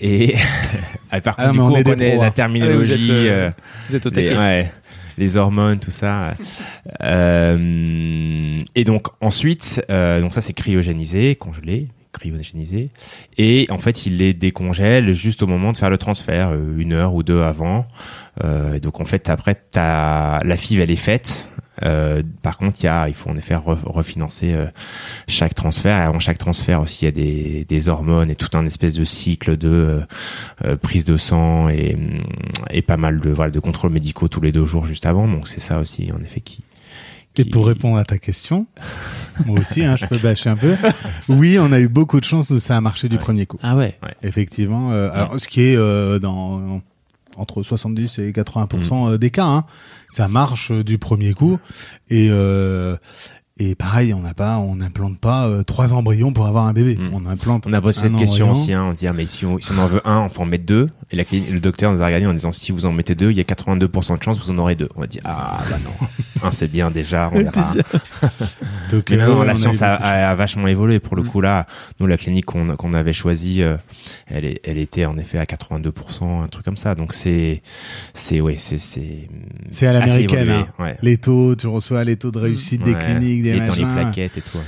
Et 0.00 0.34
ah, 1.10 1.20
par 1.20 1.34
Ah, 1.38 1.48
contre, 1.48 1.52
du 1.52 1.58
mais 1.58 1.64
coup, 1.66 1.80
on 1.80 1.82
connaît 1.82 2.16
la 2.16 2.30
terminologie. 2.30 2.92
Ah, 2.92 2.96
vous 2.96 3.10
êtes, 3.10 3.10
euh, 3.10 3.30
euh, 3.30 3.50
Vous 3.88 3.96
êtes 3.96 4.06
au 4.06 4.10
les, 4.10 4.36
ouais, 4.36 4.72
les 5.18 5.36
hormones, 5.36 5.78
tout 5.78 5.90
ça. 5.90 6.34
Euh, 7.02 8.60
et 8.74 8.84
donc 8.84 9.08
ensuite, 9.20 9.82
euh, 9.90 10.20
donc 10.20 10.32
ça 10.34 10.40
c'est 10.40 10.52
cryogénisé, 10.52 11.34
congelé, 11.36 11.88
cryogénisé, 12.12 12.90
et 13.38 13.66
en 13.70 13.78
fait 13.78 14.06
il 14.06 14.16
les 14.18 14.32
décongèle 14.34 15.12
juste 15.12 15.42
au 15.42 15.46
moment 15.46 15.72
de 15.72 15.76
faire 15.76 15.90
le 15.90 15.98
transfert, 15.98 16.52
une 16.76 16.92
heure 16.92 17.14
ou 17.14 17.22
deux 17.22 17.42
avant. 17.42 17.86
Euh, 18.44 18.74
et 18.74 18.80
donc 18.80 19.00
en 19.00 19.04
fait 19.04 19.28
après 19.28 19.54
t'as 19.70 20.42
la 20.44 20.56
FIV 20.56 20.80
elle 20.80 20.90
est 20.90 20.96
faite. 20.96 21.48
Euh, 21.82 22.22
par 22.42 22.58
contre, 22.58 22.76
il 22.82 22.84
y 22.84 22.88
a, 22.88 23.08
il 23.08 23.14
faut 23.14 23.30
en 23.30 23.36
effet 23.38 23.54
re- 23.54 23.78
refinancer 23.84 24.52
euh, 24.52 24.66
chaque 25.28 25.54
transfert. 25.54 25.96
Et 25.96 26.02
avant 26.02 26.18
chaque 26.18 26.36
transfert 26.36 26.82
aussi, 26.82 26.98
il 27.02 27.04
y 27.06 27.08
a 27.08 27.10
des, 27.10 27.64
des 27.64 27.88
hormones 27.88 28.30
et 28.30 28.34
tout 28.34 28.54
un 28.54 28.66
espèce 28.66 28.92
de 28.94 29.04
cycle 29.06 29.56
de 29.56 30.02
prise 30.82 31.06
de 31.06 31.16
sang 31.16 31.70
et, 31.70 31.94
hum, 31.94 32.22
et 32.70 32.82
pas 32.82 32.98
mal 32.98 33.20
de 33.20 33.30
voilà 33.30 33.50
de 33.50 33.60
contrôles 33.60 33.92
médicaux 33.92 34.28
tous 34.28 34.42
les 34.42 34.52
deux 34.52 34.66
jours 34.66 34.84
juste 34.84 35.06
avant. 35.06 35.26
Donc 35.26 35.48
c'est 35.48 35.60
ça 35.60 35.80
aussi 35.80 36.10
en 36.12 36.22
effet 36.22 36.40
qui. 36.40 36.60
Et 37.36 37.44
pour 37.46 37.66
répondre 37.68 37.96
à 37.96 38.04
ta 38.04 38.18
question, 38.18 38.66
moi 39.46 39.60
aussi, 39.60 39.82
hein, 39.82 39.96
je 39.96 40.04
peux 40.04 40.18
bâcher 40.18 40.50
un 40.50 40.56
peu. 40.56 40.76
Oui, 41.30 41.58
on 41.58 41.72
a 41.72 41.80
eu 41.80 41.88
beaucoup 41.88 42.20
de 42.20 42.24
chance, 42.26 42.50
nous, 42.50 42.58
ça 42.58 42.76
a 42.76 42.80
marché 42.82 43.08
du 43.08 43.16
Ouais. 43.16 43.22
premier 43.22 43.46
coup. 43.46 43.56
Ah 43.62 43.76
ouais. 43.76 43.96
Effectivement. 44.22 44.92
euh, 44.92 45.10
alors, 45.14 45.40
ce 45.40 45.48
qui 45.48 45.62
est 45.62 45.76
euh, 45.76 46.18
dans 46.18 46.82
entre 47.36 47.62
70 47.62 48.18
et 48.18 48.30
80% 48.30 49.16
des 49.18 49.30
cas, 49.30 49.46
hein, 49.46 49.64
ça 50.10 50.28
marche 50.28 50.72
euh, 50.72 50.84
du 50.84 50.98
premier 50.98 51.34
coup. 51.34 51.58
Et 52.08 52.28
euh, 52.30 52.96
et 53.62 53.74
pareil, 53.74 54.14
on 54.14 54.20
n'a 54.20 54.32
pas, 54.32 54.56
on 54.58 54.76
n'implante 54.76 55.18
pas 55.18 55.46
euh, 55.46 55.62
trois 55.62 55.92
embryons 55.92 56.32
pour 56.32 56.46
avoir 56.46 56.64
un 56.66 56.72
bébé. 56.72 56.96
Mm. 56.96 57.10
On 57.12 57.26
implante. 57.26 57.64
On 57.66 57.72
a 57.74 57.80
posé 57.80 58.00
cette 58.00 58.16
question 58.16 58.46
embryon. 58.48 58.62
aussi, 58.62 58.72
hein, 58.72 58.84
on 58.88 58.94
se 58.94 59.00
dit, 59.00 59.06
ah, 59.06 59.12
mais 59.12 59.26
si 59.26 59.44
on, 59.44 59.58
si 59.60 59.70
on 59.72 59.78
en 59.78 59.86
veut 59.86 60.00
un, 60.06 60.20
on 60.20 60.28
faut 60.30 60.42
en 60.42 60.46
mettre 60.46 60.64
deux. 60.64 60.88
Et 61.12 61.16
la, 61.16 61.24
clinique- 61.24 61.50
le 61.50 61.60
docteur 61.60 61.92
nous 61.92 62.00
a 62.02 62.06
regardé 62.06 62.26
en 62.26 62.32
disant, 62.32 62.52
si 62.52 62.72
vous 62.72 62.86
en 62.86 62.92
mettez 62.92 63.14
deux, 63.14 63.30
il 63.30 63.36
y 63.36 63.40
a 63.40 63.44
82% 63.44 64.16
de 64.18 64.22
chance, 64.22 64.38
vous 64.38 64.50
en 64.50 64.58
aurez 64.58 64.76
deux. 64.76 64.88
On 64.96 65.02
a 65.02 65.06
dit, 65.06 65.20
ah, 65.24 65.58
bah 65.68 65.76
non. 65.84 65.90
un, 66.48 66.50
c'est 66.52 66.68
bien 66.68 66.90
déjà, 66.90 67.30
on 67.34 67.38
verra. 67.38 67.72
Donc, 68.92 69.10
Mais 69.10 69.16
euh, 69.20 69.26
non, 69.26 69.34
non, 69.34 69.40
on 69.40 69.44
la 69.44 69.54
science 69.54 69.82
a, 69.82 70.34
vachement 70.34 70.66
évolué. 70.66 70.98
Pour 71.00 71.16
le 71.16 71.22
Mm. 71.22 71.26
coup, 71.28 71.40
là, 71.40 71.66
nous, 72.00 72.06
la 72.06 72.16
clinique 72.16 72.46
qu'on 72.46 72.94
avait 72.94 73.12
choisie, 73.12 73.62
euh, 73.62 73.76
elle, 74.26 74.44
est, 74.46 74.60
elle 74.64 74.78
était 74.78 75.04
en 75.04 75.16
effet 75.18 75.38
à 75.38 75.44
82%, 75.44 76.42
un 76.42 76.48
truc 76.48 76.64
comme 76.64 76.76
ça. 76.76 76.94
Donc 76.94 77.12
c'est, 77.12 77.62
c'est, 78.14 78.40
ouais, 78.40 78.56
c'est, 78.56 78.78
c'est. 78.78 79.28
C'est 79.70 79.86
à 79.86 79.92
l'américaine, 79.92 80.48
hein. 80.48 80.66
ouais. 80.78 80.96
les 81.02 81.18
taux, 81.18 81.54
tu 81.56 81.66
reçois 81.66 82.04
les 82.04 82.16
taux 82.16 82.30
de 82.30 82.38
réussite 82.38 82.82
des 82.82 82.92
Ouais. 82.94 82.98
cliniques, 82.98 83.42
des 83.42 83.49
Et 83.56 83.66
dans 83.66 83.74
les 83.74 83.84
plaquettes 83.84 84.36
et 84.38 84.40
tout. 84.40 84.58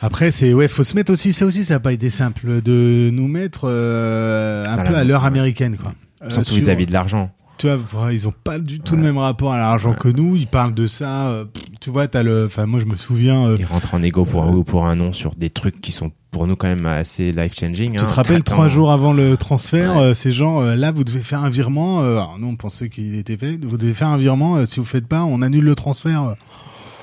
Après, 0.00 0.30
c'est 0.30 0.54
ouais, 0.54 0.68
faut 0.68 0.84
se 0.84 0.94
mettre 0.94 1.12
aussi. 1.12 1.32
Ça 1.32 1.44
aussi, 1.44 1.64
ça 1.64 1.74
n'a 1.74 1.80
pas 1.80 1.92
été 1.92 2.08
simple 2.10 2.62
de 2.62 3.10
nous 3.12 3.26
mettre 3.26 3.62
euh, 3.64 4.64
un 4.66 4.84
peu 4.84 4.94
à 4.94 5.04
l'heure 5.04 5.24
américaine, 5.24 5.76
quoi. 5.76 5.92
Euh, 6.22 6.30
Surtout 6.30 6.50
sur- 6.54 6.62
vis-à-vis 6.62 6.86
de 6.86 6.92
l'argent. 6.92 7.30
Tu 7.58 7.66
vois, 7.90 8.12
ils 8.12 8.28
ont 8.28 8.34
pas 8.44 8.60
du 8.60 8.78
tout 8.78 8.94
le 8.94 9.02
même 9.02 9.18
rapport 9.18 9.52
à 9.52 9.58
l'argent 9.58 9.92
que 9.92 10.06
nous. 10.06 10.36
Ils 10.36 10.46
parlent 10.46 10.74
de 10.74 10.86
ça. 10.86 11.26
euh, 11.30 11.44
tu 11.80 11.90
vois, 11.90 12.06
t'as 12.06 12.22
le. 12.22 12.44
Enfin, 12.46 12.66
moi, 12.66 12.78
je 12.78 12.84
me 12.86 12.94
souviens. 12.94 13.46
euh, 13.48 13.56
Ils 13.58 13.64
rentrent 13.64 13.94
en 13.94 14.02
égo 14.04 14.24
pour 14.24 14.44
un 14.44 14.50
oui 14.50 14.58
ou 14.58 14.62
pour 14.64 14.86
un 14.86 14.94
non 14.94 15.12
sur 15.12 15.34
des 15.34 15.50
trucs 15.50 15.80
qui 15.80 15.90
sont 15.90 16.12
pour 16.30 16.46
nous 16.46 16.54
quand 16.54 16.68
même 16.68 16.86
assez 16.86 17.32
life 17.32 17.58
changing. 17.58 17.92
tu 17.96 18.04
te 18.04 18.04
rappelles 18.12 18.44
trois 18.44 18.68
jours 18.68 18.92
avant 18.92 19.12
le 19.12 19.36
transfert, 19.36 19.96
Ouais. 19.96 20.02
euh, 20.02 20.14
ces 20.14 20.30
gens 20.30 20.60
euh, 20.62 20.76
là, 20.76 20.92
vous 20.92 21.02
devez 21.02 21.18
faire 21.18 21.42
un 21.42 21.50
virement. 21.50 22.02
euh, 22.02 22.12
alors 22.12 22.36
nous, 22.38 22.46
on 22.46 22.54
pensait 22.54 22.88
qu'il 22.90 23.16
était 23.16 23.36
fait. 23.36 23.58
Vous 23.64 23.76
devez 23.76 23.94
faire 23.94 24.08
un 24.08 24.18
virement. 24.18 24.64
si 24.64 24.78
vous 24.78 24.86
faites 24.86 25.08
pas, 25.08 25.24
on 25.24 25.42
annule 25.42 25.64
le 25.64 25.74
transfert. 25.74 26.36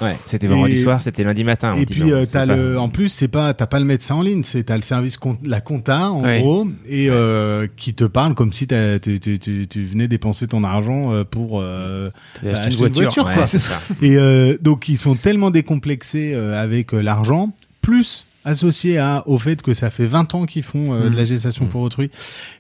Ouais, 0.02 0.18
c'était 0.26 0.48
vendredi 0.48 0.78
soir, 0.78 1.02
c'était 1.02 1.24
lundi 1.24 1.44
matin. 1.46 1.76
et 1.78 1.86
puis 1.86 2.12
euh, 2.12 2.26
pas- 2.26 2.46
le, 2.46 2.78
en 2.78 2.90
plus 2.90 3.08
c'est 3.10 3.30
pas 3.30 3.54
t'as 3.54 3.66
pas 3.66 3.80
le 3.80 3.86
médecin 3.86 4.16
en 4.16 4.22
ligne, 4.22 4.44
c'est 4.44 4.64
t'as 4.64 4.76
le 4.76 4.82
service 4.82 5.16
com- 5.16 5.38
la 5.46 5.62
compta 5.62 6.12
en 6.12 6.22
Ouais. 6.24 6.42
gros 6.42 6.68
et 6.88 7.10
euh, 7.10 7.68
qui 7.78 7.94
te 7.94 8.04
parle 8.04 8.36
comme 8.36 8.52
si 8.52 8.68
t'as- 8.68 9.00
tu, 9.00 9.20
tu, 9.22 9.40
tu, 9.40 9.68
tu 9.70 9.84
venais 9.86 10.08
dépenser 10.10 10.48
ton 10.48 10.64
argent 10.66 11.14
euh, 11.14 11.24
pour 11.24 11.62
euh, 11.62 12.10
acheté 12.38 12.50
acheter 12.50 12.84
une 12.88 12.92
voiture. 12.94 13.26
Ouais, 13.26 13.36
quoi. 13.36 13.46
c'est 13.46 13.60
ça. 13.60 13.82
et 14.02 14.18
euh, 14.18 14.58
donc 14.62 14.90
ils 14.90 14.98
sont 14.98 15.16
tellement 15.16 15.50
décomplexés 15.50 16.34
euh, 16.34 16.62
avec 16.62 16.92
l'argent 16.92 17.54
plus 17.82 18.26
associé 18.46 18.98
à 18.98 19.24
au 19.26 19.38
fait 19.38 19.62
que 19.62 19.74
ça 19.74 19.90
fait 19.90 20.06
20 20.06 20.36
ans 20.36 20.46
qu'ils 20.46 20.64
font 20.64 20.94
euh, 20.94 21.10
de 21.10 21.18
la 21.18 21.24
gestation 21.26 21.66
Mm. 21.66 21.70
pour 21.70 21.82
autrui 21.82 22.12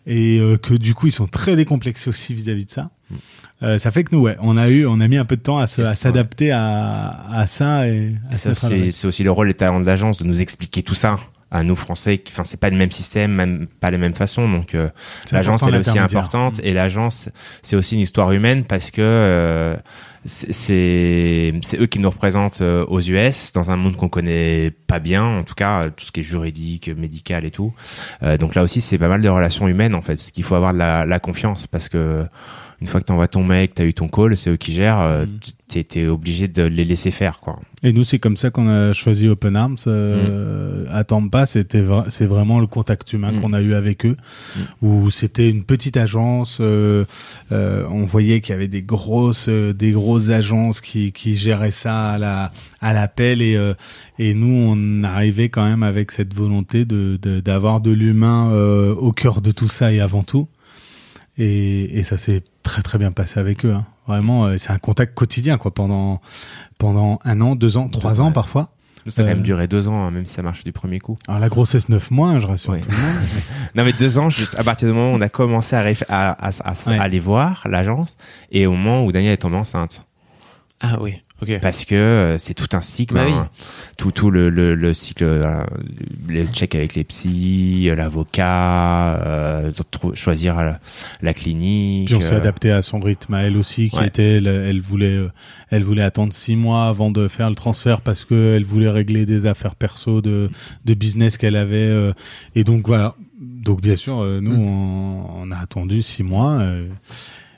et 0.06 0.40
euh, 0.40 0.58
que 0.58 0.74
du 0.74 0.94
coup 0.94 1.08
ils 1.08 1.12
sont 1.12 1.28
très 1.28 1.56
décomplexés 1.56 2.10
aussi 2.10 2.34
vis-à-vis 2.34 2.66
de 2.66 2.72
ça. 2.72 2.90
Euh, 3.64 3.80
ça 3.80 3.92
fait 3.92 4.04
que 4.04 4.14
nous 4.14 4.22
ouais, 4.22 4.36
on 4.42 4.58
a 4.58 4.70
eu 4.70 4.86
on 4.86 5.00
a 5.00 5.08
mis 5.08 5.18
un 5.18 5.26
peu 5.26 5.38
de 5.38 5.42
temps 5.42 5.60
à 5.60 5.66
Et 5.78 5.82
à 5.82 5.94
s'adapter 5.94 6.52
à, 6.52 7.26
à 7.32 7.48
ça 7.48 7.88
et 7.88 8.16
à 8.30 8.34
Et 8.34 8.38
c'est 8.38 8.92
c'est 8.92 9.08
aussi 9.08 9.24
le 9.24 9.32
rôle 9.32 9.48
des 9.48 9.54
talents 9.54 9.80
de 9.80 9.86
l'agence 9.86 10.18
de 10.18 10.26
nous 10.26 10.42
expliquer 10.42 10.84
tout 10.84 10.96
ça 10.96 11.20
à 11.52 11.64
nous 11.64 11.76
français. 11.76 12.22
Enfin, 12.28 12.44
c'est 12.44 12.60
pas 12.60 12.70
le 12.70 12.76
même 12.76 12.92
système, 12.92 13.32
même 13.32 13.68
pas 13.80 13.92
les 13.92 13.98
mêmes 13.98 14.16
façons. 14.16 14.50
Donc, 14.50 14.76
euh, 14.76 14.90
l'agence 15.32 15.64
elle 15.64 15.76
est 15.76 15.80
aussi 15.80 16.00
importante 16.00 16.60
et 16.64 16.74
l'agence 16.74 17.30
c'est 17.62 17.76
aussi 17.76 17.96
une 17.96 18.02
histoire 18.02 18.32
humaine 18.32 18.66
parce 18.66 18.92
que 18.92 19.02
euh, 19.02 19.76
c'est 20.26 21.54
eux 21.80 21.86
qui 21.86 22.00
nous 22.00 22.10
représentent 22.10 22.62
euh, 22.62 22.86
aux 22.88 23.00
US 23.00 23.54
dans 23.54 23.70
un 23.70 23.76
monde 23.76 23.96
qu'on 23.96 24.10
connaît 24.10 24.72
pas 24.88 25.00
bien, 25.00 25.24
en 25.24 25.44
tout 25.44 25.54
cas 25.54 25.84
euh, 25.86 25.90
tout 25.96 26.06
ce 26.06 26.12
qui 26.12 26.22
est 26.22 26.24
juridique, 26.24 26.90
médical 26.90 27.46
et 27.46 27.52
tout. 27.52 27.74
Euh, 28.24 28.38
donc 28.38 28.56
là 28.56 28.64
aussi 28.64 28.82
c'est 28.82 28.98
pas 28.98 29.08
mal 29.08 29.22
de 29.22 29.30
relations 29.30 29.68
humaines 29.68 29.94
en 29.94 30.02
fait, 30.02 30.16
parce 30.16 30.32
qu'il 30.32 30.44
faut 30.44 30.56
avoir 30.56 30.74
de 30.74 30.80
la, 30.80 31.06
la 31.06 31.20
confiance 31.20 31.68
parce 31.68 31.90
que 31.90 32.26
une 32.86 32.92
fois 32.92 33.00
que 33.02 33.06
t'envoies 33.06 33.28
ton 33.28 33.44
mec, 33.44 33.74
t'as 33.74 33.84
eu 33.84 33.96
ton 33.96 34.08
call, 34.08 34.38
c'est 34.38 34.52
eux 34.52 34.58
qui 34.58 34.72
gèrent, 34.72 35.02
euh, 35.02 35.26
Mm. 35.26 35.40
t'es 35.70 35.84
t'es 35.84 36.06
obligé 36.08 36.48
de 36.48 36.62
les 36.62 36.86
laisser 36.86 37.10
faire 37.10 37.40
quoi. 37.40 37.60
Et 37.82 37.92
nous, 37.94 38.04
c'est 38.04 38.20
comme 38.20 38.38
ça 38.38 38.52
qu'on 38.52 38.68
a 38.68 38.94
choisi 38.94 39.28
Open 39.28 39.56
Arms. 39.56 39.78
Euh, 39.88 40.86
À 40.92 41.04
Tampa, 41.04 41.46
c'était 41.48 41.82
vra- 41.82 42.06
c'est 42.12 42.28
vraiment 42.28 42.60
le 42.60 42.68
contact 42.68 43.12
humain 43.14 43.32
Mm. 43.32 43.42
qu'on 43.42 43.54
a 43.54 43.62
eu 43.62 43.74
avec 43.74 44.06
eux, 44.06 44.16
où 44.84 45.10
c'était 45.10 45.50
une 45.50 45.64
petite 45.64 45.98
agence. 45.98 46.60
euh, 46.62 47.06
euh, 47.52 47.86
on 47.90 48.06
voyait 48.06 48.40
qu'il 48.42 48.54
y 48.54 48.56
avait 48.56 48.68
des 48.68 48.84
grosses, 48.84 49.50
des 49.50 49.92
grosses 49.92 50.30
agences 50.30 50.80
qui, 50.80 51.12
qui 51.12 51.36
géraient 51.36 51.72
ça 51.72 52.12
à 52.12 52.18
la 52.20 52.52
à 52.82 52.94
l'appel 52.94 53.42
et 53.42 53.56
euh, 53.56 53.74
et 54.20 54.34
nous, 54.36 54.54
on 54.70 55.04
arrivait 55.04 55.50
quand 55.50 55.64
même 55.64 55.82
avec 55.84 56.12
cette 56.12 56.34
volonté 56.36 56.86
de 56.86 57.18
de- 57.22 57.40
d'avoir 57.40 57.82
de, 57.82 57.92
l'humain 57.92 58.52
euh, 58.52 58.94
au 58.94 59.12
cœur 59.12 59.42
de 59.42 59.50
tout 59.52 59.70
ça 59.70 59.92
et 59.92 60.00
avant 60.00 60.22
tout. 60.24 60.48
Et, 61.38 61.98
et 62.00 62.04
ça 62.04 62.18
s'est 62.18 62.44
très 62.64 62.82
très 62.82 62.98
bien 62.98 63.12
passé 63.12 63.40
avec 63.40 63.66
eux. 63.66 63.74
Hein. 63.74 63.86
Vraiment, 64.08 64.46
euh, 64.46 64.58
c'est 64.58 64.72
un 64.72 64.78
contact 64.80 65.14
quotidien 65.14 65.58
quoi 65.58 65.74
pendant 65.74 66.22
pendant 66.78 67.20
un 67.26 67.42
an, 67.42 67.56
deux 67.56 67.78
ans, 67.78 67.90
trois 67.90 68.22
ans 68.22 68.32
parfois. 68.32 68.70
Ça 69.08 69.22
a 69.22 69.26
quand 69.26 69.32
Euh, 69.32 69.34
même 69.36 69.44
duré 69.44 69.68
deux 69.68 69.88
ans, 69.88 70.04
hein, 70.06 70.12
même 70.12 70.26
si 70.26 70.34
ça 70.34 70.42
marche 70.42 70.64
du 70.64 70.72
premier 70.72 71.00
coup. 71.00 71.16
Alors 71.28 71.40
la 71.40 71.50
grossesse 71.50 71.90
neuf 71.90 72.10
mois, 72.10 72.40
je 72.40 72.48
rassure 72.48 72.72
Ouais. 72.74 72.80
tout 72.82 72.90
le 72.90 72.98
monde. 72.98 73.16
Non, 73.76 73.84
mais 73.84 73.94
deux 73.94 74.18
ans, 74.18 74.30
juste 74.30 74.56
à 74.58 74.64
partir 74.64 74.88
du 74.88 74.94
moment 74.96 75.12
où 75.12 75.16
on 75.18 75.22
a 75.22 75.30
commencé 75.30 75.76
à, 75.76 75.84
réf- 75.84 76.06
à, 76.10 76.32
à, 76.32 76.48
à- 76.48 76.72
à 76.72 76.90
Ouais. 76.90 76.98
aller 76.98 77.20
voir 77.20 77.62
l'agence 77.70 78.16
et 78.52 78.66
au 78.68 78.72
moment 78.72 79.06
où 79.06 79.12
Daniel 79.12 79.34
est 79.34 79.38
tombée 79.38 79.58
enceinte. 79.58 80.06
Ah 80.80 80.98
oui. 81.02 81.22
Ok. 81.42 81.60
parce 81.62 81.84
que 81.84 81.96
euh, 81.96 82.38
c'est 82.38 82.54
tout 82.54 82.70
un 82.78 82.82
cycle, 82.82 83.14
Bah 83.16 83.26
hein. 83.28 83.50
tout 83.98 84.12
tout 84.12 84.32
le, 84.32 84.50
le, 84.50 84.74
le 84.74 84.94
cycle, 84.94 85.26
euh, 85.26 85.64
les 86.30 86.46
checks 86.48 86.76
avec 86.76 86.96
les 86.96 87.04
psys, 87.04 87.90
euh, 87.90 87.96
l'avocat, 87.96 89.18
euh, 89.26 89.72
choisir 90.14 90.56
la, 90.56 90.80
la 91.22 91.34
clinique. 91.34 92.08
Puis 92.08 92.16
on 92.16 92.22
s'est 92.22 92.34
euh, 92.34 92.38
adapté 92.38 92.72
à 92.72 92.82
son 92.82 93.00
rythme 93.00 93.34
à 93.34 93.42
elle 93.44 93.58
aussi, 93.58 93.90
qui 93.90 93.98
Ouais. 93.98 94.08
était, 94.08 94.38
elle, 94.38 94.48
elle 94.48 94.80
voulait, 94.82 95.20
elle 95.72 95.84
voulait 95.84 96.04
attendre 96.04 96.32
six 96.34 96.56
mois 96.56 96.86
avant 96.88 97.12
de 97.12 97.28
faire 97.28 97.50
le 97.50 97.56
transfert 97.56 98.00
parce 98.02 98.24
que 98.24 98.56
elle 98.56 98.64
voulait 98.64 98.90
régler 98.90 99.26
des 99.26 99.46
affaires 99.46 99.76
perso 99.76 100.22
de, 100.22 100.50
de 100.86 100.94
business 100.94 101.38
qu'elle 101.38 101.58
avait. 101.58 101.76
euh, 101.78 102.14
et 102.56 102.64
donc 102.64 102.88
voilà. 102.88 103.16
Donc 103.42 103.82
bien 103.82 103.98
sûr, 103.98 104.20
euh, 104.22 104.40
nous, 104.42 104.56
Mm. 104.56 104.68
on, 104.68 105.26
on 105.44 105.52
a 105.52 105.58
attendu 105.58 106.02
six 106.02 106.24
mois. 106.24 106.62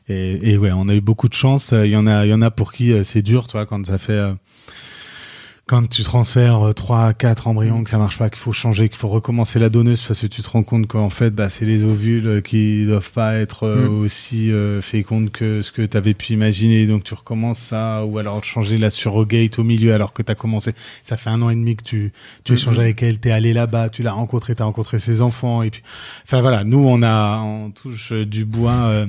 Euh, 0.10 0.38
et, 0.42 0.52
et 0.54 0.58
ouais, 0.58 0.72
on 0.74 0.88
a 0.90 0.94
eu 0.96 1.02
beaucoup 1.02 1.30
de 1.30 1.34
chance. 1.34 1.74
Il 1.74 1.90
y 1.92 1.96
en 1.98 2.08
a, 2.08 2.26
il 2.26 2.30
y 2.30 2.34
en 2.34 2.42
a 2.42 2.52
pour 2.52 2.72
qui 2.74 2.92
euh, 2.94 3.04
c'est 3.04 3.22
dur, 3.22 3.48
tu 3.48 3.54
vois, 3.54 3.66
quand 3.66 3.86
ça 3.86 3.98
fait. 3.98 4.14
euh, 4.14 4.34
quand 5.70 5.86
tu 5.90 6.02
transfères 6.04 6.66
euh, 6.68 6.72
trois, 6.72 7.12
quatre 7.14 7.46
embryons, 7.50 7.84
que 7.84 7.90
ça 7.90 7.98
marche 7.98 8.18
pas, 8.18 8.30
qu'il 8.30 8.40
faut 8.40 8.54
changer, 8.54 8.88
qu'il 8.88 8.98
faut 8.98 9.10
recommencer 9.10 9.60
la 9.60 9.68
donneuse 9.68 10.02
parce 10.02 10.22
que 10.22 10.28
tu 10.28 10.42
te 10.42 10.50
rends 10.50 10.64
compte 10.64 10.88
qu'en 10.88 11.10
fait, 11.10 11.32
bah, 11.32 11.50
c'est 11.50 11.66
les 11.66 11.84
ovules 11.84 12.26
euh, 12.26 12.40
qui 12.40 12.86
doivent 12.86 13.12
pas 13.12 13.36
être 13.36 13.64
euh, 13.68 13.90
Mm. 13.90 14.00
aussi 14.00 14.50
euh, 14.54 14.82
fécondes 14.82 15.30
que 15.30 15.62
ce 15.62 15.74
que 15.74 15.82
tu 15.82 15.98
avais 15.98 16.14
pu 16.14 16.32
imaginer. 16.32 16.88
Donc 16.88 17.04
tu 17.04 17.14
recommences 17.16 17.60
ça, 17.60 18.06
ou 18.06 18.18
alors 18.18 18.42
changer 18.46 18.78
la 18.78 18.90
surrogate 18.90 19.60
au 19.60 19.66
milieu 19.66 19.94
alors 19.94 20.14
que 20.14 20.24
tu 20.24 20.32
as 20.32 20.36
commencé. 20.36 20.72
Ça 21.04 21.18
fait 21.18 21.32
un 21.32 21.42
an 21.42 21.50
et 21.50 21.56
demi 21.56 21.76
que 21.76 21.84
tu, 21.84 22.14
tu 22.46 22.54
Mm, 22.54 22.56
échanges 22.56 22.80
avec 22.80 23.04
elle, 23.04 23.20
tu 23.20 23.28
es 23.28 23.32
allé 23.34 23.52
là-bas, 23.52 23.90
tu 23.90 24.04
l'as 24.04 24.14
rencontré, 24.14 24.56
tu 24.56 24.62
as 24.62 24.66
rencontré 24.66 25.00
ses 25.00 25.20
enfants. 25.22 25.64
Et 25.64 25.70
puis, 25.70 25.82
enfin 26.24 26.40
voilà, 26.40 26.64
nous, 26.64 26.80
on 26.88 27.02
a, 27.04 27.42
on 27.42 27.72
touche 27.72 28.14
euh, 28.14 28.26
du 28.26 28.46
bois. 28.46 28.72
euh, 28.72 29.06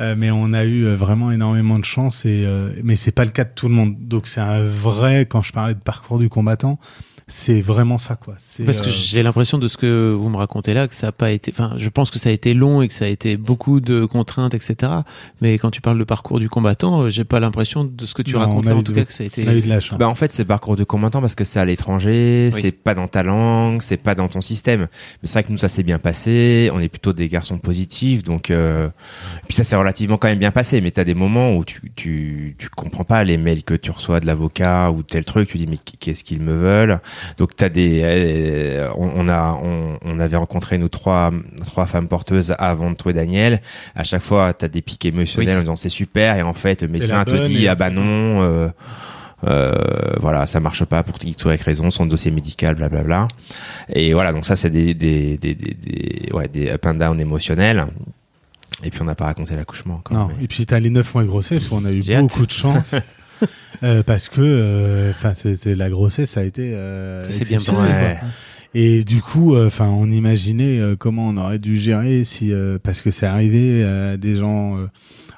euh, 0.00 0.14
mais 0.16 0.30
on 0.30 0.52
a 0.52 0.64
eu 0.64 0.84
euh, 0.84 0.96
vraiment 0.96 1.30
énormément 1.30 1.78
de 1.78 1.84
chance 1.84 2.24
et 2.24 2.44
euh, 2.46 2.70
mais 2.82 2.96
c'est 2.96 3.12
pas 3.12 3.24
le 3.24 3.30
cas 3.30 3.44
de 3.44 3.50
tout 3.54 3.68
le 3.68 3.74
monde. 3.74 3.96
Donc 4.00 4.26
c'est 4.26 4.40
un 4.40 4.64
vrai 4.64 5.26
quand 5.26 5.42
je 5.42 5.52
parlais 5.52 5.74
de 5.74 5.80
parcours 5.80 6.18
du 6.18 6.28
combattant, 6.28 6.78
c'est 7.26 7.60
vraiment 7.60 7.98
ça 7.98 8.16
quoi. 8.16 8.34
C'est, 8.38 8.64
Parce 8.64 8.80
que 8.82 8.88
euh, 8.88 8.92
j'ai 8.92 9.22
l'impression 9.22 9.58
de 9.58 9.66
ce 9.68 9.76
que 9.76 10.12
vous 10.12 10.28
me 10.28 10.36
racontez 10.36 10.74
là 10.74 10.88
que 10.88 10.94
ça 10.94 11.08
a 11.08 11.12
pas 11.12 11.30
été. 11.30 11.50
Enfin, 11.52 11.74
je 11.78 11.88
pense 11.88 12.10
que 12.10 12.18
ça 12.18 12.28
a 12.28 12.32
été 12.32 12.52
long 12.54 12.82
et 12.82 12.88
que 12.88 12.94
ça 12.94 13.06
a 13.06 13.08
été 13.08 13.36
beaucoup 13.36 13.80
de 13.80 14.04
contraintes, 14.04 14.54
etc. 14.54 14.92
Mais 15.40 15.54
quand 15.58 15.70
tu 15.70 15.80
parles 15.80 15.98
de 15.98 16.04
parcours 16.04 16.38
du 16.40 16.48
combattant, 16.48 17.02
euh, 17.02 17.10
j'ai 17.10 17.24
pas 17.24 17.40
l'impression 17.40 17.84
de 17.84 18.04
ce 18.06 18.14
que 18.14 18.22
tu 18.22 18.34
Non, 18.34 18.40
racontes 18.40 18.64
là, 18.66 18.76
en 18.76 18.82
tout 18.82 18.92
de- 18.92 18.96
cas, 18.98 19.04
que 19.04 19.12
ça 19.12 19.22
a 19.24 19.26
été. 19.26 19.44
on 19.46 19.50
a 19.50 19.54
eu 19.54 19.60
de 19.62 19.68
la 19.68 19.80
chance. 19.80 19.98
Bah 19.98 20.08
en 20.08 20.14
fait 20.14 20.30
c'est 20.32 20.44
parcours 20.44 20.76
de 20.76 20.84
combattant 20.84 21.20
parce 21.20 21.34
que 21.34 21.44
c'est 21.44 21.58
à 21.60 21.64
l'étranger, 21.64 22.50
Oui. 22.52 22.60
c'est 22.60 22.72
pas 22.72 22.94
dans 22.94 23.08
ta 23.08 23.22
langue, 23.22 23.80
c'est 23.82 23.96
pas 23.96 24.14
dans 24.14 24.28
ton 24.28 24.40
système. 24.40 24.80
Mais 24.80 24.88
c'est 25.24 25.32
vrai 25.32 25.44
que 25.44 25.52
nous 25.52 25.58
ça 25.58 25.68
s'est 25.68 25.82
bien 25.82 25.98
passé, 25.98 26.70
on 26.74 26.80
est 26.80 26.88
plutôt 26.88 27.12
des 27.12 27.28
garçons 27.28 27.58
positifs 27.58 28.22
donc 28.22 28.50
euh... 28.50 28.88
puis 29.48 29.54
ça 29.56 29.64
s'est 29.64 29.76
relativement 29.76 30.16
quand 30.18 30.28
même 30.28 30.38
bien 30.38 30.50
passé 30.50 30.80
mais 30.80 30.90
t'as 30.90 31.04
des 31.04 31.14
moments 31.14 31.56
où 31.56 31.64
tu 31.64 31.80
tu 31.96 32.56
tu 32.58 32.68
comprends 32.68 33.04
pas 33.04 33.24
les 33.24 33.36
mails 33.36 33.62
que 33.64 33.74
tu 33.74 33.90
reçois 33.90 34.20
de 34.20 34.26
l'avocat 34.26 34.90
ou 34.90 35.02
tel 35.02 35.24
truc, 35.24 35.48
tu 35.48 35.58
dis 35.58 35.66
mais 35.66 35.78
qu'est-ce 36.00 36.24
qu'ils 36.24 36.40
me 36.42 36.52
veulent? 36.52 37.00
Donc 37.38 37.56
t'as 37.56 37.68
des 37.68 38.00
euh, 38.04 38.90
on, 38.96 39.10
on 39.16 39.28
a 39.28 39.58
on, 39.62 39.98
on 40.04 40.20
avait 40.20 40.36
rencontré 40.36 40.78
nous 40.78 40.88
trois 40.88 41.30
trois 41.66 41.86
femmes 41.86 42.08
porteuses 42.08 42.54
avant 42.58 42.90
de 42.90 42.96
trouver 42.96 43.14
Daniel. 43.14 43.60
À 43.94 44.04
chaque 44.04 44.22
fois 44.22 44.52
t'as 44.54 44.68
des 44.68 44.82
pics 44.82 45.04
émotionnels 45.04 45.54
Oui. 45.54 45.58
en 45.58 45.60
disant 45.62 45.76
c'est 45.76 45.88
super 45.88 46.36
et 46.36 46.42
en 46.42 46.52
fait 46.54 46.82
le 46.82 46.88
médecin 46.88 47.24
te 47.24 47.46
dit 47.46 47.64
et 47.64 47.68
ah 47.68 47.74
bah 47.74 47.90
non 47.90 48.42
euh, 48.42 48.68
euh, 49.46 49.74
voilà, 50.20 50.46
ça 50.46 50.58
marche 50.60 50.84
pas 50.84 51.02
pour 51.02 51.16
X 51.22 51.44
ou 51.44 51.50
Y 51.50 51.60
raison, 51.62 51.90
son 51.90 52.06
dossier 52.06 52.30
médical, 52.30 52.76
blablabla. 52.76 53.28
Et 53.92 54.14
voilà, 54.14 54.32
donc 54.32 54.46
ça 54.46 54.56
c'est 54.56 54.70
des 54.70 54.94
des 54.94 55.36
des 55.36 55.54
des, 55.54 55.74
des 55.74 56.32
ouais 56.32 56.48
des 56.48 56.70
up 56.70 56.86
and 56.86 56.94
down 56.94 57.20
émotionnels. 57.20 57.84
Et 58.82 58.90
puis 58.90 59.02
on 59.02 59.04
n'a 59.04 59.14
pas 59.14 59.26
raconté 59.26 59.54
l'accouchement 59.54 59.94
encore. 59.96 60.16
non. 60.16 60.28
mais- 60.36 60.44
Et 60.44 60.48
puis 60.48 60.64
t'as 60.66 60.78
les 60.80 60.90
neuf 60.90 61.12
mois 61.14 61.22
de 61.24 61.28
grossesse 61.28 61.70
où 61.70 61.74
on 61.76 61.84
a 61.84 61.90
eu 61.92 62.02
hâte. 62.10 62.22
beaucoup 62.22 62.46
de 62.46 62.50
chance. 62.52 62.94
euh, 63.82 64.02
parce 64.02 64.28
que 64.28 64.40
euh, 64.40 65.10
enfin 65.10 65.34
c'était 65.34 65.74
la 65.74 65.90
grossesse 65.90 66.30
ça 66.30 66.40
a 66.40 66.44
été 66.44 66.74
euh, 66.74 67.22
Ça 67.22 67.30
s'est 67.30 67.44
bien 67.44 67.58
quoi. 67.60 67.86
Et 68.76 69.04
du 69.04 69.22
coup, 69.22 69.56
enfin, 69.56 69.86
on 69.86 70.10
imaginait 70.10 70.80
euh, 70.80 70.96
comment 70.98 71.28
on 71.28 71.36
aurait 71.36 71.60
dû 71.60 71.76
gérer 71.76 72.24
si, 72.24 72.52
euh, 72.52 72.76
parce 72.82 73.02
que 73.02 73.12
c'est 73.12 73.26
arrivé 73.26 73.84
à 73.84 74.16
des 74.16 74.34
gens 74.34 74.76
euh, 74.76 74.86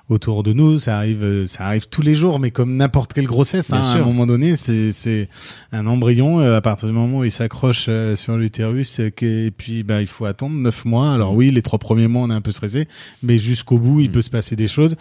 autour 0.08 0.42
de 0.44 0.52
nous, 0.52 0.78
ça 0.78 0.96
arrive, 0.98 1.24
euh, 1.24 1.46
ça 1.46 1.64
arrive 1.66 1.88
tous 1.88 2.02
les 2.02 2.14
jours, 2.14 2.38
mais 2.38 2.50
comme 2.52 2.76
n'importe 2.76 3.12
quelle 3.12 3.26
grossesse, 3.26 3.72
hein, 3.72 3.80
à 3.82 3.94
un 3.96 4.04
moment 4.04 4.24
donné, 4.26 4.54
c'est, 4.54 4.92
c'est 4.92 5.28
un 5.72 5.86
embryon. 5.86 6.40
euh, 6.40 6.56
à 6.56 6.60
partir 6.60 6.86
du 6.88 6.94
moment 6.94 7.18
où 7.18 7.24
il 7.24 7.30
s'accroche 7.32 7.86
euh, 7.88 8.14
sur 8.14 8.36
l'utérus, 8.36 9.00
et 9.00 9.10
puis 9.50 9.82
bah, 9.82 10.00
il 10.00 10.06
faut 10.06 10.24
attendre 10.24 10.54
neuf 10.54 10.84
mois. 10.84 11.12
Alors 11.12 11.34
oui, 11.34 11.50
les 11.50 11.62
trois 11.62 11.78
premiers 11.80 12.06
mois, 12.06 12.22
on 12.22 12.30
est 12.30 12.34
un 12.34 12.40
peu 12.40 12.52
stressé, 12.52 12.86
mais 13.22 13.38
jusqu'au 13.38 13.78
bout, 13.78 14.00
il 14.00 14.08
Mm. 14.10 14.12
peut 14.12 14.22
se 14.22 14.30
passer 14.30 14.54
des 14.56 14.68
choses. 14.68 14.94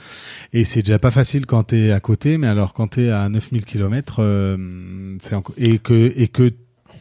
Et 0.53 0.64
c'est 0.64 0.82
déjà 0.82 0.97
pas 0.99 1.12
facile 1.12 1.45
quand 1.45 1.64
t'es 1.64 1.91
à 1.91 1.99
côté, 1.99 2.38
mais 2.39 2.47
alors 2.47 2.74
quand 2.74 2.88
t'es 2.88 3.10
à 3.10 3.30
9000 3.30 3.64
km, 3.66 4.18
euh, 4.20 5.18
c'est 5.24 5.36
encore... 5.36 5.56
et 5.58 5.78
que 5.78 6.12
et 6.16 6.28
que 6.28 6.51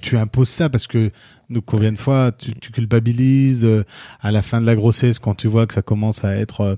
tu 0.02 0.18
imposes 0.18 0.50
ça 0.50 0.68
parce 0.68 0.86
que 0.86 1.10
donc 1.50 1.64
combien 1.66 1.92
de 1.92 1.98
fois 1.98 2.32
tu, 2.32 2.52
tu 2.58 2.72
culpabilises 2.72 3.64
euh, 3.64 3.84
à 4.20 4.32
la 4.32 4.42
fin 4.42 4.60
de 4.60 4.66
la 4.66 4.74
grossesse 4.74 5.18
quand 5.18 5.34
tu 5.34 5.46
vois 5.48 5.66
que 5.66 5.74
ça 5.74 5.82
commence 5.82 6.24
à 6.24 6.36
être 6.36 6.60
euh, 6.62 6.76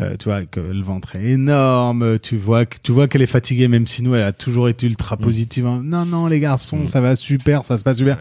euh, 0.00 0.16
tu 0.18 0.24
vois 0.24 0.44
que 0.46 0.60
le 0.60 0.82
ventre 0.82 1.16
est 1.16 1.24
énorme 1.32 2.18
tu 2.18 2.36
vois 2.36 2.64
que 2.66 2.76
tu 2.82 2.92
vois 2.92 3.08
qu'elle 3.08 3.22
est 3.22 3.26
fatiguée 3.26 3.68
même 3.68 3.86
si 3.86 4.02
nous 4.02 4.14
elle 4.14 4.22
a 4.22 4.32
toujours 4.32 4.68
été 4.68 4.86
ultra 4.86 5.16
positive 5.16 5.66
hein. 5.66 5.82
non 5.84 6.06
non 6.06 6.26
les 6.26 6.40
garçons 6.40 6.78
Mm. 6.78 6.86
ça 6.86 7.00
va 7.00 7.14
super 7.16 7.64
ça 7.64 7.76
se 7.78 7.84
passe 7.84 7.98
super 7.98 8.18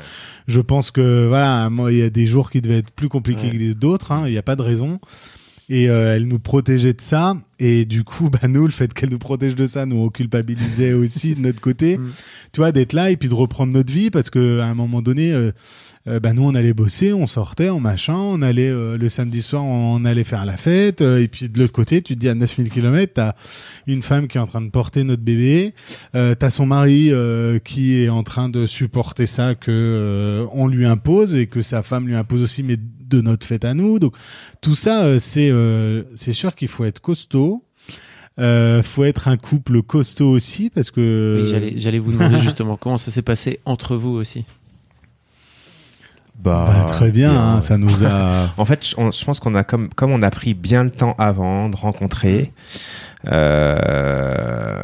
je 0.48 0.60
pense 0.62 0.92
que 0.92 1.28
voilà 1.28 1.70
moi 1.70 1.92
il 1.92 1.98
y 2.00 2.04
a 2.04 2.10
des 2.10 2.28
jours 2.28 2.50
qui 2.50 2.62
devaient 2.62 2.80
être 2.80 2.92
plus 2.92 3.10
compliqués 3.10 3.48
Ouais. 3.48 3.52
que 3.52 3.58
les 3.58 3.76
autres 3.86 4.12
hein, 4.12 4.24
il 4.28 4.32
n'y 4.32 4.38
a 4.38 4.44
pas 4.44 4.56
de 4.56 4.62
raison 4.62 5.00
et 5.70 5.90
euh, 5.90 6.16
elle 6.16 6.28
nous 6.28 6.40
protégeait 6.40 6.94
de 6.94 7.02
ça. 7.02 7.36
Et 7.60 7.86
du 7.86 8.04
coup 8.04 8.30
bah 8.32 8.48
nous 8.48 8.66
le 8.66 8.72
fait 8.72 8.94
qu'elle 8.94 9.10
nous 9.10 9.20
protège 9.20 9.56
de 9.56 9.66
ça 9.66 9.86
nous 9.86 9.98
on 9.98 10.10
culpabilisait 10.10 10.94
aussi 11.02 11.36
de 11.36 11.42
notre 11.42 11.62
côté. 11.62 11.98
Mm. 11.98 12.12
tu 12.52 12.62
vois 12.62 12.72
d'être 12.72 12.94
là 12.94 13.12
et 13.12 13.18
puis 13.18 13.30
de 13.30 13.36
reprendre 13.36 13.74
notre 13.74 13.92
vie 13.92 14.10
parce 14.10 14.30
que 14.30 14.60
à 14.60 14.66
un 14.66 14.76
moment 14.76 15.02
donné 15.02 15.32
euh, 15.32 15.52
euh, 16.08 16.20
bah 16.20 16.34
nous 16.34 16.44
on 16.44 16.54
allait 16.54 16.74
bosser 16.74 17.14
on 17.14 17.26
sortait 17.26 17.70
en 17.70 17.80
machin 17.80 18.16
on 18.16 18.44
allait 18.44 18.70
euh, 18.70 18.96
le 18.96 19.10
samedi 19.10 19.42
soir 19.42 19.64
on 19.64 20.06
allait 20.06 20.24
faire 20.24 20.46
la 20.46 20.58
fête. 20.58 21.02
Euh, 21.02 21.22
et 21.22 21.28
puis 21.28 21.50
de 21.50 21.60
l'autre 21.60 21.74
côté 21.74 22.02
tu 22.02 22.16
te 22.16 22.20
dis 22.20 22.30
à 22.30 22.36
9000 22.36 22.70
km 22.70 23.14
t'as 23.16 23.34
une 23.88 24.02
femme 24.02 24.28
qui 24.28 24.38
est 24.38 24.42
en 24.42 24.48
train 24.48 24.62
de 24.62 24.70
porter 24.70 25.04
notre 25.04 25.22
bébé. 25.22 25.74
Euh, 26.16 26.36
t'as 26.36 26.50
son 26.50 26.66
mari 26.66 27.10
euh, 27.12 27.60
qui 27.60 28.02
est 28.02 28.10
en 28.10 28.24
train 28.24 28.50
de 28.50 28.66
supporter 28.66 29.26
ça 29.26 29.56
que 29.56 29.72
euh, 29.72 30.46
on 30.54 30.68
lui 30.68 30.86
impose 30.86 31.36
et 31.36 31.48
que 31.48 31.62
sa 31.62 31.84
femme 31.84 32.08
lui 32.08 32.16
impose 32.16 32.42
aussi. 32.42 32.64
Mais 32.64 32.78
de 33.08 33.22
notre 33.22 33.46
fête 33.46 33.66
à 33.66 33.74
nous 33.74 34.00
donc 34.00 34.16
tout 34.62 34.76
ça 34.76 35.04
euh, 35.04 35.20
c'est 35.20 35.50
euh, 35.50 36.04
c'est 36.16 36.34
sûr 36.34 36.56
qu'il 36.56 36.68
faut 36.68 36.86
être 36.86 37.00
costaud 37.00 37.64
euh, 38.38 38.84
faut 38.84 39.06
être 39.06 39.28
un 39.30 39.38
couple 39.38 39.82
costaud 39.82 40.30
aussi 40.30 40.70
parce 40.70 40.92
que 40.92 41.40
Oui, 41.44 41.50
j'allais, 41.50 41.74
j'allais 41.78 42.00
vous 42.00 42.12
demander 42.12 42.40
justement 42.42 42.76
comment 42.78 42.98
ça 42.98 43.10
s'est 43.12 43.22
passé 43.22 43.60
entre 43.66 43.96
vous 43.96 44.10
aussi. 44.12 44.44
Bah, 46.38 46.86
très 46.90 47.12
bien, 47.12 47.32
hein, 47.32 47.56
ouais. 47.56 47.62
ça 47.62 47.78
nous 47.78 48.04
a 48.04 48.50
En 48.58 48.66
fait, 48.66 48.94
on- 48.98 49.10
je 49.12 49.24
pense 49.24 49.40
qu'on 49.40 49.56
a 49.56 49.64
comme 49.64 49.88
comme 49.94 50.12
on 50.12 50.22
a 50.22 50.30
pris 50.32 50.54
bien 50.54 50.84
le 50.84 50.92
temps 50.92 51.16
avant 51.18 51.70
de 51.70 51.78
rencontrer. 51.78 52.52
Euh, 53.32 54.84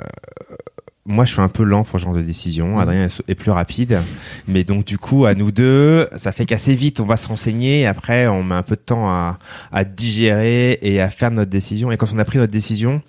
moi, 1.06 1.26
je 1.26 1.34
suis 1.34 1.42
un 1.42 1.48
peu 1.48 1.64
lent 1.64 1.84
pour 1.84 2.00
ce 2.00 2.06
genre 2.06 2.14
de 2.14 2.22
décision. 2.22 2.78
Adrien 2.80 3.08
est- 3.08 3.36
plus 3.36 3.50
rapide, 3.52 4.00
mais 4.48 4.64
donc 4.64 4.86
du 4.86 4.98
coup, 5.00 5.26
à 5.26 5.34
nous 5.34 5.52
deux, 5.52 6.08
ça 6.16 6.32
fait 6.32 6.46
qu'assez 6.46 6.76
vite, 6.76 7.00
on 7.00 7.06
va 7.06 7.18
se 7.18 7.28
renseigner. 7.28 7.88
Après, 7.88 8.28
on 8.28 8.44
met 8.44 8.54
un 8.56 8.62
peu 8.62 8.76
de 8.76 8.82
temps 8.82 9.10
à, 9.10 9.40
à 9.72 9.84
digérer 9.84 10.78
et 10.84 11.02
à 11.02 11.10
faire 11.10 11.32
notre 11.32 11.50
décision. 11.50 11.92
Et 11.92 11.98
quand 11.98 12.08
on 12.14 12.20
a 12.20 12.26
pris 12.26 12.38
notre 12.38 12.52
décision, 12.52 13.02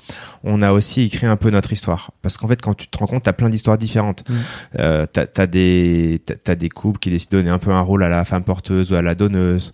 on 0.43 0.63
a 0.63 0.73
aussi 0.73 1.03
écrit 1.03 1.27
un 1.27 1.37
peu 1.37 1.51
notre 1.51 1.73
histoire. 1.73 2.13
Parce 2.23 2.39
qu'en 2.39 2.49
fait, 2.49 2.63
quand 2.63 2.73
tu 2.75 2.89
te 2.89 2.97
rends 2.97 3.07
compte, 3.07 3.25
t'as 3.25 3.35
plein 3.35 3.51
d'histoires 3.51 3.77
différentes. 3.77 4.25
Mm. 4.29 4.35
Euh, 4.79 5.07
t'as, 5.13 5.27
t'as 5.27 5.47
des 5.47 6.23
t'as 6.45 6.55
des 6.55 6.71
couples 6.71 6.99
qui 6.99 7.11
décident 7.11 7.37
de 7.37 7.43
donner 7.43 7.51
un 7.51 7.59
peu 7.59 7.73
un 7.73 7.83
rôle 7.83 8.03
à 8.05 8.09
la 8.09 8.25
femme 8.25 8.43
porteuse 8.45 8.91
ou 8.93 8.95
à 8.95 9.03
la 9.03 9.15
donneuse. 9.15 9.73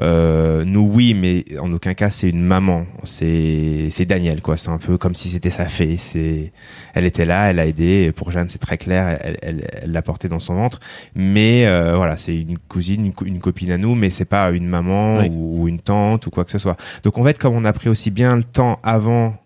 Euh, 0.00 0.64
nous, 0.64 0.88
oui, 0.92 1.12
mais 1.14 1.44
en 1.60 1.72
aucun 1.72 1.94
cas, 1.94 2.08
c'est 2.10 2.28
une 2.28 2.42
maman. 2.42 2.84
C'est 3.04 3.88
c'est 3.90 4.04
Daniel, 4.06 4.40
quoi. 4.42 4.56
C'est 4.56 4.68
un 4.68 4.78
peu 4.78 4.96
comme 4.96 5.14
si 5.14 5.28
c'était 5.28 5.50
sa 5.50 5.64
fée. 5.66 5.96
C'est 5.96 6.52
elle 6.94 7.04
était 7.04 7.24
là, 7.24 7.50
elle 7.50 7.58
a 7.58 7.66
aidé. 7.66 8.04
Et 8.08 8.12
Pour 8.12 8.30
Jeanne, 8.30 8.48
c'est 8.48 8.58
très 8.58 8.78
clair. 8.78 9.18
Elle 9.22 9.36
elle, 9.42 9.66
elle 9.82 9.92
l'a 9.92 10.02
porté 10.02 10.28
dans 10.28 10.38
son 10.38 10.54
ventre. 10.54 10.78
Mais 11.14 11.66
euh, 11.66 11.96
voilà, 11.96 12.16
c'est 12.16 12.36
une 12.38 12.58
cousine, 12.58 13.06
une, 13.06 13.12
co- 13.12 13.24
une 13.24 13.40
copine 13.40 13.70
à 13.72 13.78
nous, 13.78 13.94
mais 13.94 14.10
c'est 14.10 14.24
pas 14.24 14.50
une 14.50 14.68
maman 14.68 15.18
Oui. 15.18 15.28
ou, 15.32 15.62
ou 15.62 15.68
une 15.68 15.80
tante 15.80 16.26
ou 16.26 16.30
quoi 16.30 16.44
que 16.44 16.52
ce 16.52 16.58
soit. 16.58 16.76
Donc 17.02 17.18
en 17.18 17.24
fait, 17.24 17.36
comme 17.38 17.54
on 17.54 17.64
a 17.64 17.72
pris 17.72 17.88
aussi 17.88 18.10
bien 18.10 18.36
le 18.36 18.44
temps 18.44 18.78
avant 18.84 19.36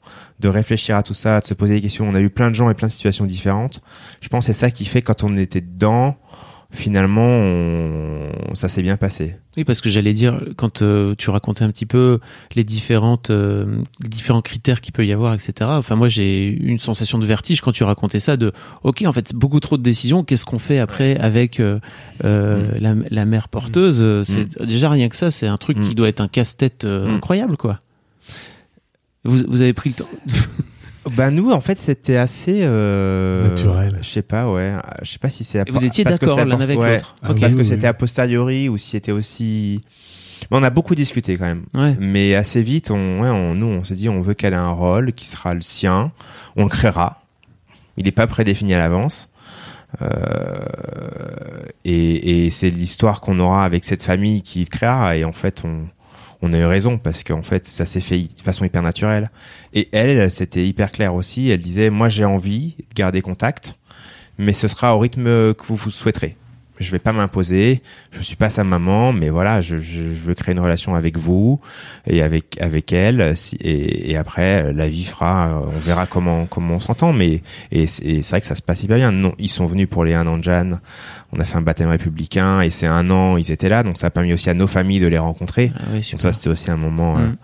de 0.40 0.48
réfléchir 0.48 0.96
à 0.96 1.02
tout 1.02 1.14
ça, 1.14 1.40
de 1.40 1.46
se 1.46 1.54
poser 1.54 1.74
des 1.74 1.80
questions. 1.80 2.06
On 2.08 2.14
a 2.14 2.20
eu 2.20 2.28
plein 2.28 2.50
de 2.50 2.54
gens 2.56 2.68
et 2.68 2.74
plein 2.74 2.88
de 2.88 2.92
situations 2.92 3.24
différentes. 3.26 3.80
Je 4.20 4.28
pense 4.28 4.46
que 4.46 4.52
c'est 4.52 4.58
ça 4.58 4.70
qui 4.70 4.84
fait 4.84 5.00
quand 5.00 5.22
on 5.22 5.36
était 5.36 5.60
dedans, 5.60 6.16
finalement, 6.72 7.24
on- 7.26 8.11
ça 8.54 8.68
s'est 8.68 8.82
bien 8.82 8.96
passé. 8.96 9.36
Oui, 9.56 9.64
parce 9.64 9.80
que 9.80 9.90
j'allais 9.90 10.12
dire, 10.12 10.40
quand 10.56 10.82
euh, 10.82 11.14
tu 11.16 11.30
racontais 11.30 11.64
un 11.64 11.70
petit 11.70 11.86
peu 11.86 12.18
les 12.54 12.64
différentes, 12.64 13.30
euh, 13.30 13.82
différents 14.00 14.42
critères 14.42 14.80
qu'il 14.80 14.92
peut 14.92 15.04
y 15.06 15.12
avoir, 15.12 15.34
etc. 15.34 15.52
Enfin, 15.72 15.96
moi, 15.96 16.08
j'ai 16.08 16.46
eu 16.48 16.68
une 16.68 16.78
sensation 16.78 17.18
de 17.18 17.26
vertige 17.26 17.60
quand 17.60 17.72
tu 17.72 17.84
racontais 17.84 18.20
ça. 18.20 18.36
De, 18.36 18.52
ok, 18.82 19.02
en 19.06 19.12
fait, 19.12 19.28
c'est 19.28 19.36
beaucoup 19.36 19.60
trop 19.60 19.76
de 19.76 19.82
décisions. 19.82 20.24
Qu'est-ce 20.24 20.44
qu'on 20.46 20.58
fait 20.58 20.78
après 20.78 21.16
avec 21.18 21.60
euh, 21.60 21.78
euh, 22.24 22.70
la, 22.80 22.94
la 23.10 23.24
mère 23.24 23.48
porteuse 23.48 24.22
C'est 24.24 24.60
déjà 24.62 24.90
rien 24.90 25.08
que 25.08 25.16
ça, 25.16 25.30
c'est 25.30 25.46
un 25.46 25.56
truc 25.56 25.78
Mm. 25.78 25.80
qui 25.80 25.94
doit 25.94 26.08
être 26.08 26.20
un 26.20 26.28
casse-tête 26.28 26.84
Mm. 26.84 27.14
incroyable, 27.16 27.56
quoi. 27.56 27.80
Vous, 29.24 29.38
vous 29.48 29.60
avez 29.62 29.72
pris 29.72 29.90
le 29.90 29.94
temps. 29.96 30.08
Bah 31.10 31.30
nous, 31.30 31.50
en 31.50 31.60
fait, 31.60 31.78
c'était 31.78 32.16
assez 32.16 32.60
euh, 32.62 33.48
Naturel. 33.48 33.98
Je 34.02 34.08
sais 34.08 34.22
pas, 34.22 34.50
ouais. 34.50 34.74
Je 35.02 35.10
sais 35.10 35.18
pas 35.18 35.30
si 35.30 35.44
c'est. 35.44 35.68
Vous 35.68 35.84
étiez 35.84 36.04
parce 36.04 36.18
que 36.18 36.26
d'accord 36.26 36.38
ça 36.38 36.44
l'un 36.44 36.60
avec 36.60 36.78
ouais, 36.78 36.94
l'autre. 36.94 37.16
Ah 37.22 37.32
Ok. 37.32 37.40
Parce 37.40 37.54
que 37.54 37.60
oui. 37.60 37.66
c'était 37.66 37.86
a 37.86 37.94
posteriori 37.94 38.68
ou 38.68 38.78
si 38.78 38.90
c'était 38.90 39.12
aussi. 39.12 39.80
Mais 40.50 40.58
on 40.58 40.62
a 40.62 40.70
beaucoup 40.70 40.94
discuté 40.94 41.36
quand 41.36 41.46
même. 41.46 41.64
Ouais. 41.74 41.96
Mais 41.98 42.34
assez 42.34 42.62
vite, 42.62 42.90
on, 42.90 43.20
ouais, 43.20 43.28
on, 43.28 43.54
nous, 43.54 43.66
on 43.66 43.84
s'est 43.84 43.94
dit, 43.94 44.08
on 44.08 44.22
veut 44.22 44.34
qu'elle 44.34 44.52
ait 44.52 44.56
un 44.56 44.72
rôle 44.72 45.12
qui 45.12 45.26
sera 45.26 45.54
le 45.54 45.60
sien. 45.60 46.12
On 46.56 46.64
le 46.64 46.68
créera. 46.68 47.22
Il 47.96 48.04
n'est 48.04 48.12
pas 48.12 48.26
prédéfini 48.26 48.74
à 48.74 48.78
l'avance. 48.78 49.28
Euh, 50.00 50.06
et 51.84 52.46
et 52.46 52.50
c'est 52.50 52.70
l'histoire 52.70 53.20
qu'on 53.20 53.38
aura 53.40 53.64
avec 53.64 53.84
cette 53.84 54.02
famille 54.02 54.42
qui 54.42 54.60
le 54.60 54.66
créera. 54.66 55.16
Et 55.16 55.24
en 55.24 55.32
fait, 55.32 55.62
on, 55.64 55.86
on 56.42 56.52
a 56.52 56.58
eu 56.58 56.64
raison 56.64 56.98
parce 56.98 57.22
qu'en 57.22 57.42
fait, 57.42 57.66
ça 57.66 57.86
s'est 57.86 58.00
fait 58.00 58.18
de 58.18 58.42
façon 58.42 58.64
hyper 58.64 58.82
naturelle. 58.82 59.30
Et 59.72 59.88
elle, 59.92 60.30
c'était 60.30 60.66
hyper 60.66 60.90
clair 60.90 61.14
aussi. 61.14 61.48
Elle 61.48 61.62
disait, 61.62 61.88
moi, 61.88 62.08
j'ai 62.08 62.24
envie 62.24 62.74
de 62.90 62.94
garder 62.94 63.22
contact, 63.22 63.76
mais 64.38 64.52
ce 64.52 64.68
sera 64.68 64.96
au 64.96 64.98
rythme 64.98 65.54
que 65.54 65.64
vous, 65.66 65.76
vous 65.76 65.90
souhaiterez. 65.90 66.36
Je 66.82 66.90
vais 66.90 66.98
pas 66.98 67.12
m'imposer. 67.12 67.82
Je 68.10 68.20
suis 68.20 68.36
pas 68.36 68.50
sa 68.50 68.64
maman, 68.64 69.12
mais 69.12 69.30
voilà, 69.30 69.60
je, 69.60 69.78
je, 69.78 70.02
je 70.14 70.20
veux 70.24 70.34
créer 70.34 70.52
une 70.52 70.60
relation 70.60 70.94
avec 70.94 71.16
vous 71.16 71.60
et 72.06 72.22
avec 72.22 72.60
avec 72.60 72.92
elle. 72.92 73.36
Si- 73.36 73.56
Et, 73.60 74.10
et 74.10 74.16
après, 74.16 74.72
la 74.72 74.88
vie 74.88 75.04
fera. 75.04 75.48
euh, 75.48 75.70
On 75.74 75.78
verra 75.78 76.06
comment 76.06 76.46
comment 76.46 76.74
on 76.74 76.80
s'entend. 76.80 77.12
Mais 77.12 77.42
et 77.70 77.86
c'est 77.86 78.04
et 78.04 78.22
c'est 78.22 78.30
vrai 78.30 78.40
que 78.40 78.46
ça 78.46 78.54
se 78.54 78.62
passe 78.62 78.82
hyper 78.82 78.96
bien. 78.98 79.12
Non, 79.12 79.32
ils 79.38 79.48
sont 79.48 79.66
venus 79.66 79.88
pour 79.88 80.04
les 80.04 80.14
un 80.14 80.26
an 80.26 80.38
de 80.38 80.44
Jeanne. 80.44 80.80
On 81.32 81.40
a 81.40 81.44
fait 81.44 81.56
un 81.56 81.62
baptême 81.62 81.88
républicain 81.88 82.60
et 82.60 82.68
c'est 82.70 82.86
un 82.86 83.10
an. 83.10 83.36
Ils 83.38 83.50
étaient 83.50 83.68
là, 83.70 83.82
donc 83.82 83.96
ça 83.96 84.08
a 84.08 84.10
permis 84.10 84.32
aussi 84.34 84.50
à 84.50 84.54
nos 84.54 84.66
familles 84.66 85.00
de 85.00 85.06
les 85.06 85.18
rencontrer. 85.18 85.72
Ah 85.76 85.82
oui, 85.92 86.06
Donc 86.10 86.20
ça, 86.20 86.32
c'était 86.32 86.48
aussi 86.50 86.70
un 86.70 86.76
moment 86.76 87.16
euh, 87.18 87.22
Mm. 87.28 87.36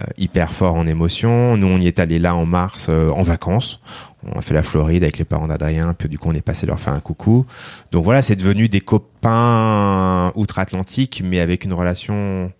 euh, 0.00 0.06
hyper 0.18 0.52
fort 0.52 0.74
en 0.74 0.86
émotion. 0.86 1.56
Nous, 1.56 1.66
on 1.66 1.78
y 1.80 1.86
est 1.86 1.98
allé 1.98 2.18
là 2.18 2.34
en 2.34 2.44
mars 2.46 2.86
euh, 2.88 3.10
en 3.10 3.22
vacances. 3.22 3.80
On 4.24 4.38
a 4.38 4.42
fait 4.42 4.54
la 4.54 4.62
Floride 4.62 5.04
avec 5.04 5.18
les 5.18 5.24
parents 5.24 5.46
d'Adrien, 5.46 5.94
puis 5.94 6.08
du 6.08 6.18
coup, 6.18 6.28
on 6.28 6.34
est 6.34 6.42
passé 6.42 6.66
leur 6.66 6.80
faire 6.80 6.92
un 6.92 7.00
coucou. 7.00 7.46
Donc 7.92 8.04
voilà, 8.04 8.20
c'est 8.20 8.36
devenu 8.36 8.68
des 8.68 8.80
copains 8.80 10.32
outre-Atlantique, 10.34 11.22
mais 11.24 11.38
avec 11.40 11.64
une 11.64 11.72
relation 11.72 12.52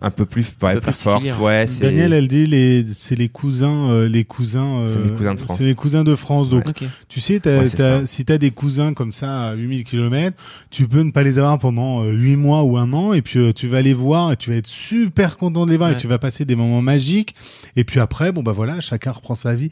un 0.00 0.10
peu 0.10 0.24
plus, 0.26 0.46
ouais, 0.62 0.78
plus 0.80 0.92
forte. 0.92 1.24
Ouais, 1.40 1.66
c'est 1.68 1.82
Daniel, 1.82 2.12
elle 2.12 2.28
dit 2.28 2.46
les, 2.46 2.84
c'est 2.92 3.14
les 3.16 3.28
cousins, 3.28 3.90
euh, 3.90 4.08
les 4.08 4.24
cousins. 4.24 4.80
euh, 4.82 4.88
C'est 4.88 4.98
mes 5.00 5.10
cousins 5.16 5.34
de 5.34 5.40
France. 5.40 5.58
C'est 5.58 5.64
les 5.66 5.74
cousins 5.74 6.04
de 6.04 6.14
France. 6.14 6.50
Donc, 6.50 6.64
tu 7.08 7.20
sais, 7.20 7.40
t'as- 7.40 7.58
Ouais, 7.60 7.68
ça. 7.68 8.06
si 8.06 8.24
t'as 8.24 8.38
des 8.38 8.50
cousins 8.50 8.94
comme 8.94 9.12
ça 9.12 9.48
à 9.48 9.54
8000 9.54 9.84
km, 9.84 10.36
tu 10.70 10.86
peux 10.88 11.02
ne 11.02 11.10
pas 11.10 11.22
les 11.22 11.38
avoir 11.38 11.58
pendant 11.58 12.04
euh, 12.04 12.12
8 12.12 12.36
mois 12.36 12.62
ou 12.62 12.76
un 12.76 12.92
an, 12.92 13.12
et 13.12 13.22
puis 13.22 13.38
euh, 13.38 13.52
tu 13.52 13.66
vas 13.68 13.82
les 13.82 13.94
voir 13.94 14.32
et 14.32 14.36
tu 14.36 14.50
vas 14.50 14.56
être 14.56 14.66
super 14.66 15.36
content 15.36 15.66
de 15.66 15.70
les 15.70 15.76
voir 15.76 15.90
Ouais. 15.90 15.96
et 15.96 15.98
tu 15.98 16.06
vas 16.08 16.18
passer 16.18 16.44
des 16.44 16.56
moments 16.56 16.82
magiques. 16.82 17.34
Et 17.76 17.84
puis 17.84 18.00
après, 18.00 18.32
bon 18.32 18.42
bah 18.42 18.52
voilà, 18.52 18.80
chacun 18.80 19.10
reprend 19.12 19.34
sa 19.34 19.54
vie. 19.54 19.70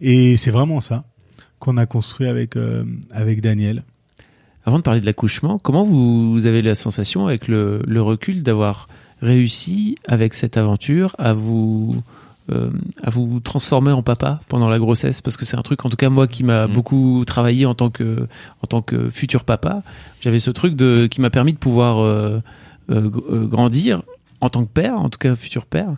Et 0.00 0.36
c'est 0.36 0.50
vraiment 0.50 0.80
ça 0.80 1.04
qu'on 1.58 1.76
a 1.76 1.86
construit 1.86 2.28
avec 2.28 2.56
euh, 2.56 2.84
avec 3.10 3.40
Daniel. 3.40 3.82
Avant 4.64 4.76
de 4.78 4.82
parler 4.82 5.00
de 5.00 5.06
l'accouchement, 5.06 5.58
comment 5.58 5.82
vous, 5.84 6.30
vous 6.30 6.44
avez 6.46 6.60
la 6.60 6.74
sensation, 6.74 7.26
avec 7.26 7.48
le, 7.48 7.80
le 7.86 8.02
recul, 8.02 8.42
d'avoir 8.42 8.88
réussi 9.20 9.96
avec 10.06 10.34
cette 10.34 10.56
aventure 10.56 11.14
à 11.18 11.32
vous 11.32 11.96
euh, 12.50 12.70
à 13.02 13.10
vous 13.10 13.40
transformer 13.40 13.92
en 13.92 14.02
papa 14.02 14.40
pendant 14.48 14.70
la 14.70 14.78
grossesse? 14.78 15.20
Parce 15.20 15.36
que 15.36 15.44
c'est 15.44 15.56
un 15.58 15.62
truc, 15.62 15.84
en 15.84 15.90
tout 15.90 15.96
cas 15.96 16.08
moi, 16.08 16.26
qui 16.26 16.44
m'a 16.44 16.66
Mhm. 16.66 16.72
beaucoup 16.72 17.22
travaillé 17.26 17.66
en 17.66 17.74
tant 17.74 17.90
que 17.90 18.26
en 18.62 18.66
tant 18.66 18.80
que 18.80 19.10
futur 19.10 19.44
papa. 19.44 19.82
J'avais 20.22 20.38
ce 20.40 20.50
truc 20.50 20.74
de 20.74 21.08
qui 21.10 21.20
m'a 21.20 21.28
permis 21.30 21.52
de 21.52 21.58
pouvoir 21.58 21.98
euh, 21.98 22.40
euh, 22.90 23.10
euh, 23.30 23.44
grandir 23.46 24.02
en 24.40 24.48
tant 24.48 24.64
que 24.64 24.70
père, 24.70 24.98
en 24.98 25.10
tout 25.10 25.18
cas 25.18 25.36
futur 25.36 25.66
père. 25.66 25.90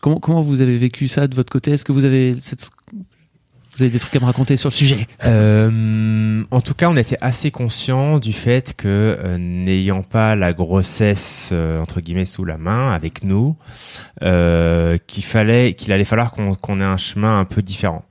Comment 0.00 0.18
comment 0.18 0.40
vous 0.40 0.62
avez 0.62 0.78
vécu 0.78 1.08
ça 1.08 1.26
de 1.26 1.34
votre 1.34 1.52
côté? 1.52 1.72
Est-ce 1.72 1.84
que 1.84 1.92
vous 1.92 2.06
avez 2.06 2.36
cette 2.40 2.70
vous 3.74 3.82
avez 3.84 3.90
des 3.90 3.98
trucs 3.98 4.14
à 4.16 4.20
me 4.20 4.26
raconter 4.26 4.56
sur 4.56 4.68
le 4.68 4.74
sujet 4.74 5.06
Euh, 5.24 6.44
en 6.50 6.60
tout 6.60 6.74
cas, 6.74 6.90
on 6.90 6.96
était 6.96 7.16
assez 7.22 7.50
conscient 7.50 8.18
du 8.18 8.32
fait 8.32 8.74
que 8.76 9.16
euh, 9.18 9.38
n'ayant 9.38 10.02
pas 10.02 10.36
la 10.36 10.52
grossesse 10.52 11.50
euh, 11.52 11.80
entre 11.80 12.00
guillemets 12.00 12.26
sous 12.26 12.44
la 12.44 12.58
main 12.58 12.92
avec 12.92 13.24
nous, 13.24 13.56
qu'il 14.20 15.24
fallait, 15.24 15.74
qu'il 15.74 15.92
allait 15.92 16.04
falloir 16.04 16.32
qu'on 16.32 16.80
ait 16.80 16.84
un 16.84 16.96
chemin 16.96 17.40
un 17.40 17.44
peu 17.44 17.62
différent. 17.62 18.04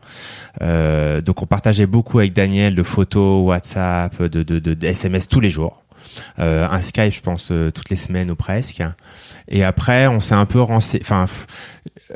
Donc, 0.59 1.41
on 1.41 1.45
partageait 1.45 1.85
beaucoup 1.85 2.19
avec 2.19 2.33
Daniel 2.33 2.75
de 2.75 2.83
photos, 2.83 3.45
WhatsApp, 3.45 4.21
de 4.23 4.85
SMS 4.85 5.27
tous 5.27 5.39
les 5.39 5.49
jours. 5.49 5.83
Euh, 6.39 6.67
un 6.69 6.81
Skype, 6.81 7.13
je 7.13 7.21
pense, 7.21 7.49
euh, 7.51 7.71
toutes 7.71 7.89
les 7.89 7.95
semaines 7.95 8.31
ou 8.31 8.35
presque. 8.35 8.81
Et 9.47 9.63
après, 9.63 10.07
on 10.07 10.19
s'est 10.19 10.33
un 10.35 10.45
peu 10.45 10.61
renseigné. 10.61 11.03
Enfin, 11.03 11.25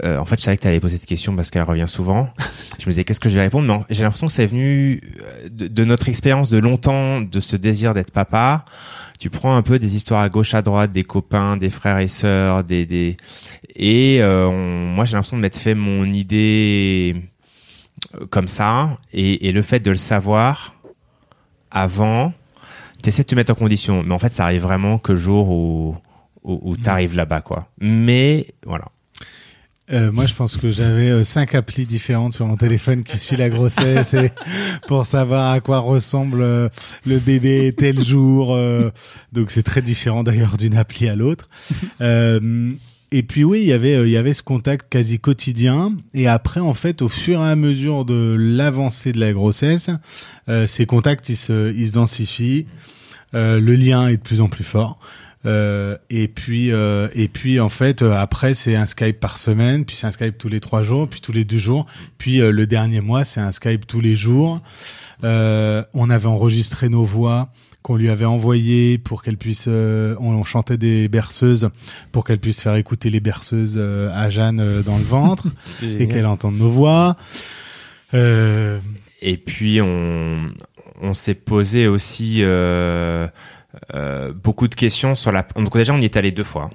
euh, 0.04 0.18
en 0.18 0.26
fait, 0.26 0.38
je 0.38 0.44
savais 0.44 0.58
que 0.58 0.62
tu 0.62 0.68
allais 0.68 0.80
poser 0.80 0.98
cette 0.98 1.08
question 1.08 1.36
parce 1.36 1.50
qu'elle 1.52 1.64
revient 1.64 1.88
souvent. 1.88 2.30
Je 2.80 2.86
me 2.88 2.92
disais, 2.92 3.04
qu'est-ce 3.06 3.20
que 3.22 3.30
je 3.30 3.36
vais 3.36 3.42
répondre? 3.42 3.72
En- 3.74 3.86
j'ai 3.90 4.04
l'impression 4.04 4.28
que 4.28 4.34
c'est 4.34 4.46
venu 4.46 5.00
euh, 5.22 5.50
de, 5.50 5.68
de 5.68 5.86
notre 5.86 6.10
expérience 6.10 6.50
de 6.50 6.58
longtemps, 6.58 7.22
de 7.22 7.40
ce 7.40 7.56
désir 7.56 7.94
d'être 7.94 8.12
papa. 8.12 8.66
Tu 9.18 9.30
prends 9.30 9.56
un 9.56 9.62
peu 9.62 9.80
des 9.80 9.96
histoires 9.96 10.20
à 10.22 10.28
gauche, 10.30 10.54
à 10.54 10.62
droite, 10.62 10.92
des 10.92 11.04
copains, 11.04 11.56
des 11.56 11.70
frères 11.70 12.00
et 12.00 12.10
sœurs, 12.10 12.66
des, 12.66 12.86
des... 12.86 13.16
et 13.76 14.22
euh, 14.22 14.46
on- 14.48 14.88
moi 14.94 15.06
j'ai 15.06 15.14
l'impression 15.14 15.38
de 15.38 15.42
m'être 15.42 15.58
fait 15.58 15.74
mon 15.74 16.04
idée 16.06 17.16
comme 18.30 18.50
ça, 18.50 18.98
et, 19.14 19.48
et 19.48 19.52
le 19.54 19.62
fait 19.62 19.80
de 19.80 19.90
le 19.90 19.96
savoir 19.98 20.76
avant, 21.72 22.34
t'essaies 23.06 23.24
de 23.24 23.28
te 23.28 23.36
mettre 23.36 23.52
en 23.52 23.56
condition, 23.56 24.04
mais 24.04 24.14
en 24.14 24.20
fait 24.20 24.32
ça 24.32 24.46
arrive 24.46 24.64
vraiment 24.64 24.98
que 24.98 25.12
le 25.12 25.18
jour 25.18 25.50
où 25.50 25.96
où, 26.44 26.60
où 26.64 26.78
t'arrives 26.78 27.16
là-bas 27.16 27.42
quoi. 27.42 27.70
Mais 27.80 28.48
voilà. 28.66 28.86
Euh, 29.92 30.12
moi, 30.12 30.26
je 30.26 30.34
pense 30.34 30.58
que 30.58 30.72
j'avais 30.72 31.10
euh, 31.10 31.24
cinq 31.24 31.54
applis 31.54 31.86
différentes 31.86 32.34
sur 32.34 32.48
mon 32.48 32.58
téléphone 32.58 33.04
qui 33.04 33.20
suit 33.20 33.36
la 33.36 33.52
grossesse 33.52 34.16
et 34.16 34.32
pour 34.88 35.06
savoir 35.06 35.52
à 35.52 35.60
quoi 35.60 35.78
ressemble 35.78 36.42
euh, 36.42 36.70
le 37.06 37.20
bébé 37.20 37.72
tel 37.78 38.04
jour. 38.04 38.58
donc, 39.32 39.52
c'est 39.52 39.62
très 39.62 39.84
différent 39.84 40.24
d'ailleurs 40.24 40.58
d'une 40.58 40.76
appli 40.76 41.08
à 41.08 41.16
l'autre. 41.16 41.50
Et 43.12 43.24
puis 43.24 43.44
oui, 43.44 43.62
il 43.62 43.68
y 43.68 43.72
avait 43.72 44.02
il 44.02 44.10
y 44.10 44.18
avait 44.18 44.34
ce 44.34 44.42
contact 44.42 44.88
quasi 44.90 45.20
quotidien. 45.20 45.96
Et 46.16 46.28
après, 46.28 46.60
en 46.60 46.74
fait, 46.74 47.04
au 47.04 47.08
fur 47.08 47.40
et 47.40 47.50
à 47.50 47.56
mesure 47.56 48.04
de 48.04 48.36
l'avancée 48.38 49.14
de 49.14 49.20
la 49.20 49.32
grossesse, 49.32 49.90
ces 50.66 50.86
contacts 50.86 51.30
ils 51.30 51.38
se 51.38 51.72
ils 51.74 51.90
se 51.90 51.94
densifient. 51.94 52.66
Euh, 53.36 53.60
le 53.60 53.76
lien 53.76 54.08
est 54.08 54.18
de 54.18 54.22
plus 54.22 54.42
en 54.42 54.48
plus 54.48 54.64
fort. 54.64 55.00
Euh, 55.46 55.96
et 56.10 56.28
puis 56.28 56.72
euh, 56.72 57.08
et 57.14 57.28
puis 57.28 57.60
en 57.60 57.70
fait 57.70 58.02
euh, 58.02 58.14
après 58.14 58.56
c'est 58.56 58.76
un 58.76 58.88
Skype 58.88 59.20
par 59.20 59.38
semaine, 59.38 59.86
puis 59.86 59.96
c'est 59.96 60.08
un 60.08 60.12
Skype 60.12 60.40
tous 60.40 60.50
les 60.50 60.60
trois 60.60 60.82
jours, 60.82 61.08
puis 61.08 61.22
tous 61.22 61.34
les 61.34 61.46
deux 61.46 61.60
jours, 61.60 61.86
puis 62.18 62.42
euh, 62.42 62.50
le 62.50 62.66
dernier 62.66 63.00
mois 63.00 63.26
c'est 63.26 63.42
un 63.42 63.52
Skype 63.52 63.86
tous 63.86 64.02
les 64.02 64.16
jours. 64.16 64.62
Euh, 65.24 65.84
on 65.94 66.10
avait 66.10 66.26
enregistré 66.26 66.90
nos 66.90 67.06
voix 67.06 67.50
qu'on 67.84 67.96
lui 67.96 68.10
avait 68.10 68.26
envoyées 68.26 68.98
pour 68.98 69.22
qu'elle 69.22 69.38
puisse, 69.38 69.66
euh, 69.68 70.16
on, 70.20 70.34
on 70.34 70.44
chantait 70.44 70.78
des 70.78 71.08
berceuses 71.10 71.70
pour 72.12 72.24
qu'elle 72.24 72.40
puisse 72.40 72.60
faire 72.60 72.74
écouter 72.74 73.12
les 73.12 73.20
berceuses 73.20 73.78
à 73.78 74.32
Jeanne 74.32 74.82
dans 74.82 74.98
le 74.98 75.04
ventre 75.04 75.46
et 75.84 76.08
qu'elle 76.08 76.26
entende 76.26 76.58
nos 76.58 76.72
voix. 76.72 77.18
Euh, 78.16 78.80
Et 79.22 79.38
puis 79.38 79.80
on, 79.82 80.50
on 81.02 81.14
s'est 81.14 81.36
posé 81.36 81.88
aussi 81.88 82.40
euh, 82.42 83.28
euh, 83.94 84.34
beaucoup 84.34 84.68
de 84.68 84.76
questions 84.76 85.16
sur 85.16 85.32
la. 85.32 85.46
Donc 85.56 85.76
déjà 85.76 85.94
on 85.94 86.02
y 86.02 86.06
est 86.06 86.18
allé 86.18 86.32
deux 86.32 86.44
fois. 86.44 86.70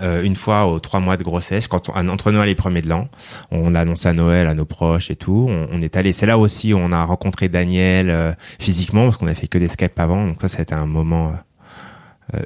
Euh, 0.00 0.22
une 0.22 0.36
fois 0.36 0.66
aux 0.66 0.80
trois 0.80 1.00
mois 1.00 1.18
de 1.18 1.22
grossesse, 1.22 1.68
quand 1.68 1.90
on, 1.90 2.08
entre 2.08 2.32
Noël 2.32 2.48
et 2.48 2.54
premier 2.54 2.80
de 2.80 2.88
l'an, 2.88 3.08
on 3.50 3.74
a 3.74 3.80
annoncé 3.80 4.08
à 4.08 4.14
Noël 4.14 4.46
à 4.46 4.54
nos 4.54 4.64
proches 4.64 5.10
et 5.10 5.16
tout. 5.16 5.48
On, 5.50 5.82
est 5.82 5.96
allé. 5.96 6.12
C'est 6.14 6.26
là 6.26 6.38
aussi 6.38 6.72
où 6.72 6.78
on 6.78 6.92
a 6.92 7.04
rencontré 7.04 7.48
Daniel 7.48 8.36
physiquement 8.58 9.04
parce 9.04 9.18
qu'on 9.18 9.26
a 9.26 9.34
fait 9.34 9.48
que 9.48 9.58
des 9.58 9.68
Skype 9.68 9.98
avant. 9.98 10.26
Donc 10.26 10.40
ça, 10.40 10.62
été 10.62 10.74
un 10.74 10.86
moment 10.86 11.34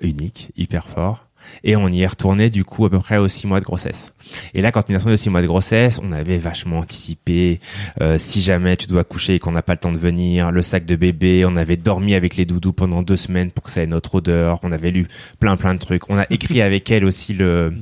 unique, 0.02 0.50
hyper 0.56 0.88
fort. 0.88 1.25
Et 1.64 1.76
on 1.76 1.88
y 1.88 2.02
est 2.02 2.06
retourné 2.06 2.50
du 2.50 2.64
coup 2.64 2.84
à 2.84 2.90
peu 2.90 2.98
près 2.98 3.16
aux 3.18 3.28
six 3.28 3.46
mois 3.46 3.60
de 3.60 3.64
grossesse. 3.64 4.12
Et 4.54 4.60
là, 4.62 4.72
quand 4.72 4.84
on 4.88 4.92
est 4.92 4.96
retourné 4.96 5.14
aux 5.14 5.18
six 5.18 5.30
mois 5.30 5.42
de 5.42 5.46
grossesse, 5.46 6.00
on 6.02 6.12
avait 6.12 6.38
vachement 6.38 6.78
anticipé 6.78 7.60
euh, 8.00 8.18
si 8.18 8.42
jamais 8.42 8.76
tu 8.76 8.86
dois 8.86 9.04
coucher 9.04 9.34
et 9.34 9.38
qu'on 9.38 9.52
n'a 9.52 9.62
pas 9.62 9.72
le 9.74 9.78
temps 9.78 9.92
de 9.92 9.98
venir, 9.98 10.50
le 10.52 10.62
sac 10.62 10.84
de 10.86 10.96
bébé, 10.96 11.44
on 11.46 11.56
avait 11.56 11.76
dormi 11.76 12.14
avec 12.14 12.36
les 12.36 12.44
doudous 12.46 12.72
pendant 12.72 13.02
deux 13.02 13.16
semaines 13.16 13.50
pour 13.50 13.64
que 13.64 13.70
ça 13.70 13.82
ait 13.82 13.86
notre 13.86 14.16
odeur, 14.16 14.58
on 14.62 14.72
avait 14.72 14.90
lu 14.90 15.06
plein 15.40 15.56
plein 15.56 15.74
de 15.74 15.78
trucs. 15.78 16.08
On 16.10 16.18
a 16.18 16.26
écrit 16.30 16.60
avec 16.66 16.90
elle 16.90 17.04
aussi 17.04 17.34
le, 17.34 17.74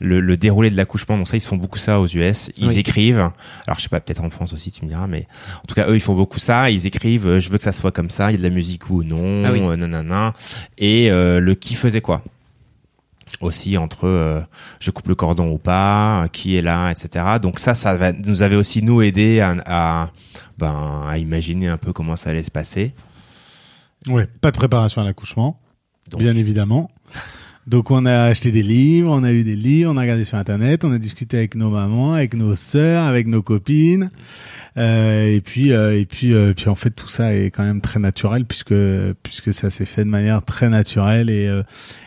le, 0.00 0.20
le 0.20 0.36
déroulé 0.36 0.70
de 0.70 0.76
l'accouchement. 0.76 1.16
Donc 1.16 1.28
ça, 1.28 1.36
ils 1.36 1.40
font 1.40 1.56
beaucoup 1.56 1.78
ça 1.78 2.00
aux 2.00 2.06
US. 2.06 2.50
Ils 2.58 2.68
Oui. 2.68 2.78
écrivent. 2.78 3.30
Alors 3.66 3.78
je 3.78 3.82
sais 3.82 3.88
pas, 3.88 4.00
peut-être 4.00 4.22
en 4.24 4.30
France 4.30 4.52
aussi, 4.52 4.70
tu 4.72 4.84
me 4.84 4.90
diras, 4.90 5.06
mais 5.06 5.26
en 5.62 5.66
tout 5.66 5.74
cas, 5.74 5.88
eux, 5.88 5.94
ils 5.96 6.00
font 6.00 6.14
beaucoup 6.14 6.38
ça. 6.38 6.70
Ils 6.70 6.86
écrivent, 6.86 7.26
euh, 7.26 7.40
je 7.40 7.48
veux 7.50 7.58
que 7.58 7.64
ça 7.64 7.72
soit 7.72 7.92
comme 7.92 8.10
ça. 8.10 8.30
Il 8.30 8.32
y 8.32 8.34
a 8.34 8.38
de 8.38 8.42
la 8.42 8.50
musique 8.54 8.90
ou 8.90 9.02
non, 9.04 9.44
Ah 9.46 9.52
oui. 9.52 9.60
euh, 9.62 9.76
nanana. 9.76 10.34
Et 10.78 11.10
euh, 11.10 11.40
le 11.40 11.54
qui 11.54 11.74
faisait 11.74 12.00
quoi? 12.00 12.22
Aussi 13.40 13.76
entre 13.76 14.06
euh, 14.06 14.40
je 14.80 14.90
coupe 14.90 15.08
le 15.08 15.14
cordon 15.14 15.50
ou 15.50 15.58
pas, 15.58 16.26
qui 16.32 16.56
est 16.56 16.62
là, 16.62 16.90
etc. 16.90 17.24
Donc 17.40 17.58
ça, 17.58 17.74
ça 17.74 17.96
va, 17.96 18.12
nous 18.12 18.42
avait 18.42 18.56
aussi 18.56 18.82
nous 18.82 19.02
aidé 19.02 19.40
à, 19.40 19.56
à, 19.66 20.06
ben, 20.58 21.04
à 21.08 21.18
imaginer 21.18 21.68
un 21.68 21.76
peu 21.76 21.92
comment 21.92 22.16
ça 22.16 22.30
allait 22.30 22.44
se 22.44 22.50
passer. 22.50 22.94
ouais, 24.08 24.26
pas 24.40 24.50
de 24.50 24.56
préparation 24.56 25.02
à 25.02 25.04
l'accouchement, 25.04 25.60
bien 26.16 26.36
évidemment. 26.36 26.90
Donc 27.66 27.90
on 27.90 28.06
a 28.06 28.22
acheté 28.22 28.52
des 28.52 28.62
livres, 28.62 29.10
on 29.12 29.24
a 29.24 29.32
eu 29.32 29.42
des 29.42 29.56
livres, 29.56 29.90
on 29.92 29.96
a 29.96 30.00
regardé 30.02 30.22
sur 30.22 30.38
internet, 30.38 30.84
on 30.84 30.92
a 30.92 30.98
discuté 30.98 31.36
avec 31.36 31.56
nos 31.56 31.70
mamans, 31.70 32.14
avec 32.14 32.34
nos 32.34 32.54
sœurs, 32.54 33.04
avec 33.04 33.26
nos 33.26 33.42
copines. 33.42 34.08
Euh, 34.76 35.34
et 35.34 35.40
puis 35.40 35.72
euh, 35.72 35.98
et 35.98 36.04
puis 36.04 36.32
euh, 36.34 36.52
puis 36.54 36.68
en 36.68 36.74
fait 36.74 36.90
tout 36.90 37.08
ça 37.08 37.34
est 37.34 37.46
quand 37.46 37.64
même 37.64 37.80
très 37.80 37.98
naturel 37.98 38.44
puisque 38.44 38.74
puisque 39.22 39.54
ça 39.54 39.70
s'est 39.70 39.86
fait 39.86 40.04
de 40.04 40.10
manière 40.10 40.44
très 40.44 40.68
naturelle 40.68 41.30
et 41.30 41.48
euh, 41.48 41.62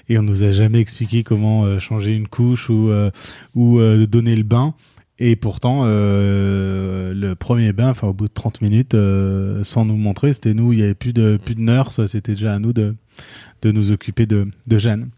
et 0.07 0.19
on 0.19 0.21
nous 0.21 0.43
a 0.43 0.51
jamais 0.51 0.79
expliqué 0.79 1.23
comment 1.23 1.79
changer 1.79 2.15
une 2.15 2.27
couche 2.27 2.69
ou 2.69 2.91
ou 3.55 4.05
donner 4.07 4.35
le 4.35 4.43
bain. 4.43 4.73
Et 5.21 5.35
pourtant, 5.35 5.83
le 5.85 7.33
premier 7.33 7.73
bain, 7.73 7.89
enfin 7.89 8.07
au 8.07 8.13
bout 8.13 8.29
de 8.29 8.33
30 8.33 8.61
minutes, 8.61 8.95
sans 9.63 9.85
nous 9.85 9.97
montrer, 9.97 10.33
c'était 10.33 10.53
nous. 10.53 10.73
Il 10.73 10.79
y 10.79 10.83
avait 10.83 10.95
plus 10.95 11.13
de 11.13 11.37
plus 11.43 11.55
de 11.55 11.59
nurse. 11.61 12.05
C'était 12.07 12.31
déjà 12.33 12.53
à 12.53 12.59
nous 12.59 12.73
de 12.73 12.95
de 13.61 13.71
nous 13.71 13.91
occuper 13.91 14.25
de 14.25 14.47
de 14.67 14.77
Jeanne. 14.77 15.09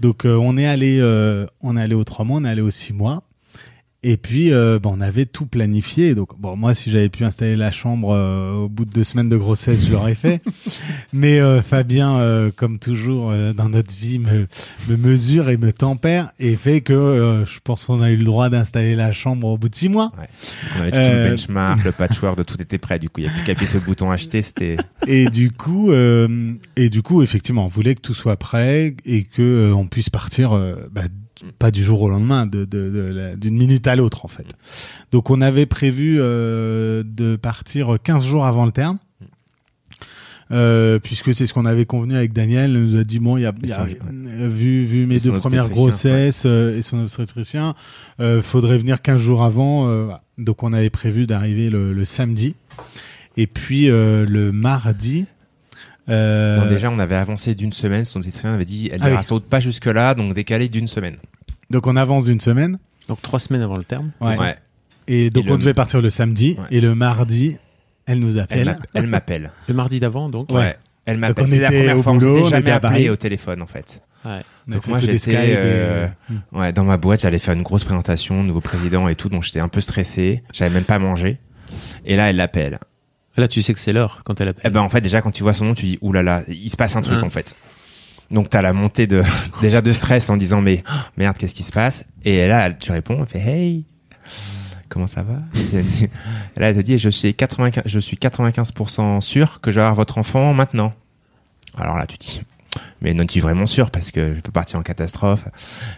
Donc 0.00 0.24
euh, 0.24 0.36
on 0.36 0.56
est 0.56 0.66
allé 0.66 0.98
euh, 1.00 1.46
on 1.60 1.76
est 1.76 1.82
allé 1.82 1.94
aux 1.94 2.04
trois 2.04 2.24
mois, 2.24 2.38
on 2.40 2.44
est 2.44 2.50
allé 2.50 2.62
aux 2.62 2.70
six 2.70 2.92
mois. 2.92 3.22
Et 4.04 4.16
puis 4.16 4.52
euh, 4.52 4.78
bon, 4.78 4.96
on 4.96 5.00
avait 5.00 5.26
tout 5.26 5.46
planifié. 5.46 6.14
Donc 6.14 6.38
bon, 6.38 6.56
moi 6.56 6.72
si 6.72 6.90
j'avais 6.90 7.08
pu 7.08 7.24
installer 7.24 7.56
la 7.56 7.72
chambre 7.72 8.14
euh, 8.14 8.52
au 8.52 8.68
bout 8.68 8.84
de 8.84 8.92
deux 8.92 9.02
semaines 9.02 9.28
de 9.28 9.36
grossesse, 9.36 9.86
je 9.86 9.92
l'aurais 9.92 10.14
fait. 10.14 10.40
Mais 11.12 11.40
euh, 11.40 11.62
Fabien, 11.62 12.18
euh, 12.18 12.50
comme 12.54 12.78
toujours 12.78 13.32
euh, 13.32 13.52
dans 13.52 13.68
notre 13.68 13.96
vie, 13.96 14.20
me, 14.20 14.46
me 14.88 14.96
mesure 14.96 15.50
et 15.50 15.56
me 15.56 15.72
tempère 15.72 16.30
et 16.38 16.56
fait 16.56 16.80
que 16.80 16.92
euh, 16.92 17.44
je 17.44 17.58
pense 17.62 17.86
qu'on 17.86 18.00
a 18.00 18.10
eu 18.10 18.16
le 18.16 18.24
droit 18.24 18.50
d'installer 18.50 18.94
la 18.94 19.10
chambre 19.10 19.48
au 19.48 19.58
bout 19.58 19.68
de 19.68 19.74
six 19.74 19.88
mois. 19.88 20.12
Ouais. 20.16 20.28
On 20.76 20.80
avait 20.80 20.90
tout 20.92 20.98
le 20.98 21.30
benchmark, 21.30 21.84
le 21.84 21.92
patchwork, 21.92 22.38
de 22.38 22.44
tout 22.44 22.60
était 22.62 22.78
prêt. 22.78 23.00
Du 23.00 23.08
coup, 23.08 23.20
il 23.20 23.24
n'y 23.24 23.30
a 23.30 23.32
plus 23.32 23.44
qu'à 23.44 23.52
appuyer 23.52 23.68
sur 23.68 23.80
le 23.80 23.84
bouton 23.84 24.12
acheter. 24.12 24.42
C'était 24.42 24.76
et 25.08 25.26
du 25.26 25.50
coup, 25.50 25.90
euh, 25.90 26.54
et 26.76 26.88
du 26.88 27.02
coup, 27.02 27.22
effectivement, 27.22 27.64
on 27.64 27.68
voulait 27.68 27.96
que 27.96 28.00
tout 28.00 28.14
soit 28.14 28.36
prêt 28.36 28.94
et 29.04 29.24
que 29.24 29.42
euh, 29.42 29.74
on 29.74 29.88
puisse 29.88 30.10
partir, 30.10 30.52
euh, 30.52 30.88
bah, 30.92 31.02
pas 31.58 31.70
du 31.70 31.82
jour 31.82 32.02
au 32.02 32.08
lendemain, 32.08 32.46
de, 32.46 32.64
de, 32.64 32.90
de 32.90 33.00
la- 33.12 33.36
d'une 33.36 33.56
minute 33.56 33.86
à 33.86 33.96
l'autre, 33.96 34.24
en 34.24 34.28
fait. 34.28 34.46
Donc, 35.12 35.30
on 35.30 35.40
avait 35.40 35.66
prévu 35.66 36.16
euh, 36.20 37.02
de 37.06 37.36
partir 37.36 37.96
15 38.02 38.24
jours 38.24 38.44
avant 38.46 38.66
le 38.66 38.72
terme. 38.72 38.98
Euh, 40.50 40.98
puisque 40.98 41.34
c'est 41.34 41.44
ce 41.46 41.52
qu'on 41.52 41.66
avait 41.66 41.84
convenu 41.84 42.16
avec 42.16 42.32
Daniel, 42.32 42.70
il 42.70 42.80
nous 42.82 42.96
a 42.98 43.04
dit 43.04 43.18
bon, 43.18 43.36
il 43.36 43.42
y 43.42 43.46
a, 43.46 43.52
il 43.62 43.68
y 43.68 43.72
a- 43.72 43.76
son- 43.76 43.82
ouais. 43.84 44.48
vu 44.48 44.86
vu 44.86 45.04
mes 45.04 45.16
deux 45.18 45.32
premières 45.40 45.64
grossesses 45.74 46.42
euh, 46.46 46.78
et 46.78 46.80
son 46.80 47.02
obstétricien, 47.02 47.74
euh, 48.20 48.40
faudrait 48.40 48.78
venir 48.78 49.02
15 49.02 49.20
jours 49.20 49.44
avant. 49.44 50.08
Donc 50.38 50.62
on 50.62 50.72
avait 50.72 50.88
prévu 50.88 51.26
d'arriver 51.26 51.68
le, 51.68 51.92
le 51.92 52.04
samedi 52.06 52.54
et 53.36 53.46
puis 53.46 53.88
le 53.88 54.50
mardi. 54.50 55.26
Euh, 56.08 56.56
Non, 56.58 56.66
déjà, 56.66 56.90
on 56.90 56.98
avait 56.98 57.16
avancé 57.16 57.54
d'une 57.54 57.72
semaine. 57.72 58.04
Son 58.04 58.18
obstétricien 58.18 58.54
avait 58.54 58.64
dit, 58.64 58.88
elle 58.92 59.00
Ah 59.02 59.10
ne 59.10 59.16
oui. 59.16 59.22
saute 59.24 59.44
pas 59.46 59.60
jusque 59.60 59.86
là, 59.86 60.14
donc 60.14 60.34
décalé 60.34 60.68
d'une 60.68 60.88
semaine. 60.88 61.16
donc 61.70 61.86
on 61.86 61.96
avance 61.96 62.24
d'une 62.26 62.40
semaine 62.40 62.78
Donc 63.08 63.20
trois 63.22 63.38
semaines 63.38 63.62
avant 63.62 63.76
le 63.76 63.84
terme. 63.84 64.10
Ouais. 64.20 64.56
et 65.06 65.30
donc 65.30 65.44
Et 65.44 65.48
le- 65.48 65.54
on 65.54 65.58
devait 65.58 65.74
partir 65.74 66.00
le 66.00 66.10
samedi 66.10 66.56
Ouais. 66.58 66.64
et 66.70 66.80
le 66.80 66.94
mardi 66.94 67.56
elle 68.06 68.20
nous 68.20 68.32
Elle 68.36 68.40
appelle. 68.40 68.78
elle 68.94 69.06
m'appelle. 69.06 69.50
Le 69.68 69.74
mardi 69.74 70.00
d'avant, 70.00 70.30
donc. 70.30 70.50
Ouais. 70.50 70.76
Elle 71.04 71.18
m'appelle. 71.18 71.46
C'est 71.46 71.58
la 71.58 71.68
première 71.68 72.02
fois. 72.02 72.12
On 72.12 72.16
boulot, 72.16 72.34
s'était 72.36 72.46
on 72.46 72.50
jamais 72.50 72.60
était 72.62 72.70
à 72.70 72.76
appelé 72.76 73.10
au 73.10 73.16
téléphone, 73.16 73.60
en 73.60 73.66
fait. 73.66 74.00
Ouais. 74.24 74.40
Donc 74.66 74.86
moi, 74.86 74.98
j'étais, 74.98 75.30
et, 75.32 75.36
euh, 75.56 76.06
euh, 76.30 76.34
Ouais, 76.52 76.72
dans 76.72 76.84
ma 76.84 76.96
boîte, 76.96 77.20
j'allais 77.20 77.38
faire 77.38 77.52
une 77.54 77.62
grosse 77.62 77.84
présentation, 77.84 78.42
nouveau 78.42 78.60
président 78.62 79.08
et 79.08 79.14
tout, 79.14 79.28
donc 79.28 79.42
j'étais 79.42 79.60
un 79.60 79.68
peu 79.68 79.80
stressé. 79.82 80.42
J'avais 80.54 80.72
même 80.74 80.84
pas 80.84 80.98
mangé. 80.98 81.38
Et 82.06 82.16
là, 82.16 82.30
elle 82.30 82.36
l'appelle. 82.36 82.78
Là, 83.38 83.48
tu 83.48 83.62
sais 83.62 83.72
que 83.72 83.80
c'est 83.80 83.92
l'heure 83.92 84.20
quand 84.24 84.40
elle 84.40 84.48
appelle. 84.48 84.62
Eh 84.66 84.70
ben, 84.70 84.80
en 84.80 84.88
fait, 84.88 85.00
déjà, 85.00 85.22
quand 85.22 85.30
tu 85.30 85.42
vois 85.42 85.54
son 85.54 85.64
nom, 85.64 85.74
tu 85.74 85.86
dis, 85.86 85.98
oulala, 86.02 86.42
il 86.48 86.68
se 86.70 86.76
passe 86.76 86.96
un 86.96 87.02
truc, 87.02 87.18
Ouais. 87.18 87.24
en 87.24 87.30
fait. 87.30 87.54
Donc, 88.30 88.50
t'as 88.50 88.60
la 88.60 88.72
montée 88.72 89.06
de, 89.06 89.22
déjà 89.62 89.80
de 89.80 89.90
stress 89.92 90.28
en 90.28 90.36
disant, 90.36 90.60
mais, 90.60 90.82
merde, 91.16 91.36
qu'est-ce 91.38 91.54
qui 91.54 91.62
se 91.62 91.72
passe? 91.72 92.04
Et 92.24 92.46
là, 92.48 92.70
tu 92.72 92.90
réponds, 92.92 93.18
elle 93.20 93.26
fait, 93.26 93.38
hey, 93.48 93.84
comment 94.88 95.06
ça 95.06 95.22
va? 95.22 95.34
Et 95.54 95.76
elle 95.76 95.84
dit- 95.86 96.08
là, 96.56 96.70
elle 96.70 96.76
te 96.76 96.80
dit, 96.82 96.98
je 96.98 97.08
suis 97.08 97.32
95, 97.34 97.84
je 97.86 97.98
suis 98.00 98.16
95% 98.16 99.20
sûr 99.20 99.60
que 99.60 99.70
je 99.70 99.76
vais 99.76 99.82
avoir 99.82 99.94
votre 99.96 100.18
enfant 100.18 100.52
maintenant. 100.52 100.92
Alors 101.76 101.96
là, 101.96 102.06
tu 102.06 102.16
dis, 102.16 102.42
mais 103.00 103.14
non, 103.14 103.24
tu 103.24 103.38
es 103.38 103.40
vraiment 103.40 103.66
sûr 103.66 103.90
parce 103.90 104.10
que 104.10 104.34
je 104.34 104.40
peux 104.40 104.50
partir 104.52 104.78
en 104.78 104.82
catastrophe. 104.82 105.44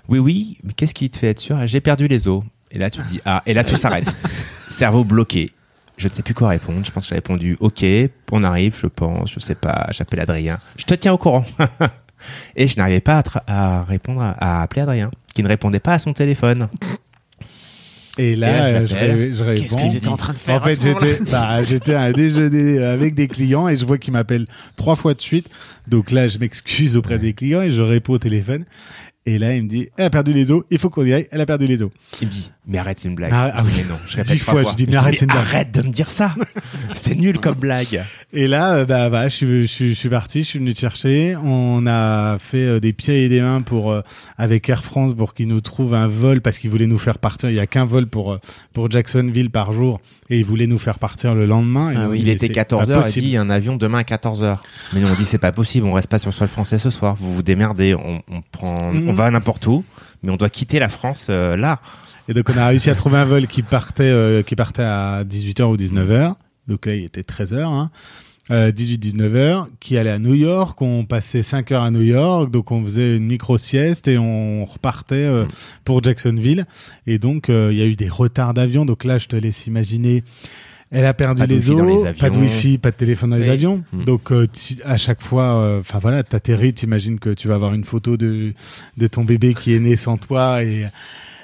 Oui, 0.09 0.19
oui, 0.19 0.59
mais 0.63 0.73
qu'est-ce 0.75 0.95
qui 0.95 1.09
te 1.09 1.17
fait 1.19 1.29
être 1.29 1.41
sûr? 1.41 1.57
J'ai 1.67 1.81
perdu 1.81 2.07
les 2.07 2.29
os. 2.29 2.43
Et 2.71 2.79
là, 2.79 2.91
tu 2.91 3.01
te 3.01 3.09
dis, 3.09 3.21
ah, 3.25 3.43
et 3.47 3.55
là, 3.55 3.65
tout 3.65 3.77
s'arrête. 3.77 4.15
Cerveau 4.69 5.03
bloqué. 5.05 5.53
Je 6.01 6.09
ne 6.09 6.13
sais 6.13 6.23
plus 6.23 6.33
quoi 6.33 6.49
répondre. 6.49 6.81
Je 6.83 6.91
pense 6.91 7.05
que 7.05 7.11
j'ai 7.11 7.17
répondu, 7.17 7.59
ok, 7.61 7.85
on 8.33 8.43
arrive, 8.43 8.75
je 8.81 8.87
pense, 8.87 9.33
je 9.33 9.39
sais 9.39 9.55
pas, 9.55 9.87
j'appelle 9.91 10.21
Adrien. 10.21 10.59
Je 10.77 10.85
te 10.87 10.95
tiens 10.95 11.13
au 11.13 11.19
courant. 11.19 11.45
et 12.57 12.69
je 12.69 12.79
n'arrivais 12.79 13.03
pas 13.03 13.23
à, 13.47 13.85
répondre, 13.85 14.23
à, 14.23 14.31
à 14.31 14.63
appeler 14.63 14.81
Adrien, 14.81 15.11
qui 15.35 15.43
ne 15.43 15.49
répondait 15.49 15.79
pas 15.79 15.93
à 15.93 15.99
son 15.99 16.15
téléphone. 16.15 16.69
Et 18.17 18.33
Et 18.33 18.37
là, 18.37 18.87
je 18.87 18.95
réponds. 18.95 19.63
Qu'est-ce 19.63 19.77
que 19.77 19.91
tu 19.91 19.97
étais 19.99 20.09
en 20.09 20.17
train 20.17 20.33
de 20.33 20.39
faire 20.39 20.57
En 20.57 20.65
fait, 20.65 20.81
j'étais, 20.83 21.21
bah, 21.31 21.63
j'étais 21.63 21.95
à 21.95 22.03
un 22.03 22.13
déjeuner 22.13 22.83
avec 22.83 23.15
des 23.15 23.29
clients 23.29 23.69
et 23.69 23.77
je 23.77 23.85
vois 23.85 23.99
qu'il 23.99 24.15
m'appelle 24.15 24.47
trois 24.77 24.97
fois 24.97 25.13
de 25.13 25.21
suite. 25.21 25.49
Donc 25.87 26.11
là, 26.11 26.29
je 26.29 26.39
m'excuse 26.39 26.97
auprès 26.97 27.19
des 27.19 27.35
clients 27.35 27.63
et 27.63 27.71
je 27.71 27.83
réponds 27.83 28.15
au 28.15 28.19
téléphone. 28.19 28.65
Et 29.27 29.39
là, 29.39 29.55
il 29.55 29.65
me 29.65 29.69
dit, 29.69 29.89
elle 29.99 30.07
a 30.07 30.11
perdu 30.11 30.33
les 30.33 30.51
os, 30.51 30.65
il 30.71 30.79
faut 30.79 30.89
qu'on 30.89 31.05
y 31.05 31.13
aille, 31.13 31.29
elle 31.31 31.43
a 31.43 31.47
perdu 31.47 31.67
les 31.67 31.83
os. 31.83 31.91
Il 32.23 32.27
me 32.27 32.33
dit, 32.33 32.51
mais 32.67 32.79
arrête, 32.79 32.99
c'est 32.99 33.09
une 33.09 33.15
blague. 33.15 33.33
Ah, 33.35 33.53
ah 33.55 33.61
dis, 33.61 33.69
oui. 33.69 33.75
mais 33.77 33.85
non, 33.85 33.99
je 34.07 34.17
répète 34.17 34.33
Dix 34.33 34.39
fois, 34.39 34.65
je 34.65 34.75
dis, 34.75 34.87
mais 34.87 34.97
arrête, 34.97 35.17
c'est 35.17 35.27
une 35.27 35.31
blague. 35.31 35.45
Arrête 35.45 35.73
de 35.73 35.83
me 35.83 35.91
dire 35.91 36.09
ça. 36.09 36.35
c'est 36.95 37.15
nul 37.15 37.39
comme 37.39 37.57
blague. 37.57 38.03
Et 38.33 38.47
là, 38.47 38.77
euh, 38.77 38.85
bah, 38.87 39.11
bah, 39.11 39.29
je 39.29 39.37
suis, 39.37 39.63
je 39.63 39.67
suis, 39.67 39.89
je 39.91 39.95
suis 39.95 40.09
parti, 40.09 40.43
je 40.43 40.49
suis 40.49 40.59
venu 40.59 40.73
te 40.73 40.79
chercher. 40.79 41.37
On 41.37 41.87
a 41.87 42.39
fait 42.39 42.65
euh, 42.65 42.81
des 42.81 42.95
pieds 42.95 43.25
et 43.25 43.29
des 43.29 43.43
mains 43.43 43.61
pour 43.61 43.93
euh, 43.93 44.01
avec 44.39 44.69
Air 44.71 44.85
France 44.85 45.13
pour 45.15 45.35
qu'ils 45.35 45.49
nous 45.49 45.61
trouvent 45.61 45.95
un 45.95 46.07
vol 46.07 46.41
parce 46.41 46.59
qu'ils 46.59 46.71
voulaient 46.71 46.87
nous 46.87 46.99
faire 46.99 47.19
partir. 47.19 47.51
Il 47.51 47.57
y 47.57 47.61
a 47.61 47.67
qu'un 47.67 47.85
vol 47.85 48.07
pour 48.07 48.39
pour 48.73 48.91
Jacksonville 48.91 49.51
par 49.51 49.73
jour 49.73 50.01
et 50.31 50.39
ils 50.39 50.45
voulaient 50.45 50.69
nous 50.69 50.79
faire 50.79 50.99
partir 50.99 51.35
le 51.35 51.45
lendemain. 51.45 51.91
Et 51.91 51.97
Ah 51.97 52.09
oui, 52.09 52.21
Il 52.21 52.29
était 52.29 52.47
c'est 52.47 52.53
14 52.53 52.87
pas 52.87 52.93
heures. 52.93 53.17
Il 53.17 53.23
dit 53.23 53.37
un 53.37 53.51
avion 53.51 53.77
demain 53.77 53.99
à 53.99 54.05
14 54.05 54.43
heures. 54.45 54.63
Mais 54.93 55.01
nous 55.01 55.11
on 55.11 55.15
dit 55.15 55.25
c'est 55.25 55.39
pas 55.39 55.53
possible. 55.53 55.87
On 55.87 55.93
reste 55.93 56.09
pas 56.09 56.19
sur 56.19 56.31
le 56.31 56.35
sol 56.35 56.49
français 56.49 56.79
ce 56.79 56.91
soir. 56.91 57.17
Vous 57.19 57.35
vous 57.35 57.43
démerdez. 57.43 57.95
On, 57.95 58.23
on 58.31 58.43
prend. 58.53 58.93
On 59.11 59.15
va 59.15 59.31
n'importe 59.31 59.67
où, 59.67 59.85
mais 60.23 60.31
on 60.31 60.37
doit 60.37 60.51
quitter 60.51 60.79
la 60.79 60.89
France 60.89 61.27
euh, 61.31 61.57
là. 61.57 61.81
Et 62.29 62.35
donc 62.35 62.49
on 62.49 62.57
a 62.57 62.67
réussi 62.69 62.91
à 62.91 62.95
trouver 62.95 63.19
un 63.19 63.25
vol 63.25 63.47
qui 63.47 63.63
partait 63.63 64.05
euh, 64.05 64.43
qui 64.43 64.57
partait 64.57 64.83
à 64.83 65.25
18h 65.25 65.65
ou 65.65 65.77
19h. 65.77 66.35
Donc 66.69 66.87
là 66.87 66.95
il 66.95 67.05
était 67.05 67.23
13h 67.23 67.65
hein. 67.65 67.91
Euh, 68.51 68.73
18-19h, 68.73 69.67
qui 69.79 69.97
allait 69.97 70.11
à 70.11 70.19
New 70.19 70.35
York, 70.35 70.83
on 70.83 71.05
passait 71.05 71.43
5 71.43 71.71
heures 71.71 71.85
à 71.85 71.93
New 71.93 72.03
York, 72.03 72.51
donc 72.51 72.73
on 72.73 72.83
faisait 72.83 73.17
une 73.17 73.27
micro-sieste 73.27 74.09
et 74.09 74.19
on 74.19 74.65
repartait 74.65 75.15
euh, 75.15 75.45
pour 75.85 76.03
Jacksonville. 76.03 76.67
Et 77.07 77.21
donc 77.21 77.49
euh, 77.49 77.69
il 77.71 77.79
y 77.79 77.83
a 77.83 77.85
eu 77.85 77.95
des 77.95 78.09
retards 78.09 78.55
d'avion, 78.55 78.85
donc 78.85 79.05
là 79.05 79.19
je 79.19 79.29
te 79.29 79.37
laisse 79.37 79.69
imaginer, 79.69 80.25
elle 80.91 81.05
a 81.05 81.15
perdu 81.15 81.43
les 81.47 81.71
avions. 81.71 82.05
pas 82.19 82.31
de 82.31 82.39
wifi, 82.39 82.79
pas 82.79 82.91
de 82.91 82.97
téléphone 82.97 83.31
dans 83.31 83.37
les 83.37 83.45
Oui. 83.45 83.51
avions. 83.51 83.83
Mm. 83.93 84.05
Donc 84.05 84.33
euh, 84.33 84.47
à 84.85 84.97
chaque 84.97 85.23
fois, 85.23 85.79
enfin 85.81 85.99
voilà, 85.99 86.23
t'atterris, 86.23 86.75
t'imagines 86.75 87.19
que 87.19 87.31
tu 87.31 87.49
vas 87.49 87.55
avoir 87.55 87.75
une 87.75 87.85
photo 87.85 88.17
de, 88.17 88.53
de 88.97 89.07
ton 89.07 89.25
bébé 89.25 89.55
qui 89.55 89.75
est 89.75 89.81
né 89.81 89.97
sans 89.97 90.17
toi 90.17 90.63
et 90.65 90.87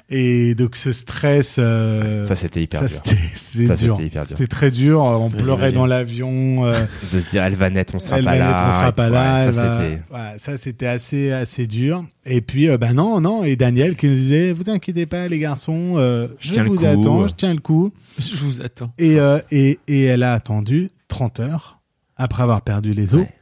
et 0.08 0.54
donc 0.54 0.76
ce 0.76 0.92
stress, 0.92 1.56
euh, 1.58 2.24
Ça 2.24 2.36
c'était 2.36 2.62
hyper 2.62 2.88
ça, 2.88 3.00
dur. 3.02 3.16
c'était 3.34 3.74
dur. 3.84 4.00
hyper 4.00 4.22
dur. 4.26 4.36
C'était 4.36 4.46
très 4.46 4.70
dur. 4.70 5.00
On 5.02 5.30
pleurait 5.30 5.72
dans 5.72 5.86
l'avion. 5.86 6.64
euh, 6.66 6.74
De 7.12 7.20
se 7.20 7.28
dire 7.30 7.42
elle 7.42 7.54
va 7.54 7.70
naître, 7.70 7.94
on 7.94 7.98
sera 7.98 8.18
elle 8.18 8.24
pas 8.24 8.32
va 8.32 8.38
là. 8.38 8.46
naître, 8.52 8.64
on 8.68 8.72
sera 8.72 8.92
pas 8.92 9.06
Ouais, 9.08 9.12
là. 9.12 9.52
ça 9.52 10.56
c'était. 10.56 10.84
ouais, 10.84 10.86
assez 10.86 11.32
assez 11.32 11.66
dur. 11.66 12.04
Et 12.24 12.40
puis 12.40 12.68
euh, 12.68 12.78
bah 12.78 12.92
non 12.92 13.20
non 13.20 13.42
et 13.44 13.56
Daniel 13.56 13.96
qui 13.96 14.06
nous 14.08 14.14
disait 14.14 14.52
vous 14.52 14.70
inquiétez 14.70 15.06
pas 15.06 15.26
les 15.28 15.38
garçons, 15.38 15.94
euh, 15.96 16.28
je 16.38 16.60
vous 16.60 16.76
coup. 16.76 16.86
attends, 16.86 17.26
je 17.28 17.34
tiens 17.34 17.54
le 17.54 17.60
coup. 17.60 17.92
Je 18.18 18.36
vous 18.36 18.60
attends. 18.62 18.92
Et 18.98 19.18
euh, 19.18 19.40
et 19.50 19.78
et 19.88 20.04
elle 20.04 20.22
a 20.22 20.32
attendu 20.34 20.90
30 21.08 21.40
heures 21.40 21.80
après 22.16 22.42
avoir 22.44 22.62
perdu 22.62 22.92
les 22.92 23.14
os. 23.14 23.22
Ouais. 23.22 23.32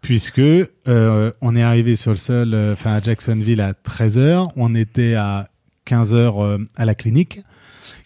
Puisque 0.00 0.38
euh, 0.38 1.32
on 1.40 1.56
est 1.56 1.62
arrivé 1.62 1.96
sur 1.96 2.12
le 2.12 2.16
sol, 2.16 2.54
euh, 2.54 2.72
enfin 2.74 2.94
à 2.94 3.00
Jacksonville 3.02 3.60
à 3.60 3.74
13 3.74 4.16
heures, 4.18 4.48
on 4.56 4.74
était 4.76 5.14
à 5.14 5.48
15 5.88 6.12
heures 6.14 6.44
euh, 6.44 6.58
à 6.76 6.84
la 6.84 6.94
clinique, 6.94 7.40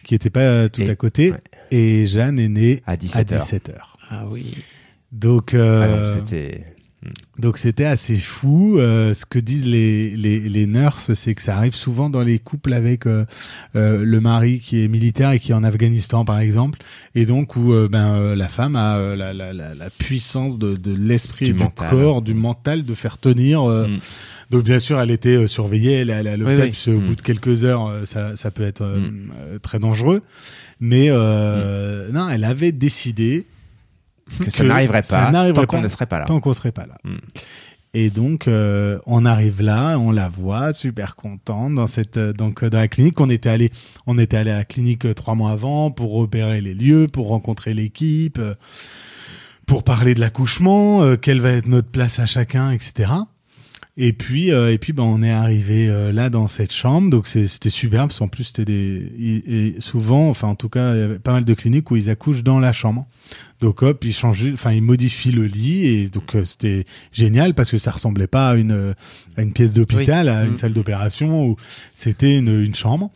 qui 0.05 0.15
était 0.15 0.31
pas 0.31 0.41
euh, 0.41 0.69
tout 0.69 0.83
Et- 0.83 0.89
à 0.91 0.95
côté, 0.97 1.33
ouais. 1.33 1.39
et 1.73 2.07
Jeanne 2.07 2.39
est 2.39 2.49
née 2.49 2.83
À 2.87 2.93
à 2.93 2.97
17 2.97 3.33
heures. 3.33 3.41
17 3.43 3.69
heures. 3.71 3.97
Ah 4.09 4.25
oui. 4.31 4.55
Donc, 5.11 5.51
Ah 5.55 5.57
euh, 5.59 6.15
non, 6.15 6.21
c'était. 6.25 6.65
Donc 7.39 7.59
c'était 7.59 7.85
assez 7.85 8.17
fou. 8.17 8.79
Euh, 8.79 9.13
ce 9.15 9.25
que 9.27 9.39
disent 9.41 9.67
les, 9.67 10.11
les, 10.17 10.39
les 10.41 10.67
nurses, 10.67 11.13
c'est 11.15 11.35
que 11.35 11.43
ça 11.43 11.57
arrive 11.57 11.75
souvent 11.75 12.09
dans 12.11 12.23
les 12.23 12.39
couples 12.39 12.73
avec 12.73 13.07
euh, 13.07 13.25
euh, 13.75 14.05
le 14.05 14.21
mari 14.21 14.61
qui 14.61 14.85
est 14.85 14.89
militaire 14.89 15.33
et 15.33 15.41
qui 15.41 15.51
est 15.51 15.55
en 15.55 15.65
Afghanistan, 15.65 16.25
par 16.25 16.39
exemple, 16.39 16.79
et 17.15 17.27
donc 17.27 17.57
où 17.57 17.73
euh, 17.73 17.89
ben 17.91 18.15
euh, 18.15 18.35
la 18.37 18.49
femme 18.49 18.77
a 18.77 18.97
euh, 18.99 19.17
la, 19.17 19.33
la, 19.33 19.53
la, 19.53 19.75
la 19.75 19.91
puissance 19.91 20.59
de, 20.59 20.77
de 20.77 20.95
l'esprit 20.95 21.47
Du 21.47 21.51
et 21.53 21.55
du 21.55 21.69
corps, 21.71 22.23
du 22.23 22.35
mental, 22.35 22.85
de 22.85 22.95
faire 22.95 23.19
tenir. 23.19 23.69
euh, 23.69 23.89
Mm. 23.89 23.99
Donc 24.51 24.65
bien 24.65 24.79
sûr, 24.81 25.01
elle 25.01 25.11
était 25.11 25.47
surveillée, 25.47 25.93
elle 25.95 26.11
est 26.11 26.13
allée 26.13 26.29
à 26.31 26.37
l'hôpital, 26.37 26.71
Oui, 26.87 26.93
au 26.95 27.01
Mm. 27.01 27.07
bout 27.07 27.17
de 27.17 27.23
quelques 27.23 27.65
heures, 27.65 27.91
ça, 28.05 28.37
ça 28.37 28.51
peut 28.51 28.63
être 28.65 28.85
Mm. 28.85 29.31
euh, 29.41 29.59
très 29.59 29.79
dangereux. 29.79 30.23
Mais 30.79 31.07
euh, 31.09 32.11
non, 32.13 32.29
elle 32.29 32.45
avait 32.45 32.71
décidé 32.73 33.47
Que 34.39 34.51
ça 34.51 34.65
n'arriverait 34.65 35.03
pas 35.03 35.53
tant 35.53 35.67
qu'on 35.67 35.81
ne 35.81 35.89
serait 35.89 36.07
pas 36.07 36.19
là. 36.19 36.25
tant 36.25 36.41
qu'on 36.41 36.55
serait 36.55 36.73
pas 36.73 36.87
là. 36.87 36.97
Mm. 37.05 37.17
Et 37.95 38.09
donc, 38.09 38.49
euh, 38.49 38.99
on 39.05 39.27
arrive 39.27 39.61
là, 39.61 39.99
on 39.99 40.13
la 40.13 40.29
voit, 40.29 40.73
super 40.73 41.15
contente 41.15 41.75
dans 41.75 41.87
cette, 41.87 42.17
euh, 42.17 42.33
donc 42.33 42.63
euh, 42.65 42.71
dans 42.71 42.79
la 42.79 42.89
clinique. 42.89 43.21
On 43.21 43.29
était 43.29 43.51
allé, 43.51 43.71
on 44.07 44.19
était 44.19 44.39
allé 44.39 44.51
à 44.51 44.57
la 44.57 44.65
clinique 44.65 45.05
euh, 45.05 45.13
trois 45.13 45.35
mois 45.35 45.51
avant 45.51 45.91
pour 45.91 46.13
repérer 46.15 46.63
les 46.63 46.73
lieux, 46.73 47.07
pour 47.07 47.29
rencontrer 47.29 47.75
l'équipe, 47.75 48.41
pour 49.67 49.85
parler 49.85 50.15
de 50.15 50.21
l'accouchement, 50.21 51.17
quelle 51.17 51.41
va 51.41 51.51
être 51.51 51.67
notre 51.67 51.89
place 51.89 52.19
à 52.19 52.27
chacun, 52.27 52.71
etc. 52.71 53.11
Et 53.99 54.15
puis, 54.15 54.53
euh, 54.53 54.73
et 54.73 54.79
puis, 54.79 54.95
ben, 54.95 55.03
on 55.03 55.23
est 55.23 55.31
arrivé 55.31 55.87
euh, 55.89 56.13
là 56.13 56.31
dans 56.31 56.49
cette 56.49 56.73
chambre, 56.73 57.11
donc 57.11 57.27
c'était 57.27 57.69
superbe. 57.69 58.09
Parce 58.09 58.21
qu'en 58.21 58.29
plus, 58.29 58.45
c'était 58.45 58.65
des, 58.65 59.13
et 59.19 59.67
et 59.77 59.81
souvent, 59.81 60.31
enfin 60.31 60.49
en 60.49 60.55
tout 60.55 60.71
cas, 60.71 60.95
il 60.95 61.01
y 61.01 61.03
avait 61.03 61.19
pas 61.19 61.33
mal 61.33 61.45
de 61.45 61.53
cliniques 61.55 61.91
où 61.91 61.97
ils 61.97 62.09
accouchent 62.09 62.43
dans 62.43 62.59
la 62.59 62.73
chambre. 62.73 63.07
Donc 63.61 63.83
hop, 63.83 64.03
ils 64.05 64.15
changent, 64.15 64.51
enfin 64.55 64.73
ils 64.73 64.83
modifient 64.83 65.31
le 65.31 65.45
lit 65.45 65.87
et 65.87 66.09
donc 66.09 66.35
euh, 66.35 66.45
c'était 66.45 66.85
génial 67.13 67.55
parce 67.55 67.71
que 67.71 67.79
ça 67.79 67.91
ressemblait 67.91 68.27
pas 68.27 68.49
à 68.51 68.55
une 68.57 68.73
euh, 68.73 68.95
à 69.37 69.43
une 69.43 69.53
pièce 69.53 69.75
d'hôpital, 69.75 70.29
à 70.29 70.45
une 70.45 70.53
Mm. 70.55 70.57
salle 70.57 70.73
d'opération 70.73 71.47
où 71.47 71.57
c'était 71.95 72.39
une, 72.39 72.49
une 72.63 72.75
chambre. 72.75 73.13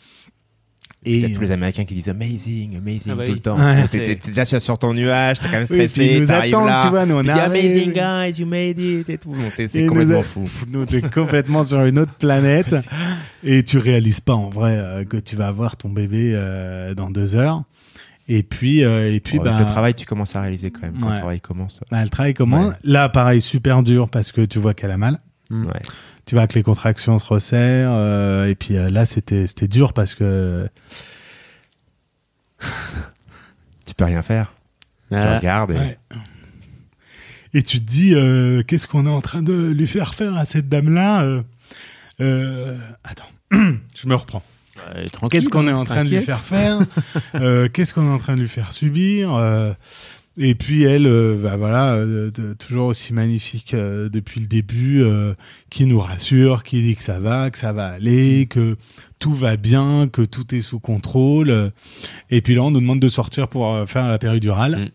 Et 1.08 1.20
Et 1.20 1.32
tous 1.32 1.40
les 1.40 1.52
Américains 1.52 1.84
qui 1.84 1.94
disent 1.94 2.08
amazing, 2.08 2.76
amazing 2.78 3.12
Ah 3.12 3.14
bah 3.14 3.24
tout 3.24 3.30
oui. 3.30 3.34
le 3.36 3.40
temps. 3.40 3.56
Ouais. 3.58 3.86
T'es- 3.88 4.16
déjà 4.16 4.44
sur- 4.44 4.76
ton 4.76 4.92
nuage, 4.92 5.38
t'es 5.38 5.46
quand 5.46 5.52
même 5.52 5.60
Oui, 5.70 5.86
stressé, 5.88 6.04
ils 6.16 6.20
nous 6.22 6.32
attendent, 6.32 6.66
là. 6.66 6.80
tu 6.82 6.88
vois, 6.88 7.06
nous, 7.06 7.14
on 7.14 7.28
arrivés. 7.28 7.60
amazing 7.60 7.92
guys, 7.92 8.40
you 8.40 8.46
made 8.46 8.78
it 8.80 9.08
et 9.08 9.16
tout. 9.18 9.32
C'est 9.68 9.86
complètement 9.86 10.20
a- 10.20 10.22
fou. 10.24 10.44
Nous, 10.72 10.84
t'es 10.84 11.00
complètement 11.02 11.62
sur 11.64 11.84
une 11.84 11.98
autre 12.00 12.14
planète 12.14 12.74
et 13.44 13.62
tu 13.62 13.78
réalises 13.78 14.20
pas 14.20 14.34
en 14.34 14.48
vrai 14.50 14.76
euh, 14.76 15.04
que 15.04 15.16
tu 15.16 15.36
vas 15.36 15.46
avoir 15.46 15.76
ton 15.76 15.88
bébé 15.90 16.32
euh, 16.34 16.94
dans 16.94 17.10
deux 17.10 17.36
heures. 17.36 17.62
Et 18.28 18.42
puis, 18.42 18.82
euh, 18.84 19.14
et 19.14 19.20
puis, 19.20 19.38
Bon, 19.38 19.44
bah, 19.44 19.60
le 19.60 19.66
travail, 19.66 19.94
tu 19.94 20.04
commences 20.04 20.34
à 20.34 20.40
réaliser 20.40 20.72
quand 20.72 20.82
même 20.82 20.96
quand 21.00 21.06
Ouais. 21.06 21.12
le 21.14 21.18
travail 21.20 21.40
commence. 21.40 21.78
bah, 21.92 22.02
le 22.02 22.08
travail 22.08 22.34
comment 22.34 22.68
Ouais. 22.68 22.74
Là, 22.82 23.08
pareil, 23.08 23.40
super 23.40 23.84
dur 23.84 24.08
parce 24.10 24.32
que 24.32 24.40
tu 24.40 24.58
vois 24.58 24.74
qu'elle 24.74 24.90
a 24.90 24.98
mal. 24.98 25.20
Ouais. 25.52 25.58
Tu 26.26 26.34
vois 26.34 26.46
que 26.48 26.54
les 26.54 26.62
contractions 26.62 27.18
se 27.18 27.24
resserrent. 27.24 27.92
euh, 27.92 28.46
et 28.46 28.54
puis 28.54 28.76
euh, 28.76 28.90
là, 28.90 29.06
c'était 29.06 29.46
c'était 29.46 29.68
dur 29.68 29.92
parce 29.92 30.14
que 30.14 30.68
Tu 33.86 33.94
peux 33.94 34.04
rien 34.04 34.22
faire. 34.22 34.52
Tu 35.10 35.16
Ah. 35.18 35.36
regardes 35.38 35.70
et 35.70 35.74
Ouais. 35.74 35.98
Et 37.54 37.62
tu 37.62 37.80
te 37.80 37.88
dis, 37.90 38.14
euh, 38.14 38.62
qu'est-ce 38.64 38.86
qu'on 38.88 39.06
est 39.06 39.10
en 39.10 39.20
train 39.22 39.40
de 39.42 39.70
lui 39.70 39.86
faire 39.86 40.14
faire 40.14 40.36
à 40.36 40.44
cette 40.44 40.68
dame-là 40.68 41.22
euh, 41.22 41.42
euh, 42.20 42.76
Attends, 43.04 43.30
je 43.52 44.06
me 44.08 44.14
reprends. 44.14 44.42
Qu'est-ce 45.30 45.48
qu'on 45.48 45.66
est 45.68 45.72
en 45.72 45.86
train 45.86 46.04
de 46.04 46.10
lui 46.10 46.20
faire 46.20 46.44
faire 46.44 46.80
Euh, 47.34 47.68
Qu'est-ce 47.72 47.94
qu'on 47.94 48.06
est 48.06 48.12
en 48.12 48.18
train 48.18 48.34
de 48.34 48.40
lui 48.42 48.48
faire 48.48 48.72
subir 48.72 49.34
Euh, 49.34 49.72
Et 50.38 50.54
puis 50.54 50.84
elle, 50.84 51.06
euh, 51.06 51.38
bah 51.42 51.56
voilà, 51.56 51.94
euh, 51.94 52.30
de- 52.30 52.52
toujours 52.52 52.88
aussi 52.88 53.14
magnifique 53.14 53.72
euh, 53.72 54.10
depuis 54.10 54.40
le 54.40 54.46
début, 54.46 55.00
euh, 55.02 55.34
qui 55.70 55.86
nous 55.86 55.98
rassure, 55.98 56.62
qui 56.62 56.82
dit 56.82 56.94
que 56.94 57.02
ça 57.02 57.18
va, 57.20 57.50
que 57.50 57.56
ça 57.56 57.72
va 57.72 57.86
aller, 57.86 58.46
que 58.46 58.76
tout 59.18 59.32
va 59.32 59.56
bien, 59.56 60.08
que 60.12 60.20
tout 60.22 60.54
est 60.54 60.60
sous 60.60 60.78
contrôle. 60.78 61.70
Et 62.30 62.42
puis 62.42 62.54
là, 62.54 62.62
on 62.64 62.70
nous 62.70 62.80
demande 62.80 63.00
de 63.00 63.08
sortir 63.08 63.48
pour 63.48 63.72
euh, 63.74 63.86
faire 63.86 64.06
la 64.08 64.18
péridurale. 64.18 64.76
Mm. 64.76 64.88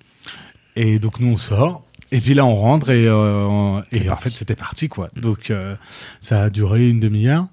Et 0.76 1.00
donc 1.00 1.20
nous, 1.20 1.34
on 1.34 1.38
sort. 1.38 1.84
Et 2.12 2.20
puis 2.22 2.34
là, 2.36 2.46
on 2.46 2.56
rentre 2.56 2.90
et, 2.92 3.08
euh, 3.08 3.46
on- 3.48 3.84
et 3.92 4.10
en 4.10 4.18
fait, 4.18 4.30
c'était 4.30 4.56
parti 4.56 4.90
quoi. 4.90 5.10
Donc 5.16 5.50
euh, 5.50 5.76
ça 6.20 6.44
a 6.44 6.50
duré 6.52 6.88
une 6.90 7.00
demi-heure. 7.00 7.48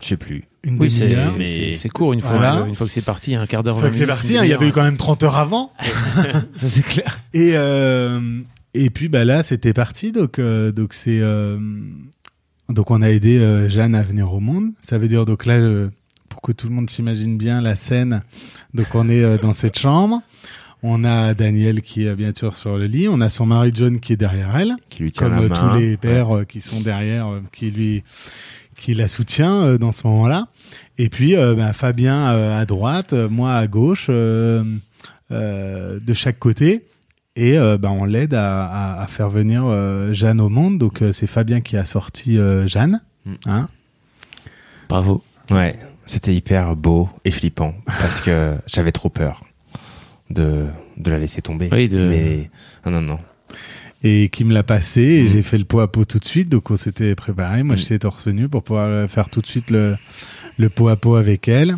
Je 0.00 0.06
sais 0.08 0.16
plus. 0.16 0.44
Une 0.64 0.78
Oui, 0.80 0.90
c'est 0.90 1.04
demi-heure. 1.08 1.34
mais 1.38 1.74
c'est 1.74 1.88
court 1.88 2.12
une 2.12 2.20
fois. 2.20 2.32
Voilà. 2.38 2.62
que- 2.64 2.68
Une 2.68 2.74
fois 2.74 2.86
que 2.86 2.92
c'est 2.92 3.04
parti, 3.04 3.34
un 3.36 3.46
quart 3.46 3.62
d'heure. 3.62 3.76
Une 3.76 3.80
fois 3.80 3.88
20 3.88 3.92
que 3.92 3.98
c'est 3.98 4.06
parti, 4.06 4.36
hein, 4.36 4.44
il 4.44 4.50
y 4.50 4.52
avait 4.52 4.68
eu 4.68 4.72
quand 4.72 4.82
même 4.82 4.96
30 4.96 5.22
heures 5.22 5.36
avant. 5.36 5.72
Ça 6.56 6.68
c'est 6.68 6.82
clair. 6.84 7.20
Et 7.34 7.52
euh, 7.54 8.40
et 8.74 8.90
puis 8.90 9.08
bah 9.08 9.24
là 9.24 9.42
c'était 9.42 9.72
parti 9.72 10.12
donc 10.12 10.38
euh, 10.38 10.70
donc 10.72 10.92
c'est 10.92 11.20
euh, 11.20 11.58
donc 12.68 12.90
on 12.90 13.00
a 13.00 13.10
aidé 13.10 13.38
euh, 13.38 13.68
Jeanne 13.68 13.94
à 13.94 14.02
venir 14.02 14.32
au 14.32 14.40
monde. 14.40 14.70
Ça 14.82 14.98
veut 14.98 15.08
dire 15.08 15.24
donc 15.24 15.46
là 15.46 15.54
euh, 15.54 15.88
pour 16.28 16.42
que 16.42 16.52
tout 16.52 16.68
le 16.68 16.74
monde 16.74 16.90
s'imagine 16.90 17.38
bien 17.38 17.60
la 17.60 17.76
scène. 17.76 18.22
Donc 18.74 18.88
on 18.94 19.08
est 19.08 19.22
euh, 19.22 19.38
dans 19.38 19.52
cette 19.52 19.78
chambre. 19.78 20.20
On 20.82 21.04
a 21.04 21.32
Daniel 21.34 21.80
qui 21.80 22.06
est 22.06 22.14
bien 22.14 22.32
sûr 22.36 22.54
sur 22.54 22.76
le 22.76 22.84
lit. 22.86 23.08
On 23.08 23.20
a 23.20 23.30
son 23.30 23.46
mari 23.46 23.70
John 23.74 23.98
qui 23.98 24.12
est 24.12 24.16
derrière 24.16 24.54
elle, 24.56 24.74
Qui 24.90 25.04
lui 25.04 25.10
tient 25.10 25.28
comme 25.30 25.48
la 25.48 25.48
main. 25.48 25.70
tous 25.72 25.78
les 25.80 25.96
pères 25.96 26.36
euh, 26.36 26.44
qui 26.44 26.60
sont 26.60 26.80
derrière, 26.80 27.28
euh, 27.28 27.40
qui 27.52 27.70
lui 27.70 28.04
qui 28.76 28.94
la 28.94 29.08
soutient 29.08 29.62
euh, 29.64 29.78
dans 29.78 29.92
ce 29.92 30.06
moment-là. 30.06 30.48
Et 30.98 31.08
puis 31.08 31.36
euh, 31.36 31.54
bah, 31.54 31.72
Fabien 31.72 32.32
euh, 32.34 32.58
à 32.60 32.64
droite, 32.66 33.12
moi 33.12 33.54
à 33.54 33.66
gauche, 33.66 34.06
euh, 34.08 34.62
euh, 35.30 35.98
de 36.00 36.14
chaque 36.14 36.38
côté. 36.38 36.86
Et 37.38 37.58
euh, 37.58 37.76
bah, 37.76 37.90
on 37.90 38.04
l'aide 38.04 38.32
à, 38.34 38.64
à, 38.66 39.02
à 39.02 39.06
faire 39.08 39.28
venir 39.28 39.64
euh, 39.66 40.12
Jeanne 40.12 40.40
au 40.40 40.48
monde. 40.48 40.78
Donc 40.78 41.02
euh, 41.02 41.12
c'est 41.12 41.26
Fabien 41.26 41.60
qui 41.60 41.76
a 41.76 41.84
sorti 41.84 42.38
euh, 42.38 42.66
Jeanne. 42.66 43.00
Mm. 43.26 43.32
Hein 43.46 43.68
Bravo. 44.88 45.22
Ouais, 45.50 45.76
c'était 46.04 46.34
hyper 46.34 46.76
beau 46.76 47.08
et 47.24 47.30
flippant 47.30 47.74
parce 47.86 48.20
que 48.20 48.56
j'avais 48.66 48.92
trop 48.92 49.08
peur 49.10 49.44
de, 50.30 50.66
de 50.96 51.10
la 51.10 51.18
laisser 51.18 51.42
tomber. 51.42 51.68
Oui, 51.72 51.88
de- 51.88 52.08
Mais 52.08 52.50
non, 52.84 52.92
non, 52.92 53.02
non. 53.02 53.18
Et 54.08 54.28
qui 54.28 54.44
me 54.44 54.52
l'a 54.54 54.62
passé 54.62 55.00
et 55.02 55.24
Mm. 55.24 55.28
j'ai 55.28 55.42
fait 55.42 55.58
le 55.58 55.64
pot 55.64 55.80
à 55.80 55.90
pot 55.90 56.04
tout 56.04 56.18
de 56.18 56.24
suite 56.24 56.48
donc 56.48 56.70
on 56.70 56.76
s'était 56.76 57.14
préparé 57.14 57.62
moi 57.62 57.74
Mm. 57.74 57.78
j'étais 57.78 57.98
torse 57.98 58.26
nu 58.28 58.48
pour 58.48 58.62
pouvoir 58.62 58.86
euh, 58.88 59.08
faire 59.08 59.28
tout 59.30 59.40
de 59.40 59.46
suite 59.46 59.70
le, 59.70 59.96
le 60.58 60.68
pot 60.68 60.88
à 60.88 60.96
pot 60.96 61.16
avec 61.16 61.48
elle 61.48 61.76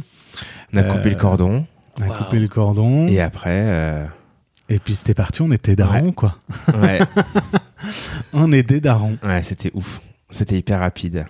On 0.72 0.76
a 0.78 0.82
Euh, 0.82 0.92
coupé 0.92 1.10
le 1.10 1.16
cordon 1.16 1.66
on 1.98 2.02
a 2.02 2.08
Wow. 2.08 2.14
coupé 2.18 2.38
le 2.38 2.48
cordon 2.48 3.06
et 3.08 3.14
et, 3.14 3.20
après, 3.20 3.62
euh, 3.64 4.06
puis 4.84 4.94
c'était 4.94 5.14
parti 5.14 5.40
on 5.42 5.50
était 5.52 5.74
darons 5.76 6.12
quoi 6.12 6.36
ouais, 6.82 6.98
on 8.32 8.52
était 8.52 8.80
darons 8.80 9.16
ouais, 9.22 9.42
c'était 9.42 9.70
ouf. 9.74 10.00
C'était 10.30 10.58
hyper 10.58 10.80
rapide. 10.80 11.24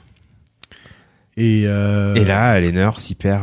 et, 1.36 1.62
euh, 1.66 2.14
Et 2.14 2.24
là, 2.24 2.58
les 2.58 2.72
nurses 2.72 3.10
hyper. 3.10 3.42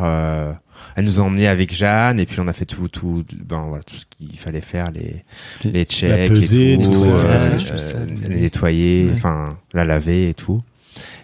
Elles 0.95 1.05
nous 1.05 1.19
ont 1.19 1.25
emmenés 1.25 1.47
avec 1.47 1.73
Jeanne 1.73 2.19
et 2.19 2.25
puis 2.25 2.39
on 2.39 2.47
a 2.47 2.53
fait 2.53 2.65
tout, 2.65 2.87
tout, 2.87 3.23
ben 3.43 3.65
voilà, 3.67 3.83
tout 3.83 3.95
ce 3.95 4.05
qu'il 4.05 4.37
fallait 4.39 4.61
faire, 4.61 4.91
les, 4.91 5.23
les 5.63 5.83
checks, 5.85 6.29
pesée, 6.29 6.73
et 6.73 6.77
tout, 6.77 6.91
tout 6.91 6.97
ça, 7.03 7.09
euh, 7.09 7.51
tout 7.59 7.59
ça, 7.59 7.71
tout 7.73 7.77
ça. 7.77 8.05
les 8.29 8.35
nettoyer, 8.41 9.05
Ouais. 9.05 9.11
enfin 9.15 9.57
la 9.73 9.85
laver 9.85 10.29
et 10.29 10.33
tout. 10.33 10.61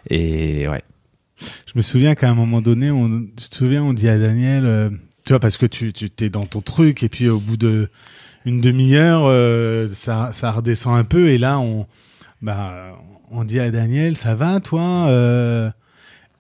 Et 0.10 0.68
ouais, 0.68 0.82
je 1.40 1.72
me 1.76 1.82
souviens 1.82 2.16
qu'à 2.16 2.30
un 2.30 2.36
moment 2.36 2.62
donné 2.62 2.92
on 2.92 3.22
tu 3.22 3.50
te 3.50 3.56
souviens 3.56 3.84
on 3.84 3.94
dit 3.94 4.10
à 4.10 4.18
Daniel 4.20 4.66
euh, 4.66 4.90
tu 5.26 5.30
vois 5.34 5.40
parce 5.40 5.58
que 5.58 5.66
tu 5.66 5.94
tu 5.94 6.10
t'es 6.10 6.30
dans 6.30 6.46
ton 6.46 6.62
truc 6.62 7.04
et 7.04 7.10
puis 7.10 7.30
au 7.30 7.40
bout 7.40 7.58
de 7.58 7.90
une 8.46 8.60
demi-heure 8.62 9.24
euh, 9.26 9.88
ça 9.96 10.32
ça 10.34 10.52
redescend 10.52 10.98
un 10.98 11.04
peu 11.04 11.30
et 11.30 11.38
là 11.38 11.60
on 11.60 11.88
bah 12.42 12.98
on 13.32 13.44
dit 13.44 13.60
à 13.60 13.72
Daniel 13.72 14.18
ça 14.18 14.36
va 14.36 14.60
toi 14.60 15.08
euh, 15.08 15.70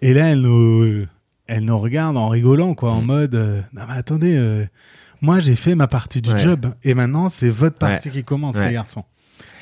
et 0.01 0.13
là 0.13 0.29
elle 0.31 0.41
nous 0.41 1.05
elle 1.53 1.65
nous 1.65 1.77
regarde 1.77 2.15
en 2.17 2.29
rigolant 2.29 2.73
quoi 2.75 2.91
en 2.93 3.01
Mm. 3.01 3.05
mode 3.05 3.35
euh, 3.35 3.61
non 3.73 3.81
mais 3.87 3.93
attendez 3.95 4.35
euh, 4.37 4.65
moi 5.21 5.39
j'ai 5.41 5.55
fait 5.55 5.75
ma 5.75 5.87
partie 5.87 6.21
du 6.21 6.31
Ouais. 6.31 6.39
job 6.39 6.73
et 6.83 6.93
maintenant 6.93 7.27
c'est 7.29 7.49
votre 7.49 7.77
partie 7.77 8.09
qui 8.09 8.23
commence 8.23 8.55
Ouais. 8.57 8.67
les 8.67 8.73
garçons. 8.73 9.03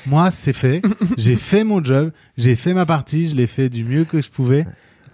Moi 0.06 0.30
c'est 0.30 0.52
fait. 0.54 0.80
J'ai 1.18 1.36
fait 1.36 1.62
mon 1.64 1.84
job. 1.84 2.10
J'ai 2.38 2.56
fait 2.56 2.72
ma 2.72 2.86
partie. 2.86 3.28
Je 3.28 3.34
l'ai 3.36 3.46
fait 3.46 3.68
du 3.68 3.84
mieux 3.84 4.04
que 4.04 4.22
je 4.22 4.30
pouvais. 4.30 4.64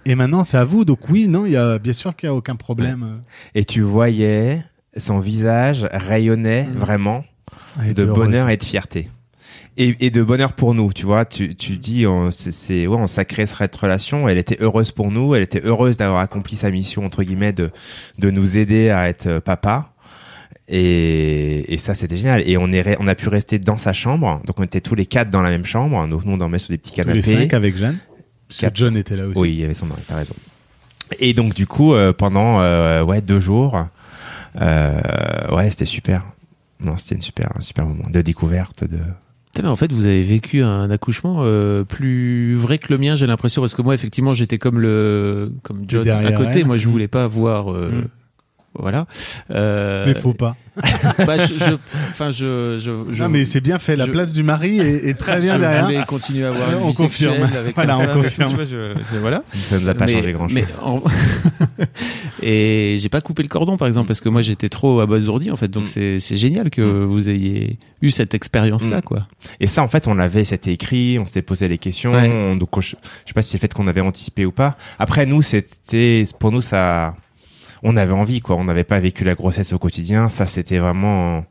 Et 0.04 0.14
maintenant 0.14 0.44
c'est 0.44 0.58
à 0.58 0.64
vous. 0.64 0.84
Donc 0.84 1.08
oui 1.08 1.26
non 1.26 1.44
il 1.46 1.52
y 1.52 1.56
a 1.56 1.78
bien 1.80 1.92
sûr 1.92 2.14
qu'il 2.14 2.28
y 2.28 2.30
a 2.30 2.34
aucun 2.34 2.54
problème 2.56 3.20
et 3.56 3.64
tu 3.64 3.80
voyais 3.80 4.62
son 4.96 5.18
visage 5.18 5.88
rayonnait 5.90 6.64
Mm. 6.68 6.72
vraiment 6.78 7.24
Et 7.84 7.94
de 7.94 8.04
bonheur 8.04 8.48
et 8.50 8.56
de 8.56 8.62
fierté. 8.64 9.10
Et, 9.78 9.94
et 10.06 10.10
de 10.10 10.22
bonheur 10.22 10.54
pour 10.54 10.74
nous, 10.74 10.92
tu 10.92 11.04
vois. 11.04 11.24
Tu, 11.26 11.54
tu 11.54 11.76
dis, 11.76 12.06
on, 12.06 12.30
c'est, 12.30 12.86
ouais, 12.86 12.96
on 12.96 13.06
s'est 13.06 13.24
créé 13.26 13.44
cette 13.46 13.76
relation. 13.76 14.28
Elle 14.28 14.38
était 14.38 14.56
heureuse 14.60 14.90
pour 14.92 15.10
nous. 15.10 15.34
Elle 15.34 15.42
était 15.42 15.60
heureuse 15.62 15.98
d'avoir 15.98 16.20
accompli 16.20 16.56
sa 16.56 16.70
mission 16.70 17.04
entre 17.04 17.22
guillemets 17.22 17.52
de 17.52 17.70
de 18.18 18.30
nous 18.30 18.56
aider 18.56 18.88
à 18.90 19.08
être 19.08 19.26
euh, 19.26 19.40
papa. 19.40 19.92
Et, 20.68 21.72
et 21.72 21.78
ça, 21.78 21.94
c'était 21.94 22.16
génial. 22.16 22.42
Et 22.48 22.56
on 22.56 22.72
est, 22.72 22.96
on 22.98 23.06
a 23.06 23.14
pu 23.14 23.28
rester 23.28 23.58
dans 23.58 23.76
sa 23.76 23.92
chambre. 23.92 24.40
Donc 24.46 24.58
on 24.58 24.62
était 24.64 24.80
tous 24.80 24.94
les 24.94 25.06
quatre 25.06 25.30
dans 25.30 25.42
la 25.42 25.50
même 25.50 25.64
chambre. 25.64 26.08
Donc 26.08 26.24
nous 26.24 26.32
on 26.32 26.38
dormait 26.38 26.58
sur 26.58 26.70
des 26.70 26.78
petits 26.78 26.92
Tous 26.92 27.08
les 27.08 27.20
canapés. 27.20 27.22
cinq 27.22 27.54
avec 27.54 27.76
Jeanne 27.76 27.98
parce 28.48 28.58
que 28.58 28.66
Quatre. 28.66 28.76
John 28.76 28.96
était 28.96 29.16
là 29.16 29.26
aussi 29.26 29.38
Oui, 29.38 29.50
il 29.54 29.60
y 29.60 29.64
avait 29.64 29.74
son 29.74 29.86
mari, 29.86 30.02
t'as 30.06 30.16
raison. 30.16 30.34
Et 31.20 31.34
donc 31.34 31.54
du 31.54 31.66
coup, 31.66 31.94
euh, 31.94 32.12
pendant 32.12 32.60
euh, 32.60 33.02
ouais 33.02 33.20
deux 33.20 33.40
jours, 33.40 33.86
euh, 34.60 35.00
ouais, 35.54 35.70
c'était 35.70 35.84
super. 35.84 36.24
Non, 36.80 36.96
c'était 36.96 37.14
une 37.14 37.22
super, 37.22 37.50
un 37.56 37.60
super 37.60 37.86
moment 37.86 38.08
de 38.08 38.22
découverte. 38.22 38.84
De... 38.84 38.98
Mais 39.62 39.68
en 39.68 39.76
fait, 39.76 39.92
vous 39.92 40.06
avez 40.06 40.22
vécu 40.22 40.62
un 40.62 40.90
accouchement 40.90 41.38
euh, 41.40 41.84
plus 41.84 42.54
vrai 42.56 42.78
que 42.78 42.92
le 42.92 42.98
mien, 42.98 43.14
j'ai 43.14 43.26
l'impression, 43.26 43.62
parce 43.62 43.74
que 43.74 43.82
moi, 43.82 43.94
effectivement, 43.94 44.34
j'étais 44.34 44.58
comme 44.58 44.78
le, 44.80 45.52
comme 45.62 45.84
John 45.88 46.06
à 46.08 46.32
côté. 46.32 46.60
elle. 46.60 46.66
Moi, 46.66 46.76
je 46.76 46.88
voulais 46.88 47.08
pas 47.08 47.26
voir. 47.26 47.72
euh, 47.72 48.02
Mm. 48.02 48.04
Voilà. 48.78 49.06
Euh, 49.50 50.04
Mais 50.06 50.14
faut 50.14 50.34
pas. 50.34 50.56
bah, 51.26 51.38
je, 51.38 51.54
je- 51.54 51.76
enfin, 52.10 52.30
je, 52.30 52.78
je, 52.78 53.04
je, 53.10 53.22
non, 53.22 53.30
mais 53.30 53.46
c'est 53.46 53.62
bien 53.62 53.78
fait. 53.78 53.96
La 53.96 54.04
je- 54.04 54.10
place 54.10 54.34
du 54.34 54.42
mari 54.42 54.78
est, 54.78 55.08
est 55.08 55.14
très 55.14 55.40
bien 55.40 55.54
je 55.54 55.60
derrière. 55.60 55.84
voulais 55.86 56.04
continuer 56.06 56.44
à 56.44 56.48
avoir 56.50 56.70
une 56.72 56.84
on 56.84 56.92
confirme. 56.92 57.42
avec 57.44 57.74
Voilà, 57.74 57.96
on 57.98 58.06
confirme. 58.08 58.50
tu 58.50 58.56
vois, 58.56 58.64
je- 58.66 58.94
je- 59.10 59.16
voilà. 59.18 59.40
Ça 59.54 59.78
nous 59.78 59.88
a 59.88 59.94
pas 59.94 60.04
Mais- 60.04 60.12
changé 60.12 60.32
grand 60.32 60.48
chose. 60.48 60.54
mais 60.54 60.66
en- 60.82 61.02
et 62.42 62.96
j'ai 62.98 63.08
pas 63.08 63.20
coupé 63.20 63.42
le 63.42 63.48
cordon 63.48 63.76
par 63.76 63.88
exemple 63.88 64.08
parce 64.08 64.20
que 64.20 64.28
moi 64.28 64.42
j'étais 64.42 64.68
trop 64.68 65.00
abasourdi 65.00 65.50
en 65.50 65.56
fait 65.56 65.68
donc 65.68 65.84
Mm. 65.84 65.86
c'est 65.86 66.20
c'est 66.20 66.36
génial 66.36 66.70
que 66.70 66.82
Mm. 66.82 67.04
vous 67.06 67.28
ayez 67.28 67.78
eu 68.02 68.10
cette 68.10 68.34
expérience 68.34 68.86
là 68.88 68.98
Mm. 68.98 69.02
quoi. 69.02 69.26
Et 69.60 69.66
ça, 69.66 69.82
en 69.82 69.88
fait, 69.88 70.06
on 70.06 70.14
l'avait, 70.14 70.44
c'était 70.44 70.72
écrit, 70.72 71.18
on 71.18 71.24
s'était 71.24 71.40
posé 71.42 71.68
les 71.68 71.78
questions. 71.78 72.12
Ouais. 72.12 72.28
on- 72.30 72.56
donc, 72.56 72.68
je, 72.80 72.88
je 72.90 72.90
sais 72.90 73.34
pas 73.34 73.40
si 73.42 73.50
c'est 73.50 73.56
le 73.56 73.60
fait 73.60 73.72
qu'on 73.72 73.86
avait 73.86 74.00
anticipé 74.02 74.44
ou 74.44 74.52
pas. 74.52 74.76
Après, 74.98 75.24
nous, 75.24 75.40
c'était, 75.42 76.24
pour 76.38 76.52
nous, 76.52 76.60
ça, 76.60 77.14
on 77.82 77.96
avait 77.96 78.12
envie, 78.12 78.40
quoi. 78.40 78.56
On 78.56 78.64
n'avait 78.64 78.84
pas 78.84 78.98
vécu 79.00 79.24
la 79.24 79.34
grossesse 79.34 79.72
au 79.72 79.78
quotidien. 79.78 80.28
Ça, 80.28 80.46
c'était 80.46 80.78
vraiment 80.78 81.44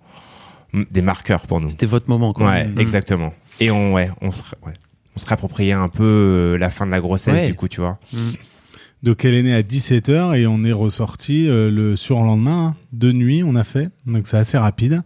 mm, 0.73 0.83
des 0.91 1.01
marqueurs 1.01 1.47
pour 1.47 1.59
nous. 1.61 1.69
C'était 1.69 1.85
votre 1.85 2.09
moment 2.09 2.33
quoi. 2.33 2.49
Ouais, 2.49 2.67
Mm. 2.67 2.79
exactement. 2.79 3.33
Et 3.59 3.71
on, 3.71 3.93
ouais, 3.93 4.09
on 4.21 4.31
se, 4.31 4.41
ouais, 4.65 4.73
on 5.15 5.19
se 5.19 5.25
réappropriait 5.25 5.71
un 5.73 5.87
peu 5.87 6.03
euh, 6.03 6.57
la 6.57 6.69
fin 6.69 6.85
de 6.85 6.91
la 6.91 6.99
grossesse, 6.99 7.33
Ouais. 7.33 7.47
du 7.47 7.53
coup, 7.55 7.67
tu 7.67 7.81
vois. 7.81 7.97
Mm. 8.13 8.17
Donc 9.03 9.23
elle 9.23 9.35
est 9.35 9.43
née 9.43 9.53
à 9.53 9.61
17h 9.61 10.35
et 10.35 10.47
on 10.47 10.63
est 10.63 10.71
ressorti 10.71 11.47
euh, 11.47 11.69
le 11.69 11.95
surlendemain, 11.95 12.67
hein. 12.69 12.75
de 12.91 13.11
nuit 13.11 13.43
on 13.43 13.55
a 13.55 13.63
fait, 13.63 13.89
donc 14.07 14.25
c'est 14.25 14.37
assez 14.37 14.57
rapide. 14.57 15.03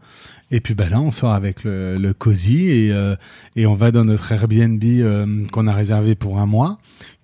Et 0.52 0.62
puis 0.62 0.74
bah 0.74 0.88
là 0.90 1.02
on 1.02 1.12
sort 1.12 1.34
avec 1.34 1.66
le, 1.66 1.96
le 1.98 2.14
cosy 2.14 2.70
et, 2.70 2.92
euh, 2.94 3.16
et 3.58 3.66
on 3.66 3.76
va 3.76 3.92
dans 3.92 4.06
notre 4.06 4.32
Airbnb 4.32 4.82
euh, 4.86 5.46
qu'on 5.52 5.68
a 5.68 5.74
réservé 5.74 6.16
pour 6.16 6.40
un 6.40 6.46
mois, 6.46 6.78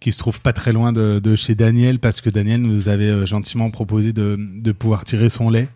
qui 0.06 0.12
se 0.12 0.20
trouve 0.20 0.39
pas 0.39 0.53
très 0.53 0.72
loin 0.72 0.93
de, 0.93 1.18
de 1.18 1.36
chez 1.36 1.56
Daniel 1.56 1.97
parce 1.97 2.22
que 2.22 2.30
Daniel 2.30 2.62
nous 2.62 2.89
avait 2.89 3.06
euh, 3.10 3.26
gentiment 3.26 3.72
proposé 3.72 4.14
de, 4.14 4.38
de 4.39 4.72
pouvoir 4.72 5.03
tirer 5.03 5.30
son 5.32 5.49
lait 5.49 5.68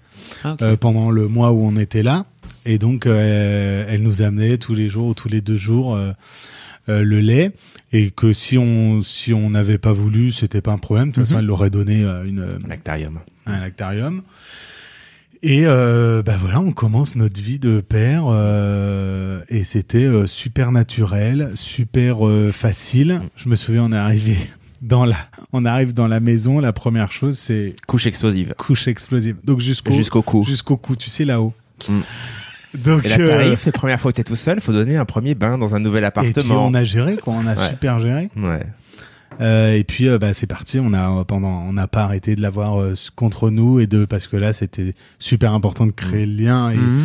Ah, 0.44 0.56
euh, 0.62 0.76
pendant 0.78 1.10
le 1.10 1.28
mois 1.28 1.52
où 1.52 1.64
on 1.66 1.76
était 1.76 2.04
là. 2.04 2.26
Et 2.64 2.78
donc, 2.78 3.08
euh, 3.08 3.86
elle 3.90 4.04
nous 4.04 4.22
amenait 4.22 4.60
tous 4.60 4.76
les 4.76 4.88
jours 4.88 5.08
ou 5.08 5.14
tous 5.16 5.30
les 5.30 5.42
deux 5.42 5.58
jours 5.58 5.96
euh, 5.96 6.12
euh, 6.90 7.02
le 7.04 7.22
lait. 7.22 7.54
Et 7.92 8.12
que 8.12 8.32
si 8.34 8.60
on 8.60 9.02
si 9.02 9.34
on 9.34 9.50
n'avait 9.50 9.80
pas 9.80 9.94
voulu, 9.94 10.32
c'était 10.32 10.62
pas 10.62 10.74
un 10.74 10.78
problème. 10.78 11.10
De 11.10 11.14
toute 11.16 11.24
façon, 11.24 11.34
Mhm. 11.36 11.40
elle 11.40 11.46
l'aurait 11.48 11.72
donné 11.72 12.04
une 12.04 12.60
Lactarium. 12.68 13.20
à 13.48 13.54
un 13.56 13.60
lactarium. 13.62 14.22
Et 15.42 15.62
euh, 15.66 16.22
bah 16.22 16.36
voilà, 16.38 16.60
on 16.60 16.74
commence 16.74 17.16
notre 17.16 17.40
vie 17.40 17.60
de 17.60 17.80
père 17.80 18.24
euh, 18.28 19.40
et 19.48 19.64
c'était 19.64 20.04
euh, 20.04 20.26
super 20.26 20.72
naturel, 20.74 21.52
super 21.56 22.28
euh, 22.28 22.52
facile. 22.52 23.22
Je 23.38 23.48
me 23.48 23.56
souviens, 23.56 23.86
on 23.86 23.94
est 23.94 23.98
arrivé 23.98 24.36
dans 24.82 25.06
la, 25.06 25.16
on 25.54 25.64
arrive 25.64 25.94
dans 25.94 26.08
la 26.08 26.20
maison. 26.20 26.60
La 26.60 26.74
première 26.74 27.12
chose, 27.14 27.38
c'est 27.40 27.74
Couche 27.88 28.06
explosive. 28.06 28.54
couche 28.58 28.88
explosive. 28.90 29.38
Donc 29.46 29.62
jusqu'au 29.62 29.94
Jusqu'au 29.94 30.22
cou. 30.22 30.44
jusqu'au 30.44 30.76
cou, 30.76 30.98
tu 30.98 31.10
sais 31.10 31.24
là-haut. 31.24 31.54
Mm. 31.88 32.00
Donc 32.80 33.06
Et 33.06 33.10
la 33.10 33.20
euh, 33.20 33.28
tarif, 33.30 33.66
la 33.66 33.72
première 33.72 34.00
fois 34.02 34.12
que 34.12 34.18
t'es 34.18 34.24
tout 34.26 34.36
seul, 34.36 34.60
faut 34.60 34.74
donner 34.74 34.98
un 34.98 35.06
premier 35.06 35.36
bain 35.36 35.58
dans 35.58 35.74
un 35.74 35.80
nouvel 35.80 36.04
et 36.04 36.12
puis 36.12 36.28
appartement. 36.28 36.68
on 36.68 36.74
a 36.74 36.84
géré 36.84 37.16
quoi, 37.18 37.34
on 37.38 37.48
a 37.48 37.56
Ouais. 37.56 37.70
super 37.70 38.00
géré. 38.02 38.30
Ouais. 38.36 38.64
Euh, 39.42 39.74
et 39.78 39.84
puis 39.86 40.10
euh, 40.10 40.18
bah 40.20 40.34
c'est 40.34 40.48
parti, 40.48 40.80
on 40.82 40.92
a 40.94 41.24
pendant 41.24 41.64
on 41.68 41.72
n'a 41.74 41.88
pas 41.88 42.02
arrêté 42.04 42.36
de 42.36 42.42
l'avoir 42.42 42.82
euh, 42.82 42.94
contre 43.16 43.50
nous 43.50 43.80
et 43.80 43.88
de 43.88 44.04
parce 44.04 44.28
que 44.28 44.36
là 44.36 44.52
c'était 44.52 44.94
super 45.18 45.54
important 45.54 45.86
de 45.86 45.92
créer 45.92 46.26
le 46.26 46.34
lien 46.44 46.72
et, 46.72 46.76
Mm. 46.78 47.04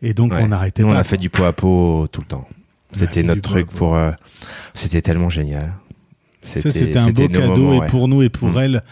et 0.00 0.14
donc 0.14 0.32
Ouais. 0.32 0.40
on 0.42 0.48
n'arrêtait 0.48 0.82
Nous, 0.82 0.88
pas. 0.88 0.94
on 0.94 0.96
a 0.96 1.02
quoi. 1.02 1.04
fait 1.10 1.16
du 1.18 1.28
pot 1.28 1.44
à 1.44 1.52
pot 1.52 2.06
tout 2.10 2.22
le 2.22 2.26
temps. 2.26 2.48
C'était 2.94 3.22
notre 3.22 3.42
truc 3.42 3.66
pour. 3.70 3.96
euh, 3.96 4.12
c'était 4.72 5.02
tellement 5.02 5.28
génial. 5.28 5.74
Ça 6.42 6.60
c'était 6.62 6.96
un 6.96 7.06
beau 7.10 7.28
cadeau 7.28 7.62
moments, 7.62 7.74
et 7.74 7.78
ouais. 7.80 7.86
pour 7.88 8.08
nous 8.08 8.22
et 8.22 8.28
pour 8.30 8.48
Mm. 8.50 8.58
elle 8.58 8.82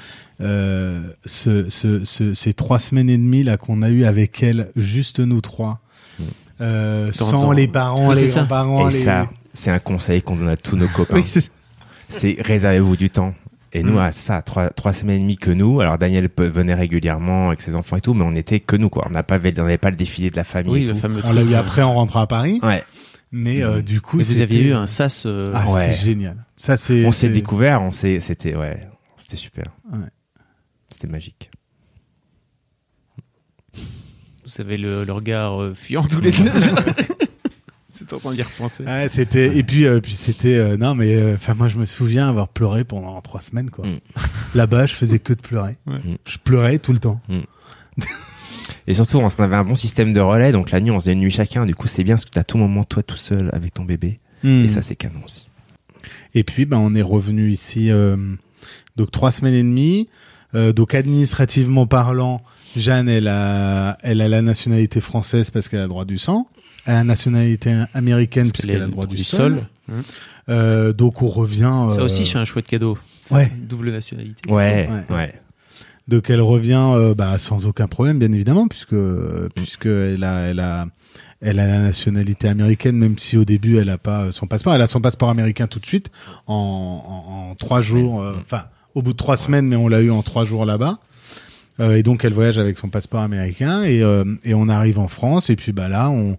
euh, 0.42 1.00
ce, 1.24 1.70
ce, 1.70 2.04
ce- 2.04 2.34
ces 2.34 2.52
trois 2.52 2.78
semaines 2.78 3.08
et 3.08 3.16
demie 3.16 3.42
là 3.44 3.56
qu'on 3.56 3.80
a 3.82 3.88
eu 3.90 4.04
avec 4.04 4.42
elle 4.42 4.70
juste 4.76 5.18
nous 5.20 5.40
trois. 5.40 5.80
Mm. 6.18 6.22
Euh, 6.60 7.06
Dans- 7.18 7.30
sans 7.30 7.42
dans- 7.42 7.52
les 7.52 7.68
parents, 7.68 8.08
Oui, 8.08 8.14
les 8.16 8.20
c'est 8.22 8.26
ça. 8.28 8.38
grands-parents, 8.40 8.88
Et 8.90 8.92
les... 8.92 9.02
ça, 9.04 9.30
c'est 9.54 9.70
un 9.70 9.78
conseil 9.78 10.20
qu'on 10.20 10.36
donne 10.36 10.48
à 10.48 10.56
tous 10.56 10.76
nos 10.76 10.88
copains. 10.94 11.16
Oui, 11.16 11.24
c'est- 12.12 12.36
réservez-vous 12.40 12.96
du 12.96 13.10
temps. 13.10 13.34
Et 13.74 13.82
nous, 13.82 13.94
Mm. 13.94 13.98
à 13.98 14.12
ça, 14.12 14.42
trois, 14.42 14.68
trois 14.68 14.92
semaines 14.92 15.16
et 15.16 15.20
demie 15.22 15.36
que 15.38 15.50
nous. 15.50 15.80
Alors 15.80 15.96
Daniel 15.96 16.28
venait 16.36 16.74
régulièrement 16.74 17.48
avec 17.48 17.62
ses 17.62 17.74
enfants 17.74 17.96
et 17.96 18.02
tout, 18.02 18.12
mais 18.12 18.22
on 18.24 18.34
était 18.34 18.60
que 18.60 18.76
nous, 18.76 18.90
quoi. 18.90 19.04
On 19.08 19.10
n'a 19.12 19.22
pas, 19.22 19.38
on 19.38 19.62
n'avait 19.62 19.78
pas 19.78 19.90
le 19.90 19.96
défilé 19.96 20.30
de 20.30 20.36
la 20.36 20.44
famille. 20.44 20.72
oui 20.74 20.82
et 20.82 20.86
le 20.86 20.92
tout. 20.92 20.98
fameux. 21.00 21.22
on 21.24 21.32
l'a 21.32 21.42
eu 21.42 21.54
euh, 21.54 21.58
après 21.58 21.80
en 21.82 21.94
rentrant 21.94 22.20
à 22.20 22.26
Paris, 22.26 22.60
Ouais. 22.62 22.82
mais 23.32 23.62
euh, 23.64 23.80
du 23.80 24.02
coup 24.02 24.18
Mais 24.18 24.24
vous 24.24 24.40
aviez 24.42 24.62
eu 24.68 24.72
un 24.74 24.86
sas. 24.86 25.24
euh, 25.24 25.46
ah, 25.54 25.64
Ouais. 25.72 25.80
c'était 25.80 25.94
génial. 26.04 26.44
Ça 26.56 26.76
c'est 26.76 27.06
On 27.06 27.12
s'est 27.12 27.30
découvert, 27.30 27.80
on 27.80 27.92
s'est, 27.92 28.20
c'était, 28.20 28.54
ouais, 28.54 28.78
c'était 29.16 29.36
super. 29.36 29.64
Ouais. 29.90 29.98
C'était 30.90 31.08
magique. 31.08 31.50
Vous 34.44 34.60
avez 34.60 34.76
le, 34.76 35.04
le 35.04 35.12
regard 35.12 35.62
euh, 35.62 35.74
fuyant 35.74 36.02
tous 36.02 36.20
les 36.20 36.30
deux. 36.32 36.50
d'y 38.32 38.42
repenser. 38.42 38.84
Ouais, 38.84 39.08
c'était 39.08 39.56
et 39.56 39.62
puis 39.62 39.86
euh, 39.86 40.00
puis 40.00 40.12
c'était 40.12 40.56
euh, 40.56 40.76
non 40.76 40.94
mais 40.94 41.14
euh, 41.14 41.34
enfin 41.34 41.54
moi 41.54 41.68
je 41.68 41.78
me 41.78 41.86
souviens 41.86 42.28
avoir 42.28 42.48
pleuré 42.48 42.84
pendant 42.84 43.20
trois 43.20 43.40
semaines 43.40 43.70
quoi. 43.70 43.86
Mm. 43.86 43.98
Là-bas 44.54 44.86
je 44.86 44.94
faisais 44.94 45.18
que 45.18 45.32
de 45.32 45.40
pleurer. 45.40 45.76
Ouais. 45.86 45.98
Mm. 45.98 46.16
Je 46.24 46.38
pleurais 46.38 46.78
tout 46.78 46.92
le 46.92 46.98
temps. 46.98 47.20
Et 48.86 48.94
surtout, 48.94 49.18
on 49.18 49.26
avait 49.26 49.56
un 49.56 49.64
bon 49.64 49.74
système 49.74 50.12
de 50.12 50.20
relais, 50.20 50.52
donc 50.52 50.70
la 50.70 50.80
nuit, 50.80 50.90
on 50.90 50.98
faisait 50.98 51.12
une 51.12 51.20
nuit 51.20 51.30
chacun. 51.30 51.66
Du 51.66 51.74
coup, 51.74 51.86
c'est 51.86 52.04
bien 52.04 52.14
parce 52.14 52.24
que 52.24 52.30
t'as 52.30 52.44
tout 52.44 52.58
moment 52.58 52.84
toi 52.84 53.02
tout 53.02 53.16
seul 53.16 53.50
avec 53.52 53.74
ton 53.74 53.84
bébé. 53.84 54.20
Mm. 54.42 54.64
Et 54.64 54.68
ça, 54.68 54.82
c'est 54.82 54.96
canon 54.96 55.20
aussi. 55.24 55.46
Et 56.34 56.44
puis, 56.44 56.64
ben, 56.64 56.78
on 56.78 56.94
est 56.94 57.02
revenu 57.02 57.52
ici, 57.52 57.90
euh, 57.90 58.16
donc 58.96 59.10
trois 59.10 59.30
semaines 59.30 59.54
et 59.54 59.62
demie. 59.62 60.08
Euh, 60.54 60.72
donc, 60.72 60.94
administrativement 60.94 61.86
parlant, 61.86 62.42
Jeanne, 62.76 63.08
elle 63.08 63.28
a, 63.28 63.98
elle 64.02 64.20
a 64.20 64.28
la 64.28 64.42
nationalité 64.42 65.00
française 65.00 65.50
parce 65.50 65.68
qu'elle 65.68 65.80
a 65.80 65.84
le 65.84 65.88
droit 65.88 66.04
du 66.04 66.18
sang. 66.18 66.48
Elle 66.86 66.94
a 66.94 66.96
la 66.98 67.04
nationalité 67.04 67.74
américaine 67.94 68.50
puisqu'elle 68.50 68.82
a 68.82 68.86
le 68.86 68.90
droit 68.92 69.06
du, 69.06 69.22
sol. 69.22 69.64
Mm. 69.88 69.92
Euh, 70.48 70.92
donc, 70.92 71.22
on 71.22 71.28
revient. 71.28 71.88
Ça 71.90 72.00
euh, 72.00 72.04
aussi, 72.04 72.24
c'est 72.26 72.38
un 72.38 72.44
chouette 72.44 72.66
cadeau. 72.66 72.98
Ouais. 73.30 73.50
Double 73.56 73.90
nationalité. 73.92 74.50
Ouais, 74.52 74.88
Ouais. 75.08 75.14
ouais. 75.16 75.34
Donc, 76.08 76.28
elle 76.30 76.40
revient 76.40 76.90
euh, 76.94 77.14
bah, 77.14 77.38
sans 77.38 77.66
aucun 77.66 77.86
problème, 77.86 78.18
bien 78.18 78.32
évidemment, 78.32 78.66
puisque 78.66 78.96
puisque 79.54 79.86
elle 79.86 80.24
a, 80.24 80.48
elle 80.48 80.58
a, 80.58 80.86
elle 81.40 81.60
a 81.60 81.66
la 81.68 81.78
nationalité 81.78 82.48
américaine, 82.48 82.96
même 82.96 83.16
si 83.18 83.36
au 83.36 83.44
début 83.44 83.76
elle 83.78 83.88
a 83.88 83.98
pas 83.98 84.32
son 84.32 84.46
passeport. 84.48 84.74
Elle 84.74 84.82
a 84.82 84.88
son 84.88 85.00
passeport 85.00 85.30
américain 85.30 85.68
tout 85.68 85.78
de 85.78 85.86
suite 85.86 86.10
en, 86.48 86.54
en, 86.54 87.50
en 87.50 87.54
trois 87.54 87.80
jours. 87.80 88.22
euh, 88.22 88.34
Enfin, 88.44 88.64
au 88.96 89.02
bout 89.02 89.12
de 89.12 89.16
trois 89.16 89.36
semaines, 89.36 89.66
mais 89.68 89.76
on 89.76 89.86
l'a 89.88 90.00
eu 90.02 90.10
en 90.10 90.22
trois 90.22 90.44
jours 90.44 90.66
là-bas. 90.66 90.98
Euh, 91.80 91.96
et 91.96 92.02
donc 92.02 92.24
elle 92.24 92.34
voyage 92.34 92.58
avec 92.58 92.76
son 92.78 92.88
passeport 92.88 93.22
américain 93.22 93.82
et, 93.82 94.02
euh, 94.02 94.24
et 94.44 94.52
on 94.54 94.68
arrive 94.68 94.98
en 94.98 95.08
France 95.08 95.48
et 95.48 95.56
puis 95.56 95.72
bah 95.72 95.88
là 95.88 96.10
on 96.10 96.36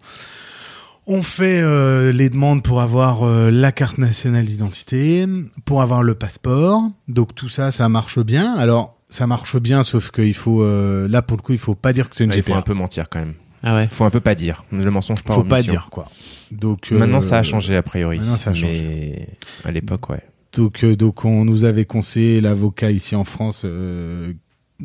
on 1.08 1.22
fait 1.22 1.60
euh, 1.62 2.12
les 2.12 2.30
demandes 2.30 2.64
pour 2.64 2.82
avoir 2.82 3.24
euh, 3.24 3.50
la 3.52 3.72
carte 3.72 3.98
nationale 3.98 4.46
d'identité, 4.46 5.26
pour 5.66 5.82
avoir 5.82 6.02
le 6.04 6.16
passeport. 6.16 6.82
Donc 7.10 7.36
tout 7.36 7.50
ça, 7.50 7.72
ça 7.72 7.90
marche 7.90 8.20
bien. 8.20 8.54
Alors 8.54 8.96
ça 9.10 9.28
marche 9.28 9.58
bien, 9.60 9.84
sauf 9.84 10.12
qu'il 10.12 10.34
faut 10.34 10.64
euh, 10.64 11.08
là 11.10 11.22
pour 11.22 11.38
le 11.38 11.42
coup, 11.42 11.52
il 11.52 11.58
faut 11.58 11.76
pas 11.76 11.94
dire 11.94 12.10
que 12.10 12.16
c'est 12.16 12.24
une 12.24 12.32
il 12.34 12.42
faut 12.42 12.52
GPA. 12.52 12.60
un 12.60 12.62
peu 12.62 12.74
mentir 12.74 13.10
quand 13.10 13.20
même. 13.20 13.34
Ah 13.64 13.76
ouais. 13.76 13.88
Faut 13.88 14.04
un 14.06 14.10
peu 14.10 14.20
pas 14.20 14.36
dire. 14.36 14.64
Le 14.72 14.90
mensonge 14.92 15.24
pas 15.24 15.36
faut 15.36 15.44
pas 15.44 15.58
omission. 15.58 15.72
dire 15.74 15.88
quoi. 15.90 16.10
Donc 16.52 16.92
euh, 16.92 17.00
Maintenant, 17.00 17.22
ça 17.22 17.40
a 17.40 17.44
changé 17.44 17.76
a 17.76 17.84
priori. 17.84 18.20
maintenant, 18.20 18.38
ça 18.38 18.52
a 18.52 18.54
Mais 18.54 19.28
à 19.64 19.72
l'époque, 19.72 20.10
ouais. 20.10 20.22
Donc, 20.54 20.84
euh, 20.84 20.96
donc 20.96 21.26
on 21.26 21.46
nous 21.46 21.66
avait 21.66 21.86
conseillé, 21.86 22.40
l'avocat 22.40 22.92
ici 22.92 23.16
en 23.16 23.24
France 23.24 23.64
euh, 23.66 24.34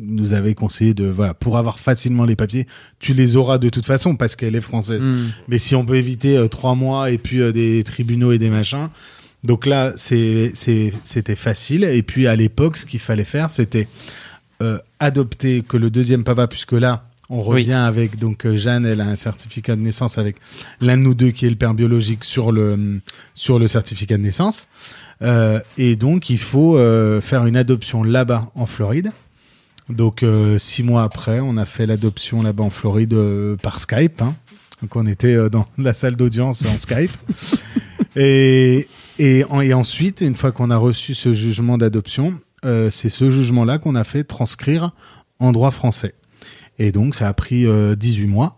nous 0.01 0.33
avait 0.33 0.53
conseillé 0.55 0.93
de, 0.93 1.05
voilà, 1.05 1.33
pour 1.33 1.57
avoir 1.57 1.79
facilement 1.79 2.25
les 2.25 2.35
papiers, 2.35 2.65
tu 2.99 3.13
les 3.13 3.35
auras 3.35 3.57
de 3.57 3.69
toute 3.69 3.85
façon 3.85 4.15
parce 4.15 4.35
qu'elle 4.35 4.55
est 4.55 4.61
française. 4.61 5.01
Mm. 5.01 5.27
Mais 5.47 5.57
si 5.57 5.75
on 5.75 5.85
peut 5.85 5.95
éviter 5.97 6.37
euh, 6.37 6.47
trois 6.47 6.75
mois 6.75 7.11
et 7.11 7.17
puis 7.17 7.41
euh, 7.41 7.51
des 7.51 7.83
tribunaux 7.83 8.31
et 8.31 8.37
des 8.37 8.49
machins, 8.49 8.87
donc 9.43 9.65
là 9.65 9.93
c'est 9.95 10.51
c'était 10.53 11.35
facile. 11.35 11.83
Et 11.83 12.01
puis 12.03 12.27
à 12.27 12.35
l'époque, 12.35 12.77
ce 12.77 12.85
qu'il 12.85 12.99
fallait 12.99 13.23
faire, 13.23 13.51
c'était 13.51 13.87
euh, 14.61 14.77
adopter 14.99 15.63
que 15.67 15.77
le 15.77 15.89
deuxième 15.89 16.23
papa, 16.23 16.47
puisque 16.47 16.73
là 16.73 17.05
on 17.29 17.41
Oui. 17.43 17.61
revient 17.61 17.73
avec 17.73 18.17
donc 18.17 18.47
Jeanne, 18.55 18.85
elle 18.87 19.01
a 19.01 19.05
un 19.05 19.15
certificat 19.15 19.75
de 19.75 19.81
naissance 19.81 20.17
avec 20.17 20.37
l'un 20.81 20.97
de 20.97 21.03
nous 21.03 21.13
deux 21.13 21.29
qui 21.29 21.45
est 21.45 21.49
le 21.49 21.55
père 21.55 21.73
biologique 21.75 22.23
sur 22.23 22.51
le 22.51 22.99
sur 23.35 23.59
le 23.59 23.67
certificat 23.67 24.17
de 24.17 24.23
naissance. 24.23 24.67
Euh, 25.21 25.59
et 25.77 25.95
donc 25.95 26.29
il 26.29 26.39
faut 26.39 26.77
euh, 26.77 27.21
faire 27.21 27.45
une 27.45 27.55
adoption 27.57 28.03
là-bas 28.03 28.49
en 28.55 28.65
Floride. 28.65 29.11
Donc 29.89 30.23
euh, 30.23 30.59
six 30.59 30.83
mois 30.83 31.03
après, 31.03 31.39
on 31.39 31.57
a 31.57 31.65
fait 31.65 31.85
l'adoption 31.85 32.41
là-bas 32.43 32.63
en 32.63 32.69
Floride 32.69 33.13
euh, 33.13 33.55
par 33.57 33.79
Skype. 33.79 34.21
hein. 34.21 34.35
Donc 34.81 34.95
on 34.95 35.05
était 35.05 35.33
euh, 35.35 35.49
dans 35.49 35.65
la 35.77 35.93
salle 35.93 36.15
d'audience 36.15 36.63
en 36.65 36.77
Skype. 36.77 37.11
et, 38.15 38.87
et, 39.17 39.43
en- 39.49 39.61
et 39.61 39.73
ensuite, 39.73 40.21
une 40.21 40.35
fois 40.35 40.51
qu'on 40.51 40.69
a 40.69 40.77
reçu 40.77 41.15
ce 41.15 41.33
jugement 41.33 41.77
d'adoption, 41.77 42.39
euh, 42.65 42.91
c'est 42.91 43.09
ce 43.09 43.29
jugement-là 43.29 43.77
qu'on 43.79 43.95
a 43.95 44.03
fait 44.03 44.23
transcrire 44.23 44.91
en 45.39 45.51
droit 45.51 45.71
français. 45.71 46.13
Et 46.77 46.91
donc 46.91 47.15
ça 47.15 47.27
a 47.27 47.33
pris 47.33 47.65
euh, 47.65 47.95
18 47.95 48.27
mois. 48.27 48.57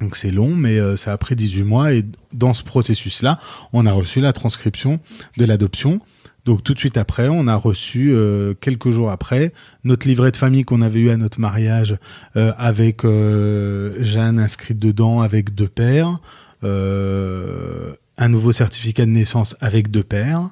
Donc 0.00 0.16
c'est 0.16 0.30
long, 0.32 0.54
mais 0.56 0.78
euh, 0.78 0.96
ça 0.96 1.12
a 1.12 1.18
pris 1.18 1.36
18 1.36 1.62
mois. 1.62 1.92
Et 1.94 2.04
dans 2.32 2.54
ce 2.54 2.64
processus-là, 2.64 3.38
on 3.72 3.86
a 3.86 3.92
reçu 3.92 4.20
la 4.20 4.32
transcription 4.32 4.98
de 5.36 5.44
l'adoption. 5.44 6.00
Donc 6.44 6.64
tout 6.64 6.74
de 6.74 6.78
suite 6.78 6.96
après, 6.96 7.28
on 7.28 7.46
a 7.46 7.54
reçu 7.54 8.12
euh, 8.12 8.54
quelques 8.54 8.90
jours 8.90 9.10
après 9.10 9.52
notre 9.84 10.08
livret 10.08 10.32
de 10.32 10.36
famille 10.36 10.64
qu'on 10.64 10.82
avait 10.82 10.98
eu 10.98 11.10
à 11.10 11.16
notre 11.16 11.40
mariage 11.40 11.96
euh, 12.36 12.52
avec 12.58 13.04
euh, 13.04 13.94
Jeanne 14.00 14.40
inscrite 14.40 14.78
dedans 14.78 15.20
avec 15.20 15.54
deux 15.54 15.68
pères, 15.68 16.20
euh, 16.64 17.92
un 18.18 18.28
nouveau 18.28 18.50
certificat 18.50 19.06
de 19.06 19.10
naissance 19.10 19.56
avec 19.60 19.90
deux 19.90 20.04
pères. 20.04 20.50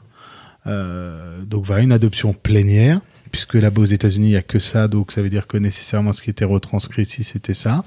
Donc 0.67 1.65
voilà 1.65 1.83
une 1.83 1.91
adoption 1.91 2.33
plénière 2.33 3.01
puisque 3.31 3.55
là-bas 3.55 3.83
aux 3.83 3.87
États-Unis 3.87 4.29
il 4.29 4.33
y 4.33 4.37
a 4.37 4.43
que 4.43 4.59
ça, 4.59 4.89
donc 4.89 5.13
ça 5.13 5.23
veut 5.23 5.31
dire 5.31 5.47
que 5.47 5.57
nécessairement 5.57 6.13
ce 6.13 6.23
qui 6.23 6.31
était 6.31 6.45
retranscrit 6.45 7.03
ici 7.03 7.25
c'était 7.25 7.55
ça. 7.55 7.85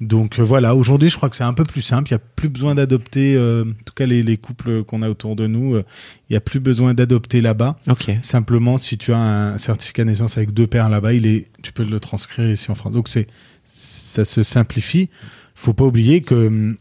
Donc 0.00 0.38
euh, 0.38 0.42
voilà, 0.42 0.74
aujourd'hui 0.74 1.08
je 1.08 1.16
crois 1.16 1.28
que 1.28 1.36
c'est 1.36 1.44
un 1.44 1.54
peu 1.54 1.64
plus 1.64 1.82
simple, 1.82 2.10
il 2.10 2.14
n'y 2.14 2.16
a 2.16 2.22
plus 2.36 2.48
besoin 2.48 2.74
d'adopter, 2.74 3.34
euh, 3.36 3.62
en 3.62 3.84
tout 3.84 3.94
cas 3.94 4.06
les, 4.06 4.22
les 4.22 4.36
couples 4.36 4.84
qu'on 4.84 5.02
a 5.02 5.08
autour 5.10 5.36
de 5.36 5.46
nous, 5.46 5.74
euh, 5.74 5.84
il 6.28 6.32
n'y 6.32 6.36
a 6.36 6.40
plus 6.40 6.60
besoin 6.60 6.94
d'adopter 6.94 7.40
là-bas. 7.40 7.78
Ok. 7.88 8.10
Simplement, 8.22 8.78
si 8.78 8.98
tu 8.98 9.12
as 9.12 9.18
un 9.18 9.58
certificat 9.58 10.04
de 10.04 10.10
naissance 10.10 10.36
avec 10.36 10.52
deux 10.52 10.66
pères 10.66 10.88
là-bas, 10.88 11.12
il 11.12 11.26
est, 11.26 11.46
tu 11.62 11.72
peux 11.72 11.84
le 11.84 12.00
transcrire 12.00 12.50
ici 12.50 12.70
en 12.70 12.74
France. 12.74 12.92
Donc 12.92 13.08
c'est, 13.08 13.26
ça 13.72 14.24
se 14.24 14.42
simplifie. 14.42 15.08
Faut 15.54 15.72
pas 15.72 15.84
oublier 15.84 16.20
que 16.20 16.46
hum, 16.46 16.76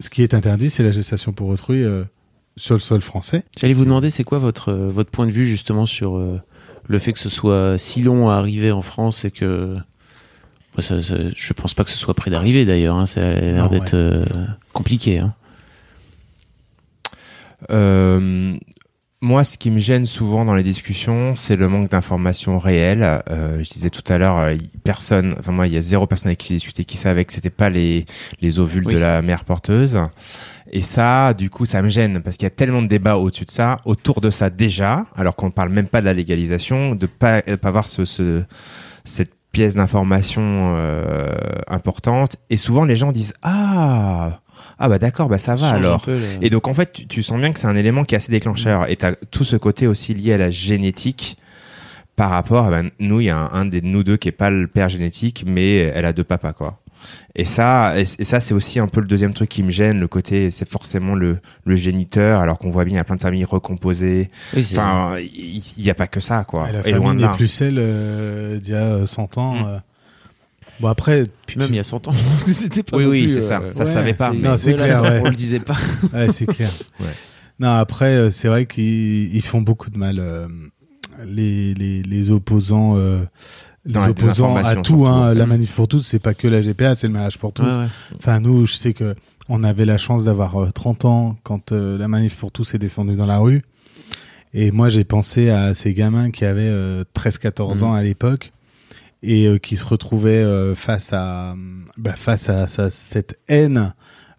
ce 0.00 0.10
qui 0.10 0.22
est 0.22 0.34
interdit, 0.34 0.70
c'est 0.70 0.82
la 0.82 0.92
gestation 0.92 1.32
pour 1.32 1.48
autrui 1.48 1.84
sur 2.56 2.74
le 2.74 2.80
sol 2.80 3.00
français. 3.00 3.44
J'allais 3.58 3.74
vous 3.74 3.84
demander, 3.84 4.10
c'est 4.10 4.24
quoi 4.24 4.38
votre, 4.38 4.72
votre 4.72 5.10
point 5.10 5.26
de 5.26 5.32
vue 5.32 5.46
justement 5.46 5.86
sur 5.86 6.18
le 6.86 6.98
fait 6.98 7.12
que 7.12 7.18
ce 7.18 7.28
soit 7.28 7.78
si 7.78 8.02
long 8.02 8.28
à 8.30 8.34
arriver 8.34 8.72
en 8.72 8.82
France 8.82 9.24
et 9.24 9.30
que. 9.30 9.74
Moi, 10.76 10.82
ça, 10.82 11.00
ça- 11.00 11.14
je 11.34 11.52
pense 11.52 11.72
pas 11.72 11.84
que 11.84 11.90
ce 11.90 11.96
soit 11.96 12.14
près 12.14 12.30
d'arriver 12.30 12.64
d'ailleurs. 12.64 12.96
Hein, 12.96 13.06
ça 13.06 13.28
a 13.28 13.32
l'air 13.32 13.64
Non, 13.64 13.70
d'être 13.70 13.94
euh, 13.94 14.24
compliqué. 14.72 15.20
Hein. 15.20 15.32
Euh, 17.70 18.56
moi, 19.24 19.42
ce 19.42 19.56
qui 19.56 19.70
me 19.70 19.78
gêne 19.78 20.04
souvent 20.04 20.44
dans 20.44 20.54
les 20.54 20.62
discussions, 20.62 21.34
c'est 21.34 21.56
le 21.56 21.66
manque 21.68 21.90
d'informations 21.90 22.58
réelles. 22.58 23.22
Euh, 23.30 23.58
je 23.64 23.70
disais 23.72 23.88
tout 23.90 24.04
à 24.12 24.18
l'heure, 24.18 24.38
euh, 24.38 24.54
personne, 24.84 25.34
enfin 25.40 25.50
moi, 25.50 25.66
il 25.66 25.72
y 25.72 25.78
a 25.78 25.82
zéro 25.82 26.06
personne 26.06 26.28
avec 26.28 26.38
qui 26.38 26.48
j'ai 26.48 26.54
discuté 26.56 26.84
qui 26.84 26.98
savait 26.98 27.24
que 27.24 27.32
c'était 27.32 27.50
pas 27.50 27.70
les 27.70 28.04
les 28.40 28.60
ovules 28.60 28.86
Oui. 28.86 28.94
de 28.94 28.98
la 28.98 29.22
mère 29.22 29.44
porteuse. 29.44 29.98
Et 30.70 30.82
ça, 30.82 31.34
du 31.34 31.48
coup, 31.50 31.64
ça 31.64 31.80
me 31.82 31.88
gêne 31.88 32.20
parce 32.22 32.36
qu'il 32.36 32.44
y 32.44 32.46
a 32.46 32.50
tellement 32.50 32.82
de 32.82 32.88
débats 32.88 33.16
au-dessus 33.16 33.44
de 33.46 33.50
ça, 33.50 33.78
autour 33.84 34.20
de 34.20 34.30
ça 34.30 34.50
déjà, 34.50 35.06
alors 35.16 35.36
qu'on 35.36 35.46
ne 35.46 35.52
parle 35.52 35.70
même 35.70 35.88
pas 35.88 36.00
de 36.00 36.06
la 36.06 36.14
légalisation, 36.14 36.94
de 36.94 37.06
pas 37.06 37.40
de 37.42 37.56
pas 37.56 37.68
avoir 37.68 37.88
ce, 37.88 38.04
ce 38.04 38.44
cette 39.04 39.32
pièce 39.52 39.74
d'information 39.74 40.74
euh, 40.76 41.32
importante. 41.68 42.36
Et 42.50 42.56
souvent, 42.58 42.84
les 42.84 42.96
gens 42.96 43.10
disent 43.12 43.34
ah 43.42 44.40
ah 44.78 44.88
bah 44.88 44.98
d'accord, 44.98 45.28
bah 45.28 45.38
ça 45.38 45.54
va 45.54 45.70
Change 45.70 45.78
alors. 45.78 46.02
le- 46.06 46.20
Et 46.42 46.50
donc 46.50 46.66
en 46.68 46.74
fait, 46.74 46.92
tu, 46.92 47.06
tu 47.06 47.22
sens 47.22 47.38
bien 47.40 47.52
que 47.52 47.60
c'est 47.60 47.66
un 47.66 47.76
élément 47.76 48.04
qui 48.04 48.14
est 48.14 48.18
assez 48.18 48.32
déclencheur. 48.32 48.90
Et 48.90 48.96
tu 48.96 49.04
as 49.06 49.14
tout 49.30 49.44
ce 49.44 49.56
côté 49.56 49.86
aussi 49.86 50.14
lié 50.14 50.32
à 50.34 50.38
la 50.38 50.50
génétique 50.50 51.36
par 52.16 52.30
rapport 52.30 52.66
à 52.66 52.70
ben, 52.70 52.90
nous, 53.00 53.20
il 53.20 53.24
y 53.26 53.30
a 53.30 53.36
un, 53.36 53.52
un 53.52 53.64
des 53.66 53.80
nous 53.82 54.04
deux 54.04 54.16
qui 54.16 54.28
est 54.28 54.32
pas 54.32 54.50
le 54.50 54.66
père 54.66 54.88
génétique, 54.88 55.44
mais 55.46 55.76
elle 55.78 56.04
a 56.04 56.12
deux 56.12 56.24
papas 56.24 56.52
quoi. 56.52 56.80
Et 57.34 57.44
ça, 57.44 57.94
et, 57.98 58.02
et 58.02 58.24
ça 58.24 58.40
c'est 58.40 58.54
aussi 58.54 58.78
un 58.78 58.86
peu 58.86 59.00
le 59.00 59.06
deuxième 59.06 59.34
truc 59.34 59.50
qui 59.50 59.62
me 59.62 59.70
gêne, 59.70 60.00
le 60.00 60.08
côté 60.08 60.50
c'est 60.50 60.66
forcément 60.68 61.14
le, 61.14 61.38
le 61.64 61.76
géniteur, 61.76 62.40
alors 62.40 62.58
qu'on 62.58 62.70
voit 62.70 62.84
bien 62.84 62.94
il 62.94 62.96
y 62.96 63.00
a 63.00 63.04
plein 63.04 63.16
de 63.16 63.20
familles 63.20 63.44
recomposées. 63.44 64.30
Oui, 64.56 64.66
Enfin, 64.72 65.16
il 65.20 65.62
il 65.76 65.84
y 65.84 65.90
a 65.90 65.94
pas 65.94 66.06
que 66.06 66.20
ça 66.20 66.44
quoi. 66.48 66.68
Et 66.70 66.72
la 66.72 66.86
Et 66.88 66.92
loin 66.92 67.08
famille 67.10 67.26
n'est 67.26 67.32
plus 67.32 67.48
celle 67.48 67.76
euh, 67.78 68.58
d'il 68.58 68.72
y 68.72 68.76
a 68.76 68.84
euh, 68.84 69.06
100 69.06 69.36
ans. 69.38 69.54
Mm. 69.54 69.64
euh. 69.66 69.78
Bon 70.80 70.88
après, 70.88 71.26
Puis 71.46 71.58
même 71.58 71.70
il 71.70 71.76
y 71.76 71.78
a 71.78 71.84
100 71.84 72.08
ans, 72.08 72.12
parce 72.30 72.44
que 72.44 72.52
c'était 72.52 72.82
pas. 72.82 72.96
Oui, 72.96 73.04
oui, 73.04 73.30
c'est 73.30 73.42
ça. 73.42 73.60
euh, 73.60 73.72
Ça 73.72 73.84
ouais, 73.84 73.90
savait 73.90 74.14
pas. 74.14 74.32
mais- 74.32 74.38
Non, 74.48 74.56
c'est 74.56 74.74
clair, 74.74 75.02
ouais. 75.02 75.20
On 75.24 75.28
le 75.30 75.36
disait 75.36 75.60
pas. 75.60 75.76
ouais, 76.12 76.30
c'est 76.32 76.46
clair. 76.46 76.70
Ouais. 77.00 77.06
Non, 77.60 77.70
après, 77.70 78.14
euh, 78.16 78.30
c'est 78.30 78.48
vrai 78.48 78.66
qu'ils 78.66 79.34
ils 79.34 79.42
font 79.44 79.60
beaucoup 79.62 79.90
de 79.90 79.98
mal. 79.98 80.18
euh, 80.18 80.48
les, 81.26 81.74
les, 81.74 82.02
les 82.02 82.30
opposants, 82.32 82.96
euh, 82.96 83.20
les 83.84 83.96
opposants 83.98 84.56
à 84.56 84.74
tout. 84.76 85.06
Hein. 85.06 85.32
La 85.34 85.46
manif 85.46 85.72
pour 85.72 85.86
tous, 85.86 86.02
c'est 86.02 86.18
pas 86.18 86.34
que 86.34 86.48
la 86.48 86.60
GPA, 86.60 86.96
c'est 86.96 87.06
le 87.06 87.12
mariage 87.12 87.38
pour 87.38 87.52
tous. 87.52 87.62
Ouais. 87.62 87.86
Enfin, 88.16 88.40
nous, 88.40 88.66
je 88.66 88.74
sais 88.74 88.92
que 88.94 89.14
on 89.48 89.62
avait 89.62 89.84
la 89.84 89.96
chance 89.98 90.24
d'avoir 90.24 90.56
euh, 90.56 90.70
30 90.70 91.04
ans 91.04 91.36
quand 91.44 91.70
euh, 91.70 91.96
la 91.98 92.08
manif 92.08 92.34
pour 92.34 92.50
tous 92.50 92.74
est 92.74 92.78
descendue 92.78 93.14
dans 93.14 93.26
la 93.26 93.38
rue. 93.38 93.62
Et 94.54 94.70
moi, 94.72 94.88
j'ai 94.88 95.04
pensé 95.04 95.50
à 95.50 95.74
ces 95.74 95.94
gamins 95.94 96.30
qui 96.30 96.44
avaient 96.44 96.62
euh, 96.68 97.04
13-14 97.16 97.78
Mhm. 97.78 97.82
ans 97.84 97.92
à 97.94 98.02
l'époque 98.02 98.50
et 99.24 99.46
euh, 99.46 99.58
qui 99.58 99.76
se 99.76 99.84
retrouvaient 99.84 100.44
euh, 100.44 100.74
face 100.74 101.12
à 101.12 101.56
bah, 101.96 102.14
face 102.16 102.48
à, 102.48 102.64
à 102.64 102.90
cette 102.90 103.38
haine 103.48 103.94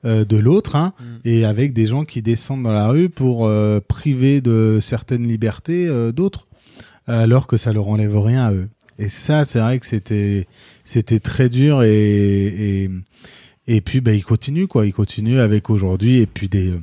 euh, 0.06 0.24
de 0.26 0.38
l'autre, 0.38 0.76
hein, 0.76 0.94
Mhm. 1.00 1.20
et 1.26 1.46
avec 1.46 1.74
des 1.74 1.86
gens 1.88 2.06
qui 2.06 2.22
descendent 2.22 2.64
dans 2.64 2.72
la 2.72 2.88
rue 2.88 3.10
pour 3.10 3.50
priver 3.88 4.42
de 4.42 4.80
certaines 4.82 5.28
libertés 5.28 5.90
d'autres, 6.14 6.48
alors 7.08 7.48
que 7.48 7.58
ça 7.58 7.74
leur 7.74 7.88
enlève 7.88 8.18
rien 8.20 8.46
à 8.46 8.54
eux. 8.54 8.70
Et 9.00 9.10
ça, 9.10 9.44
c'est 9.46 9.60
vrai 9.60 9.80
que 9.80 9.86
c'était 9.86 10.48
c'était 10.84 11.20
très 11.20 11.50
dur 11.50 11.84
et 11.84 11.94
et, 12.84 12.90
et 13.68 13.82
puis 13.82 14.00
bah 14.00 14.14
il 14.14 14.24
continue 14.24 14.68
quoi, 14.68 14.86
il 14.86 14.94
continue 14.94 15.40
avec 15.40 15.70
aujourd'hui 15.70 16.18
et 16.18 16.28
puis 16.28 16.48
des 16.50 16.74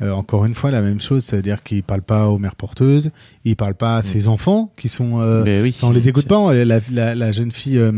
euh, 0.00 0.10
encore 0.10 0.44
une 0.46 0.54
fois 0.54 0.70
la 0.70 0.80
même 0.82 1.00
chose, 1.00 1.24
c'est-à-dire 1.24 1.62
qu'il 1.62 1.82
parle 1.82 2.02
pas 2.02 2.26
aux 2.28 2.38
mères 2.38 2.56
porteuses, 2.56 3.10
il 3.44 3.56
parle 3.56 3.74
pas 3.74 3.98
à 3.98 4.02
ses 4.02 4.26
enfants 4.26 4.72
qui 4.76 4.88
sont 4.88 5.20
euh, 5.20 5.62
oui. 5.62 5.76
on 5.82 5.90
les 5.90 6.08
écoute 6.08 6.26
pas, 6.26 6.54
la, 6.54 6.80
la, 6.90 7.14
la 7.14 7.32
jeune 7.32 7.52
fille, 7.52 7.78
euh, 7.78 7.92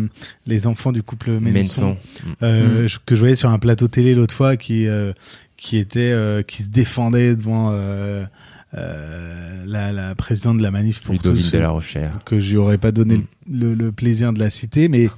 les 0.46 0.66
enfants 0.66 0.92
du 0.92 1.02
couple 1.02 1.38
Ménesson, 1.40 1.90
Menson. 1.90 1.96
euh, 2.42 2.82
Mm. 2.84 2.88
je- 2.88 2.98
que 3.06 3.14
je 3.14 3.20
voyais 3.20 3.36
sur 3.36 3.50
un 3.50 3.58
plateau 3.58 3.88
télé 3.88 4.14
l'autre 4.14 4.34
fois, 4.34 4.56
qui 4.56 4.86
euh, 4.88 5.12
qui 5.56 5.78
était 5.78 6.10
euh, 6.12 6.42
qui 6.42 6.62
se 6.64 6.68
défendait 6.68 7.36
devant 7.36 7.70
euh, 7.72 8.24
euh, 8.76 9.64
la, 9.66 9.92
la 9.92 10.14
présidente 10.14 10.58
de 10.58 10.62
la 10.62 10.70
manif 10.70 11.00
pour 11.00 11.16
tous, 11.18 11.52
de 11.52 11.58
la 11.58 11.70
Rochère. 11.70 12.18
que 12.24 12.38
je 12.40 12.50
lui 12.50 12.56
aurais 12.56 12.78
pas 12.78 12.92
donné 12.92 13.24
le, 13.50 13.68
le- 13.68 13.74
le 13.74 13.92
plaisir 13.92 14.32
de 14.32 14.38
la 14.40 14.50
citer, 14.50 14.88
mais 14.88 15.08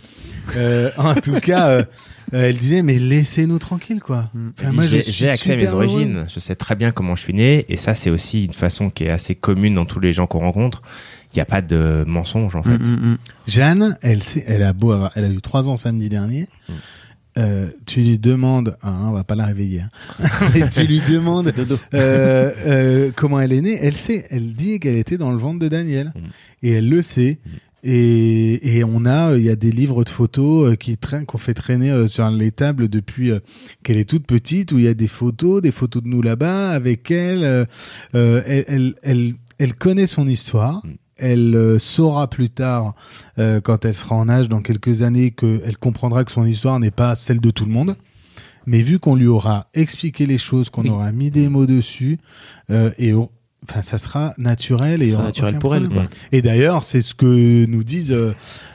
euh, 0.57 0.91
en 0.99 1.15
tout 1.15 1.41
cas, 1.41 1.69
euh, 1.69 1.85
elle 2.33 2.57
disait 2.57 2.83
mais 2.83 2.99
laissez-nous 2.99 3.59
tranquille 3.59 4.01
quoi. 4.01 4.31
Enfin, 4.59 4.73
moi, 4.73 4.85
je 4.87 4.99
J'ai 5.01 5.29
accès 5.29 5.53
à 5.53 5.57
mes 5.57 5.67
heureux. 5.67 5.85
origines, 5.87 6.27
je 6.33 6.41
sais 6.41 6.55
très 6.55 6.75
bien 6.75 6.91
comment 6.93 7.17
je 7.17 7.23
suis 7.23 7.35
né, 7.35 7.65
et 7.69 7.77
ça 7.77 7.95
c'est 7.95 8.11
aussi 8.11 8.45
une 8.47 8.53
façon 8.55 8.91
qui 8.91 9.05
est 9.05 9.11
assez 9.11 9.35
commune 9.35 9.75
dans 9.75 9.87
tous 9.87 10.01
les 10.01 10.13
gens 10.13 10.27
qu'on 10.27 10.41
rencontre. 10.41 10.83
Il 11.33 11.39
n'y 11.39 11.43
a 11.43 11.47
pas 11.47 11.61
de 11.61 12.05
mensonge 12.07 12.57
en 12.57 12.63
fait. 12.63 12.79
Mm, 12.79 12.97
mm, 12.97 13.11
mm. 13.13 13.19
Jeanne, 13.47 13.99
elle, 14.03 14.23
sait, 14.23 14.45
elle 14.47 14.63
a 14.63 14.73
beau 14.73 14.93
avoir- 14.93 15.11
elle 15.17 15.25
a 15.25 15.29
eu 15.29 15.41
trois 15.41 15.69
ans 15.69 15.77
samedi 15.77 16.09
dernier. 16.09 16.49
Mm. 16.69 16.73
Euh, 17.39 17.69
tu 17.85 18.01
lui 18.01 18.19
demandes, 18.19 18.79
ah, 18.83 18.95
on 19.09 19.13
va 19.13 19.23
pas 19.23 19.35
la 19.35 19.45
réveiller, 19.45 19.83
hein. 19.83 19.91
Mais 20.55 20.67
tu 20.71 20.85
lui 20.87 21.01
demandes 21.01 21.53
euh, 21.95 22.51
euh, 22.65 23.11
comment 23.15 23.39
elle 23.41 23.53
est 23.53 23.61
née. 23.61 23.79
Elle 23.83 23.95
sait, 23.97 24.25
elle 24.31 24.55
dit 24.55 24.81
qu'elle 24.81 24.97
était 24.97 25.19
dans 25.19 25.31
le 25.31 25.37
ventre 25.37 25.59
de 25.59 25.69
Daniel 25.69 26.13
Mm. 26.15 26.21
et 26.63 26.71
elle 26.73 26.89
le 26.89 27.03
sait. 27.03 27.39
Et, 27.89 28.79
et 28.79 28.83
on 28.85 29.07
a, 29.07 29.37
il 29.37 29.45
y 29.45 29.49
a 29.51 29.55
des 29.55 29.71
livres 29.71 30.03
de 30.03 30.09
photos 30.11 30.73
euh, 30.73 30.75
qui 30.75 30.97
traînent, 30.97 31.25
qu'on 31.25 31.39
fait 31.39 31.55
traîner 31.55 31.93
euh, 31.93 32.09
sur 32.09 32.29
les 32.31 32.51
tables 32.51 32.89
depuis 32.89 33.31
euh, 33.31 33.39
qu'elle 33.85 33.97
est 33.97 34.09
toute 34.09 34.27
petite, 34.27 34.73
où 34.73 34.79
il 34.79 34.85
y 34.87 34.89
a 34.89 34.95
des 34.95 35.07
photos, 35.07 35.63
des 35.63 35.71
photos 35.71 36.03
de 36.03 36.09
nous 36.09 36.21
là-bas 36.21 36.71
avec 36.71 37.11
elle. 37.13 37.45
euh, 37.45 38.43
elle, 38.45 38.65
elle, 38.67 38.95
elle, 39.03 39.35
elle 39.59 39.75
connaît 39.75 40.09
son 40.09 40.27
histoire. 40.27 40.85
Mm. 40.85 40.91
Elle 41.19 41.77
saura 41.81 42.29
plus 42.29 42.51
tard, 42.51 42.95
euh, 43.39 43.61
quand 43.61 43.85
elle 43.85 43.95
sera 43.95 44.17
en 44.17 44.29
âge, 44.29 44.49
dans 44.49 44.61
quelques 44.63 45.03
années, 45.03 45.31
qu'elle 45.31 45.79
comprendra 45.79 46.25
que 46.25 46.33
son 46.33 46.45
histoire 46.45 46.79
n'est 46.81 46.91
pas 46.91 47.15
celle 47.15 47.41
de 47.41 47.51
tout 47.51 47.65
le 47.65 47.71
monde. 47.71 47.97
Mais 48.67 48.83
vu 48.83 48.99
qu'on 48.99 49.15
lui 49.15 49.29
aura 49.29 49.69
expliqué 49.75 50.27
les 50.27 50.39
choses, 50.39 50.71
qu'on 50.71 50.83
Oui. 50.83 50.91
aura 50.91 51.13
mis 51.13 51.31
des 51.31 51.49
mots 51.49 51.67
dessus, 51.67 52.19
euh, 52.71 52.91
et 52.99 53.13
enfin, 53.65 53.83
ça 53.83 53.99
sera 53.99 54.35
naturel 54.39 55.03
et 55.03 55.07
Ça 55.07 55.13
sera 55.13 55.23
naturel 55.25 55.59
pour 55.59 55.75
elle, 55.77 55.89
quoi. 55.89 56.07
Et 56.33 56.43
d'ailleurs, 56.43 56.83
c'est 56.83 57.03
ce 57.03 57.15
que 57.15 57.67
nous 57.67 57.85
disent 57.85 58.13
euh, 58.13 58.35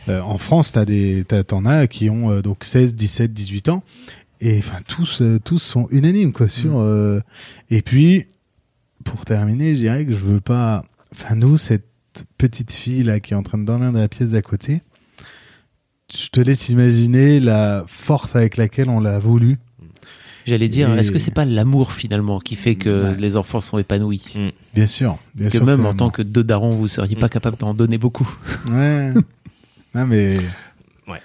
euh, 0.09 0.21
en 0.21 0.38
France. 0.38 0.71
T'as 0.73 0.86
des, 0.86 1.23
t'as- 1.27 1.43
t'en 1.43 1.65
as 1.65 1.88
qui 1.88 2.09
ont 2.09 2.32
euh, 2.32 2.41
donc 2.41 2.63
16, 2.63 2.95
17, 2.95 3.34
18 3.34 3.69
ans, 3.69 3.84
et 4.41 4.57
enfin 4.57 4.79
tous, 4.88 5.21
euh, 5.21 5.39
tous 5.43 5.59
sont 5.59 5.88
unanimes 5.91 6.32
quoi 6.34 6.49
sur. 6.49 6.71
Mm. 6.71 6.84
euh, 6.86 7.19
et 7.69 7.82
puis, 7.82 8.25
pour 9.03 9.25
terminer, 9.25 9.75
je 9.75 9.82
dirais 9.82 10.05
que 10.05 10.11
je 10.13 10.17
veux 10.25 10.41
pas. 10.41 10.84
Enfin, 11.13 11.36
nous, 11.36 11.57
cette 11.57 11.86
petite 12.38 12.73
fille 12.73 13.03
là 13.03 13.19
qui 13.19 13.34
est 13.34 13.38
en 13.38 13.43
train 13.43 13.57
de 13.57 13.63
dormir 13.65 13.91
dans 13.91 13.99
la 13.99 14.07
pièce 14.09 14.27
d'à 14.29 14.41
côté, 14.41 14.82
je 16.13 16.27
te 16.27 16.41
laisse 16.41 16.67
imaginer 16.69 17.39
la 17.39 17.86
force 17.88 18.36
avec 18.36 18.57
laquelle 18.57 18.89
on 18.89 18.99
l'a 18.99 19.17
voulu. 19.19 19.57
J'allais 20.46 20.68
dire, 20.68 20.94
Et- 20.96 21.00
est-ce 21.00 21.12
que 21.12 21.18
c'est 21.18 21.32
pas 21.34 21.46
l'amour 21.46 21.94
finalement 21.94 22.39
qui 22.39 22.56
fait 22.56 22.76
que 22.76 23.04
Ouais. 23.12 23.18
les 23.18 23.36
enfants 23.36 23.62
sont 23.62 23.78
épanouis 23.78 24.34
Bien 24.74 24.88
sûr, 24.88 25.18
bien 25.36 25.48
Que 25.48 25.58
sûr. 25.58 25.66
même 25.66 25.86
en 25.86 25.93
tant 25.93 26.09
que 26.09 26.22
deux 26.22 26.43
darons, 26.43 26.76
vous 26.76 26.88
seriez 26.88 27.16
pas 27.16 27.30
capable 27.30 27.58
d'en 27.58 27.74
donner 27.74 27.97
beaucoup. 27.97 28.28
Ouais. 28.70 29.13
non 29.96 30.05
mais. 30.08 30.38
Ouais. 31.08 31.20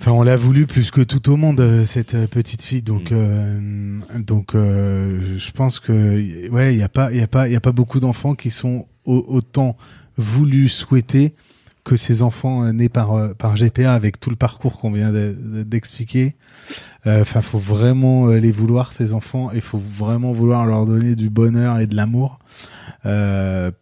Enfin, 0.00 0.12
on 0.12 0.22
l'a 0.22 0.36
voulu 0.36 0.66
plus 0.66 0.90
que 0.90 1.02
tout 1.02 1.30
au 1.30 1.36
monde 1.36 1.60
euh, 1.60 1.84
cette 1.84 2.14
euh, 2.14 2.26
petite 2.26 2.62
fille, 2.62 2.82
donc 2.82 3.10
Mm. 3.10 3.14
euh, 3.14 4.00
donc 4.18 4.54
euh, 4.54 5.36
je 5.36 5.50
pense 5.52 5.78
que 5.78 6.48
ouais, 6.48 6.72
il 6.74 6.78
y 6.78 6.82
a 6.82 6.88
pas 6.88 7.12
il 7.12 7.18
y 7.18 7.22
a 7.22 7.26
pas 7.28 7.48
il 7.48 7.52
y 7.52 7.56
a 7.56 7.60
pas 7.60 7.72
beaucoup 7.72 8.00
d'enfants 8.00 8.34
qui 8.34 8.50
sont 8.50 8.86
au- 9.04 9.24
autant 9.28 9.76
voulus 10.16 10.68
souhaités 10.70 11.34
que 11.90 11.96
ces 11.96 12.22
enfants 12.22 12.62
euh, 12.64 12.72
nés 12.72 12.88
par 12.88 13.12
euh, 13.12 13.34
par 13.34 13.56
GPA 13.56 13.92
avec 13.94 14.20
tout 14.20 14.30
le 14.30 14.36
parcours 14.36 14.78
qu'on 14.78 14.92
vient 14.92 15.10
de- 15.12 15.36
de- 15.38 15.62
d'expliquer. 15.64 16.36
euh, 17.06 17.22
Enfin, 17.22 17.40
faut 17.40 17.58
vraiment 17.58 18.26
les 18.28 18.52
vouloir 18.52 18.92
ces 18.92 19.12
enfants 19.12 19.50
et 19.52 19.60
faut 19.60 19.78
vraiment 19.78 20.32
vouloir 20.32 20.66
leur 20.66 20.86
donner 20.86 21.14
du 21.16 21.28
bonheur 21.30 21.78
et 21.80 21.86
de 21.86 21.96
l'amour 21.96 22.38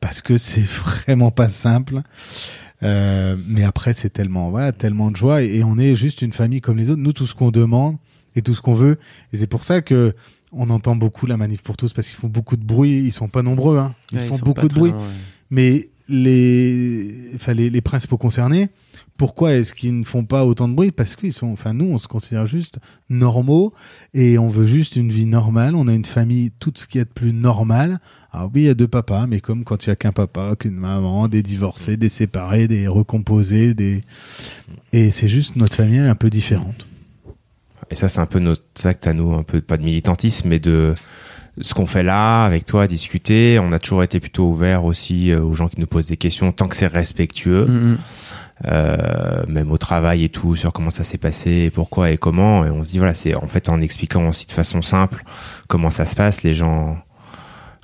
parce 0.01 0.21
que 0.23 0.39
c'est 0.39 0.63
vraiment 0.85 1.31
pas 1.31 1.49
simple. 1.49 2.03
Euh, 2.85 3.37
mais 3.47 3.65
après, 3.65 3.93
c'est 3.93 4.11
tellement 4.11 4.51
voilà, 4.51 4.71
tellement 4.73 5.11
de 5.11 5.17
joie 5.17 5.43
et, 5.43 5.57
et 5.59 5.65
on 5.65 5.77
est 5.79 5.97
juste 5.97 6.23
une 6.23 6.33
famille 6.33 6.61
comme 6.61 6.77
les 6.77 6.91
autres. 6.91 7.01
Nous, 7.03 7.13
tout 7.13 7.27
ce 7.27 7.35
qu'on 7.35 7.51
demande 7.51 7.97
et 8.37 8.43
tout 8.43 8.55
ce 8.55 8.61
qu'on 8.61 8.75
veut, 8.75 8.99
et 9.33 9.37
c'est 9.37 9.49
pour 9.49 9.65
ça 9.65 9.81
que 9.83 10.15
on 10.53 10.71
entend 10.71 10.97
beaucoup 10.97 11.27
la 11.27 11.37
manif 11.37 11.61
pour 11.63 11.77
tous 11.77 11.93
parce 11.93 12.09
qu'ils 12.09 12.19
font 12.19 12.29
beaucoup 12.29 12.57
de 12.57 12.65
bruit. 12.65 13.03
Ils 13.05 13.13
sont 13.13 13.29
pas 13.29 13.43
nombreux, 13.43 13.79
hein. 13.79 13.95
Ils 14.13 14.19
Ouais, 14.19 14.25
font 14.27 14.39
beaucoup 14.39 14.69
de 14.69 14.75
bruit. 14.75 14.93
loin, 14.93 15.01
ouais. 15.01 15.07
Mais 15.51 15.89
les, 16.09 17.31
enfin 17.35 17.53
les, 17.53 17.71
les 17.71 17.81
principaux 17.81 18.17
concernés, 18.17 18.69
pourquoi 19.19 19.55
est-ce 19.55 19.75
qu'ils 19.75 19.99
ne 19.99 20.05
font 20.05 20.25
pas 20.25 20.47
autant 20.47 20.69
de 20.69 20.75
bruit? 20.75 20.93
Parce 20.93 21.17
qu'ils 21.17 21.33
sont, 21.33 21.49
enfin 21.49 21.75
nous, 21.75 21.87
on 21.87 21.99
se 21.99 22.07
considère 22.07 22.47
juste 22.47 22.79
normaux 23.11 23.75
et 24.15 24.39
on 24.39 24.49
veut 24.49 24.65
juste 24.65 24.95
une 24.95 25.11
vie 25.11 25.27
normale. 25.27 25.75
On 25.75 25.89
a 25.89 25.93
une 25.93 26.05
famille, 26.05 26.53
tout 26.61 26.73
ce 26.77 26.87
qu'il 26.87 27.01
y 27.01 27.03
a 27.03 27.05
de 27.05 27.11
plus 27.11 27.33
normal. 27.33 27.99
Alors 28.31 28.49
oui, 28.55 28.63
il 28.63 28.67
y 28.67 28.69
a 28.69 28.75
deux 28.75 28.87
papas, 28.87 29.27
mais 29.27 29.41
comme 29.41 29.65
quand 29.65 29.87
il 29.87 29.89
y 29.89 29.93
a 29.93 29.97
qu'un 29.97 30.13
papa, 30.13 30.55
qu'une 30.57 30.77
maman, 30.77 31.27
des 31.27 31.43
divorcés, 31.43 31.97
des 31.97 32.09
séparés, 32.09 32.69
des 32.69 32.87
recomposés, 32.87 33.75
des 33.75 34.03
et 34.93 35.11
c'est 35.11 35.29
juste 35.29 35.57
notre 35.57 35.75
famille 35.75 35.99
elle 35.99 36.07
est 36.07 36.11
un 36.11 36.15
peu 36.15 36.31
différente. 36.31 36.87
Et 37.91 37.95
ça, 37.95 38.09
c'est 38.09 38.21
un 38.21 38.27
peu 38.27 38.39
notre 38.39 38.63
acte 38.87 39.07
à 39.07 39.15
nous, 39.15 39.35
un 39.35 39.43
peu 39.43 39.61
pas 39.61 39.79
de 39.79 39.83
militantisme, 39.83 40.49
mais 40.49 40.59
de 40.59 40.95
ce 41.61 41.75
qu'on 41.75 41.87
fait 41.87 42.03
là 42.03 42.45
avec 42.45 42.65
toi, 42.67 42.87
discuter. 42.87 43.59
On 43.61 43.73
a 43.73 43.79
toujours 43.79 44.03
été 44.03 44.21
plutôt 44.21 44.49
ouvert 44.49 44.85
aussi 44.85 45.33
euh, 45.33 45.41
aux 45.43 45.55
gens 45.55 45.69
qui 45.69 45.81
nous 45.81 45.87
posent 45.87 46.09
des 46.09 46.17
questions, 46.17 46.53
tant 46.53 46.69
que 46.69 46.77
c'est 46.77 46.87
respectueux, 46.87 47.67
Mm, 47.67 47.93
mm. 47.93 47.99
euh, 48.67 49.43
même 49.49 49.71
au 49.73 49.79
travail 49.79 50.25
et 50.25 50.29
tout, 50.29 50.57
sur 50.57 50.73
comment 50.73 50.91
ça 50.91 51.05
s'est 51.05 51.19
passé, 51.19 51.51
et 51.51 51.71
pourquoi 51.71 52.11
et 52.11 52.19
comment. 52.19 52.65
Et 52.65 52.71
on 52.71 52.85
se 52.85 52.91
dit 52.91 52.99
voilà, 52.99 53.15
c'est 53.15 53.35
en 53.35 53.47
fait 53.47 53.69
en 53.69 53.81
expliquant 53.81 54.29
aussi 54.29 54.47
de 54.47 54.53
façon 54.53 54.83
simple 54.83 55.23
comment 55.67 55.91
ça 55.91 56.07
se 56.07 56.15
passe, 56.15 56.43
les 56.43 56.55
gens. 56.55 56.99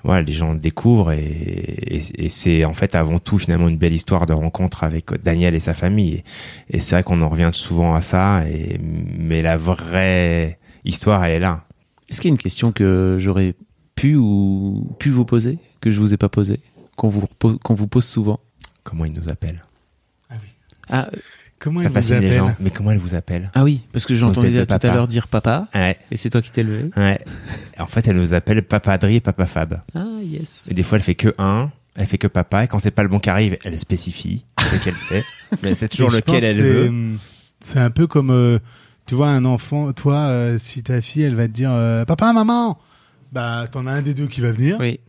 Voilà, 0.06 0.20
les 0.20 0.34
gens 0.34 0.54
découvrent 0.54 1.12
et, 1.12 1.16
et, 1.18 2.26
et 2.26 2.28
c'est 2.28 2.66
en 2.66 2.74
fait 2.74 2.94
avant 2.94 3.18
tout 3.18 3.38
finalement 3.38 3.68
une 3.70 3.78
belle 3.78 3.94
histoire 3.94 4.26
de 4.26 4.34
rencontre 4.34 4.84
avec 4.84 5.06
Daniel 5.22 5.54
et 5.54 5.60
sa 5.60 5.72
famille. 5.72 6.22
Et, 6.68 6.76
et 6.76 6.80
c'est 6.80 6.94
vrai 6.94 7.02
qu'on 7.02 7.22
en 7.22 7.30
revient 7.30 7.48
souvent 7.54 7.94
à 7.94 8.02
ça, 8.02 8.46
et, 8.46 8.78
mais 9.18 9.40
la 9.40 9.56
vraie 9.56 10.58
histoire, 10.84 11.24
elle 11.24 11.32
est 11.32 11.38
là. 11.38 11.64
Est-ce 12.10 12.20
qu'il 12.20 12.28
y 12.28 12.32
a 12.32 12.34
une 12.34 12.38
question 12.38 12.70
que 12.70 13.16
j'aurais 13.18 13.54
pu 13.94 14.16
ou 14.16 14.86
pu 14.98 15.10
vous 15.10 15.24
poser, 15.24 15.58
que 15.80 15.90
je 15.90 16.00
vous 16.00 16.12
ai 16.14 16.16
pas 16.16 16.28
posée, 16.28 16.60
qu'on 16.96 17.08
vous, 17.08 17.26
qu'on 17.62 17.74
vous 17.74 17.86
pose 17.86 18.04
souvent? 18.04 18.40
Comment 18.82 19.04
il 19.04 19.12
nous 19.12 19.28
appelle 19.28 19.62
ah, 20.90 21.08
Comment 21.58 21.80
Ça 21.80 21.84
elle 21.86 21.88
vous 21.90 21.94
fascine 21.94 22.18
les 22.18 22.32
gens. 22.34 22.54
Mais 22.60 22.70
comment 22.70 22.90
elle 22.90 22.98
vous 22.98 23.14
appelle 23.14 23.50
ah 23.54 23.64
oui, 23.64 23.82
parce 23.92 24.04
que 24.04 24.14
j'ai 24.14 24.24
entendu 24.24 24.52
tout 24.52 24.60
à 24.60 24.66
papa. 24.66 24.92
l'heure 24.94 25.08
dire 25.08 25.28
papa, 25.28 25.68
Ouais, 25.74 25.96
et 26.10 26.16
c'est 26.16 26.28
toi 26.28 26.42
qui 26.42 26.50
t'es 26.50 26.62
levé. 26.62 26.90
ouais. 26.96 27.18
En 27.78 27.86
fait, 27.86 28.06
elle 28.06 28.16
nous 28.16 28.34
appelle 28.34 28.62
Papa 28.62 28.92
Adri 28.92 29.16
et 29.16 29.20
Papa 29.20 29.46
Fab. 29.46 29.80
Ah 29.94 30.04
yes. 30.22 30.64
Et 30.68 30.74
des 30.74 30.82
fois, 30.82 30.98
elle 30.98 31.04
fait 31.04 31.14
que 31.14 31.32
un, 31.38 31.70
elle 31.96 32.06
fait 32.06 32.18
que 32.18 32.26
papa, 32.26 32.64
et 32.64 32.68
quand 32.68 32.78
c'est 32.78 32.90
pas 32.90 33.02
le 33.02 33.08
bon 33.08 33.18
qui 33.18 33.30
arrive, 33.30 33.56
elle 33.64 33.78
spécifie, 33.78 34.44
lequel 34.72 34.94
c'est. 34.96 35.24
Mais 35.62 35.70
elle 35.70 35.76
sait 35.76 35.88
toujours 35.88 36.12
Et 36.12 36.16
je 36.18 36.20
pense 36.20 36.34
lequel 36.34 36.44
elle 36.50 36.56
c'est- 36.56 36.62
veut. 36.62 36.92
C'est 37.62 37.78
un 37.78 37.90
peu 37.90 38.06
comme, 38.06 38.30
euh, 38.30 38.58
tu 39.06 39.14
vois, 39.14 39.28
un 39.28 39.46
enfant, 39.46 39.92
toi, 39.94 40.16
euh, 40.26 40.58
si 40.58 40.82
ta 40.82 41.00
fille, 41.00 41.22
elle 41.22 41.34
va 41.34 41.46
te 41.46 41.52
dire, 41.52 41.70
euh, 41.72 42.04
papa, 42.04 42.30
maman, 42.34 42.78
bah, 43.34 43.66
t'en 43.70 43.86
as 43.86 43.92
un 43.92 44.02
des 44.02 44.14
deux 44.14 44.26
qui 44.28 44.40
va 44.40 44.52
venir. 44.52 44.76
Oui. 44.80 45.00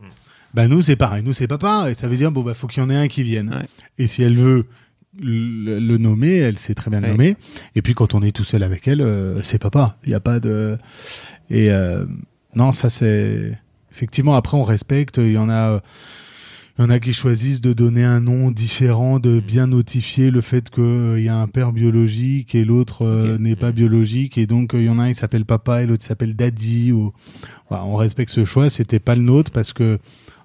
Bah, 0.52 0.68
nous, 0.68 0.82
c'est 0.82 0.96
pareil. 0.96 1.22
Nous, 1.22 1.32
c'est 1.32 1.46
papa. 1.46 1.86
Et 1.90 1.94
ça 1.94 2.08
veut 2.08 2.16
dire, 2.16 2.30
bon, 2.32 2.42
bah, 2.42 2.54
faut 2.54 2.66
qu'il 2.66 2.82
y 2.82 2.86
en 2.86 2.90
ait 2.90 2.96
un 2.96 3.08
qui 3.08 3.22
vienne. 3.22 3.50
Ouais. 3.50 3.66
Et 3.98 4.06
si 4.06 4.22
elle 4.22 4.36
veut 4.36 4.66
le, 5.20 5.78
le 5.78 5.98
nommer, 5.98 6.36
elle 6.36 6.58
sait 6.58 6.74
très 6.74 6.90
bien 6.90 7.00
le 7.00 7.06
Ouais. 7.06 7.12
nommer. 7.12 7.36
Et 7.74 7.82
puis, 7.82 7.94
quand 7.94 8.14
on 8.14 8.20
est 8.22 8.32
tout 8.32 8.44
seul 8.44 8.62
avec 8.62 8.88
elle, 8.88 9.00
euh, 9.00 9.42
c'est 9.42 9.58
papa. 9.58 9.96
Il 10.04 10.08
n'y 10.10 10.14
a 10.14 10.20
pas 10.20 10.40
de, 10.40 10.76
et, 11.50 11.70
euh, 11.70 12.04
non, 12.54 12.72
ça, 12.72 12.88
c'est, 12.90 13.52
effectivement, 13.92 14.34
après, 14.34 14.56
on 14.56 14.64
respecte. 14.64 15.18
Il 15.18 15.32
y 15.32 15.38
en 15.38 15.48
a, 15.50 15.70
euh, 15.72 15.80
il 16.78 16.82
y 16.82 16.84
en 16.84 16.90
a 16.90 17.00
qui 17.00 17.14
choisissent 17.14 17.62
de 17.62 17.72
donner 17.72 18.04
un 18.04 18.20
nom 18.20 18.50
différent, 18.50 19.18
de 19.18 19.40
bien 19.40 19.66
notifier 19.66 20.30
le 20.30 20.42
fait 20.42 20.68
qu'il 20.68 21.20
y 21.20 21.28
a 21.28 21.36
un 21.36 21.48
père 21.48 21.72
biologique 21.72 22.54
et 22.54 22.64
l'autre 22.64 23.06
euh, 23.06 23.38
n'est 23.38 23.56
pas 23.56 23.72
biologique. 23.72 24.36
Et 24.36 24.46
donc, 24.46 24.74
euh, 24.74 24.80
il 24.80 24.84
y 24.84 24.88
en 24.90 24.98
a 24.98 25.04
un 25.04 25.08
qui 25.08 25.14
s'appelle 25.14 25.46
papa 25.46 25.82
et 25.82 25.86
l'autre 25.86 26.04
s'appelle 26.04 26.36
daddy. 26.36 26.92
Ou... 26.92 27.12
Voilà, 27.70 27.84
on 27.86 27.96
respecte 27.96 28.30
ce 28.30 28.44
choix. 28.44 28.68
C'était 28.68 28.98
pas 28.98 29.14
le 29.14 29.22
nôtre 29.22 29.50
parce 29.52 29.72
que, 29.72 29.98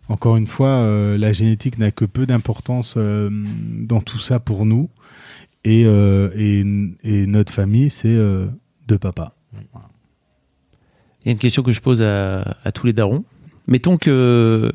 encore 0.08 0.38
une 0.38 0.48
fois, 0.48 0.70
euh, 0.70 1.18
la 1.18 1.34
génétique 1.34 1.78
n'a 1.78 1.92
que 1.92 2.06
peu 2.06 2.26
d'importance 2.26 2.96
euh, 2.96 3.30
dans 3.80 4.00
tout 4.00 4.20
ça 4.20 4.40
pour 4.40 4.66
nous. 4.66 4.90
Et, 5.66 5.84
euh, 5.86 6.30
et, 6.36 6.64
et 7.04 7.28
notre 7.28 7.52
famille, 7.52 7.90
c'est 7.90 8.08
euh, 8.08 8.48
deux 8.88 8.98
papas. 8.98 9.36
Il 11.24 11.28
y 11.28 11.30
a 11.30 11.32
une 11.34 11.38
question 11.38 11.62
que 11.62 11.74
je 11.74 11.82
pose 11.82 12.02
à, 12.02 12.58
à 12.64 12.72
tous 12.72 12.88
les 12.88 12.94
darons. 12.94 13.26
Mettons 13.68 13.98
que, 13.98 14.72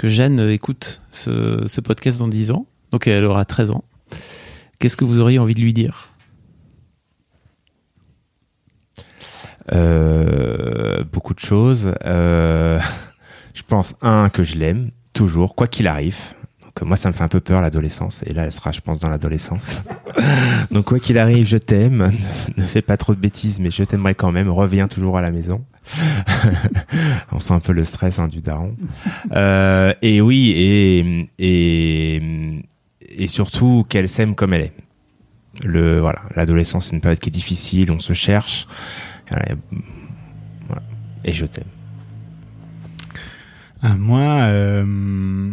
que 0.00 0.08
Jeanne 0.08 0.48
écoute 0.48 1.02
ce, 1.10 1.80
podcast 1.82 2.18
dans 2.20 2.28
10 2.28 2.52
ans, 2.52 2.64
donc 2.90 3.06
elle 3.06 3.22
aura 3.26 3.44
13 3.44 3.72
ans. 3.72 3.84
Qu'est-ce 4.78 4.96
que 4.96 5.04
vous 5.04 5.20
auriez 5.20 5.38
envie 5.38 5.52
de 5.52 5.60
lui 5.60 5.74
dire? 5.74 6.14
Euh, 9.72 11.04
beaucoup 11.04 11.34
de 11.34 11.40
choses. 11.40 11.92
Euh, 12.06 12.80
je 13.54 13.60
pense, 13.62 13.94
un, 14.00 14.30
que 14.30 14.42
je 14.42 14.56
l'aime, 14.56 14.90
toujours, 15.12 15.54
quoi 15.54 15.66
qu'il 15.66 15.86
arrive. 15.86 16.16
Euh, 16.80 16.84
moi, 16.84 16.96
ça 16.96 17.08
me 17.08 17.14
fait 17.14 17.22
un 17.24 17.28
peu 17.28 17.40
peur, 17.40 17.60
l'adolescence. 17.60 18.22
Et 18.26 18.32
là, 18.32 18.44
elle 18.44 18.52
sera, 18.52 18.72
je 18.72 18.80
pense, 18.80 19.00
dans 19.00 19.08
l'adolescence. 19.08 19.82
Donc, 20.70 20.86
quoi 20.86 20.98
qu'il 20.98 21.18
arrive, 21.18 21.46
je 21.46 21.56
t'aime. 21.56 22.12
Ne, 22.56 22.62
fais 22.64 22.82
pas 22.82 22.96
trop 22.96 23.14
de 23.14 23.20
bêtises, 23.20 23.60
mais 23.60 23.70
je 23.70 23.84
t'aimerai 23.84 24.14
quand 24.14 24.32
même. 24.32 24.48
Reviens 24.48 24.88
toujours 24.88 25.18
à 25.18 25.22
la 25.22 25.30
maison. 25.30 25.64
On 27.32 27.40
sent 27.40 27.52
un 27.54 27.60
peu 27.60 27.72
le 27.72 27.84
stress 27.84 28.18
hein, 28.18 28.28
du 28.28 28.40
daron. 28.40 28.76
Euh, 29.32 29.92
et 30.02 30.20
oui, 30.20 30.52
et, 30.56 31.28
et, 31.38 32.62
et 33.18 33.28
surtout 33.28 33.84
qu'elle 33.88 34.08
s'aime 34.08 34.34
comme 34.34 34.52
elle 34.54 34.62
est. 34.62 34.72
Le, 35.64 35.98
voilà, 36.00 36.22
l'adolescence, 36.36 36.86
c'est 36.86 36.94
une 36.94 37.00
période 37.00 37.18
qui 37.18 37.28
est 37.28 37.32
difficile, 37.32 37.90
on 37.92 37.98
se 37.98 38.12
cherche. 38.12 38.66
Voilà, 39.28 39.46
et- 41.24 41.32
je 41.32 41.46
t'aime. 41.46 41.64
Ah, 43.82 43.94
moi, 43.96 44.20
euh, 44.20 45.52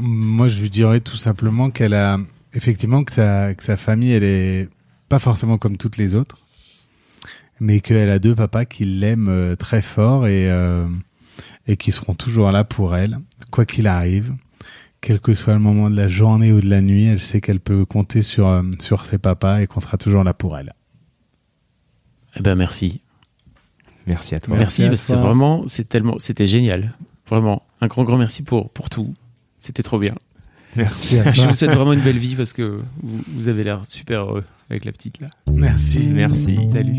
moi, 0.00 0.48
je 0.48 0.60
lui 0.60 0.70
dirais 0.70 1.00
tout 1.00 1.16
simplement 1.16 1.70
qu'elle 1.70 1.94
a 1.94 2.18
effectivement 2.52 3.04
que 3.04 3.12
sa, 3.12 3.54
que 3.54 3.62
sa 3.62 3.76
famille, 3.76 4.12
elle 4.12 4.24
est 4.24 4.68
pas 5.08 5.18
forcément 5.18 5.58
comme 5.58 5.76
toutes 5.76 5.96
les 5.96 6.14
autres, 6.14 6.38
mais 7.60 7.80
qu'elle 7.80 8.10
a 8.10 8.18
deux 8.18 8.34
papas 8.34 8.64
qui 8.64 8.84
l'aiment 8.84 9.28
euh, 9.28 9.56
très 9.56 9.82
fort 9.82 10.26
et 10.26 10.50
euh, 10.50 10.88
et 11.66 11.76
qui 11.76 11.92
seront 11.92 12.14
toujours 12.14 12.50
là 12.50 12.64
pour 12.64 12.94
elle, 12.94 13.18
quoi 13.50 13.64
qu'il 13.64 13.86
arrive, 13.86 14.34
quel 15.00 15.20
que 15.20 15.32
soit 15.32 15.54
le 15.54 15.60
moment 15.60 15.88
de 15.88 15.96
la 15.96 16.08
journée 16.08 16.52
ou 16.52 16.60
de 16.60 16.68
la 16.68 16.82
nuit. 16.82 17.06
Elle 17.06 17.20
sait 17.20 17.40
qu'elle 17.40 17.60
peut 17.60 17.84
compter 17.84 18.22
sur 18.22 18.48
euh, 18.48 18.62
sur 18.80 19.06
ses 19.06 19.18
papas 19.18 19.60
et 19.60 19.66
qu'on 19.66 19.80
sera 19.80 19.96
toujours 19.96 20.24
là 20.24 20.34
pour 20.34 20.58
elle. 20.58 20.74
Eh 22.36 22.40
ben 22.40 22.54
merci. 22.54 23.00
Merci 24.06 24.34
à 24.34 24.38
toi. 24.38 24.56
Merci 24.56 24.82
Merci, 24.82 24.82
à 24.82 24.88
parce 24.88 25.22
que 25.22 25.26
vraiment, 25.26 25.64
c'est 25.66 25.88
tellement, 25.88 26.16
c'était 26.18 26.46
génial. 26.46 26.94
Vraiment, 27.26 27.62
un 27.80 27.86
grand, 27.86 28.04
grand 28.04 28.18
merci 28.18 28.42
pour, 28.42 28.70
pour 28.70 28.90
tout. 28.90 29.14
C'était 29.64 29.82
trop 29.82 29.98
bien. 29.98 30.12
Merci. 30.76 31.18
à 31.20 31.30
Je 31.30 31.48
vous 31.48 31.54
souhaite 31.54 31.70
vraiment 31.70 31.94
une 31.94 32.00
belle 32.00 32.18
vie 32.18 32.36
parce 32.36 32.52
que 32.52 32.80
vous, 33.02 33.22
vous 33.34 33.48
avez 33.48 33.64
l'air 33.64 33.82
super 33.88 34.20
heureux 34.22 34.44
avec 34.68 34.84
la 34.84 34.92
petite 34.92 35.20
là. 35.20 35.28
Merci. 35.50 36.10
Merci. 36.12 36.58
Salut. 36.70 36.98